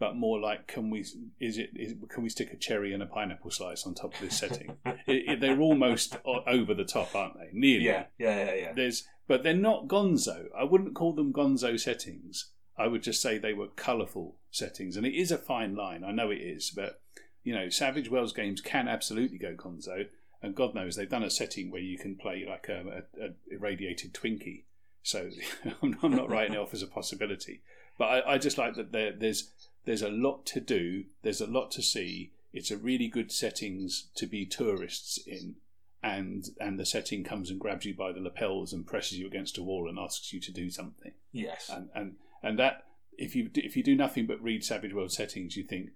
but 0.00 0.16
more 0.16 0.40
like 0.40 0.66
can 0.66 0.90
we 0.90 1.00
is 1.38 1.58
it 1.58 1.70
is, 1.76 1.94
can 2.08 2.22
we 2.22 2.30
stick 2.30 2.52
a 2.52 2.56
cherry 2.56 2.92
and 2.94 3.02
a 3.02 3.06
pineapple 3.06 3.50
slice 3.50 3.86
on 3.86 3.94
top 3.94 4.14
of 4.14 4.20
this 4.20 4.36
setting? 4.36 4.78
it, 4.84 4.98
it, 5.06 5.40
they're 5.40 5.60
almost 5.60 6.16
over 6.24 6.72
the 6.74 6.84
top, 6.84 7.14
aren't 7.14 7.34
they? 7.34 7.50
Nearly. 7.52 7.84
yeah, 7.84 8.04
yeah, 8.18 8.44
yeah, 8.44 8.54
yeah. 8.54 8.72
There's, 8.72 9.06
but 9.28 9.42
they're 9.42 9.54
not 9.54 9.86
gonzo. 9.86 10.46
I 10.58 10.64
wouldn't 10.64 10.94
call 10.94 11.12
them 11.12 11.34
gonzo 11.34 11.78
settings. 11.78 12.50
I 12.78 12.86
would 12.86 13.02
just 13.02 13.20
say 13.20 13.36
they 13.36 13.52
were 13.52 13.68
colourful 13.68 14.36
settings, 14.50 14.96
and 14.96 15.06
it 15.06 15.14
is 15.14 15.30
a 15.30 15.38
fine 15.38 15.76
line. 15.76 16.02
I 16.02 16.12
know 16.12 16.30
it 16.30 16.40
is, 16.40 16.70
but 16.70 17.02
you 17.44 17.54
know, 17.54 17.68
Savage 17.68 18.10
Worlds 18.10 18.32
games 18.32 18.62
can 18.62 18.88
absolutely 18.88 19.36
go 19.36 19.54
gonzo, 19.54 20.06
and 20.42 20.54
God 20.54 20.74
knows 20.74 20.96
they've 20.96 21.08
done 21.10 21.22
a 21.22 21.30
setting 21.30 21.70
where 21.70 21.82
you 21.82 21.98
can 21.98 22.16
play 22.16 22.46
like 22.48 22.70
a, 22.70 23.04
a, 23.20 23.26
a 23.26 23.28
irradiated 23.50 24.14
Twinkie. 24.14 24.62
So 25.02 25.28
I'm 25.82 25.98
I'm 26.02 26.16
not 26.16 26.30
writing 26.30 26.54
it 26.54 26.58
off 26.58 26.72
as 26.72 26.82
a 26.82 26.86
possibility, 26.86 27.60
but 27.98 28.06
I, 28.06 28.34
I 28.34 28.38
just 28.38 28.56
like 28.56 28.76
that 28.76 28.92
there, 28.92 29.12
there's 29.12 29.50
there's 29.84 30.02
a 30.02 30.08
lot 30.08 30.46
to 30.46 30.60
do. 30.60 31.04
There's 31.22 31.40
a 31.40 31.46
lot 31.46 31.70
to 31.72 31.82
see. 31.82 32.32
It's 32.52 32.70
a 32.70 32.76
really 32.76 33.08
good 33.08 33.32
settings 33.32 34.08
to 34.16 34.26
be 34.26 34.46
tourists 34.46 35.18
in. 35.26 35.56
And 36.02 36.46
and 36.58 36.78
the 36.78 36.86
setting 36.86 37.24
comes 37.24 37.50
and 37.50 37.60
grabs 37.60 37.84
you 37.84 37.94
by 37.94 38.12
the 38.12 38.20
lapels 38.20 38.72
and 38.72 38.86
presses 38.86 39.18
you 39.18 39.26
against 39.26 39.58
a 39.58 39.62
wall 39.62 39.86
and 39.88 39.98
asks 39.98 40.32
you 40.32 40.40
to 40.40 40.52
do 40.52 40.70
something. 40.70 41.12
Yes, 41.30 41.70
and 41.70 41.90
and 41.94 42.14
and 42.42 42.58
that 42.58 42.86
if 43.18 43.36
you 43.36 43.50
if 43.54 43.76
you 43.76 43.82
do 43.82 43.94
nothing 43.94 44.26
but 44.26 44.42
read 44.42 44.64
Savage 44.64 44.94
World 44.94 45.12
settings 45.12 45.58
you 45.58 45.62
think 45.62 45.90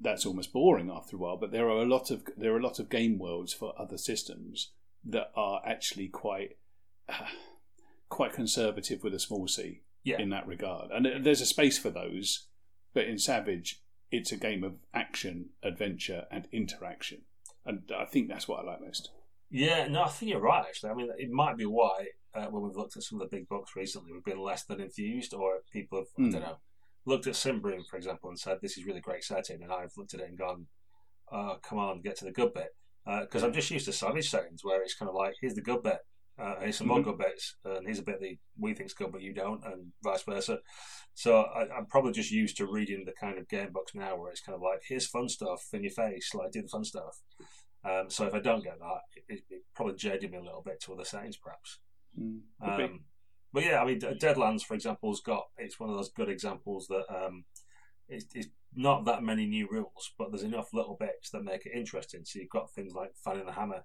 that's 0.00 0.26
almost 0.26 0.52
boring 0.52 0.90
after 0.90 1.14
a 1.14 1.18
while. 1.18 1.36
But 1.36 1.52
there 1.52 1.68
are 1.68 1.82
a 1.82 1.86
lot 1.86 2.10
of 2.10 2.24
there 2.36 2.52
are 2.54 2.58
a 2.58 2.62
lot 2.62 2.80
of 2.80 2.90
game 2.90 3.18
worlds 3.18 3.52
for 3.52 3.72
other 3.80 3.98
systems 3.98 4.72
that 5.04 5.30
are 5.36 5.62
actually 5.64 6.08
quite 6.08 6.56
uh, 7.08 7.26
quite 8.08 8.32
conservative 8.32 9.02
with 9.02 9.14
a 9.14 9.20
small 9.20 9.46
c 9.46 9.82
yeah, 10.02 10.18
in 10.18 10.30
that 10.30 10.46
regard. 10.46 10.90
And 10.90 11.24
there's 11.24 11.40
a 11.40 11.46
space 11.46 11.78
for 11.78 11.90
those 11.90 12.46
but 12.96 13.04
in 13.04 13.18
Savage 13.18 13.80
it's 14.10 14.32
a 14.32 14.36
game 14.36 14.64
of 14.64 14.74
action 14.92 15.50
adventure 15.62 16.24
and 16.32 16.48
interaction 16.50 17.22
and 17.64 17.82
I 17.96 18.06
think 18.06 18.28
that's 18.28 18.48
what 18.48 18.60
I 18.60 18.72
like 18.72 18.80
most 18.80 19.10
yeah. 19.50 19.86
No, 19.88 20.02
I 20.02 20.08
think 20.08 20.30
you're 20.30 20.40
right. 20.40 20.64
Actually, 20.66 20.90
I 20.90 20.94
mean, 20.94 21.08
it 21.18 21.30
might 21.30 21.56
be 21.56 21.66
why 21.66 22.06
uh, 22.34 22.46
when 22.46 22.62
we've 22.62 22.76
looked 22.76 22.96
at 22.96 23.02
some 23.02 23.20
of 23.20 23.28
the 23.28 23.36
big 23.36 23.48
books 23.48 23.76
recently, 23.76 24.12
we've 24.12 24.24
been 24.24 24.40
less 24.40 24.64
than 24.64 24.80
enthused, 24.80 25.34
or 25.34 25.60
people 25.72 25.98
have, 25.98 26.08
Hmm. 26.16 26.26
I 26.26 26.30
don't 26.30 26.42
know, 26.42 26.56
looked 27.04 27.26
at 27.26 27.34
Symbaroum, 27.34 27.86
for 27.86 27.96
example, 27.96 28.28
and 28.28 28.38
said 28.38 28.58
this 28.60 28.76
is 28.76 28.84
really 28.84 29.00
great 29.00 29.24
setting, 29.24 29.62
and 29.62 29.72
I've 29.72 29.96
looked 29.96 30.14
at 30.14 30.20
it 30.20 30.28
and 30.28 30.38
gone, 30.38 30.66
oh, 31.30 31.58
come 31.62 31.78
on, 31.78 32.02
get 32.02 32.16
to 32.16 32.24
the 32.24 32.32
good 32.32 32.52
bit, 32.54 32.74
because 33.22 33.42
I'm 33.42 33.52
just 33.52 33.70
used 33.70 33.86
to 33.86 33.92
Savage 33.92 34.28
settings 34.28 34.64
where 34.64 34.82
it's 34.82 34.96
kind 34.96 35.08
of 35.08 35.14
like 35.14 35.34
here's 35.40 35.54
the 35.54 35.62
good 35.62 35.82
bit. 35.82 35.98
Uh, 36.38 36.60
here's 36.60 36.76
some 36.76 36.88
more 36.88 36.98
Mhm. 36.98 37.04
good 37.04 37.18
bits, 37.18 37.56
and 37.64 37.86
he's 37.86 37.98
a 37.98 38.02
bit 38.02 38.20
that 38.20 38.36
we 38.58 38.74
think's 38.74 38.92
good, 38.92 39.10
but 39.10 39.22
you 39.22 39.32
don't, 39.32 39.64
and 39.64 39.92
vice 40.02 40.22
versa. 40.22 40.60
So 41.14 41.42
I, 41.42 41.74
I'm 41.74 41.86
probably 41.86 42.12
just 42.12 42.30
used 42.30 42.58
to 42.58 42.66
reading 42.66 43.04
the 43.06 43.12
kind 43.12 43.38
of 43.38 43.48
game 43.48 43.72
books 43.72 43.94
now, 43.94 44.16
where 44.16 44.30
it's 44.30 44.42
kind 44.42 44.54
of 44.54 44.60
like, 44.60 44.82
here's 44.86 45.06
fun 45.06 45.30
stuff 45.30 45.66
in 45.72 45.82
your 45.82 45.92
face, 45.92 46.34
like 46.34 46.52
do 46.52 46.60
the 46.60 46.68
fun 46.68 46.84
stuff. 46.84 47.22
Um, 47.84 48.10
so 48.10 48.26
if 48.26 48.34
I 48.34 48.40
don't 48.40 48.64
get 48.64 48.78
that, 48.78 49.00
it, 49.28 49.44
it 49.48 49.62
probably 49.74 49.94
jaded 49.94 50.30
me 50.30 50.38
a 50.38 50.42
little 50.42 50.62
bit 50.62 50.80
to 50.82 50.92
other 50.92 51.04
settings, 51.04 51.38
perhaps. 51.38 51.78
Mm. 52.20 52.40
Um, 52.60 53.04
but 53.52 53.64
yeah, 53.64 53.80
I 53.80 53.86
mean, 53.86 54.00
Deadlands, 54.00 54.62
for 54.62 54.74
example, 54.74 55.10
has 55.10 55.20
got 55.20 55.46
it's 55.56 55.80
one 55.80 55.88
of 55.88 55.96
those 55.96 56.10
good 56.10 56.28
examples 56.28 56.86
that 56.88 57.04
um, 57.08 57.44
it's, 58.08 58.26
it's 58.34 58.48
not 58.74 59.06
that 59.06 59.22
many 59.22 59.46
new 59.46 59.68
rules, 59.70 60.12
but 60.18 60.30
there's 60.30 60.42
enough 60.42 60.74
little 60.74 60.96
bits 61.00 61.30
that 61.30 61.44
make 61.44 61.64
it 61.64 61.72
interesting. 61.74 62.24
So 62.24 62.40
you've 62.40 62.50
got 62.50 62.70
things 62.72 62.92
like 62.92 63.12
fanning 63.24 63.46
the 63.46 63.52
hammer. 63.52 63.84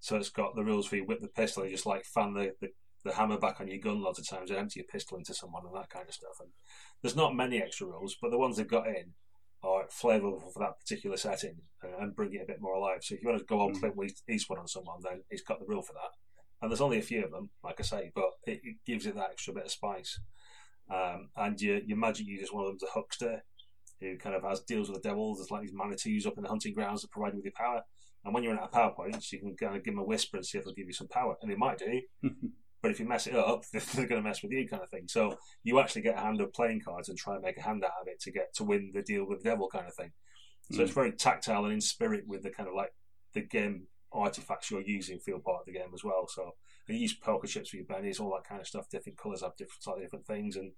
So 0.00 0.16
it's 0.16 0.30
got 0.30 0.56
the 0.56 0.64
rules 0.64 0.86
for 0.86 0.96
you 0.96 1.04
whip 1.04 1.20
the 1.20 1.28
pistol, 1.28 1.64
you 1.64 1.70
just 1.70 1.86
like 1.86 2.04
fan 2.04 2.34
the, 2.34 2.54
the, 2.60 2.68
the 3.04 3.14
hammer 3.14 3.38
back 3.38 3.60
on 3.60 3.68
your 3.68 3.78
gun 3.78 4.02
loads 4.02 4.18
of 4.18 4.26
times 4.26 4.50
and 4.50 4.58
empty 4.58 4.80
your 4.80 4.86
pistol 4.86 5.18
into 5.18 5.34
someone 5.34 5.62
and 5.66 5.74
that 5.76 5.90
kind 5.90 6.08
of 6.08 6.14
stuff. 6.14 6.40
And 6.40 6.50
there's 7.02 7.16
not 7.16 7.36
many 7.36 7.62
extra 7.62 7.86
rules, 7.86 8.16
but 8.20 8.30
the 8.30 8.38
ones 8.38 8.56
they've 8.56 8.66
got 8.66 8.88
in 8.88 9.12
are 9.62 9.84
flavourful 9.88 10.52
for 10.52 10.58
that 10.60 10.78
particular 10.78 11.18
setting 11.18 11.56
and, 11.82 11.92
and 12.00 12.16
bring 12.16 12.32
it 12.32 12.42
a 12.42 12.46
bit 12.46 12.62
more 12.62 12.74
alive. 12.74 13.00
So 13.02 13.14
if 13.14 13.22
you 13.22 13.28
want 13.28 13.40
to 13.40 13.44
go 13.44 13.60
on 13.60 13.74
Mm. 13.74 13.80
Clint 13.94 14.12
Eastwood 14.28 14.58
on 14.58 14.66
someone, 14.68 15.00
then 15.02 15.22
it's 15.28 15.42
got 15.42 15.60
the 15.60 15.66
rule 15.66 15.82
for 15.82 15.92
that. 15.92 16.12
And 16.62 16.70
there's 16.70 16.80
only 16.80 16.98
a 16.98 17.02
few 17.02 17.24
of 17.24 17.30
them, 17.30 17.50
like 17.62 17.78
I 17.78 17.82
say, 17.82 18.10
but 18.14 18.30
it, 18.46 18.60
it 18.64 18.76
gives 18.86 19.06
it 19.06 19.14
that 19.16 19.30
extra 19.32 19.54
bit 19.54 19.64
of 19.66 19.70
spice. 19.70 20.18
Um, 20.90 21.28
and 21.36 21.60
your, 21.60 21.78
your 21.78 21.98
magic 21.98 22.26
uses 22.26 22.52
one 22.52 22.64
of 22.64 22.70
them's 22.70 22.82
a 22.82 22.86
huckster 22.92 23.44
who 24.00 24.16
kind 24.16 24.34
of 24.34 24.42
has 24.44 24.60
deals 24.60 24.88
with 24.88 25.02
the 25.02 25.08
devil. 25.08 25.34
There's 25.34 25.50
like 25.50 25.62
these 25.62 25.74
manitous 25.74 26.26
up 26.26 26.36
in 26.36 26.42
the 26.42 26.48
hunting 26.48 26.74
grounds 26.74 27.02
that 27.02 27.10
provide 27.10 27.32
you 27.32 27.36
with 27.38 27.44
your 27.44 27.52
power. 27.54 27.82
And 28.24 28.34
when 28.34 28.42
you're 28.42 28.52
in 28.52 28.58
a 28.58 28.66
power 28.66 28.92
points, 28.92 29.32
you 29.32 29.38
can 29.40 29.56
kind 29.56 29.76
of 29.76 29.82
give 29.84 29.94
them 29.94 30.00
a 30.02 30.04
whisper 30.04 30.36
and 30.36 30.44
see 30.46 30.58
if 30.58 30.64
they'll 30.64 30.74
give 30.74 30.86
you 30.86 30.92
some 30.92 31.08
power. 31.08 31.36
And 31.40 31.50
they 31.50 31.56
might 31.56 31.78
do, 31.78 32.00
but 32.82 32.90
if 32.90 33.00
you 33.00 33.06
mess 33.06 33.26
it 33.26 33.34
up, 33.34 33.64
they're 33.72 34.06
going 34.06 34.22
to 34.22 34.28
mess 34.28 34.42
with 34.42 34.52
you, 34.52 34.68
kind 34.68 34.82
of 34.82 34.90
thing. 34.90 35.08
So 35.08 35.36
you 35.62 35.80
actually 35.80 36.02
get 36.02 36.18
a 36.18 36.20
hand 36.20 36.40
of 36.40 36.52
playing 36.52 36.80
cards 36.82 37.08
and 37.08 37.16
try 37.18 37.34
and 37.34 37.42
make 37.42 37.56
a 37.58 37.62
hand 37.62 37.84
out 37.84 37.92
of 38.02 38.08
it 38.08 38.20
to 38.20 38.30
get 38.30 38.54
to 38.56 38.64
win 38.64 38.92
the 38.94 39.02
deal 39.02 39.24
with 39.26 39.42
the 39.42 39.48
devil, 39.50 39.68
kind 39.68 39.86
of 39.86 39.94
thing. 39.94 40.12
So 40.72 40.82
it's 40.82 40.92
very 40.92 41.10
tactile 41.12 41.64
and 41.64 41.72
in 41.72 41.80
spirit 41.80 42.24
with 42.28 42.42
the 42.44 42.50
kind 42.50 42.68
of 42.68 42.74
like 42.76 42.92
the 43.34 43.40
game 43.40 43.88
artifacts 44.12 44.70
you're 44.70 44.82
using 44.82 45.18
feel 45.18 45.38
part 45.40 45.60
of 45.60 45.66
the 45.66 45.72
game 45.72 45.90
as 45.94 46.04
well. 46.04 46.26
So 46.28 46.52
you 46.88 46.96
use 46.96 47.14
poker 47.14 47.46
chips 47.48 47.70
for 47.70 47.76
your 47.76 47.86
bennies, 47.86 48.20
all 48.20 48.32
that 48.34 48.48
kind 48.48 48.60
of 48.60 48.66
stuff. 48.68 48.88
Different 48.88 49.18
colours 49.18 49.40
have 49.42 49.56
different 49.56 49.82
slightly 49.82 50.02
different 50.02 50.26
things, 50.26 50.56
and 50.56 50.72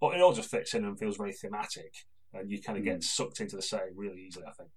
but 0.00 0.14
it 0.14 0.20
all 0.22 0.32
just 0.32 0.50
fits 0.50 0.72
in 0.74 0.84
and 0.84 0.98
feels 0.98 1.16
very 1.18 1.32
thematic, 1.32 1.92
and 2.32 2.50
you 2.50 2.62
kind 2.62 2.78
of 2.78 2.84
get 2.84 2.98
Mm. 3.00 3.04
sucked 3.04 3.40
into 3.40 3.56
the 3.56 3.62
setting 3.62 3.94
really 3.96 4.22
easily. 4.26 4.46
I 4.48 4.52
think. 4.52 4.70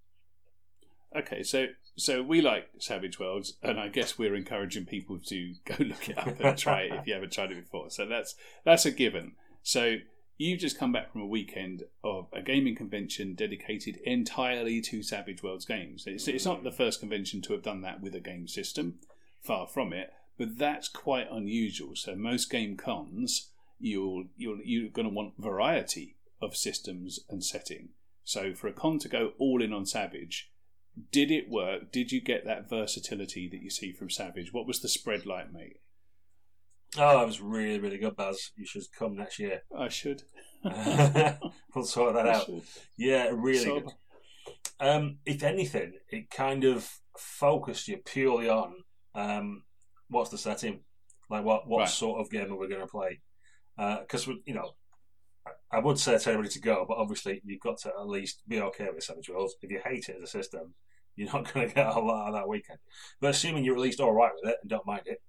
Okay, 1.16 1.44
so 1.44 1.68
so 1.96 2.22
we 2.22 2.40
like 2.42 2.70
Savage 2.78 3.20
Worlds, 3.20 3.58
and 3.64 3.80
I 3.80 3.88
guess 3.88 4.18
we're 4.18 4.36
encouraging 4.36 4.86
people 4.86 5.20
to 5.28 5.54
go 5.66 5.76
look 5.80 6.08
it 6.10 6.18
up 6.18 6.40
and 6.40 6.58
try 6.58 6.82
it 6.84 6.94
if 6.94 7.08
you 7.08 7.14
haven't 7.14 7.34
tried 7.34 7.52
it 7.52 7.62
before. 7.64 7.90
So 7.90 8.06
that's 8.06 8.36
that's 8.64 8.86
a 8.86 8.92
given. 8.92 9.34
So 9.64 9.98
you've 10.38 10.60
just 10.60 10.78
come 10.80 10.92
back 10.92 11.12
from 11.12 11.22
a 11.22 11.28
weekend 11.28 11.84
of 12.04 12.28
a 12.32 12.42
gaming 12.42 12.76
convention 12.76 13.36
dedicated 13.36 13.98
entirely 14.06 14.80
to 14.82 15.04
Savage 15.04 15.44
Worlds 15.44 15.66
games. 15.66 16.06
It's, 16.08 16.28
it's 16.30 16.46
not 16.46 16.64
the 16.64 16.72
first 16.72 17.02
convention 17.02 17.42
to 17.42 17.54
have 17.54 17.64
done 17.64 17.82
that 17.82 18.00
with 18.02 18.16
a 18.16 18.22
game 18.22 18.48
system, 18.48 19.00
far 19.44 19.68
from 19.68 19.92
it. 19.92 20.12
but 20.38 20.58
that's 20.58 20.88
quite 20.88 21.28
unusual. 21.30 21.96
So 21.96 22.16
most 22.16 22.50
game 22.50 22.78
cons, 22.78 23.52
you'll 23.80 24.26
you'll 24.38 24.60
you're 24.64 24.90
going 24.90 25.08
to 25.08 25.14
want 25.14 25.34
variety 25.38 26.16
of 26.42 26.56
systems 26.56 27.20
and 27.30 27.44
setting. 27.44 27.90
So 28.24 28.54
for 28.54 28.68
a 28.68 28.74
con 28.74 29.00
to 29.00 29.10
go 29.10 29.34
all 29.40 29.62
in 29.62 29.74
on 29.74 29.86
Savage, 29.86 30.49
did 31.12 31.32
it 31.32 31.50
work? 31.50 31.92
Did 31.92 32.12
you 32.12 32.22
get 32.22 32.46
that 32.46 32.70
versatility 32.70 33.48
that 33.50 33.62
you 33.62 33.70
see 33.70 33.92
from 33.92 34.10
Savage? 34.10 34.52
What 34.54 34.68
was 34.68 34.80
the 34.82 34.88
spread 34.90 35.26
like, 35.26 35.52
mate? 35.52 35.78
Oh, 36.98 37.22
it 37.22 37.28
was 37.28 37.40
really, 37.42 37.80
really 37.80 37.98
good, 38.00 38.16
Baz. 38.16 38.52
You 38.56 38.66
should 38.66 38.84
come 38.98 39.16
next 39.16 39.38
year. 39.40 39.62
I 39.78 39.90
should. 39.90 40.24
we'll 40.64 41.84
sort 41.86 42.14
that 42.16 42.28
I 42.28 42.34
out. 42.36 42.46
should. 42.46 42.64
Yeah, 42.98 43.30
really 43.34 43.58
So- 43.60 43.80
good. 43.82 43.92
Um, 44.82 45.18
if 45.26 45.44
anything, 45.44 45.94
it 46.10 46.30
kind 46.30 46.64
of 46.64 46.90
focused 47.18 47.90
you 47.90 47.98
purely 47.98 48.48
on 48.50 48.76
um, 49.14 49.64
what's 50.10 50.30
the 50.30 50.38
setting, 50.38 50.80
like 51.30 51.44
what 51.44 51.68
what 51.68 51.80
Right. 51.80 51.90
sort 51.90 52.22
of 52.22 52.32
game 52.32 52.52
are 52.54 52.58
we 52.58 52.70
going 52.70 52.80
to 52.80 52.88
play? 52.88 53.20
Because 53.78 54.26
you 54.46 54.54
know, 54.54 54.72
I- 55.46 55.78
I 55.78 55.80
would 55.80 56.00
say 56.00 56.18
to 56.18 56.30
everybody 56.30 56.50
to 56.54 56.62
go, 56.62 56.86
but 56.88 56.98
obviously 56.98 57.42
you've 57.44 57.60
got 57.60 57.78
to 57.80 57.90
at 57.90 58.08
least 58.08 58.42
be 58.48 58.62
okay 58.62 58.88
with 58.94 59.04
Savage 59.04 59.30
Worlds. 59.30 59.56
If 59.62 59.70
you 59.70 59.82
hate 59.84 60.08
it 60.08 60.16
as 60.16 60.24
a 60.24 60.28
system, 60.28 60.74
you're 61.20 61.32
not 61.34 61.54
going 61.54 61.68
to 61.68 61.76
get 61.76 61.86
a 61.86 62.00
lot 62.00 62.28
of 62.28 62.34
that 62.34 62.48
weekend. 62.48 62.80
But 63.20 63.32
assuming 63.32 63.66
you're 63.66 63.76
at 63.76 63.82
least 63.82 64.00
all 64.00 64.14
right 64.14 64.32
with 64.42 64.52
it 64.52 64.58
and 64.62 64.70
don't 64.70 64.86
mind 64.86 65.04
it, 65.06 65.22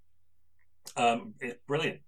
um, 0.96 1.34
it's 1.40 1.58
brilliant. 1.66 2.00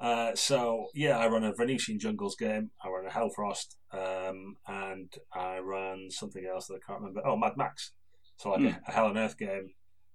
Uh, 0.00 0.34
so 0.34 0.86
yeah, 0.92 1.18
I 1.18 1.28
run 1.28 1.44
a 1.44 1.54
Venetian 1.54 1.98
Jungles 2.00 2.36
game. 2.36 2.70
I 2.82 2.88
run 2.88 3.06
a 3.06 3.10
Hellfrost, 3.10 3.76
um, 3.92 4.56
and 4.66 5.12
I 5.32 5.58
run 5.58 6.10
something 6.10 6.44
else 6.44 6.66
that 6.66 6.74
I 6.74 6.86
can't 6.86 7.00
remember. 7.00 7.22
Oh, 7.24 7.36
Mad 7.36 7.56
Max. 7.56 7.92
So 8.36 8.50
like 8.50 8.60
a, 8.60 8.80
a 8.88 8.92
Hell 8.92 9.06
on 9.06 9.18
Earth 9.18 9.38
game, 9.38 9.70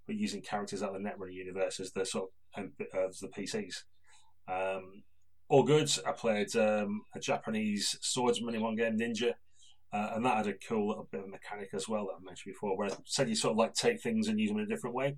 but 0.06 0.16
using 0.16 0.42
characters 0.42 0.84
out 0.84 0.96
of 0.96 1.02
the 1.02 1.08
Netrunner 1.08 1.34
universe 1.34 1.80
as 1.80 1.92
the 1.92 2.06
sort 2.06 2.30
of 2.58 2.66
as 2.94 3.20
the 3.20 3.28
PCs. 3.28 3.84
Um, 4.48 5.04
all 5.50 5.64
good. 5.64 5.90
I 6.06 6.12
played 6.12 6.56
um, 6.56 7.04
a 7.16 7.20
Japanese 7.20 7.98
swordsman 8.02 8.56
in 8.56 8.62
one 8.62 8.76
game, 8.76 8.98
Ninja. 8.98 9.34
Uh, 9.94 10.14
and 10.16 10.26
that 10.26 10.38
had 10.38 10.48
a 10.48 10.54
cool 10.68 10.88
little 10.88 11.08
bit 11.12 11.22
of 11.24 11.30
mechanic 11.30 11.70
as 11.74 11.88
well 11.88 12.06
that 12.08 12.14
I 12.20 12.26
mentioned 12.26 12.54
before, 12.54 12.76
where 12.76 12.90
I 12.90 12.96
said 13.06 13.30
you 13.30 13.36
sort 13.36 13.52
of 13.52 13.58
like 13.58 13.74
take 13.76 14.02
things 14.02 14.28
and 14.28 14.40
use 14.40 14.50
them 14.50 14.58
in 14.58 14.66
a 14.66 14.68
different 14.68 14.96
way. 14.96 15.18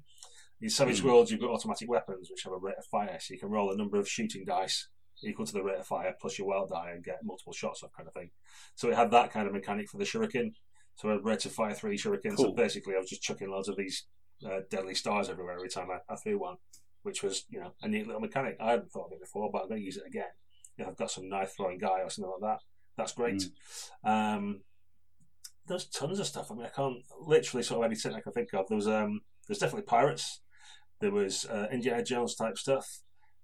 In 0.62 0.70
Savage 0.70 1.02
Mm. 1.02 1.06
Worlds, 1.06 1.32
you've 1.32 1.40
got 1.42 1.50
automatic 1.52 1.90
weapons 1.90 2.30
which 2.30 2.44
have 2.44 2.54
a 2.54 2.58
rate 2.58 2.76
of 2.78 2.86
fire, 2.86 3.18
so 3.20 3.34
you 3.34 3.40
can 3.40 3.50
roll 3.50 3.72
a 3.72 3.78
number 3.78 3.98
of 3.98 4.08
shooting 4.08 4.44
dice 4.46 4.90
equal 5.24 5.46
to 5.46 5.54
the 5.54 5.64
rate 5.64 5.80
of 5.80 5.88
fire 5.88 6.14
plus 6.20 6.38
your 6.38 6.48
wild 6.48 6.70
die 6.70 6.92
and 6.94 7.04
get 7.04 7.20
multiple 7.24 7.54
shots 7.54 7.84
off, 7.84 7.92
kind 7.96 8.08
of 8.08 8.14
thing. 8.14 8.30
So 8.76 8.90
it 8.90 8.96
had 8.96 9.12
that 9.12 9.32
kind 9.32 9.48
of 9.48 9.54
mechanic 9.54 9.90
for 9.90 9.98
the 9.98 10.04
shuriken. 10.04 10.52
So 10.96 11.10
I 11.10 11.14
had 11.14 11.26
rate 11.26 11.46
of 11.46 11.54
fire 11.54 11.74
three 11.74 11.98
shurikens. 11.98 12.38
So 12.38 12.46
Cool. 12.46 12.54
basically, 12.56 12.96
I 12.96 13.00
was 13.00 13.10
just 13.10 13.22
chucking 13.22 13.50
loads 13.50 13.70
of 13.70 13.78
these 13.78 14.06
uh, 14.46 14.60
deadly 14.70 14.94
stars 14.96 15.30
everywhere 15.30 15.56
every 15.56 15.70
time 15.70 15.88
I, 15.90 16.00
I 16.14 16.18
threw 16.18 16.38
one, 16.40 16.58
which 17.04 17.24
was 17.24 17.46
you 17.50 17.62
know 17.62 17.74
a 17.82 17.88
neat 17.88 18.08
little 18.08 18.22
mechanic. 18.22 18.58
I 18.60 18.72
hadn't 18.72 18.92
thought 18.92 19.06
of 19.08 19.14
it 19.14 19.22
before, 19.22 19.50
but 19.52 19.62
I'm 19.64 19.70
going 19.70 19.80
to 19.80 19.86
use 19.86 19.98
it 19.98 20.04
again. 20.08 20.32
If 20.78 20.86
I've 20.88 20.98
got 20.98 21.12
some 21.12 21.30
knife 21.30 21.54
throwing 21.56 21.78
guy 21.78 22.02
or 22.02 22.10
something 22.10 22.32
like 22.42 22.52
that, 22.58 22.60
that's 22.98 23.14
great. 23.14 23.44
Um, 24.04 24.62
there's 25.68 25.86
tons 25.86 26.20
of 26.20 26.28
stuff. 26.28 26.52
I 26.52 26.56
mean, 26.56 26.66
I 26.66 26.70
can't 26.70 26.98
literally 27.20 27.64
sort 27.64 27.80
of 27.84 27.86
anything 27.92 28.14
I 28.14 28.22
can 28.22 28.32
think 28.34 28.54
of. 28.54 28.68
There 28.68 28.76
was 28.78 28.88
um, 28.88 29.22
there's 29.48 29.60
definitely 29.60 29.86
pirates. 29.86 30.42
There 31.02 31.12
was 31.12 31.46
uh, 31.46 31.68
Indiana 31.72 32.04
Jones 32.04 32.36
type 32.36 32.58
stuff. 32.58 32.88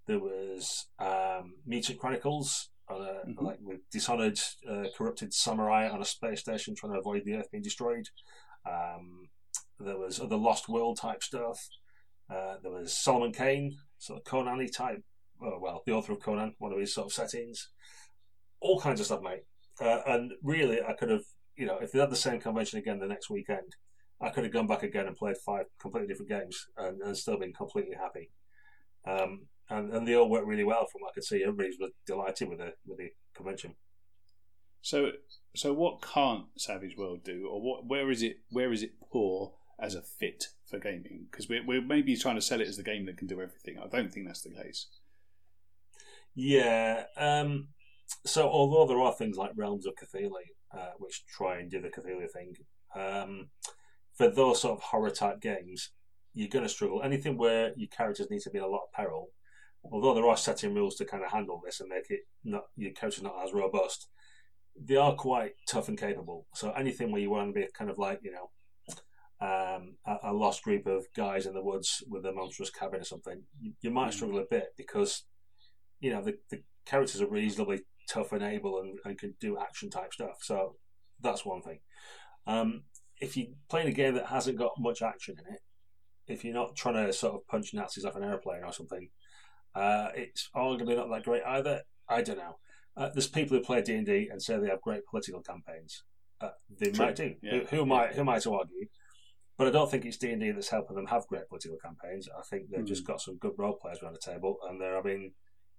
There 0.08 0.20
was 0.20 0.88
um, 1.00 1.56
Mutant 1.66 2.00
Chronicles, 2.00 2.70
on 2.90 3.02
a, 3.02 3.28
Mhm. 3.28 3.42
like 3.42 3.60
with 3.62 3.82
dishonored, 3.92 4.40
uh, 4.70 4.86
corrupted 4.96 5.34
samurai 5.34 5.90
on 5.90 6.02
a 6.02 6.06
space 6.06 6.42
station 6.42 6.76
trying 6.76 6.94
to 6.94 7.00
avoid 7.00 7.24
the 7.26 7.36
Earth 7.36 7.52
being 7.52 7.64
destroyed. 7.64 8.08
Um, 8.70 9.30
there 9.80 9.98
was 9.98 10.20
other 10.20 10.38
Lost 10.38 10.70
World 10.70 10.98
type 10.98 11.24
stuff. 11.24 11.60
Uh, 12.30 12.58
there 12.62 12.72
was 12.72 12.94
Solomon 12.98 13.34
Kane, 13.34 13.78
sort 13.98 14.20
of 14.20 14.26
Conan 14.26 14.66
type. 14.70 15.04
Oh, 15.42 15.60
well, 15.60 15.82
the 15.86 15.94
author 15.94 16.14
of 16.14 16.20
Conan, 16.20 16.56
one 16.60 16.72
of 16.72 16.80
his 16.80 16.94
sort 16.94 17.08
of 17.08 17.14
settings. 17.14 17.70
All 18.62 18.80
kinds 18.80 19.00
of 19.00 19.06
stuff, 19.08 19.22
mate. 19.22 19.44
Uh, 19.80 20.02
and 20.08 20.32
really, 20.44 20.80
I 20.82 20.94
could 20.94 21.10
have, 21.10 21.24
you 21.56 21.66
know, 21.66 21.80
if 21.82 21.92
they 21.92 22.00
had 22.00 22.12
the 22.12 22.16
same 22.16 22.40
convention 22.40 22.80
again 22.80 23.00
the 23.00 23.08
next 23.08 23.30
weekend, 23.30 23.76
I 24.22 24.30
could 24.30 24.44
have 24.44 24.54
gone 24.54 24.68
back 24.68 24.84
again 24.84 25.08
and 25.08 25.16
played 25.16 25.38
five 25.38 25.66
completely 25.80 26.08
different 26.08 26.30
games 26.30 26.68
and, 26.78 27.02
and 27.02 27.18
still 27.18 27.40
been 27.40 27.54
completely 27.54 27.96
happy. 27.96 28.30
Um, 29.08 29.48
and, 29.70 29.92
and 29.94 30.08
they 30.08 30.16
all 30.16 30.30
worked 30.30 30.46
really 30.46 30.64
well 30.64 30.86
from 30.92 31.02
what 31.02 31.10
I 31.10 31.14
could 31.16 31.24
see. 31.24 31.42
Everybody 31.42 31.70
was 31.80 31.92
delighted 32.06 32.50
with 32.50 32.60
the 32.60 32.74
with 32.86 33.00
the 33.00 33.10
convention. 33.36 33.76
So, 34.82 35.12
so 35.56 35.74
what 35.74 36.02
can't 36.02 36.46
Savage 36.58 36.98
World 36.98 37.24
do, 37.24 37.48
or 37.50 37.62
what? 37.62 37.86
Where 37.86 38.12
is 38.12 38.22
it? 38.22 38.38
Where 38.50 38.72
is 38.72 38.84
it 38.84 38.92
poor 39.12 39.54
as 39.80 39.96
a 39.96 40.02
fit 40.02 40.46
for 40.70 40.78
gaming? 40.80 41.26
Because 41.32 41.50
we're, 41.50 41.66
we're 41.66 41.82
maybe 41.82 42.16
trying 42.16 42.36
to 42.36 42.42
sell 42.42 42.62
it 42.62 42.68
as 42.68 42.78
the 42.78 42.84
game 42.84 43.06
that 43.06 43.18
can 43.18 43.28
do 43.28 43.42
everything. 43.42 43.78
I 43.80 43.88
don't 43.88 44.14
think 44.14 44.28
that's 44.28 44.42
the 44.42 44.52
case. 44.52 44.88
Yeah. 46.36 47.06
Um, 47.18 47.70
so 48.26 48.50
although 48.50 48.86
there 48.88 49.02
are 49.02 49.14
things 49.14 49.38
like 49.38 49.52
Realms 49.56 49.86
of 49.86 49.94
Cthulhu, 49.96 50.32
uh, 50.76 50.92
which 50.98 51.26
try 51.26 51.60
and 51.60 51.70
do 51.70 51.82
the 51.82 51.90
Cthulhu 51.90 52.30
thing, 52.32 52.56
um, 52.96 53.50
for 54.16 54.30
those 54.30 54.62
sort 54.62 54.78
of 54.78 54.84
horror 54.84 55.10
type 55.12 55.40
games, 55.42 55.92
you're 56.34 56.50
going 56.50 56.64
to 56.66 56.70
struggle. 56.70 57.02
Anything 57.04 57.38
where 57.38 57.74
your 57.76 57.90
characters 57.90 58.30
need 58.30 58.42
to 58.42 58.50
be 58.50 58.58
in 58.58 58.64
a 58.64 58.68
lot 58.68 58.84
of 58.84 58.92
peril, 58.94 59.30
although 59.92 60.14
there 60.14 60.28
are 60.28 60.38
setting 60.38 60.74
rules 60.74 60.96
to 60.96 61.06
kind 61.06 61.24
of 61.24 61.32
handle 61.32 61.62
this 61.64 61.80
and 61.80 61.90
make 61.90 62.10
it 62.10 62.22
not 62.44 62.64
your 62.76 62.92
characters 62.92 63.24
not 63.24 63.36
as 63.44 63.54
robust, 63.54 64.08
they 64.80 64.96
are 64.96 65.16
quite 65.16 65.54
tough 65.68 65.88
and 65.90 65.98
capable. 66.00 66.46
So 66.54 66.72
anything 66.72 67.12
where 67.12 67.22
you 67.22 67.30
want 67.30 67.54
to 67.54 67.60
be 67.60 67.68
kind 67.74 67.90
of 67.90 67.98
like 67.98 68.20
you 68.24 68.32
know. 68.32 68.50
Um, 69.44 69.96
a, 70.06 70.18
a 70.30 70.34
lost 70.34 70.62
group 70.62 70.86
of 70.86 71.08
guys 71.16 71.48
in 71.48 71.56
the 71.56 71.64
woods 71.64 72.04
with 72.08 72.28
a 72.28 72.32
monstrous 72.32 72.70
cabin 72.70 73.02
or 73.02 73.04
something, 73.04 73.42
you, 73.60 73.74
you 73.82 73.90
might 73.90 74.12
Mm. 74.12 74.14
struggle 74.14 74.38
a 74.38 74.46
bit 74.48 74.68
because 74.78 75.24
you 76.00 76.12
know 76.12 76.22
the, 76.22 76.38
the 76.52 76.62
characters 76.86 77.22
are 77.22 77.28
reasonably 77.28 77.82
tough 78.12 78.32
and 78.32 78.44
able 78.44 78.80
and, 78.82 78.98
and 79.06 79.18
can 79.18 79.36
do 79.40 79.58
action 79.58 79.90
type 79.90 80.14
stuff. 80.14 80.38
So 80.42 80.76
that's 81.22 81.46
one 81.46 81.62
thing. 81.62 81.80
Um, 82.48 82.84
if 83.20 83.38
you're 83.38 83.48
playing 83.70 83.88
a 83.88 83.92
game 83.94 84.16
that 84.16 84.28
hasn't 84.28 84.58
got 84.58 84.72
much 84.80 85.02
action 85.02 85.36
in 85.40 85.54
it, 85.54 85.62
if 86.28 86.44
you're 86.44 86.54
not 86.54 86.76
trying 86.76 86.96
to 87.06 87.14
sort 87.14 87.36
of 87.36 87.48
punch 87.48 87.74
Nazis 87.74 88.06
off 88.06 88.16
an 88.16 88.24
airplane 88.24 88.64
or 88.64 88.74
something, 88.74 89.10
uh, 89.76 90.10
it's 90.16 90.50
arguably 90.56 90.96
not 90.96 91.10
that 91.10 91.24
great 91.24 91.44
either. 91.46 91.82
I 92.10 92.22
don't 92.22 92.38
know. 92.38 92.58
Uh, 92.98 93.10
there's 93.14 93.28
people 93.28 93.58
who 93.58 93.64
play 93.64 93.82
D 93.82 93.94
and 93.96 94.06
D 94.06 94.28
and 94.32 94.42
say 94.42 94.58
they 94.58 94.68
have 94.70 94.82
great 94.82 95.06
political 95.10 95.42
campaigns. 95.42 96.04
Uh, 96.42 96.50
they 96.80 96.92
True. 96.92 97.06
might 97.06 97.16
do. 97.16 97.36
Yeah. 97.42 97.52
Who, 97.60 97.66
who 97.78 97.82
am 97.84 97.92
I? 97.92 98.08
Who 98.08 98.22
am 98.22 98.30
I 98.30 98.40
to 98.40 98.54
argue? 98.56 98.88
But 99.58 99.68
I 99.68 99.72
don't 99.72 99.90
think 99.92 100.06
it's 100.06 100.18
D 100.18 100.32
and 100.32 100.42
D 100.42 100.52
that's 100.52 100.70
helping 100.70 100.96
them 100.96 101.06
have 101.08 101.28
great 101.28 101.48
political 101.48 101.78
campaigns. 101.78 102.28
I 102.36 102.42
think 102.50 102.70
they've 102.70 102.82
Mm. 102.84 102.88
just 102.88 103.06
got 103.06 103.22
some 103.22 103.38
good 103.38 103.54
role 103.58 103.78
players 103.82 104.00
around 104.02 104.14
the 104.16 104.32
table, 104.32 104.58
and 104.68 104.82
they're 104.82 104.96
having 104.96 105.34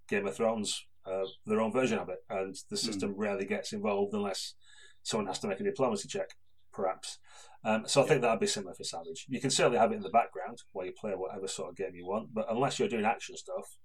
Game 0.07 0.25
of 0.25 0.35
Thrones, 0.35 0.85
uh, 1.05 1.25
their 1.45 1.61
own 1.61 1.71
version 1.71 1.99
of 1.99 2.09
it, 2.09 2.19
and 2.29 2.55
the 2.69 2.77
system 2.77 3.13
rarely 3.15 3.45
gets 3.45 3.73
involved 3.73 4.13
unless 4.13 4.55
someone 5.03 5.27
has 5.27 5.39
to 5.39 5.47
make 5.47 5.59
a 5.59 5.63
diplomacy 5.63 6.07
check, 6.07 6.29
perhaps. 6.71 7.19
Um, 7.65 7.83
so 7.87 8.03
I 8.03 8.05
think 8.05 8.21
that'd 8.21 8.39
be 8.39 8.47
similar 8.47 8.73
for 8.73 8.83
Savage. 8.83 9.25
You 9.27 9.39
can 9.39 9.49
certainly 9.49 9.79
have 9.79 9.91
it 9.91 9.95
in 9.95 10.01
the 10.01 10.09
background 10.09 10.59
while 10.71 10.85
you 10.85 10.91
play 10.91 11.11
whatever 11.11 11.47
sort 11.47 11.69
of 11.69 11.77
game 11.77 11.95
you 11.95 12.05
want, 12.05 12.33
but 12.33 12.47
unless 12.49 12.79
you're 12.79 12.89
doing 12.89 13.05
action 13.05 13.37
stuff, 13.37 13.77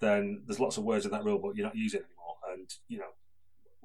then 0.00 0.42
there's 0.46 0.60
lots 0.60 0.76
of 0.76 0.84
words 0.84 1.04
in 1.04 1.12
that 1.12 1.24
rule 1.24 1.38
book 1.38 1.52
you're 1.56 1.66
not 1.66 1.76
using 1.76 2.00
anymore, 2.00 2.36
and 2.52 2.68
you 2.88 2.98
know. 2.98 3.12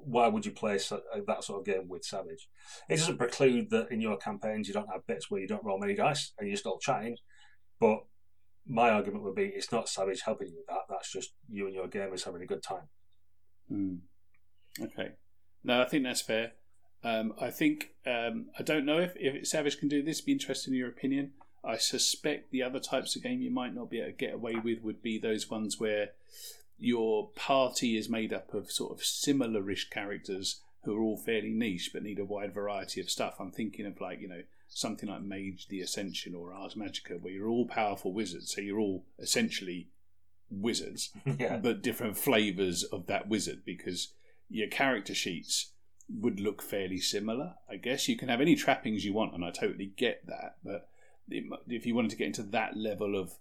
Why 0.00 0.28
would 0.28 0.46
you 0.46 0.52
play 0.52 0.78
so, 0.78 1.00
uh, 1.12 1.18
that 1.26 1.42
sort 1.42 1.58
of 1.58 1.66
game 1.66 1.88
with 1.88 2.04
Savage? 2.04 2.48
It 2.88 2.98
doesn't 2.98 3.18
preclude 3.18 3.70
that 3.70 3.90
in 3.90 4.00
your 4.00 4.16
campaigns 4.16 4.68
you 4.68 4.72
don't 4.72 4.92
have 4.92 5.04
bits 5.08 5.28
where 5.28 5.40
you 5.40 5.48
don't 5.48 5.64
roll 5.64 5.76
many 5.76 5.96
dice 5.96 6.32
and 6.38 6.46
you're 6.46 6.56
still 6.56 6.78
chatting, 6.78 7.16
but 7.80 8.04
my 8.68 8.90
argument 8.90 9.24
would 9.24 9.34
be 9.34 9.46
it's 9.46 9.72
not 9.72 9.88
Savage 9.88 10.22
helping 10.24 10.48
you 10.48 10.56
with 10.56 10.66
that. 10.66 10.82
That's 10.88 11.10
just 11.10 11.32
you 11.48 11.66
and 11.66 11.74
your 11.74 11.88
gamers 11.88 12.24
having 12.24 12.42
a 12.42 12.46
good 12.46 12.62
time. 12.62 12.88
Mm. 13.72 13.98
Okay. 14.80 15.12
No, 15.64 15.82
I 15.82 15.86
think 15.86 16.04
that's 16.04 16.20
fair. 16.20 16.52
Um, 17.02 17.32
I 17.40 17.50
think 17.50 17.90
um, 18.06 18.46
I 18.58 18.62
don't 18.62 18.84
know 18.84 18.98
if, 18.98 19.12
if 19.16 19.46
Savage 19.46 19.78
can 19.78 19.88
do 19.88 20.02
this. 20.02 20.20
Be 20.20 20.32
interested 20.32 20.70
in 20.70 20.78
your 20.78 20.88
opinion. 20.88 21.32
I 21.64 21.76
suspect 21.76 22.50
the 22.50 22.62
other 22.62 22.78
types 22.78 23.16
of 23.16 23.22
game 23.22 23.40
you 23.40 23.50
might 23.50 23.74
not 23.74 23.90
be 23.90 23.98
able 23.98 24.10
to 24.10 24.16
get 24.16 24.34
away 24.34 24.56
with 24.62 24.82
would 24.82 25.02
be 25.02 25.18
those 25.18 25.50
ones 25.50 25.80
where 25.80 26.10
your 26.78 27.30
party 27.30 27.96
is 27.96 28.08
made 28.08 28.32
up 28.32 28.54
of 28.54 28.70
sort 28.70 28.92
of 28.92 29.04
similar-ish 29.04 29.90
characters 29.90 30.60
who 30.84 30.96
are 30.96 31.02
all 31.02 31.16
fairly 31.16 31.50
niche 31.50 31.90
but 31.92 32.04
need 32.04 32.20
a 32.20 32.24
wide 32.24 32.54
variety 32.54 33.00
of 33.00 33.10
stuff. 33.10 33.36
I'm 33.40 33.50
thinking 33.50 33.86
of 33.86 34.00
like 34.00 34.20
you 34.20 34.28
know 34.28 34.42
something 34.68 35.08
like 35.08 35.22
Mage 35.22 35.68
the 35.68 35.80
Ascension 35.80 36.34
or 36.34 36.52
Ars 36.52 36.74
Magica, 36.74 37.20
where 37.20 37.32
you're 37.32 37.48
all 37.48 37.66
powerful 37.66 38.12
wizards, 38.12 38.54
so 38.54 38.60
you're 38.60 38.80
all 38.80 39.04
essentially 39.18 39.88
wizards 40.50 41.10
yeah, 41.38 41.58
but 41.58 41.82
different 41.82 42.16
flavors 42.16 42.82
of 42.84 43.06
that 43.06 43.28
wizard 43.28 43.62
because 43.66 44.14
your 44.48 44.68
character 44.68 45.14
sheets 45.14 45.72
would 46.08 46.40
look 46.40 46.62
fairly 46.62 46.98
similar. 46.98 47.54
I 47.70 47.76
guess 47.76 48.08
you 48.08 48.16
can 48.16 48.28
have 48.28 48.40
any 48.40 48.56
trappings 48.56 49.04
you 49.04 49.12
want, 49.12 49.34
and 49.34 49.44
I 49.44 49.50
totally 49.50 49.92
get 49.96 50.26
that. 50.26 50.56
But 50.64 50.88
if 51.28 51.84
you 51.84 51.94
wanted 51.94 52.10
to 52.12 52.16
get 52.16 52.28
into 52.28 52.42
that 52.44 52.76
level 52.76 53.14
of 53.14 53.32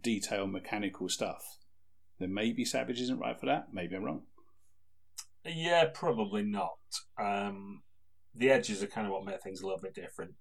detail, 0.00 0.46
mechanical 0.46 1.08
stuff, 1.08 1.58
then 2.18 2.34
maybe 2.34 2.64
Savage 2.64 3.00
isn't 3.00 3.20
right 3.20 3.38
for 3.38 3.46
that. 3.46 3.68
Maybe 3.72 3.94
I'm 3.94 4.02
wrong. 4.02 4.22
yeah, 5.44 5.84
probably 5.94 6.42
not. 6.42 6.78
Um, 7.16 7.82
the 8.34 8.50
edges 8.50 8.82
are 8.82 8.88
kind 8.88 9.06
of 9.06 9.12
what 9.12 9.24
make 9.24 9.42
things 9.42 9.60
a 9.60 9.66
little 9.66 9.80
bit 9.80 9.94
different. 9.94 10.34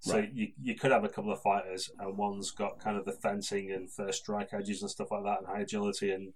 So 0.00 0.16
Right. 0.16 0.32
you 0.32 0.52
you 0.60 0.74
could 0.74 0.92
have 0.92 1.04
a 1.04 1.08
couple 1.08 1.32
of 1.32 1.42
fighters, 1.42 1.90
and 1.98 2.16
one's 2.16 2.50
got 2.50 2.80
kind 2.80 2.96
of 2.96 3.04
the 3.04 3.12
fencing 3.12 3.70
and 3.70 3.92
first 3.92 4.22
strike 4.22 4.48
edges 4.52 4.82
and 4.82 4.90
stuff 4.90 5.10
like 5.10 5.24
that, 5.24 5.38
and 5.38 5.46
high 5.46 5.60
agility 5.60 6.10
and 6.10 6.32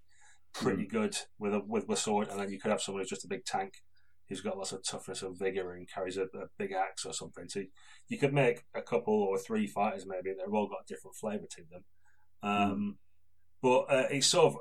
pretty 0.52 0.86
good 0.86 1.16
with 1.38 1.54
a 1.54 1.60
with 1.60 1.88
a 1.88 1.96
sword, 1.96 2.28
and 2.28 2.38
then 2.38 2.50
you 2.50 2.60
could 2.60 2.70
have 2.70 2.80
someone 2.82 3.02
who's 3.02 3.10
just 3.10 3.24
a 3.24 3.28
big 3.28 3.44
tank 3.44 3.82
who's 4.28 4.40
got 4.40 4.56
lots 4.56 4.72
of 4.72 4.82
toughness 4.82 5.22
and 5.22 5.38
vigor 5.38 5.72
and 5.72 5.90
carries 5.90 6.16
a, 6.16 6.22
a 6.22 6.46
big 6.58 6.72
axe 6.72 7.04
or 7.04 7.12
something. 7.12 7.48
So 7.48 7.62
you 8.08 8.18
could 8.18 8.32
make 8.32 8.64
a 8.74 8.80
couple 8.80 9.14
or 9.14 9.38
three 9.38 9.66
fighters 9.66 10.06
maybe, 10.06 10.30
and 10.30 10.38
they've 10.38 10.54
all 10.54 10.66
got 10.66 10.86
different 10.86 11.16
flavour 11.16 11.46
to 11.50 11.62
them. 11.70 11.84
Um, 12.42 12.98
But 13.62 13.80
uh, 13.90 14.08
it's 14.10 14.26
sort 14.26 14.46
of 14.46 14.58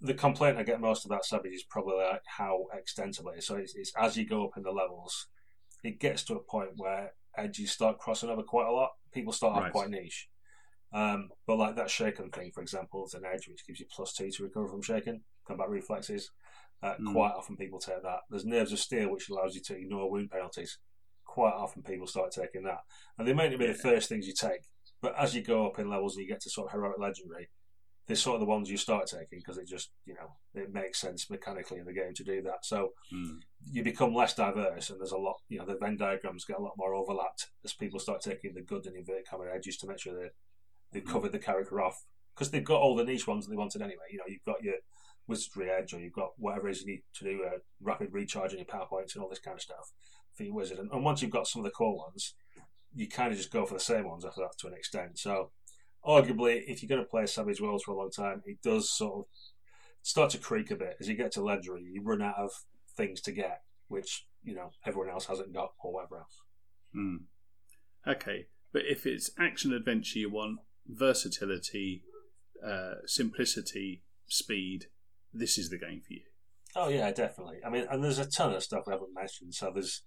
the 0.00 0.14
complaint 0.14 0.58
I 0.58 0.62
get 0.62 0.80
most 0.80 1.04
about 1.06 1.24
Savage 1.24 1.52
is 1.52 1.64
probably 1.64 1.96
like 1.96 2.22
how 2.26 2.66
extensible 2.72 3.30
it 3.32 3.38
is. 3.38 3.46
So 3.46 3.56
it's, 3.56 3.74
it's 3.74 3.92
as 3.96 4.16
you 4.16 4.26
go 4.26 4.44
up 4.44 4.56
in 4.56 4.62
the 4.62 4.70
levels, 4.70 5.26
it 5.82 5.98
gets 5.98 6.22
to 6.24 6.34
a 6.34 6.40
point 6.40 6.70
where 6.76 7.14
edges 7.38 7.70
start 7.72 7.98
crossing 7.98 8.30
over 8.30 8.42
quite 8.42 8.66
a 8.66 8.72
lot. 8.72 8.90
People 9.12 9.32
start 9.32 9.56
off 9.56 9.62
Right. 9.64 9.72
quite 9.72 9.90
niche. 9.90 10.28
Um, 10.92 11.28
but 11.46 11.56
like 11.58 11.76
that 11.76 11.90
shaken 11.90 12.30
thing, 12.30 12.50
for 12.52 12.62
example, 12.62 13.04
is 13.06 13.14
an 13.14 13.24
edge 13.24 13.46
which 13.48 13.66
gives 13.66 13.78
you 13.80 13.86
plus 13.90 14.12
two 14.14 14.30
to 14.30 14.42
recover 14.44 14.68
from 14.68 14.82
shaken, 14.82 15.22
combat 15.46 15.68
reflexes. 15.68 16.30
Uh, 16.82 16.94
Mm. 16.96 17.12
Quite 17.12 17.32
often 17.32 17.56
people 17.56 17.78
take 17.80 18.02
that. 18.02 18.20
There's 18.30 18.44
nerves 18.46 18.72
of 18.72 18.78
steel 18.78 19.10
which 19.10 19.28
allows 19.28 19.54
you 19.54 19.60
to 19.62 19.76
ignore 19.76 20.10
wound 20.10 20.30
penalties. 20.30 20.78
Quite 21.24 21.52
often 21.54 21.82
people 21.82 22.06
start 22.06 22.30
taking 22.32 22.62
that, 22.64 22.80
and 23.18 23.26
they 23.28 23.34
may 23.34 23.48
not 23.50 23.58
be 23.58 23.66
the 23.66 23.74
first 23.74 24.08
things 24.08 24.26
you 24.26 24.32
take, 24.32 24.62
but 25.02 25.14
as 25.18 25.34
you 25.34 25.42
go 25.42 25.66
up 25.66 25.78
in 25.78 25.90
levels 25.90 26.16
and 26.16 26.22
you 26.24 26.28
get 26.32 26.40
to 26.42 26.50
sort 26.50 26.68
of 26.68 26.72
heroic 26.72 26.98
legendary, 26.98 27.50
they're 28.08 28.16
sort 28.16 28.34
of 28.34 28.40
the 28.40 28.46
ones 28.46 28.68
you 28.70 28.76
start 28.76 29.06
taking 29.06 29.38
because 29.38 29.58
it 29.58 29.68
just 29.68 29.90
you 30.06 30.14
know 30.14 30.32
it 30.60 30.72
makes 30.72 30.98
sense 30.98 31.30
mechanically 31.30 31.78
in 31.78 31.84
the 31.84 31.92
game 31.92 32.14
to 32.14 32.24
do 32.24 32.42
that. 32.42 32.64
So 32.64 32.94
Mm. 33.14 33.40
you 33.70 33.84
become 33.84 34.12
less 34.14 34.34
diverse, 34.34 34.90
and 34.90 34.98
there's 34.98 35.12
a 35.12 35.18
lot. 35.18 35.36
You 35.48 35.58
know, 35.58 35.66
the 35.66 35.76
Venn 35.76 35.96
diagrams 35.96 36.44
get 36.44 36.58
a 36.58 36.62
lot 36.62 36.74
more 36.76 36.94
overlapped 36.94 37.50
as 37.64 37.72
people 37.74 38.00
start 38.00 38.20
taking 38.22 38.54
the 38.54 38.62
good 38.62 38.86
and 38.86 38.96
inverted 38.96 39.26
comma 39.28 39.44
edges 39.54 39.76
to 39.78 39.86
make 39.86 40.00
sure 40.00 40.14
they 40.18 40.30
they've 40.90 41.04
covered 41.06 41.32
the 41.32 41.38
character 41.38 41.80
off 41.80 42.04
because 42.34 42.50
they've 42.50 42.64
got 42.64 42.80
all 42.80 42.96
the 42.96 43.04
niche 43.04 43.26
ones 43.26 43.44
that 43.44 43.50
they 43.50 43.56
wanted 43.56 43.82
anyway. 43.82 44.04
You 44.10 44.18
know, 44.18 44.24
you've 44.26 44.44
got 44.44 44.62
your 44.62 44.76
wizardry 45.26 45.68
edge, 45.70 45.92
or 45.92 46.00
you've 46.00 46.14
got 46.14 46.30
whatever 46.38 46.68
it 46.68 46.72
is 46.72 46.80
you 46.80 46.86
need 46.86 47.02
to 47.14 47.24
do 47.24 47.42
a 47.42 47.58
rapid 47.82 48.12
recharge 48.12 48.52
on 48.52 48.58
your 48.58 48.64
power 48.66 48.86
points 48.86 49.14
and 49.14 49.22
all 49.22 49.28
this 49.28 49.38
kind 49.38 49.54
of 49.56 49.60
stuff 49.60 49.92
for 50.34 50.44
your 50.44 50.54
wizard. 50.54 50.78
And, 50.78 50.90
and 50.90 51.04
once 51.04 51.20
you've 51.20 51.30
got 51.30 51.46
some 51.46 51.60
of 51.60 51.64
the 51.64 51.70
core 51.70 51.96
ones, 51.98 52.34
you 52.94 53.06
kind 53.08 53.30
of 53.30 53.36
just 53.36 53.52
go 53.52 53.66
for 53.66 53.74
the 53.74 53.80
same 53.80 54.08
ones 54.08 54.24
after 54.24 54.40
that 54.40 54.56
to 54.60 54.66
an 54.68 54.72
extent. 54.74 55.18
So, 55.18 55.50
arguably, 56.06 56.62
if 56.66 56.82
you're 56.82 56.88
going 56.88 57.04
to 57.04 57.10
play 57.10 57.26
Savage 57.26 57.60
Worlds 57.60 57.84
for 57.84 57.92
a 57.92 57.96
long 57.96 58.10
time, 58.10 58.42
it 58.46 58.62
does 58.62 58.90
sort 58.90 59.20
of 59.20 59.24
start 60.02 60.30
to 60.30 60.38
creak 60.38 60.70
a 60.70 60.76
bit 60.76 60.96
as 61.00 61.08
you 61.08 61.14
get 61.14 61.32
to 61.32 61.42
legendary. 61.42 61.82
You 61.82 62.02
run 62.02 62.22
out 62.22 62.36
of 62.38 62.50
things 62.96 63.20
to 63.22 63.32
get, 63.32 63.62
which 63.88 64.26
you 64.42 64.54
know 64.54 64.70
everyone 64.86 65.10
else 65.10 65.26
hasn't 65.26 65.52
got, 65.52 65.72
or 65.82 65.92
whatever 65.92 66.18
else. 66.18 66.40
Mm. 66.96 67.24
Okay, 68.06 68.46
but 68.72 68.82
if 68.86 69.06
it's 69.06 69.30
action 69.38 69.72
adventure 69.72 70.18
you 70.18 70.30
want, 70.30 70.60
versatility, 70.86 72.02
uh, 72.66 72.94
simplicity, 73.06 74.02
speed, 74.26 74.86
this 75.32 75.58
is 75.58 75.68
the 75.68 75.78
game 75.78 76.00
for 76.06 76.14
you. 76.14 76.22
Oh 76.76 76.88
yeah, 76.88 77.10
definitely. 77.10 77.58
I 77.64 77.70
mean, 77.70 77.86
and 77.90 78.02
there's 78.02 78.18
a 78.18 78.28
ton 78.28 78.54
of 78.54 78.62
stuff 78.62 78.84
we 78.86 78.92
haven't 78.92 79.14
mentioned. 79.14 79.54
So 79.54 79.70
there's 79.72 80.02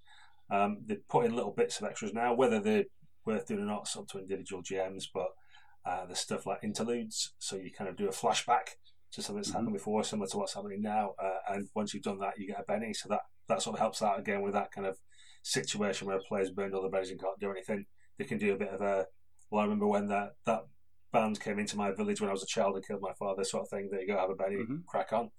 um, 0.50 0.80
they 0.86 0.96
put 1.10 1.26
in 1.26 1.36
little 1.36 1.52
bits 1.52 1.80
of 1.80 1.88
extras 1.88 2.14
now, 2.14 2.34
whether 2.34 2.60
they're 2.60 2.86
worth 3.26 3.48
doing 3.48 3.62
or 3.62 3.66
not, 3.66 3.82
it's 3.82 3.96
up 3.96 4.08
to 4.10 4.20
individual 4.20 4.64
GMs. 4.64 5.06
But 5.14 5.28
uh, 5.86 6.06
there's 6.06 6.20
stuff 6.20 6.46
like 6.46 6.64
interludes, 6.64 7.34
so 7.40 7.56
you 7.56 7.72
kind 7.72 7.90
of 7.90 7.96
do 7.98 8.08
a 8.08 8.12
flashback 8.12 8.76
to 9.12 9.22
something 9.22 9.38
that's 9.42 9.50
Mhm. 9.50 9.54
happened 9.54 9.74
before, 9.74 10.04
similar 10.04 10.28
to 10.30 10.38
what's 10.38 10.54
happening 10.54 10.82
now. 10.82 11.12
Uh, 11.20 11.40
and 11.50 11.70
once 11.76 11.94
you've 11.94 12.04
done 12.04 12.20
that, 12.20 12.38
you 12.40 12.48
get 12.48 12.60
a 12.60 12.64
Benny. 12.64 12.94
So 12.94 13.10
that 13.10 13.22
that 13.48 13.62
sort 13.62 13.76
of 13.76 13.80
helps 13.82 14.02
out 14.02 14.18
again 14.18 14.42
with 14.42 14.54
that 14.54 14.72
kind 14.72 14.88
of 14.88 14.98
situation 15.44 16.08
where 16.08 16.18
a 16.18 16.22
player's 16.22 16.52
burned 16.52 16.74
all 16.74 16.82
the 16.82 16.90
bennies 16.90 17.10
and 17.10 17.20
can't 17.20 17.38
do 17.40 17.52
anything. 17.52 17.86
They 18.18 18.24
can 18.26 18.38
do 18.38 18.54
a 18.54 18.58
bit 18.58 18.70
of 18.70 18.82
a. 18.82 19.08
Well, 19.50 19.60
I 19.62 19.64
remember 19.64 19.88
when 19.88 20.08
that 20.08 20.36
that 20.46 20.64
band 21.12 21.42
came 21.42 21.60
into 21.60 21.76
my 21.76 21.92
village 21.92 22.22
when 22.22 22.30
I 22.30 22.34
was 22.34 22.44
a 22.44 22.48
child 22.48 22.76
and 22.78 22.88
killed 22.88 23.02
my 23.02 23.12
father, 23.14 23.44
sort 23.44 23.64
of 23.64 23.70
thing. 23.70 23.90
There 23.92 24.00
you 24.00 24.08
go, 24.08 24.18
have 24.18 24.30
a 24.30 24.36
Benny, 24.36 24.56
Mhm. 24.58 24.86
crack 24.86 25.12
on. 25.12 25.32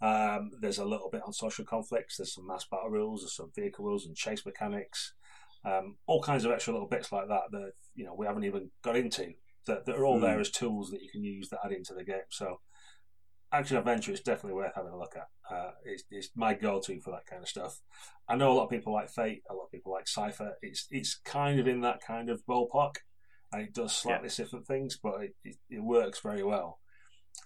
Um, 0.00 0.52
there's 0.60 0.78
a 0.78 0.84
little 0.84 1.10
bit 1.10 1.22
on 1.22 1.32
social 1.32 1.64
conflicts. 1.64 2.18
There's 2.18 2.34
some 2.34 2.46
mass 2.46 2.64
battle 2.70 2.90
rules. 2.90 3.22
There's 3.22 3.34
some 3.34 3.50
vehicle 3.52 3.84
rules 3.84 4.06
and 4.06 4.14
chase 4.14 4.46
mechanics. 4.46 5.14
Um, 5.64 5.98
all 6.06 6.22
kinds 6.22 6.44
of 6.44 6.52
extra 6.52 6.72
little 6.74 6.86
bits 6.88 7.10
like 7.10 7.26
that 7.26 7.50
that 7.50 7.72
you 7.96 8.04
know 8.04 8.14
we 8.14 8.26
haven't 8.26 8.44
even 8.44 8.70
got 8.82 8.94
into 8.96 9.34
that, 9.66 9.86
that 9.86 9.96
are 9.96 10.04
all 10.04 10.18
Mm. 10.18 10.22
there 10.22 10.40
as 10.40 10.50
tools 10.50 10.90
that 10.90 11.02
you 11.02 11.10
can 11.10 11.24
use 11.24 11.48
that 11.50 11.60
add 11.64 11.72
into 11.72 11.94
the 11.94 12.04
game. 12.04 12.28
So 12.30 12.60
action 13.52 13.76
adventure 13.76 14.12
is 14.12 14.20
definitely 14.20 14.54
worth 14.54 14.74
having 14.74 14.92
a 14.92 14.98
look 14.98 15.14
at. 15.16 15.28
Uh, 15.54 15.72
it's, 15.84 16.04
it's 16.10 16.30
my 16.34 16.54
go-to 16.54 17.00
for 17.00 17.10
that 17.12 17.26
kind 17.26 17.42
of 17.42 17.48
stuff. 17.48 17.80
I 18.28 18.36
know 18.36 18.50
a 18.52 18.54
lot 18.54 18.64
of 18.64 18.70
people 18.70 18.92
like 18.92 19.08
Fate. 19.10 19.42
A 19.48 19.54
lot 19.54 19.64
of 19.64 19.70
people 19.70 19.92
like 19.92 20.08
Cypher. 20.08 20.56
It's 20.62 20.86
it's 20.90 21.20
kind 21.24 21.60
of 21.60 21.68
in 21.68 21.80
that 21.82 22.00
kind 22.04 22.28
of 22.28 22.44
ballpark, 22.46 22.96
and 23.52 23.62
it 23.62 23.72
does 23.72 23.94
slightly 23.94 24.28
different 24.28 24.66
things, 24.66 24.98
but 25.00 25.22
it, 25.22 25.36
it, 25.44 25.56
it 25.70 25.82
works 25.82 26.20
very 26.20 26.42
well. 26.42 26.80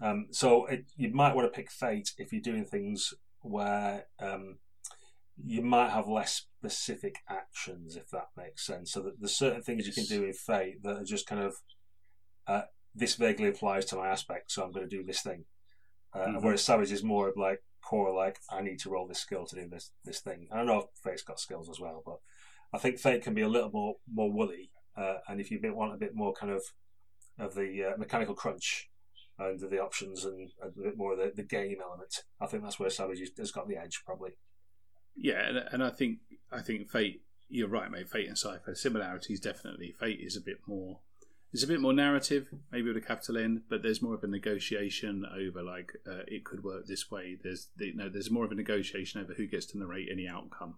Um, 0.00 0.28
so 0.30 0.66
it, 0.66 0.86
you 0.96 1.12
might 1.12 1.34
want 1.34 1.52
to 1.52 1.56
pick 1.56 1.70
Fate 1.70 2.12
if 2.16 2.32
you're 2.32 2.40
doing 2.40 2.64
things 2.64 3.12
where 3.42 4.06
um, 4.20 4.58
you 5.36 5.60
might 5.62 5.90
have 5.90 6.08
less 6.08 6.32
specific 6.34 7.16
actions, 7.28 7.96
if 7.96 8.08
that 8.10 8.28
makes 8.36 8.64
sense. 8.64 8.92
So 8.92 9.02
that 9.02 9.20
there's 9.20 9.36
certain 9.36 9.62
things 9.62 9.86
you 9.86 9.92
can 9.92 10.04
do 10.04 10.24
in 10.24 10.32
Fate 10.32 10.82
that 10.82 10.96
are 10.96 11.04
just 11.04 11.26
kind 11.26 11.42
of 11.42 11.56
uh, 12.46 12.62
this 12.94 13.14
vaguely 13.14 13.48
applies 13.48 13.84
to 13.86 13.96
my 13.96 14.08
aspect, 14.08 14.50
so 14.52 14.62
I'm 14.64 14.72
going 14.72 14.88
to 14.88 14.96
do 14.96 15.04
this 15.04 15.22
thing. 15.22 15.44
Uh, 16.12 16.26
Mhm. 16.26 16.42
Whereas 16.42 16.64
Savage 16.64 16.90
is 16.92 17.04
more 17.04 17.28
of 17.28 17.36
like 17.36 17.62
core, 17.82 18.12
like 18.14 18.38
I 18.50 18.62
need 18.62 18.80
to 18.80 18.90
roll 18.90 19.06
this 19.06 19.20
skill 19.20 19.46
to 19.46 19.54
do 19.56 19.68
this 19.68 19.92
this 20.04 20.20
thing. 20.20 20.48
I 20.50 20.56
don't 20.56 20.66
know 20.66 20.80
if 20.80 20.86
Fate's 21.02 21.22
got 21.22 21.38
skills 21.40 21.68
as 21.70 21.78
well, 21.78 22.02
but 22.04 22.18
I 22.72 22.78
think 22.78 22.98
Fate 22.98 23.22
can 23.22 23.34
be 23.34 23.42
a 23.42 23.48
little 23.48 23.70
more 23.70 23.96
more 24.12 24.30
woolly. 24.30 24.70
Uh, 24.96 25.18
and 25.28 25.40
if 25.40 25.50
you 25.50 25.60
want 25.74 25.94
a 25.94 25.98
bit 25.98 26.14
more 26.14 26.32
kind 26.32 26.52
of 26.52 26.62
of 27.38 27.54
the 27.54 27.84
uh, 27.84 27.96
mechanical 27.96 28.34
crunch 28.34 28.90
and 29.38 29.58
the 29.60 29.78
options 29.80 30.24
and, 30.24 30.50
and 30.60 30.76
a 30.76 30.82
bit 30.82 30.96
more 30.98 31.12
of 31.12 31.18
the, 31.18 31.32
the 31.34 31.42
game 31.42 31.78
element, 31.80 32.24
I 32.40 32.46
think 32.46 32.62
that's 32.62 32.78
where 32.78 32.90
Savage 32.90 33.20
has 33.38 33.50
got 33.52 33.68
the 33.68 33.76
edge 33.76 34.02
probably. 34.04 34.32
Yeah, 35.16 35.46
and, 35.48 35.58
and 35.72 35.82
I 35.84 35.90
think 35.90 36.18
I 36.50 36.60
think 36.60 36.90
Fate. 36.90 37.22
You're 37.52 37.68
right, 37.68 37.90
mate. 37.90 38.08
Fate 38.08 38.28
and 38.28 38.38
Cypher 38.38 38.74
similarities 38.74 39.40
definitely. 39.40 39.92
Fate 39.98 40.20
is 40.20 40.36
a 40.36 40.40
bit 40.40 40.58
more. 40.66 41.00
It's 41.52 41.64
a 41.64 41.66
bit 41.66 41.80
more 41.80 41.92
narrative, 41.92 42.48
maybe 42.70 42.88
with 42.88 42.96
a 43.02 43.06
capital 43.06 43.36
N, 43.36 43.62
but 43.68 43.82
there's 43.82 44.00
more 44.02 44.14
of 44.14 44.22
a 44.22 44.28
negotiation 44.28 45.24
over 45.26 45.62
like 45.62 45.92
uh, 46.06 46.22
it 46.28 46.44
could 46.44 46.62
work 46.62 46.86
this 46.86 47.10
way. 47.10 47.36
There's 47.42 47.68
you 47.78 47.94
know 47.96 48.08
there's 48.08 48.30
more 48.30 48.44
of 48.44 48.52
a 48.52 48.54
negotiation 48.54 49.20
over 49.20 49.34
who 49.34 49.46
gets 49.46 49.66
to 49.66 49.78
narrate 49.78 50.08
any 50.12 50.28
outcome. 50.28 50.76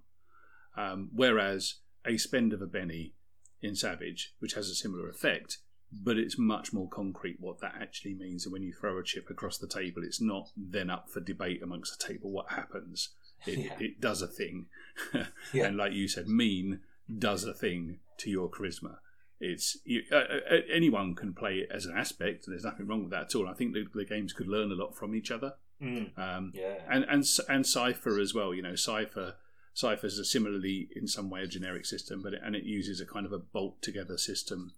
Um, 0.76 1.10
whereas 1.14 1.80
a 2.06 2.16
spend 2.16 2.52
of 2.54 2.62
a 2.62 2.66
Benny 2.66 3.14
in 3.60 3.76
Savage, 3.76 4.34
which 4.38 4.54
has 4.54 4.68
a 4.70 4.74
similar 4.74 5.08
effect, 5.10 5.58
but 5.92 6.16
it's 6.16 6.38
much 6.38 6.72
more 6.72 6.88
concrete 6.88 7.36
what 7.38 7.60
that 7.60 7.74
actually 7.78 8.14
means. 8.14 8.46
And 8.46 8.52
when 8.52 8.62
you 8.62 8.72
throw 8.72 8.98
a 8.98 9.04
chip 9.04 9.28
across 9.28 9.58
the 9.58 9.68
table, 9.68 10.02
it's 10.02 10.22
not 10.22 10.48
then 10.56 10.88
up 10.88 11.10
for 11.10 11.20
debate 11.20 11.62
amongst 11.62 11.98
the 11.98 12.06
table 12.08 12.30
what 12.32 12.50
happens. 12.52 13.10
It, 13.46 13.58
Yeah. 13.58 13.76
it 13.78 14.00
does 14.00 14.22
a 14.22 14.26
thing. 14.26 14.66
Yeah. 15.52 15.66
And 15.66 15.76
like 15.76 15.92
you 15.92 16.08
said, 16.08 16.28
mean 16.28 16.80
does 17.18 17.44
a 17.44 17.52
thing 17.52 17.98
to 18.18 18.30
your 18.30 18.48
charisma. 18.50 18.96
It's 19.44 19.76
you, 19.84 20.02
uh, 20.12 20.16
uh, 20.16 20.60
anyone 20.72 21.14
can 21.14 21.34
play 21.34 21.54
it 21.56 21.68
as 21.74 21.84
an 21.84 21.96
aspect. 21.96 22.46
And 22.46 22.52
there's 22.54 22.64
nothing 22.64 22.86
wrong 22.86 23.02
with 23.02 23.10
that 23.10 23.22
at 23.24 23.34
all. 23.34 23.48
I 23.48 23.54
think 23.54 23.74
the, 23.74 23.84
the 23.92 24.04
games 24.04 24.32
could 24.32 24.46
learn 24.46 24.70
a 24.70 24.74
lot 24.74 24.96
from 24.96 25.14
each 25.14 25.30
other. 25.32 25.54
Mm, 25.82 26.16
Um, 26.16 26.52
yeah. 26.54 26.76
and 26.88 27.04
and 27.04 27.24
and 27.48 27.66
Cypher 27.66 28.20
as 28.20 28.32
well. 28.32 28.54
You 28.54 28.62
know, 28.62 28.76
Cypher 28.76 29.34
Cypher's 29.74 30.18
a 30.18 30.24
similarly 30.24 30.88
in 30.94 31.08
some 31.08 31.28
way 31.28 31.42
a 31.42 31.46
generic 31.48 31.86
system, 31.86 32.22
but 32.22 32.34
it, 32.34 32.40
and 32.44 32.54
it 32.54 32.62
uses 32.64 33.00
a 33.00 33.06
kind 33.06 33.26
of 33.26 33.32
a 33.32 33.38
bolt 33.38 33.82
together 33.82 34.16
system 34.16 34.72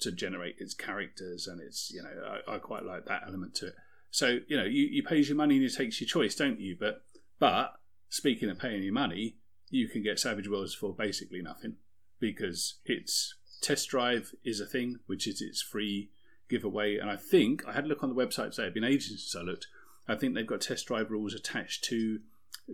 to 0.00 0.10
generate 0.10 0.56
its 0.58 0.74
characters, 0.74 1.46
and 1.46 1.60
it's 1.60 1.92
you 1.94 2.02
know 2.02 2.40
I, 2.48 2.56
I 2.56 2.58
quite 2.58 2.84
like 2.84 3.04
that 3.06 3.22
element 3.26 3.54
to 3.56 3.68
it. 3.68 3.74
So 4.10 4.38
you 4.48 4.56
know 4.56 4.64
you, 4.64 4.84
you 4.90 5.02
pays 5.04 5.28
your 5.28 5.36
money 5.36 5.54
and 5.54 5.62
you 5.62 5.68
takes 5.70 6.00
your 6.00 6.08
choice, 6.08 6.34
don't 6.34 6.60
you? 6.60 6.76
But 6.78 7.02
but 7.38 7.74
speaking 8.08 8.50
of 8.50 8.58
paying 8.58 8.82
your 8.82 8.94
money, 8.94 9.36
you 9.70 9.86
can 9.88 10.02
get 10.02 10.18
Savage 10.18 10.48
Worlds 10.48 10.74
for 10.74 10.92
basically 10.92 11.40
nothing 11.40 11.76
because 12.18 12.80
its 12.84 13.36
test 13.60 13.88
drive 13.88 14.34
is 14.44 14.60
a 14.60 14.66
thing, 14.66 14.98
which 15.06 15.26
is 15.26 15.40
its 15.40 15.62
free 15.62 16.10
giveaway. 16.48 16.96
And 16.96 17.10
I 17.10 17.16
think 17.16 17.66
I 17.66 17.72
had 17.72 17.84
a 17.84 17.88
look 17.88 18.02
on 18.02 18.08
the 18.08 18.14
website 18.14 18.52
today. 18.52 18.66
It's 18.68 18.74
been 18.74 18.84
ages 18.84 19.30
since 19.30 19.36
I 19.36 19.44
looked. 19.44 19.66
I 20.06 20.14
think 20.14 20.34
they've 20.34 20.46
got 20.46 20.62
test 20.62 20.86
drive 20.86 21.10
rules 21.10 21.34
attached 21.34 21.84
to 21.84 22.20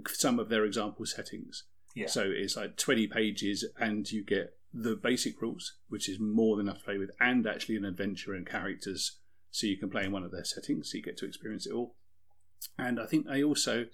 some 0.08 0.38
of 0.38 0.48
their 0.48 0.64
example 0.64 1.06
settings. 1.06 1.64
Yeah. 1.94 2.06
So 2.06 2.22
it's 2.24 2.56
like 2.56 2.76
20 2.76 3.06
pages, 3.08 3.64
and 3.78 4.10
you 4.10 4.24
get 4.24 4.56
the 4.72 4.96
basic 4.96 5.40
rules, 5.40 5.74
which 5.88 6.08
is 6.08 6.18
more 6.18 6.56
than 6.56 6.66
enough 6.66 6.78
to 6.78 6.84
play 6.84 6.98
with, 6.98 7.10
and 7.20 7.46
actually 7.46 7.76
an 7.76 7.84
adventure 7.84 8.34
and 8.34 8.46
characters, 8.46 9.18
so 9.50 9.68
you 9.68 9.76
can 9.76 9.90
play 9.90 10.04
in 10.04 10.12
one 10.12 10.24
of 10.24 10.32
their 10.32 10.44
settings, 10.44 10.90
so 10.90 10.96
you 10.96 11.02
get 11.02 11.16
to 11.18 11.26
experience 11.26 11.66
it 11.66 11.72
all. 11.72 11.94
And 12.76 12.98
I 12.98 13.06
think 13.06 13.26
they 13.26 13.44
also 13.44 13.86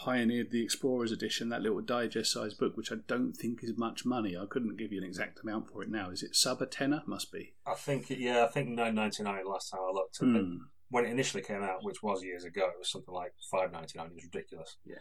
pioneered 0.00 0.50
the 0.50 0.62
Explorer's 0.62 1.12
Edition, 1.12 1.50
that 1.50 1.60
little 1.60 1.80
digest 1.82 2.32
sized 2.32 2.58
book, 2.58 2.76
which 2.76 2.90
I 2.90 2.96
don't 3.06 3.34
think 3.34 3.62
is 3.62 3.76
much 3.76 4.06
money. 4.06 4.36
I 4.36 4.46
couldn't 4.48 4.78
give 4.78 4.92
you 4.92 4.98
an 4.98 5.06
exact 5.06 5.40
amount 5.42 5.70
for 5.70 5.82
it 5.82 5.90
now. 5.90 6.10
Is 6.10 6.22
it 6.22 6.34
sub 6.34 6.62
a 6.62 6.66
tenner? 6.66 7.02
Must 7.06 7.30
be. 7.30 7.52
I 7.66 7.74
think 7.74 8.08
yeah, 8.08 8.44
I 8.44 8.48
think 8.48 8.70
nine 8.70 8.94
ninety 8.94 9.22
nine 9.22 9.44
last 9.46 9.70
time 9.70 9.80
I 9.86 9.92
looked. 9.92 10.16
Hmm. 10.18 10.56
When 10.88 11.04
it 11.04 11.10
initially 11.10 11.42
came 11.42 11.62
out, 11.62 11.84
which 11.84 12.02
was 12.02 12.24
years 12.24 12.44
ago, 12.44 12.62
it 12.62 12.78
was 12.78 12.90
something 12.90 13.14
like 13.14 13.32
five 13.50 13.70
ninety 13.72 13.98
nine. 13.98 14.08
It 14.08 14.14
was 14.14 14.24
ridiculous. 14.24 14.76
Yeah. 14.84 14.96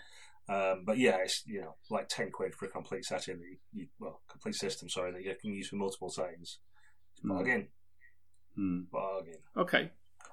Um, 0.53 0.83
but 0.85 0.97
yeah, 0.97 1.17
it's 1.23 1.43
you 1.45 1.61
know 1.61 1.75
like 1.89 2.09
ten 2.09 2.29
quid 2.31 2.53
for 2.53 2.65
a 2.65 2.69
complete 2.69 3.05
setting, 3.05 3.37
that 3.37 3.57
you, 3.71 3.87
well, 3.99 4.21
complete 4.29 4.55
system, 4.55 4.89
sorry, 4.89 5.11
that 5.13 5.23
you 5.23 5.33
can 5.41 5.53
use 5.53 5.69
for 5.69 5.77
multiple 5.77 6.09
settings. 6.09 6.59
Mm. 7.23 7.29
Bargain, 7.29 7.67
Hmm. 8.55 8.79
bargain. 8.91 9.37
Okay. 9.55 9.91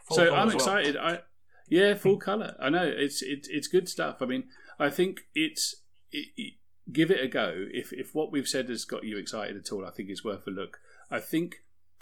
Full 0.09 0.17
so 0.17 0.35
I'm 0.35 0.49
well. 0.49 0.57
excited. 0.57 0.97
I 0.97 1.21
yeah, 1.69 1.93
hmm. 1.95 1.99
full 1.99 2.17
color. 2.19 2.57
I 2.61 2.71
know 2.71 2.85
it's 2.85 3.23
it, 3.23 3.47
it's 3.51 3.69
good 3.69 3.89
stuff. 3.89 4.17
I 4.21 4.27
mean, 4.27 4.45
I 4.79 4.91
think 4.91 5.23
it's 5.35 5.77
it, 6.13 6.29
it- 6.37 6.55
give 6.93 7.11
it 7.11 7.23
a 7.23 7.29
go. 7.29 7.67
If 7.73 7.93
if 7.93 8.15
what 8.15 8.31
we've 8.31 8.49
said 8.49 8.69
has 8.69 8.85
got 8.85 9.05
you 9.05 9.19
excited 9.19 9.57
at 9.57 9.73
all, 9.73 9.85
I 9.85 9.91
think 9.91 10.09
it's 10.09 10.25
worth 10.25 10.47
a 10.47 10.51
look. 10.51 10.79
I 11.11 11.19
think 11.21 11.57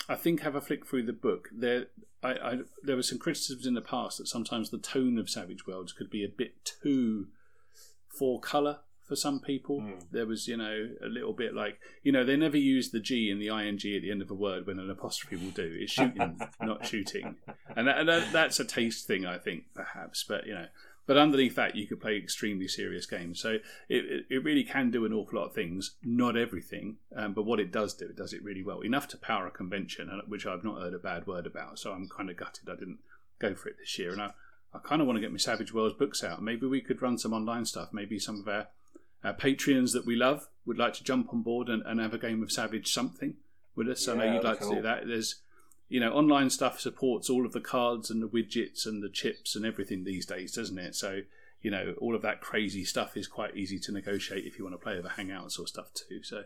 I 0.08 0.14
think 0.14 0.40
have 0.40 0.54
a 0.54 0.60
flick 0.60 0.86
through 0.86 1.04
the 1.04 1.12
book. 1.12 1.48
There, 1.52 1.86
I, 2.22 2.32
I 2.32 2.58
there 2.82 2.96
were 2.96 3.02
some 3.02 3.18
criticisms 3.18 3.66
in 3.66 3.74
the 3.74 3.80
past 3.80 4.18
that 4.18 4.28
sometimes 4.28 4.70
the 4.70 4.78
tone 4.78 5.18
of 5.18 5.30
Savage 5.30 5.66
Worlds 5.66 5.92
could 5.92 6.10
be 6.10 6.24
a 6.24 6.28
bit 6.28 6.64
too 6.82 7.28
for 8.08 8.40
color 8.40 8.80
for 9.06 9.16
some 9.16 9.40
people. 9.40 9.80
Mm. 9.80 10.02
There 10.10 10.26
was, 10.26 10.48
you 10.48 10.56
know, 10.56 10.90
a 11.04 11.08
little 11.08 11.32
bit 11.32 11.54
like, 11.54 11.78
you 12.02 12.12
know, 12.12 12.24
they 12.24 12.36
never 12.36 12.56
use 12.56 12.90
the 12.90 13.00
G 13.00 13.30
and 13.30 13.40
the 13.40 13.48
ing 13.48 13.74
at 13.74 14.02
the 14.02 14.10
end 14.10 14.22
of 14.22 14.30
a 14.30 14.34
word 14.34 14.66
when 14.66 14.78
an 14.78 14.90
apostrophe 14.90 15.36
will 15.36 15.52
do. 15.52 15.76
It's 15.78 15.92
shooting, 15.92 16.40
not 16.62 16.86
shooting, 16.86 17.36
and, 17.76 17.86
that, 17.86 17.98
and 17.98 18.08
that, 18.08 18.32
that's 18.32 18.60
a 18.60 18.64
taste 18.64 19.06
thing, 19.06 19.26
I 19.26 19.38
think, 19.38 19.64
perhaps. 19.74 20.24
But 20.26 20.46
you 20.46 20.54
know, 20.54 20.66
but 21.06 21.18
underneath 21.18 21.54
that, 21.56 21.76
you 21.76 21.86
could 21.86 22.00
play 22.00 22.16
extremely 22.16 22.66
serious 22.66 23.04
games. 23.04 23.40
So 23.40 23.50
it, 23.50 23.62
it, 23.88 24.26
it 24.30 24.44
really 24.44 24.64
can 24.64 24.90
do 24.90 25.04
an 25.04 25.12
awful 25.12 25.38
lot 25.38 25.46
of 25.46 25.54
things. 25.54 25.96
Not 26.02 26.36
everything, 26.36 26.96
um, 27.14 27.34
but 27.34 27.44
what 27.44 27.60
it 27.60 27.70
does 27.70 27.94
do, 27.94 28.06
it 28.06 28.16
does 28.16 28.32
it 28.32 28.42
really 28.42 28.62
well. 28.62 28.80
Enough 28.80 29.08
to 29.08 29.18
power 29.18 29.46
a 29.46 29.50
convention, 29.50 30.10
which 30.26 30.46
I've 30.46 30.64
not 30.64 30.80
heard 30.80 30.94
a 30.94 30.98
bad 30.98 31.26
word 31.26 31.46
about. 31.46 31.78
So 31.78 31.92
I'm 31.92 32.08
kind 32.08 32.30
of 32.30 32.36
gutted 32.36 32.70
I 32.70 32.76
didn't 32.76 33.00
go 33.38 33.54
for 33.54 33.68
it 33.68 33.76
this 33.78 33.98
year, 33.98 34.12
and 34.12 34.22
I. 34.22 34.30
I 34.76 34.80
kind 34.80 35.00
of 35.00 35.06
want 35.06 35.18
to 35.18 35.20
get 35.20 35.30
my 35.30 35.38
Savage 35.38 35.72
Worlds 35.72 35.94
books 35.94 36.24
out. 36.24 36.42
Maybe 36.42 36.66
we 36.66 36.80
could 36.80 37.00
run 37.00 37.16
some 37.16 37.32
online 37.32 37.64
stuff. 37.64 37.90
Maybe 37.92 38.18
some 38.18 38.40
of 38.40 38.48
our 38.48 38.66
uh, 39.24 39.32
Patreons 39.32 39.92
that 39.92 40.06
we 40.06 40.14
love 40.14 40.48
would 40.66 40.78
like 40.78 40.94
to 40.94 41.04
jump 41.04 41.32
on 41.32 41.42
board 41.42 41.68
and, 41.68 41.82
and 41.86 42.00
have 42.00 42.14
a 42.14 42.18
game 42.18 42.42
of 42.42 42.52
Savage 42.52 42.92
something 42.92 43.34
with 43.74 43.88
us. 43.88 44.06
I 44.06 44.14
know 44.14 44.34
you'd 44.34 44.44
like 44.44 44.60
be 44.60 44.68
to 44.68 44.74
do 44.76 44.82
that. 44.82 45.06
There's, 45.06 45.36
you 45.88 46.00
know, 46.00 46.12
online 46.12 46.50
stuff 46.50 46.80
supports 46.80 47.28
all 47.28 47.44
of 47.44 47.52
the 47.52 47.60
cards 47.60 48.10
and 48.10 48.22
the 48.22 48.28
widgets 48.28 48.86
and 48.86 49.02
the 49.02 49.08
chips 49.08 49.56
and 49.56 49.64
everything 49.64 50.04
these 50.04 50.26
days, 50.26 50.52
doesn't 50.52 50.78
it? 50.78 50.94
So, 50.94 51.22
you 51.62 51.70
know, 51.70 51.94
all 51.98 52.14
of 52.14 52.22
that 52.22 52.40
crazy 52.40 52.84
stuff 52.84 53.16
is 53.16 53.26
quite 53.26 53.56
easy 53.56 53.78
to 53.80 53.92
negotiate 53.92 54.44
if 54.44 54.58
you 54.58 54.64
want 54.64 54.74
to 54.74 54.82
play 54.82 54.98
over 54.98 55.08
Hangouts 55.08 55.58
or 55.58 55.66
stuff 55.66 55.92
too. 55.94 56.22
So, 56.22 56.44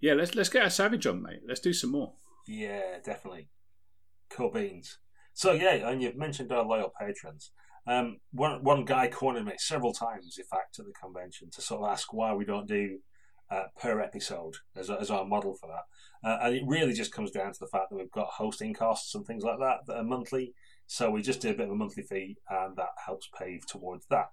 yeah, 0.00 0.14
let's 0.14 0.34
let's 0.34 0.48
get 0.48 0.62
our 0.62 0.70
Savage 0.70 1.06
on, 1.06 1.22
mate. 1.22 1.42
Let's 1.46 1.60
do 1.60 1.72
some 1.72 1.90
more. 1.90 2.12
Yeah, 2.46 2.98
definitely. 3.04 3.48
Cool 4.30 4.50
beans. 4.50 4.98
So 5.32 5.52
yeah, 5.52 5.88
and 5.88 6.02
you've 6.02 6.16
mentioned 6.16 6.52
our 6.52 6.64
loyal 6.64 6.92
patrons. 6.98 7.50
Um, 7.86 8.18
one 8.32 8.62
one 8.62 8.84
guy 8.84 9.08
cornered 9.08 9.44
me 9.44 9.52
several 9.58 9.92
times, 9.92 10.36
in 10.38 10.44
fact, 10.44 10.78
at 10.78 10.86
the 10.86 10.92
convention 10.92 11.50
to 11.52 11.62
sort 11.62 11.82
of 11.82 11.90
ask 11.90 12.12
why 12.12 12.32
we 12.32 12.44
don't 12.44 12.66
do 12.66 12.98
uh, 13.50 13.64
per 13.80 14.00
episode 14.00 14.54
as, 14.76 14.90
as 14.90 15.10
our 15.10 15.24
model 15.24 15.54
for 15.60 15.68
that. 15.68 16.28
Uh, 16.28 16.38
and 16.42 16.54
it 16.56 16.62
really 16.66 16.94
just 16.94 17.12
comes 17.12 17.30
down 17.30 17.52
to 17.52 17.58
the 17.60 17.66
fact 17.66 17.90
that 17.90 17.96
we've 17.96 18.10
got 18.10 18.28
hosting 18.28 18.72
costs 18.72 19.14
and 19.14 19.26
things 19.26 19.44
like 19.44 19.58
that 19.58 19.78
that 19.86 19.98
are 19.98 20.04
monthly. 20.04 20.54
So 20.86 21.10
we 21.10 21.22
just 21.22 21.40
do 21.40 21.50
a 21.50 21.54
bit 21.54 21.66
of 21.66 21.72
a 21.72 21.76
monthly 21.76 22.02
fee, 22.02 22.36
and 22.48 22.76
that 22.76 22.90
helps 23.04 23.28
pave 23.38 23.66
towards 23.66 24.06
that. 24.10 24.26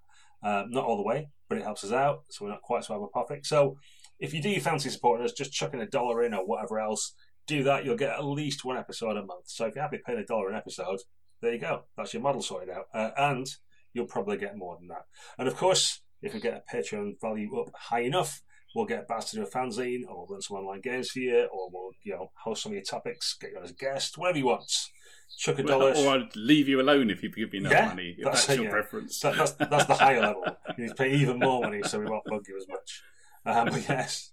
Um, 0.44 0.70
not 0.70 0.84
all 0.84 0.96
the 0.96 1.02
way, 1.02 1.28
but 1.48 1.58
it 1.58 1.64
helps 1.64 1.84
us 1.84 1.92
out, 1.92 2.24
so 2.30 2.44
we're 2.44 2.50
not 2.50 2.62
quite 2.62 2.84
so 2.84 3.10
apophic. 3.14 3.46
So 3.46 3.76
if 4.18 4.34
you 4.34 4.42
do 4.42 4.58
fancy 4.60 4.90
supporting 4.90 5.24
us, 5.24 5.32
just 5.32 5.52
chucking 5.52 5.80
a 5.80 5.86
dollar 5.86 6.24
in 6.24 6.34
or 6.34 6.44
whatever 6.44 6.80
else, 6.80 7.14
do 7.46 7.62
that. 7.64 7.84
You'll 7.84 7.96
get 7.96 8.10
at 8.10 8.24
least 8.24 8.64
one 8.64 8.76
episode 8.76 9.16
a 9.16 9.24
month. 9.24 9.44
So 9.46 9.66
if 9.66 9.74
you're 9.74 9.82
happy 9.82 10.00
paying 10.04 10.18
a 10.18 10.24
dollar 10.24 10.48
an 10.50 10.56
episode, 10.56 10.98
there 11.42 11.52
you 11.52 11.58
go. 11.58 11.82
That's 11.96 12.14
your 12.14 12.22
model 12.22 12.40
sorted 12.40 12.70
out, 12.70 12.86
uh, 12.94 13.10
and 13.18 13.46
you'll 13.92 14.06
probably 14.06 14.38
get 14.38 14.56
more 14.56 14.76
than 14.78 14.88
that. 14.88 15.04
And 15.38 15.48
of 15.48 15.56
course, 15.56 16.00
if 16.22 16.32
we 16.32 16.40
get 16.40 16.64
a 16.66 16.76
Patreon 16.76 17.20
value 17.20 17.58
up 17.60 17.70
high 17.74 18.00
enough, 18.00 18.40
we'll 18.74 18.86
get 18.86 19.08
Baz 19.08 19.26
to 19.26 19.36
do 19.36 19.42
a 19.42 19.46
fanzine, 19.46 20.06
or 20.08 20.18
we'll 20.18 20.26
run 20.30 20.40
some 20.42 20.56
online 20.56 20.80
games 20.80 21.10
for 21.10 21.18
you, 21.18 21.48
or 21.52 21.68
we'll 21.70 21.90
you 22.04 22.12
know 22.14 22.30
host 22.42 22.62
some 22.62 22.72
of 22.72 22.74
your 22.74 22.84
topics, 22.84 23.36
get 23.40 23.50
you 23.50 23.58
on 23.58 23.64
as 23.64 23.72
a 23.72 23.74
guest, 23.74 24.16
whatever 24.16 24.38
you 24.38 24.46
want. 24.46 24.72
Chuck 25.38 25.58
a 25.58 25.62
dollar. 25.62 25.94
or 25.96 26.08
I'd 26.14 26.36
leave 26.36 26.68
you 26.68 26.80
alone 26.80 27.10
if 27.10 27.22
you 27.22 27.30
give 27.30 27.52
me 27.52 27.58
enough 27.60 27.72
Yeah, 27.72 27.88
money. 27.88 28.14
If 28.18 28.24
that's 28.24 28.46
that's, 28.46 28.56
your 28.56 28.66
yeah. 28.66 28.70
preference. 28.70 29.18
That, 29.20 29.36
that's 29.36 29.52
that's 29.52 29.86
the 29.86 29.94
higher 29.94 30.20
level. 30.20 30.44
You 30.78 30.84
need 30.84 30.88
to 30.90 30.94
pay 30.94 31.14
even 31.14 31.38
more 31.38 31.62
money, 31.62 31.82
so 31.82 31.98
we 31.98 32.06
won't 32.06 32.24
bug 32.24 32.44
you 32.48 32.56
as 32.56 32.68
much. 32.68 33.02
Um, 33.44 33.66
but 33.66 33.88
yes. 33.88 34.30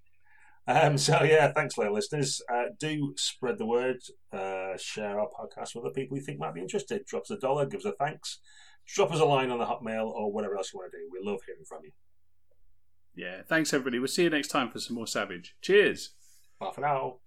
Um, 0.70 0.99
so 0.99 1.24
yeah, 1.24 1.51
thanks, 1.51 1.78
loyal 1.80 1.93
listeners. 1.93 2.41
Uh, 2.47 2.65
do 2.80 3.13
spread 3.17 3.57
the 3.57 3.65
word. 3.65 3.97
Uh, 4.32 4.78
share 4.78 5.20
our 5.20 5.28
podcast 5.28 5.74
with 5.74 5.84
other 5.84 5.93
people 5.93 6.15
you 6.15 6.24
think 6.24 6.39
might 6.39 6.53
be 6.53 6.61
interested. 6.61 7.05
Drop 7.07 7.24
us 7.24 7.32
a 7.32 7.38
dollar, 7.38 7.65
give 7.65 7.80
us 7.80 7.86
a 7.86 7.93
thanks. 7.93 8.39
Drop 8.88 9.11
us 9.11 9.20
a 9.20 9.26
line 9.26 9.49
on 9.49 9.57
the 9.57 9.65
Hotmail 9.65 10.05
or 10.05 10.32
whatever 10.32 10.57
else 10.57 10.72
you 10.72 10.80
want 10.80 10.91
to 10.91 10.97
do. 10.97 11.09
We 11.11 11.28
love 11.28 11.39
hearing 11.45 11.65
from 11.67 11.80
you. 11.84 11.91
Yeah, 13.15 13.41
thanks 13.47 13.74
everybody. 13.74 13.97
We'll 13.97 14.07
see 14.07 14.24
you 14.24 14.30
next 14.30 14.49
time 14.49 14.70
for 14.70 14.80
some 14.80 14.95
more 14.95 15.07
Savage. 15.07 15.55
Cheers. 15.61 16.11
Bye 16.59 16.72
for 16.74 16.82
now. 16.82 17.20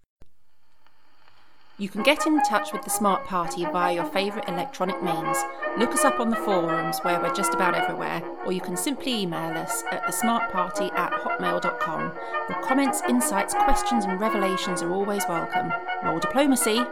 You 1.83 1.89
can 1.89 2.05
get 2.05 2.29
in 2.29 2.41
touch 2.45 2.73
with 2.73 2.83
the 2.83 2.91
Smart 2.91 3.25
Party 3.25 3.65
via 3.65 3.93
your 3.93 4.05
favourite 4.05 4.49
electronic 4.49 5.03
means. 5.03 5.37
Look 5.77 5.91
us 5.91 6.05
up 6.05 6.21
on 6.21 6.31
the 6.31 6.37
forums 6.37 7.01
where 7.01 7.21
we're 7.21 7.35
just 7.35 7.55
about 7.55 7.75
everywhere, 7.75 8.23
or 8.47 8.53
you 8.53 8.61
can 8.61 8.77
simply 8.77 9.23
email 9.23 9.59
us 9.59 9.83
at 9.91 10.05
thesmartparty 10.05 10.93
at 10.97 11.13
hotmail.com. 11.13 12.13
Your 12.49 12.63
comments, 12.63 13.03
insights, 13.09 13.55
questions, 13.55 14.05
and 14.05 14.21
revelations 14.21 14.81
are 14.81 14.93
always 14.93 15.25
welcome. 15.29 15.73
Roll 16.05 16.21
diplomacy! 16.21 16.85